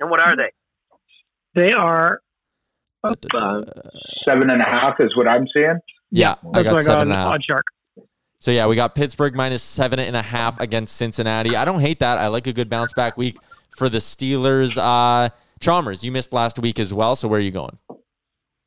And 0.00 0.10
what 0.10 0.20
are 0.20 0.36
they? 0.36 0.50
They 1.54 1.72
are 1.72 2.14
up, 2.14 2.20
uh, 3.04 3.62
Seven 4.26 4.50
and 4.50 4.62
a 4.62 4.68
half 4.68 4.94
is 5.00 5.14
what 5.16 5.28
I'm 5.28 5.46
seeing. 5.54 5.78
Yeah, 6.10 6.34
I 6.52 6.62
got 6.62 6.72
what 6.72 6.80
I 6.80 6.82
seven 6.82 6.84
got 6.84 7.02
and 7.02 7.12
a 7.12 7.14
on 7.14 7.20
half. 7.20 7.34
Odd 7.34 7.44
Shark. 7.44 7.64
So 8.40 8.50
yeah, 8.50 8.66
we 8.66 8.76
got 8.76 8.94
Pittsburgh 8.94 9.34
minus 9.34 9.62
seven 9.62 9.98
and 9.98 10.16
a 10.16 10.22
half 10.22 10.60
against 10.60 10.96
Cincinnati. 10.96 11.56
I 11.56 11.64
don't 11.64 11.80
hate 11.80 12.00
that. 12.00 12.18
I 12.18 12.28
like 12.28 12.46
a 12.46 12.52
good 12.52 12.68
bounce 12.68 12.92
back 12.92 13.16
week 13.16 13.38
for 13.76 13.88
the 13.88 13.98
Steelers. 13.98 14.76
Uh, 14.76 15.30
Chalmers, 15.60 16.04
you 16.04 16.12
missed 16.12 16.32
last 16.32 16.58
week 16.58 16.78
as 16.78 16.92
well. 16.92 17.16
So 17.16 17.26
where 17.28 17.38
are 17.38 17.42
you 17.42 17.50
going? 17.50 17.78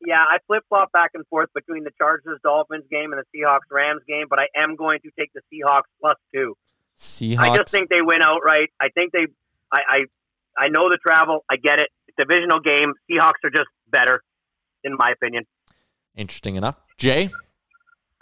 Yeah, 0.04 0.20
I 0.20 0.38
flip 0.46 0.64
flop 0.68 0.90
back 0.92 1.10
and 1.14 1.26
forth 1.26 1.50
between 1.54 1.84
the 1.84 1.90
Chargers 1.98 2.40
Dolphins 2.42 2.84
game 2.90 3.12
and 3.12 3.22
the 3.22 3.38
Seahawks 3.38 3.70
Rams 3.70 4.02
game, 4.08 4.26
but 4.28 4.40
I 4.40 4.46
am 4.56 4.74
going 4.74 5.00
to 5.00 5.10
take 5.18 5.30
the 5.32 5.40
Seahawks 5.52 5.82
plus 6.00 6.16
two. 6.34 6.56
Seahawks. 6.98 7.38
I 7.38 7.56
just 7.56 7.70
think 7.70 7.88
they 7.88 8.00
win 8.00 8.22
outright. 8.22 8.70
I 8.80 8.88
think 8.88 9.12
they. 9.12 9.26
I, 9.70 9.80
I 9.88 9.98
I 10.58 10.68
know 10.68 10.88
the 10.90 10.98
travel. 10.98 11.44
I 11.50 11.56
get 11.56 11.78
it. 11.78 11.88
It's 12.08 12.16
a 12.18 12.24
divisional 12.24 12.58
game. 12.60 12.94
Seahawks 13.08 13.44
are 13.44 13.50
just 13.50 13.68
better, 13.90 14.22
in 14.84 14.96
my 14.96 15.10
opinion. 15.12 15.44
Interesting 16.16 16.56
enough. 16.56 16.76
Jay. 16.96 17.30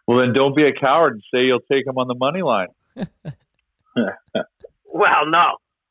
Well, 0.07 0.19
then 0.21 0.33
don't 0.33 0.55
be 0.55 0.65
a 0.65 0.73
coward 0.73 1.15
and 1.15 1.23
say 1.35 1.43
you'll 1.45 1.61
take 1.71 1.87
him 1.87 1.97
on 1.99 2.07
the 2.09 2.15
money 2.19 2.43
line. 2.43 2.69
Well, 4.93 5.27
no, 5.29 5.43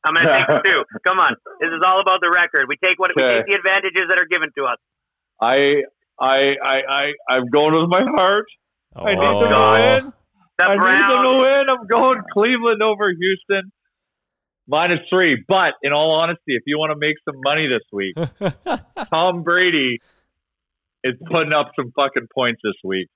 I'm 0.04 0.14
going 0.14 0.26
to 0.26 0.46
take 0.48 0.64
two. 0.64 0.82
Come 1.06 1.18
on, 1.18 1.36
this 1.60 1.68
is 1.68 1.82
all 1.86 2.00
about 2.00 2.18
the 2.20 2.30
record. 2.34 2.66
We 2.68 2.76
take 2.82 2.98
what 2.98 3.10
we 3.14 3.22
take 3.22 3.46
the 3.46 3.54
advantages 3.54 4.04
that 4.08 4.18
are 4.20 4.26
given 4.28 4.50
to 4.58 4.64
us. 4.64 4.78
I, 5.40 5.82
I, 6.20 6.54
I, 6.62 6.76
I, 6.88 7.12
I'm 7.28 7.48
going 7.50 7.74
with 7.74 7.88
my 7.88 8.02
heart. 8.16 8.46
I 8.96 9.14
need 9.14 9.20
them 9.20 9.34
Oh. 9.36 9.40
to 9.42 10.02
win. 10.04 10.12
The 10.58 10.64
I 10.64 10.74
need 10.74 11.14
them 11.14 11.22
to 11.22 11.38
win. 11.38 11.70
I'm 11.70 11.86
going 11.86 12.18
Cleveland 12.32 12.82
over 12.82 13.10
Houston. 13.10 13.70
Minus 14.66 15.00
three. 15.08 15.44
But 15.46 15.74
in 15.82 15.92
all 15.92 16.18
honesty, 16.20 16.56
if 16.56 16.62
you 16.66 16.78
want 16.78 16.90
to 16.92 16.98
make 16.98 17.14
some 17.24 17.36
money 17.44 17.68
this 17.68 17.84
week, 17.92 18.16
Tom 19.12 19.42
Brady 19.44 20.00
is 21.06 21.14
putting 21.30 21.54
up 21.54 21.70
some 21.78 21.92
fucking 21.96 22.28
points 22.34 22.60
this 22.62 22.74
week. 22.84 23.08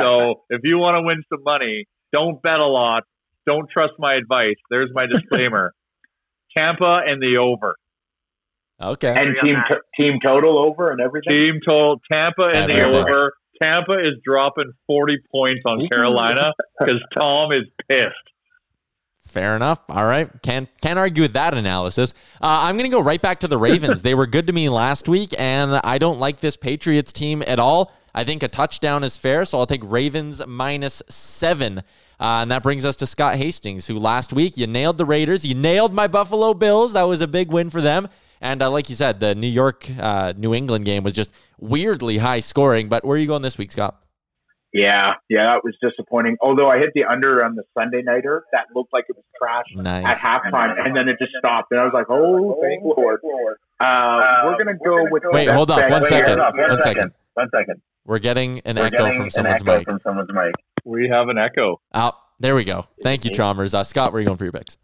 So 0.00 0.42
if 0.50 0.60
you 0.64 0.78
want 0.78 0.96
to 0.96 1.02
win 1.06 1.22
some 1.28 1.42
money, 1.44 1.86
don't 2.12 2.40
bet 2.42 2.58
a 2.58 2.66
lot. 2.66 3.04
Don't 3.46 3.68
trust 3.70 3.92
my 3.98 4.14
advice. 4.14 4.56
There's 4.70 4.90
my 4.92 5.06
disclaimer. 5.06 5.72
Tampa 6.56 7.00
and 7.06 7.20
the 7.22 7.38
over. 7.38 7.76
Okay. 8.80 9.14
And 9.14 9.36
team 9.42 9.56
to- 9.56 9.80
team 9.98 10.18
total 10.24 10.58
over 10.66 10.90
and 10.90 11.00
everything. 11.00 11.36
Team 11.36 11.60
total 11.66 12.00
Tampa 12.10 12.50
and 12.52 12.70
the 12.70 12.82
over. 12.82 13.32
Tampa 13.62 13.94
is 14.00 14.14
dropping 14.24 14.72
40 14.86 15.16
points 15.30 15.62
on 15.66 15.88
Carolina 15.90 16.52
because 16.78 17.00
Tom 17.18 17.52
is 17.52 17.64
pissed. 17.88 18.14
Fair 19.26 19.56
enough. 19.56 19.80
All 19.88 20.06
right. 20.06 20.30
Can't 20.42 20.68
can't 20.80 21.00
argue 21.00 21.22
with 21.22 21.32
that 21.32 21.52
analysis. 21.52 22.14
Uh, 22.40 22.62
I'm 22.62 22.76
going 22.76 22.88
to 22.88 22.94
go 22.94 23.02
right 23.02 23.20
back 23.20 23.40
to 23.40 23.48
the 23.48 23.58
Ravens. 23.58 24.02
they 24.02 24.14
were 24.14 24.26
good 24.26 24.46
to 24.46 24.52
me 24.52 24.68
last 24.68 25.08
week, 25.08 25.34
and 25.36 25.80
I 25.82 25.98
don't 25.98 26.20
like 26.20 26.38
this 26.38 26.56
Patriots 26.56 27.12
team 27.12 27.42
at 27.46 27.58
all. 27.58 27.92
I 28.14 28.22
think 28.22 28.44
a 28.44 28.48
touchdown 28.48 29.02
is 29.02 29.16
fair, 29.16 29.44
so 29.44 29.58
I'll 29.58 29.66
take 29.66 29.82
Ravens 29.84 30.46
minus 30.46 31.02
seven. 31.08 31.80
Uh, 32.20 32.40
and 32.40 32.50
that 32.52 32.62
brings 32.62 32.84
us 32.84 32.94
to 32.96 33.06
Scott 33.06 33.34
Hastings, 33.34 33.88
who 33.88 33.98
last 33.98 34.32
week 34.32 34.56
you 34.56 34.68
nailed 34.68 34.96
the 34.96 35.04
Raiders. 35.04 35.44
You 35.44 35.56
nailed 35.56 35.92
my 35.92 36.06
Buffalo 36.06 36.54
Bills. 36.54 36.92
That 36.92 37.02
was 37.02 37.20
a 37.20 37.26
big 37.26 37.52
win 37.52 37.68
for 37.68 37.80
them. 37.80 38.08
And 38.40 38.62
uh, 38.62 38.70
like 38.70 38.88
you 38.88 38.94
said, 38.94 39.18
the 39.18 39.34
New 39.34 39.48
York 39.48 39.90
uh, 39.98 40.34
New 40.36 40.54
England 40.54 40.84
game 40.84 41.02
was 41.02 41.14
just 41.14 41.32
weirdly 41.58 42.18
high 42.18 42.40
scoring. 42.40 42.88
But 42.88 43.04
where 43.04 43.16
are 43.16 43.20
you 43.20 43.26
going 43.26 43.42
this 43.42 43.58
week, 43.58 43.72
Scott? 43.72 44.05
Yeah, 44.76 45.12
yeah, 45.30 45.44
that 45.44 45.64
was 45.64 45.74
disappointing. 45.82 46.36
Although 46.40 46.68
I 46.68 46.76
hit 46.78 46.90
the 46.94 47.04
under 47.04 47.42
on 47.44 47.54
the 47.54 47.62
Sunday 47.78 48.02
nighter, 48.02 48.44
that 48.52 48.66
looked 48.74 48.92
like 48.92 49.04
it 49.08 49.16
was 49.16 49.24
trash 49.40 49.64
Nice. 49.74 50.04
at 50.04 50.16
halftime, 50.18 50.74
and 50.84 50.94
then 50.96 51.08
it 51.08 51.16
just 51.18 51.32
stopped, 51.38 51.68
and 51.70 51.80
I 51.80 51.84
was 51.84 51.92
like, 51.94 52.06
"Oh, 52.10 52.58
thank 52.62 52.82
Lord." 52.84 53.20
Uh, 53.80 54.42
we're 54.44 54.58
gonna 54.58 54.76
go 54.84 55.06
with. 55.10 55.22
Wait, 55.32 55.48
hold 55.48 55.70
up. 55.70 55.78
bet 55.80 55.90
One 55.90 56.02
here. 56.02 56.08
second. 56.10 56.38
One 56.40 56.80
second. 56.80 57.12
One 57.34 57.48
second. 57.56 57.80
We're 58.04 58.18
getting 58.18 58.60
an 58.64 58.76
We're 58.76 58.84
echo 58.86 58.96
getting 58.98 59.12
from 59.14 59.24
an 59.24 59.30
someone's 59.30 59.62
echo 59.62 59.78
mic. 59.78 59.88
From 59.88 60.00
someone's 60.04 60.30
mic. 60.32 60.54
We 60.84 61.08
have 61.08 61.28
an 61.28 61.38
echo. 61.38 61.80
Oh, 61.94 62.12
there 62.38 62.54
we 62.54 62.64
go. 62.64 62.86
Thank 63.02 63.24
you, 63.24 63.30
Chalmers. 63.30 63.74
Uh, 63.74 63.82
Scott, 63.82 64.12
where 64.12 64.18
are 64.18 64.20
you 64.20 64.26
going 64.26 64.38
for 64.38 64.44
your 64.44 64.52
picks? 64.52 64.76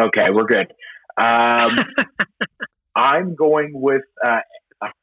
Okay, 0.00 0.26
we're 0.32 0.44
good. 0.44 0.72
Um, 1.20 1.76
I'm 2.96 3.34
going 3.34 3.72
with 3.74 4.02
uh, 4.26 4.40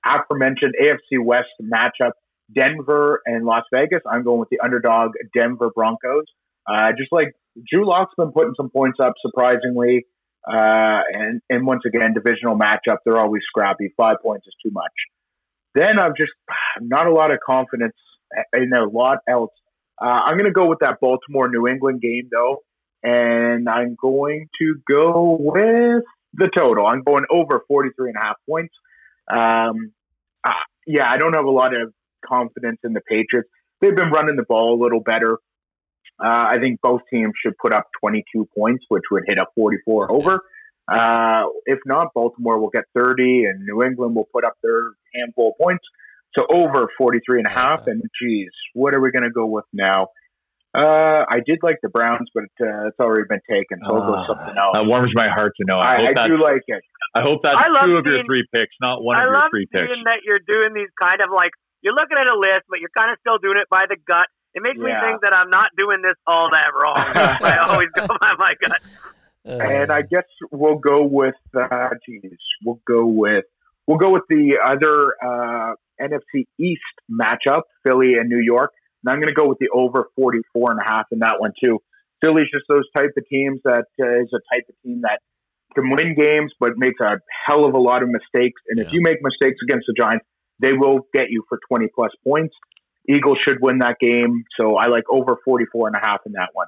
aforementioned 0.05 0.73
AFC 0.81 1.23
West 1.23 1.47
matchup, 1.61 2.11
Denver 2.53 3.21
and 3.25 3.45
Las 3.45 3.63
Vegas. 3.73 4.01
I'm 4.09 4.23
going 4.23 4.39
with 4.39 4.49
the 4.49 4.59
underdog 4.63 5.11
Denver 5.35 5.71
Broncos. 5.73 6.25
Uh, 6.67 6.91
just 6.97 7.11
like 7.11 7.33
Drew 7.71 7.87
Lock's 7.87 8.13
been 8.17 8.31
putting 8.31 8.53
some 8.57 8.69
points 8.69 8.99
up 9.01 9.13
surprisingly, 9.21 10.05
uh, 10.47 11.01
and 11.11 11.41
and 11.49 11.65
once 11.65 11.81
again 11.85 12.13
divisional 12.13 12.57
matchup, 12.57 12.97
they're 13.05 13.17
always 13.17 13.43
scrappy. 13.47 13.93
Five 13.97 14.17
points 14.23 14.47
is 14.47 14.53
too 14.63 14.71
much. 14.71 14.93
Then 15.75 15.99
I'm 15.99 16.13
just 16.17 16.31
not 16.81 17.07
a 17.07 17.13
lot 17.13 17.33
of 17.33 17.39
confidence 17.45 17.95
in 18.53 18.73
a 18.73 18.85
lot 18.85 19.19
else. 19.29 19.51
Uh, 20.01 20.21
I'm 20.25 20.37
going 20.37 20.51
to 20.51 20.53
go 20.53 20.67
with 20.67 20.79
that 20.79 20.97
Baltimore 20.99 21.49
New 21.49 21.67
England 21.67 22.01
game 22.01 22.29
though 22.31 22.59
and 23.05 23.69
I'm 23.69 23.95
going 24.01 24.49
to 24.59 24.75
go 24.91 25.37
with 25.39 26.03
the 26.33 26.49
total. 26.57 26.87
I'm 26.87 27.03
going 27.03 27.23
over 27.29 27.61
43 27.67 28.09
and 28.09 28.17
a 28.17 28.25
half 28.25 28.35
points. 28.49 28.73
Um, 29.31 29.93
uh, 30.45 30.53
yeah, 30.87 31.09
I 31.09 31.17
don't 31.17 31.33
have 31.33 31.45
a 31.45 31.51
lot 31.51 31.75
of 31.75 31.93
confidence 32.27 32.79
in 32.83 32.93
the 32.93 33.01
Patriots. 33.01 33.49
They've 33.81 33.95
been 33.95 34.09
running 34.09 34.35
the 34.35 34.45
ball 34.47 34.79
a 34.79 34.79
little 34.81 35.01
better. 35.01 35.37
Uh, 36.23 36.45
I 36.49 36.57
think 36.59 36.79
both 36.81 37.01
teams 37.11 37.33
should 37.43 37.57
put 37.61 37.73
up 37.73 37.87
22 37.99 38.47
points, 38.57 38.85
which 38.87 39.03
would 39.11 39.23
hit 39.27 39.37
a 39.37 39.45
44 39.55 40.11
over. 40.11 40.41
Uh, 40.91 41.43
if 41.65 41.79
not, 41.85 42.13
Baltimore 42.13 42.59
will 42.59 42.69
get 42.69 42.83
30 42.97 43.45
and 43.45 43.65
New 43.65 43.83
England 43.83 44.15
will 44.15 44.27
put 44.31 44.45
up 44.45 44.53
their 44.63 44.91
handful 45.13 45.49
of 45.49 45.55
points. 45.61 45.83
So 46.37 46.45
over 46.49 46.87
43 46.97 47.39
and 47.39 47.47
a 47.47 47.49
half. 47.49 47.87
And 47.87 48.01
geez, 48.21 48.51
what 48.73 48.93
are 48.95 49.01
we 49.01 49.11
going 49.11 49.23
to 49.23 49.31
go 49.31 49.45
with 49.45 49.65
now? 49.73 50.07
Uh, 50.75 51.23
I 51.31 51.39
did 51.45 51.59
like 51.63 51.79
the 51.81 51.87
Browns, 51.87 52.27
but 52.35 52.51
uh, 52.59 52.91
it's 52.91 52.99
already 52.99 53.23
been 53.29 53.39
taken. 53.49 53.79
So 53.79 53.95
I'll 53.95 54.03
go 54.03 54.13
Ah, 54.13 54.27
something 54.27 54.55
else. 54.59 54.75
That 54.75 54.85
warms 54.85 55.11
my 55.15 55.29
heart 55.31 55.53
to 55.55 55.63
know. 55.65 55.79
I, 55.79 55.95
I, 55.95 55.95
hope 55.95 56.07
I 56.07 56.13
that's, 56.15 56.27
do 56.27 56.37
like 56.37 56.63
it. 56.67 56.83
I 57.15 57.21
hope 57.23 57.39
that's 57.43 57.55
I 57.55 57.71
love 57.71 57.87
two 57.87 57.95
of 57.95 58.05
your 58.05 58.25
three 58.27 58.43
picks, 58.53 58.75
not 58.81 58.99
one 59.01 59.15
I 59.15 59.23
of 59.23 59.31
your 59.31 59.33
love 59.39 59.51
three 59.55 59.67
picks. 59.71 59.87
seeing 59.87 60.03
that 60.03 60.27
you're 60.27 60.43
doing 60.43 60.75
these 60.75 60.91
kind 60.99 61.23
of 61.23 61.31
like 61.31 61.55
you're 61.85 61.93
looking 61.93 62.17
at 62.19 62.27
a 62.27 62.35
list, 62.35 62.65
but 62.67 62.79
you're 62.81 62.89
kind 62.97 63.11
of 63.11 63.17
still 63.21 63.37
doing 63.37 63.57
it 63.61 63.69
by 63.69 63.85
the 63.87 63.95
gut. 63.95 64.25
It 64.55 64.63
makes 64.63 64.77
me 64.77 64.89
think 65.05 65.21
that 65.21 65.37
I'm 65.37 65.51
not 65.51 65.69
doing 65.77 66.01
this 66.01 66.15
all 66.25 66.49
that 66.49 66.71
wrong. 66.73 66.97
I 67.45 67.57
always 67.61 67.89
go 67.95 68.07
by 68.07 68.33
my 68.39 68.55
gut. 68.59 68.81
and 69.45 69.91
I 69.91 70.01
guess 70.01 70.25
we'll 70.51 70.79
go 70.79 71.03
with 71.05 71.35
uh 71.53 71.89
geez, 72.03 72.39
we'll 72.65 72.81
go 72.87 73.05
with 73.05 73.45
we'll 73.85 73.99
go 73.99 74.09
with 74.09 74.23
the 74.27 74.57
other 74.65 75.13
uh 75.21 75.75
NFC 76.01 76.47
East 76.59 76.81
matchup, 77.11 77.61
Philly 77.85 78.15
and 78.15 78.27
New 78.29 78.41
York. 78.41 78.71
And 79.03 79.13
I'm 79.13 79.19
going 79.19 79.27
to 79.27 79.35
go 79.35 79.47
with 79.47 79.59
the 79.59 79.69
over 79.71 80.09
44 80.15 80.71
and 80.71 80.79
a 80.79 80.83
half 80.83 81.05
in 81.11 81.19
that 81.19 81.35
one 81.37 81.53
too. 81.63 81.77
Philly's 82.23 82.47
just 82.51 82.65
those 82.67 82.89
type 82.97 83.11
of 83.15 83.23
teams 83.29 83.59
that 83.65 83.85
uh, 84.01 84.21
is 84.21 84.33
a 84.33 84.41
type 84.51 84.65
of 84.67 84.75
team 84.83 85.01
that 85.03 85.19
can 85.75 85.91
win 85.91 86.15
games 86.15 86.51
but 86.59 86.71
makes 86.77 86.99
a 87.01 87.19
hell 87.45 87.65
of 87.65 87.75
a 87.75 87.79
lot 87.79 88.01
of 88.01 88.09
mistakes. 88.09 88.59
And 88.69 88.79
if 88.79 88.91
you 88.93 89.01
make 89.03 89.17
mistakes 89.21 89.59
against 89.61 89.85
the 89.85 89.93
Giants, 89.93 90.25
they 90.59 90.73
will 90.73 91.07
get 91.13 91.29
you 91.29 91.43
for 91.49 91.59
20 91.69 91.87
plus 91.93 92.11
points. 92.23 92.55
Eagles 93.07 93.37
should 93.47 93.57
win 93.61 93.79
that 93.79 93.97
game, 93.99 94.43
so 94.59 94.75
I 94.75 94.87
like 94.87 95.03
over 95.09 95.37
44 95.45 95.87
and 95.87 95.95
a 95.95 95.99
half 95.99 96.21
in 96.25 96.31
that 96.33 96.49
one. 96.53 96.67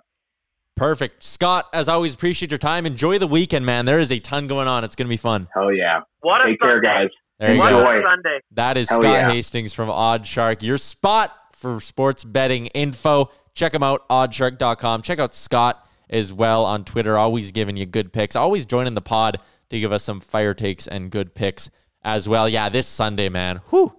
Perfect. 0.75 1.23
Scott, 1.23 1.67
as 1.73 1.87
always, 1.89 2.13
appreciate 2.13 2.51
your 2.51 2.59
time. 2.59 2.85
Enjoy 2.85 3.17
the 3.17 3.27
weekend, 3.27 3.65
man. 3.65 3.85
There 3.85 3.99
is 3.99 4.11
a 4.11 4.19
ton 4.19 4.45
going 4.45 4.67
on. 4.67 4.83
It's 4.83 4.95
going 4.95 5.07
to 5.07 5.09
be 5.09 5.17
fun. 5.17 5.47
Hell 5.53 5.73
yeah. 5.73 6.01
What 6.21 6.43
a 6.43 6.45
Take 6.51 6.61
care, 6.61 6.73
Sunday. 6.73 6.87
guys. 6.87 7.09
There 7.39 7.53
you 7.53 7.59
what 7.59 7.69
go. 7.69 7.81
a 7.81 8.03
Sunday. 8.05 8.39
That 8.51 8.77
is 8.77 8.89
Hell 8.89 9.01
Scott 9.01 9.13
yeah. 9.13 9.31
Hastings 9.31 9.73
from 9.73 9.89
OddsShark, 9.89 10.61
your 10.61 10.77
spot 10.77 11.33
for 11.53 11.79
sports 11.81 12.23
betting 12.23 12.67
info. 12.67 13.31
Check 13.55 13.73
him 13.73 13.81
out, 13.81 14.07
oddsshark.com. 14.09 15.01
Check 15.01 15.17
out 15.17 15.33
Scott 15.33 15.87
as 16.09 16.31
well 16.31 16.63
on 16.63 16.85
Twitter, 16.85 17.17
always 17.17 17.51
giving 17.51 17.75
you 17.75 17.85
good 17.87 18.13
picks. 18.13 18.35
Always 18.35 18.65
joining 18.65 18.93
the 18.93 19.01
pod 19.01 19.39
to 19.69 19.79
give 19.79 19.91
us 19.91 20.03
some 20.03 20.19
fire 20.19 20.53
takes 20.53 20.87
and 20.87 21.09
good 21.09 21.33
picks 21.33 21.69
as 22.07 22.27
well. 22.27 22.47
Yeah, 22.47 22.69
this 22.69 22.87
Sunday, 22.87 23.27
man. 23.27 23.57
Whew. 23.69 23.91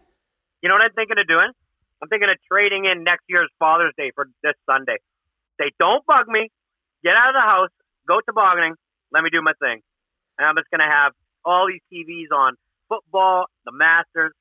You 0.62 0.68
know 0.70 0.76
what 0.76 0.82
I'm 0.82 0.92
thinking 0.92 1.18
of 1.20 1.28
doing? 1.28 1.50
I'm 2.02 2.08
thinking 2.08 2.30
of 2.30 2.36
trading 2.50 2.86
in 2.86 3.04
next 3.04 3.24
year's 3.28 3.50
Father's 3.58 3.92
Day 3.98 4.12
for 4.14 4.26
this 4.42 4.54
Sunday. 4.68 4.96
Say, 5.60 5.70
don't 5.78 6.04
bug 6.06 6.26
me. 6.26 6.48
Get 7.04 7.16
out 7.16 7.34
of 7.34 7.40
the 7.40 7.46
house. 7.46 7.70
Go 8.08 8.20
tobogganing. 8.26 8.74
Let 9.12 9.22
me 9.24 9.30
do 9.30 9.42
my 9.42 9.52
thing. 9.60 9.82
And 10.38 10.46
I'm 10.48 10.54
just 10.56 10.70
gonna 10.70 10.90
have 10.90 11.12
all 11.44 11.68
these 11.68 11.82
TVs 11.92 12.34
on 12.34 12.54
football, 12.88 13.46
the 13.66 13.72
Masters. 13.72 14.32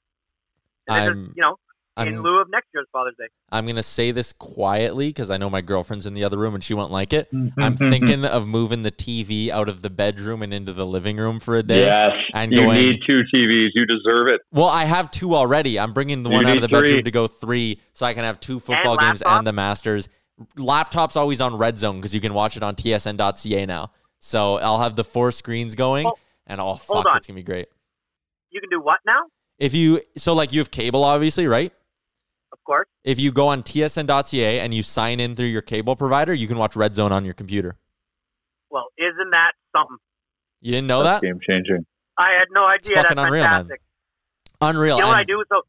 And 0.87 0.95
I'm- 0.97 1.33
you 1.35 1.41
know, 1.43 1.57
in 1.97 2.13
I'm- 2.13 2.23
lieu 2.23 2.39
of 2.39 2.47
next 2.51 2.67
year's 2.73 2.87
Father's 2.91 3.15
Day. 3.17 3.25
I'm 3.51 3.65
gonna 3.65 3.81
say 3.83 4.11
this 4.11 4.33
quietly 4.33 5.07
because 5.09 5.31
I 5.31 5.37
know 5.37 5.49
my 5.49 5.61
girlfriend's 5.61 6.05
in 6.05 6.13
the 6.13 6.23
other 6.23 6.37
room 6.37 6.53
and 6.55 6.63
she 6.63 6.73
won't 6.73 6.91
like 6.91 7.13
it. 7.13 7.31
Mm-hmm. 7.33 7.61
I'm 7.61 7.75
thinking 7.77 8.25
of 8.25 8.45
moving 8.47 8.83
the 8.83 8.91
TV 8.91 9.49
out 9.49 9.69
of 9.69 9.81
the 9.81 9.89
bedroom 9.89 10.41
and 10.41 10.53
into 10.53 10.73
the 10.73 10.85
living 10.85 11.17
room 11.17 11.39
for 11.39 11.55
a 11.55 11.63
day. 11.63 11.85
Yes, 11.85 12.09
and 12.33 12.51
you 12.51 12.61
going. 12.61 12.77
need 12.85 12.99
two 13.09 13.21
TVs. 13.33 13.69
You 13.73 13.85
deserve 13.85 14.27
it. 14.29 14.41
well, 14.51 14.67
I 14.67 14.85
have 14.85 15.09
two 15.11 15.35
already. 15.35 15.79
I'm 15.79 15.93
bringing 15.93 16.23
the 16.23 16.29
You 16.29 16.35
one 16.35 16.45
out 16.45 16.57
of 16.57 16.61
need 16.61 16.63
the 16.63 16.67
bedroom 16.81 17.03
to 17.03 17.11
go 17.11 17.27
three, 17.27 17.79
so 17.93 18.05
I 18.05 18.13
can 18.13 18.23
have 18.23 18.39
two 18.39 18.59
football 18.59 18.97
games 18.97 19.21
laptop? 19.21 19.37
and 19.39 19.47
the 19.47 19.53
Masters. 19.53 20.09
Laptop's 20.55 21.15
always 21.15 21.41
on 21.41 21.57
Red 21.57 21.79
Zone 21.79 21.95
because 21.97 22.13
you 22.13 22.21
can 22.21 22.33
watch 22.33 22.57
it 22.57 22.63
on 22.63 22.75
TSN.ca 22.75 23.65
now. 23.65 23.91
So 24.19 24.57
I'll 24.57 24.79
have 24.81 24.95
the 24.95 25.03
four 25.03 25.31
screens 25.31 25.73
going, 25.75 26.05
Hold- 26.05 26.19
and 26.47 26.59
oh 26.61 26.75
hold 26.75 26.79
fuck, 27.05 27.05
on. 27.07 27.17
it's 27.17 27.27
gonna 27.27 27.35
be 27.35 27.43
great. 27.43 27.67
You 28.51 28.59
can 28.61 28.69
do 28.69 28.79
what 28.81 28.99
now? 29.05 29.23
If 29.59 29.73
you 29.73 30.01
so 30.17 30.33
like 30.33 30.51
you 30.53 30.59
have 30.59 30.69
cable, 30.71 31.03
obviously, 31.03 31.47
right? 31.47 31.73
Of 32.67 32.75
course. 32.75 32.87
If 33.05 33.17
you 33.17 33.31
go 33.31 33.47
on 33.47 33.63
TSN.ca 33.63 34.59
and 34.59 34.73
you 34.73 34.83
sign 34.83 35.21
in 35.21 35.37
through 35.37 35.45
your 35.45 35.61
cable 35.61 35.95
provider, 35.95 36.33
you 36.33 36.47
can 36.47 36.57
watch 36.57 36.75
Red 36.75 36.95
Zone 36.95 37.13
on 37.13 37.23
your 37.23 37.33
computer. 37.33 37.77
Well, 38.69 38.87
isn't 38.97 39.31
that 39.31 39.53
something? 39.73 39.95
You 40.59 40.73
didn't 40.73 40.87
know 40.87 41.03
that? 41.03 41.21
Game 41.21 41.39
changing. 41.39 41.85
I 42.17 42.33
had 42.35 42.47
no 42.51 42.65
idea. 42.65 42.97
fucking 42.97 43.15
That's 43.15 43.25
unreal, 43.25 43.43
man. 43.45 43.51
fantastic. 43.51 43.81
Unreal. 44.59 44.97
You 44.97 45.01
know 45.03 45.07
what 45.07 45.17
I 45.17 45.23
do? 45.23 45.41
So 45.47 45.61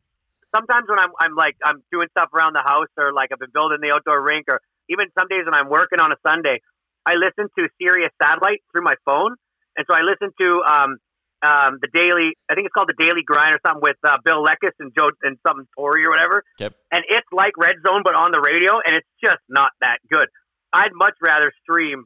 sometimes 0.52 0.88
when 0.88 0.98
I'm 0.98 1.12
I'm 1.20 1.36
like 1.36 1.54
I'm 1.64 1.84
doing 1.92 2.08
stuff 2.10 2.30
around 2.34 2.54
the 2.54 2.64
house 2.66 2.90
or 2.98 3.12
like 3.12 3.30
I've 3.30 3.38
been 3.38 3.54
building 3.54 3.78
the 3.80 3.94
outdoor 3.94 4.20
rink 4.20 4.46
or 4.48 4.60
even 4.90 5.06
some 5.16 5.28
days 5.28 5.44
when 5.44 5.54
I'm 5.54 5.68
working 5.68 6.00
on 6.00 6.10
a 6.10 6.16
Sunday, 6.26 6.58
I 7.06 7.14
listen 7.14 7.46
to 7.58 7.68
Sirius 7.78 8.10
satellite 8.20 8.64
through 8.72 8.82
my 8.82 8.94
phone, 9.04 9.36
and 9.76 9.86
so 9.88 9.94
I 9.94 10.00
listen 10.02 10.34
to 10.34 10.48
um 10.66 10.96
um 11.42 11.78
the 11.80 11.88
daily 11.92 12.32
I 12.50 12.54
think 12.54 12.66
it's 12.66 12.72
called 12.74 12.88
the 12.88 12.98
Daily 13.04 13.22
Grind 13.24 13.54
or 13.54 13.60
something 13.66 13.82
with 13.82 13.96
uh, 14.04 14.18
Bill 14.24 14.42
Leckus 14.44 14.72
and 14.80 14.92
Joe 14.96 15.10
and 15.22 15.36
something 15.46 15.66
Tory 15.76 16.04
or 16.06 16.10
whatever, 16.10 16.42
Yep. 16.58 16.74
and 16.92 17.02
it's 17.08 17.26
like 17.32 17.52
Red 17.56 17.76
Zone 17.86 18.02
but 18.04 18.14
on 18.14 18.32
the 18.32 18.40
radio, 18.40 18.80
and 18.84 18.96
it's 18.96 19.08
just 19.22 19.42
not 19.48 19.70
that 19.80 19.98
good. 20.10 20.28
I'd 20.72 20.92
much 20.94 21.14
rather 21.22 21.52
stream 21.62 22.04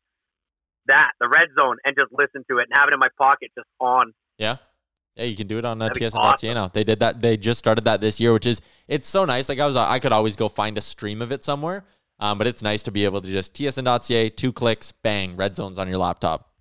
that 0.87 1.13
the 1.21 1.29
Red 1.29 1.49
Zone 1.59 1.77
and 1.85 1.95
just 1.99 2.13
listen 2.13 2.45
to 2.51 2.59
it 2.59 2.67
and 2.71 2.79
have 2.79 2.89
it 2.89 2.95
in 2.95 2.99
my 3.01 3.09
pocket 3.19 3.51
just 3.57 3.69
on. 3.81 4.13
Yeah. 4.39 4.57
Yeah, 5.17 5.25
you 5.25 5.37
can 5.37 5.47
do 5.47 5.59
it 5.59 5.65
on 5.67 5.81
uh, 5.83 5.91
TSN.ca 5.91 6.19
awesome. 6.19 6.55
now. 6.55 6.69
They 6.69 6.85
did 6.85 7.01
that. 7.01 7.21
They 7.21 7.37
just 7.37 7.59
started 7.59 7.85
that 7.85 8.01
this 8.01 8.19
year, 8.19 8.33
which 8.33 8.47
is 8.47 8.61
it's 8.89 9.07
so 9.07 9.25
nice. 9.27 9.49
Like 9.49 9.59
I 9.59 9.67
was, 9.67 9.77
I 9.77 9.99
could 9.99 10.13
always 10.13 10.37
go 10.37 10.49
find 10.49 10.79
a 10.79 10.81
stream 10.81 11.21
of 11.21 11.31
it 11.33 11.45
somewhere, 11.45 11.85
um, 12.19 12.39
but 12.39 12.47
it's 12.47 12.63
nice 12.63 12.83
to 12.85 12.91
be 12.91 13.05
able 13.05 13.21
to 13.21 13.31
just 13.31 13.53
TSN.ca, 13.55 14.31
two 14.31 14.53
clicks, 14.53 14.93
bang, 15.03 15.37
Red 15.37 15.55
Zone's 15.55 15.79
on 15.79 15.87
your 15.87 15.99
laptop. 15.99 16.52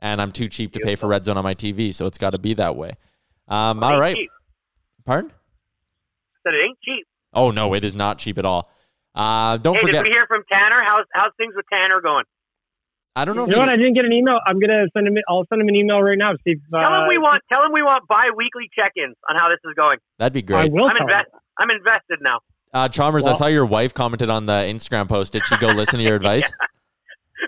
And 0.00 0.20
I'm 0.20 0.30
too 0.32 0.48
cheap 0.48 0.72
to 0.74 0.80
pay 0.80 0.94
for 0.94 1.06
Red 1.08 1.24
Zone 1.24 1.36
on 1.36 1.42
my 1.44 1.54
TV, 1.54 1.92
so 1.92 2.06
it's 2.06 2.18
got 2.18 2.30
to 2.30 2.38
be 2.38 2.54
that 2.54 2.76
way. 2.76 2.92
Um, 3.48 3.82
all 3.82 3.92
Ain't 3.92 4.00
right. 4.00 4.16
cheap. 4.16 4.30
Pardon? 5.04 5.32
Said 6.46 6.54
it 6.54 6.62
ain't 6.64 6.78
cheap. 6.84 7.06
Oh 7.34 7.50
no, 7.50 7.74
it 7.74 7.84
is 7.84 7.94
not 7.94 8.18
cheap 8.18 8.38
at 8.38 8.44
all. 8.44 8.70
Uh, 9.14 9.56
don't 9.56 9.74
hey, 9.74 9.80
forget. 9.82 10.04
did 10.04 10.10
we 10.10 10.14
hear 10.14 10.26
from 10.28 10.42
Tanner? 10.50 10.82
How's 10.86 11.04
how's 11.12 11.32
things 11.36 11.54
with 11.56 11.64
Tanner 11.72 12.00
going? 12.00 12.24
I 13.16 13.24
don't 13.24 13.34
know 13.34 13.42
You 13.42 13.46
if 13.46 13.50
know 13.50 13.56
you, 13.56 13.60
what? 13.62 13.70
I 13.72 13.76
didn't 13.76 13.94
get 13.94 14.04
an 14.04 14.12
email. 14.12 14.38
I'm 14.46 14.60
gonna 14.60 14.84
send 14.96 15.08
him. 15.08 15.16
I'll 15.28 15.44
send 15.48 15.60
him 15.60 15.68
an 15.68 15.74
email 15.74 16.00
right 16.00 16.16
now. 16.16 16.32
to 16.32 16.38
See 16.46 16.52
if 16.52 16.58
uh, 16.72 16.80
Tell 16.82 17.02
him 17.02 17.08
we 17.08 17.18
want 17.18 17.42
tell 17.52 17.64
him 17.64 17.72
we 17.72 17.82
want 17.82 18.06
bi-weekly 18.06 18.70
check-ins 18.78 19.16
on 19.28 19.36
how 19.36 19.48
this 19.48 19.58
is 19.64 19.74
going. 19.76 19.98
that'd 20.18 20.32
be 20.32 20.40
I 20.54 20.68
great. 20.68 20.72
will 20.72 20.88
I'm 20.88 20.96
invest 20.96 21.26
I'm 21.58 21.70
invested 21.70 22.18
now. 22.22 22.38
Uh, 22.72 22.88
Chalmers, 22.88 23.24
I 23.26 23.30
Well- 23.30 23.38
saw 23.38 23.46
your 23.46 23.66
wife 23.66 23.92
commented 23.94 24.30
on 24.30 24.46
the 24.46 24.52
Instagram 24.52 25.08
post. 25.08 25.32
Did 25.32 25.44
she 25.46 25.56
go 25.56 25.68
listen 25.68 25.98
to 25.98 26.04
your 26.04 26.16
advice? 26.22 26.48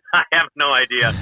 I 0.14 0.24
have 0.32 0.48
no 0.56 0.70
idea. 0.72 1.12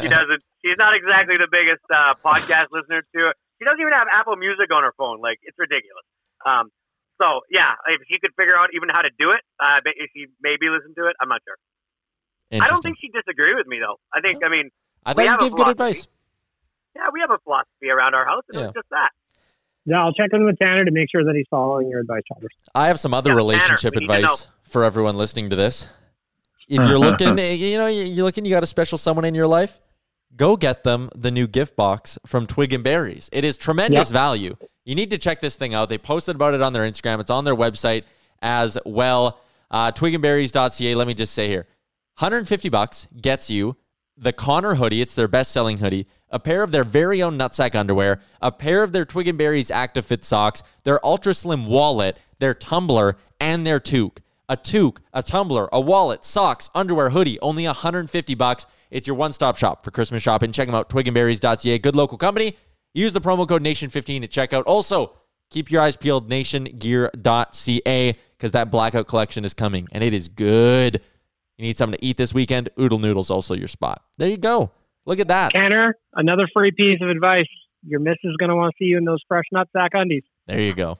She 0.00 0.08
doesn't. 0.08 0.42
She's 0.64 0.78
not 0.78 0.94
exactly 0.94 1.36
the 1.38 1.48
biggest 1.50 1.82
uh, 1.92 2.14
podcast 2.24 2.68
listener 2.72 3.02
to. 3.02 3.20
She 3.58 3.64
doesn't 3.64 3.80
even 3.80 3.92
have 3.92 4.08
Apple 4.12 4.36
Music 4.36 4.68
on 4.74 4.82
her 4.82 4.92
phone. 4.98 5.20
Like 5.20 5.38
it's 5.42 5.58
ridiculous. 5.58 6.04
Um, 6.44 6.70
so 7.20 7.40
yeah, 7.50 7.72
if 7.88 8.00
she 8.10 8.18
could 8.20 8.32
figure 8.38 8.56
out 8.56 8.70
even 8.74 8.88
how 8.92 9.00
to 9.02 9.10
do 9.18 9.30
it, 9.30 9.40
uh, 9.60 9.80
if 9.84 10.10
she 10.14 10.26
maybe 10.42 10.68
listen 10.68 10.94
to 10.96 11.08
it, 11.08 11.16
I'm 11.20 11.28
not 11.28 11.40
sure. 11.46 11.56
I 12.52 12.68
don't 12.68 12.82
think 12.82 12.96
she'd 13.00 13.12
disagree 13.12 13.54
with 13.54 13.66
me 13.66 13.78
though. 13.80 13.96
I 14.14 14.20
think 14.20 14.42
I 14.44 14.48
mean 14.48 14.70
I 15.04 15.10
we 15.12 15.14
thought 15.14 15.22
you 15.24 15.30
have 15.30 15.40
gave 15.40 15.54
good 15.56 15.68
advice. 15.68 16.06
yeah, 16.94 17.04
we 17.12 17.20
have 17.20 17.30
a 17.30 17.38
philosophy 17.42 17.90
around 17.90 18.14
our 18.14 18.24
house, 18.26 18.44
and 18.50 18.60
Yeah. 18.60 18.66
it's 18.66 18.74
just 18.74 18.88
that. 18.90 19.10
Yeah, 19.88 20.02
I'll 20.02 20.12
check 20.12 20.30
in 20.32 20.44
with 20.44 20.58
Tanner 20.58 20.84
to 20.84 20.90
make 20.90 21.08
sure 21.10 21.24
that 21.24 21.34
he's 21.36 21.46
following 21.48 21.88
your 21.88 22.00
advice, 22.00 22.22
Chalmers. 22.26 22.50
I 22.74 22.88
have 22.88 22.98
some 22.98 23.14
other 23.14 23.30
Yeah, 23.30 23.36
relationship 23.36 23.94
we 23.94 24.00
need 24.00 24.08
to 24.08 24.14
advice 24.14 24.48
for 24.64 24.82
everyone 24.84 25.16
listening 25.16 25.48
to 25.50 25.56
this. 25.56 25.86
If 26.68 26.88
you're 26.88 26.98
looking, 26.98 27.38
you 27.38 27.78
know, 27.78 27.86
you're 27.86 28.24
looking, 28.24 28.44
you 28.44 28.50
got 28.50 28.62
a 28.62 28.66
special 28.66 28.98
someone 28.98 29.24
in 29.24 29.34
your 29.34 29.46
life, 29.46 29.80
go 30.36 30.56
get 30.56 30.84
them 30.84 31.08
the 31.14 31.30
new 31.30 31.46
gift 31.46 31.76
box 31.76 32.18
from 32.26 32.46
Twig 32.46 32.72
and 32.72 32.82
Berries. 32.84 33.28
It 33.32 33.44
is 33.44 33.56
tremendous 33.56 34.08
Yep. 34.08 34.12
value. 34.14 34.56
You 34.84 34.94
need 34.94 35.10
to 35.10 35.18
check 35.18 35.40
this 35.40 35.56
thing 35.56 35.74
out. 35.74 35.88
They 35.88 35.98
posted 35.98 36.36
about 36.36 36.54
it 36.54 36.62
on 36.62 36.72
their 36.72 36.84
Instagram. 36.88 37.20
It's 37.20 37.30
on 37.30 37.44
their 37.44 37.56
website 37.56 38.04
as 38.42 38.78
well. 38.84 39.40
Uh, 39.70 39.90
twigandberries.ca. 39.92 40.94
Let 40.94 41.06
me 41.06 41.14
just 41.14 41.34
say 41.34 41.48
here 41.48 41.64
150 42.18 42.68
bucks 42.68 43.08
gets 43.20 43.50
you 43.50 43.76
the 44.16 44.32
Connor 44.32 44.76
hoodie. 44.76 45.00
It's 45.00 45.14
their 45.14 45.28
best 45.28 45.52
selling 45.52 45.78
hoodie. 45.78 46.06
A 46.30 46.38
pair 46.40 46.62
of 46.62 46.72
their 46.72 46.84
very 46.84 47.22
own 47.22 47.38
nutsack 47.38 47.74
underwear, 47.74 48.20
a 48.42 48.50
pair 48.50 48.82
of 48.82 48.92
their 48.92 49.04
Twig 49.04 49.28
and 49.28 49.38
Berries 49.38 49.70
Active 49.70 50.04
Fit 50.06 50.24
socks, 50.24 50.62
their 50.84 51.04
ultra 51.04 51.32
slim 51.34 51.66
wallet, 51.66 52.18
their 52.40 52.52
tumbler, 52.54 53.16
and 53.40 53.64
their 53.66 53.78
toque. 53.78 54.20
A 54.48 54.56
toque, 54.56 55.00
a 55.12 55.22
tumbler, 55.22 55.68
a 55.72 55.80
wallet, 55.80 56.24
socks, 56.24 56.70
underwear, 56.74 57.10
hoodie, 57.10 57.38
only 57.40 57.64
150 57.64 58.34
bucks. 58.36 58.66
It's 58.90 59.06
your 59.06 59.16
one-stop 59.16 59.56
shop 59.56 59.84
for 59.84 59.90
Christmas 59.90 60.22
shopping. 60.22 60.52
Check 60.52 60.68
them 60.68 60.74
out, 60.74 60.88
twigandberries.ca. 60.88 61.78
Good 61.78 61.96
local 61.96 62.16
company. 62.16 62.56
Use 62.94 63.12
the 63.12 63.20
promo 63.20 63.48
code 63.48 63.62
NATION15 63.62 64.22
at 64.22 64.30
checkout. 64.30 64.62
Also, 64.66 65.14
keep 65.50 65.70
your 65.70 65.82
eyes 65.82 65.96
peeled, 65.96 66.30
nationgear.ca, 66.30 68.16
because 68.38 68.52
that 68.52 68.70
blackout 68.70 69.08
collection 69.08 69.44
is 69.44 69.52
coming, 69.52 69.88
and 69.90 70.04
it 70.04 70.14
is 70.14 70.28
good. 70.28 71.00
You 71.58 71.64
need 71.64 71.76
something 71.76 71.98
to 71.98 72.04
eat 72.04 72.16
this 72.16 72.32
weekend? 72.32 72.68
Oodle 72.78 72.98
Noodle's 72.98 73.30
also 73.30 73.54
your 73.54 73.68
spot. 73.68 74.02
There 74.16 74.28
you 74.28 74.36
go. 74.36 74.70
Look 75.06 75.18
at 75.18 75.28
that. 75.28 75.54
Tanner, 75.54 75.96
another 76.14 76.46
free 76.56 76.70
piece 76.70 77.00
of 77.02 77.08
advice. 77.08 77.48
Your 77.84 78.00
missus 78.00 78.18
is 78.24 78.36
going 78.38 78.50
to 78.50 78.56
want 78.56 78.72
to 78.72 78.76
see 78.78 78.86
you 78.86 78.98
in 78.98 79.04
those 79.04 79.20
fresh 79.26 79.44
nutsack 79.54 79.90
undies. 79.92 80.24
There 80.46 80.60
you 80.60 80.74
go. 80.74 80.98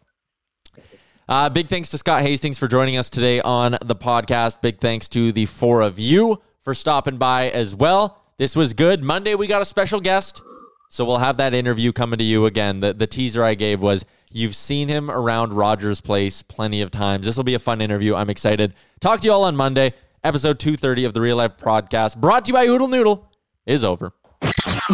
Uh, 1.28 1.50
big 1.50 1.66
thanks 1.66 1.88
to 1.88 1.98
Scott 1.98 2.22
Hastings 2.22 2.56
for 2.56 2.68
joining 2.68 2.96
us 2.96 3.10
today 3.10 3.40
on 3.40 3.76
the 3.84 3.96
podcast. 3.96 4.60
Big 4.60 4.78
thanks 4.78 5.08
to 5.08 5.32
the 5.32 5.46
four 5.46 5.80
of 5.80 5.98
you 5.98 6.40
for 6.62 6.72
stopping 6.72 7.16
by 7.16 7.50
as 7.50 7.74
well. 7.74 8.22
This 8.38 8.54
was 8.54 8.74
good. 8.74 9.02
Monday, 9.02 9.34
we 9.34 9.48
got 9.48 9.60
a 9.60 9.64
special 9.64 10.00
guest. 10.00 10.40
So 10.88 11.04
we'll 11.04 11.18
have 11.18 11.38
that 11.38 11.52
interview 11.52 11.92
coming 11.92 12.18
to 12.18 12.24
you 12.24 12.46
again. 12.46 12.78
The, 12.78 12.92
the 12.92 13.08
teaser 13.08 13.42
I 13.42 13.54
gave 13.54 13.82
was 13.82 14.04
you've 14.30 14.54
seen 14.54 14.86
him 14.88 15.10
around 15.10 15.52
Rogers 15.52 16.00
Place 16.00 16.42
plenty 16.42 16.80
of 16.80 16.92
times. 16.92 17.26
This 17.26 17.36
will 17.36 17.44
be 17.44 17.54
a 17.54 17.58
fun 17.58 17.80
interview. 17.80 18.14
I'm 18.14 18.30
excited. 18.30 18.74
Talk 19.00 19.20
to 19.20 19.26
you 19.26 19.32
all 19.32 19.44
on 19.44 19.56
Monday. 19.56 19.94
Episode 20.22 20.60
230 20.60 21.06
of 21.06 21.14
the 21.14 21.20
Real 21.20 21.36
Life 21.36 21.56
Podcast, 21.56 22.18
brought 22.18 22.44
to 22.44 22.50
you 22.50 22.54
by 22.54 22.66
Oodle 22.66 22.88
Noodle, 22.88 23.28
is 23.64 23.84
over. 23.84 24.12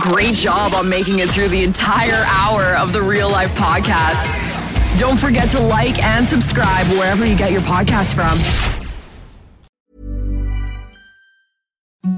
Great 0.00 0.34
job 0.34 0.74
on 0.74 0.88
making 0.88 1.18
it 1.18 1.30
through 1.30 1.48
the 1.48 1.62
entire 1.62 2.24
hour 2.26 2.76
of 2.76 2.92
the 2.92 3.02
Real 3.02 3.30
Life 3.30 3.54
Podcast. 3.56 4.61
Don't 5.02 5.18
forget 5.18 5.50
to 5.50 5.58
like 5.58 6.00
and 6.00 6.28
subscribe 6.28 6.86
wherever 6.86 7.26
you 7.26 7.36
get 7.36 7.50
your 7.50 7.60
podcast 7.62 8.14
from. 8.14 8.38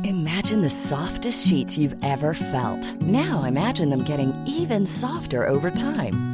Imagine 0.05 0.61
the 0.61 0.69
softest 0.69 1.49
sheets 1.49 1.79
you've 1.79 1.97
ever 2.05 2.35
felt. 2.35 3.01
Now 3.01 3.45
imagine 3.45 3.89
them 3.89 4.05
getting 4.05 4.35
even 4.47 4.85
softer 4.85 5.49
over 5.49 5.71
time. 5.71 6.34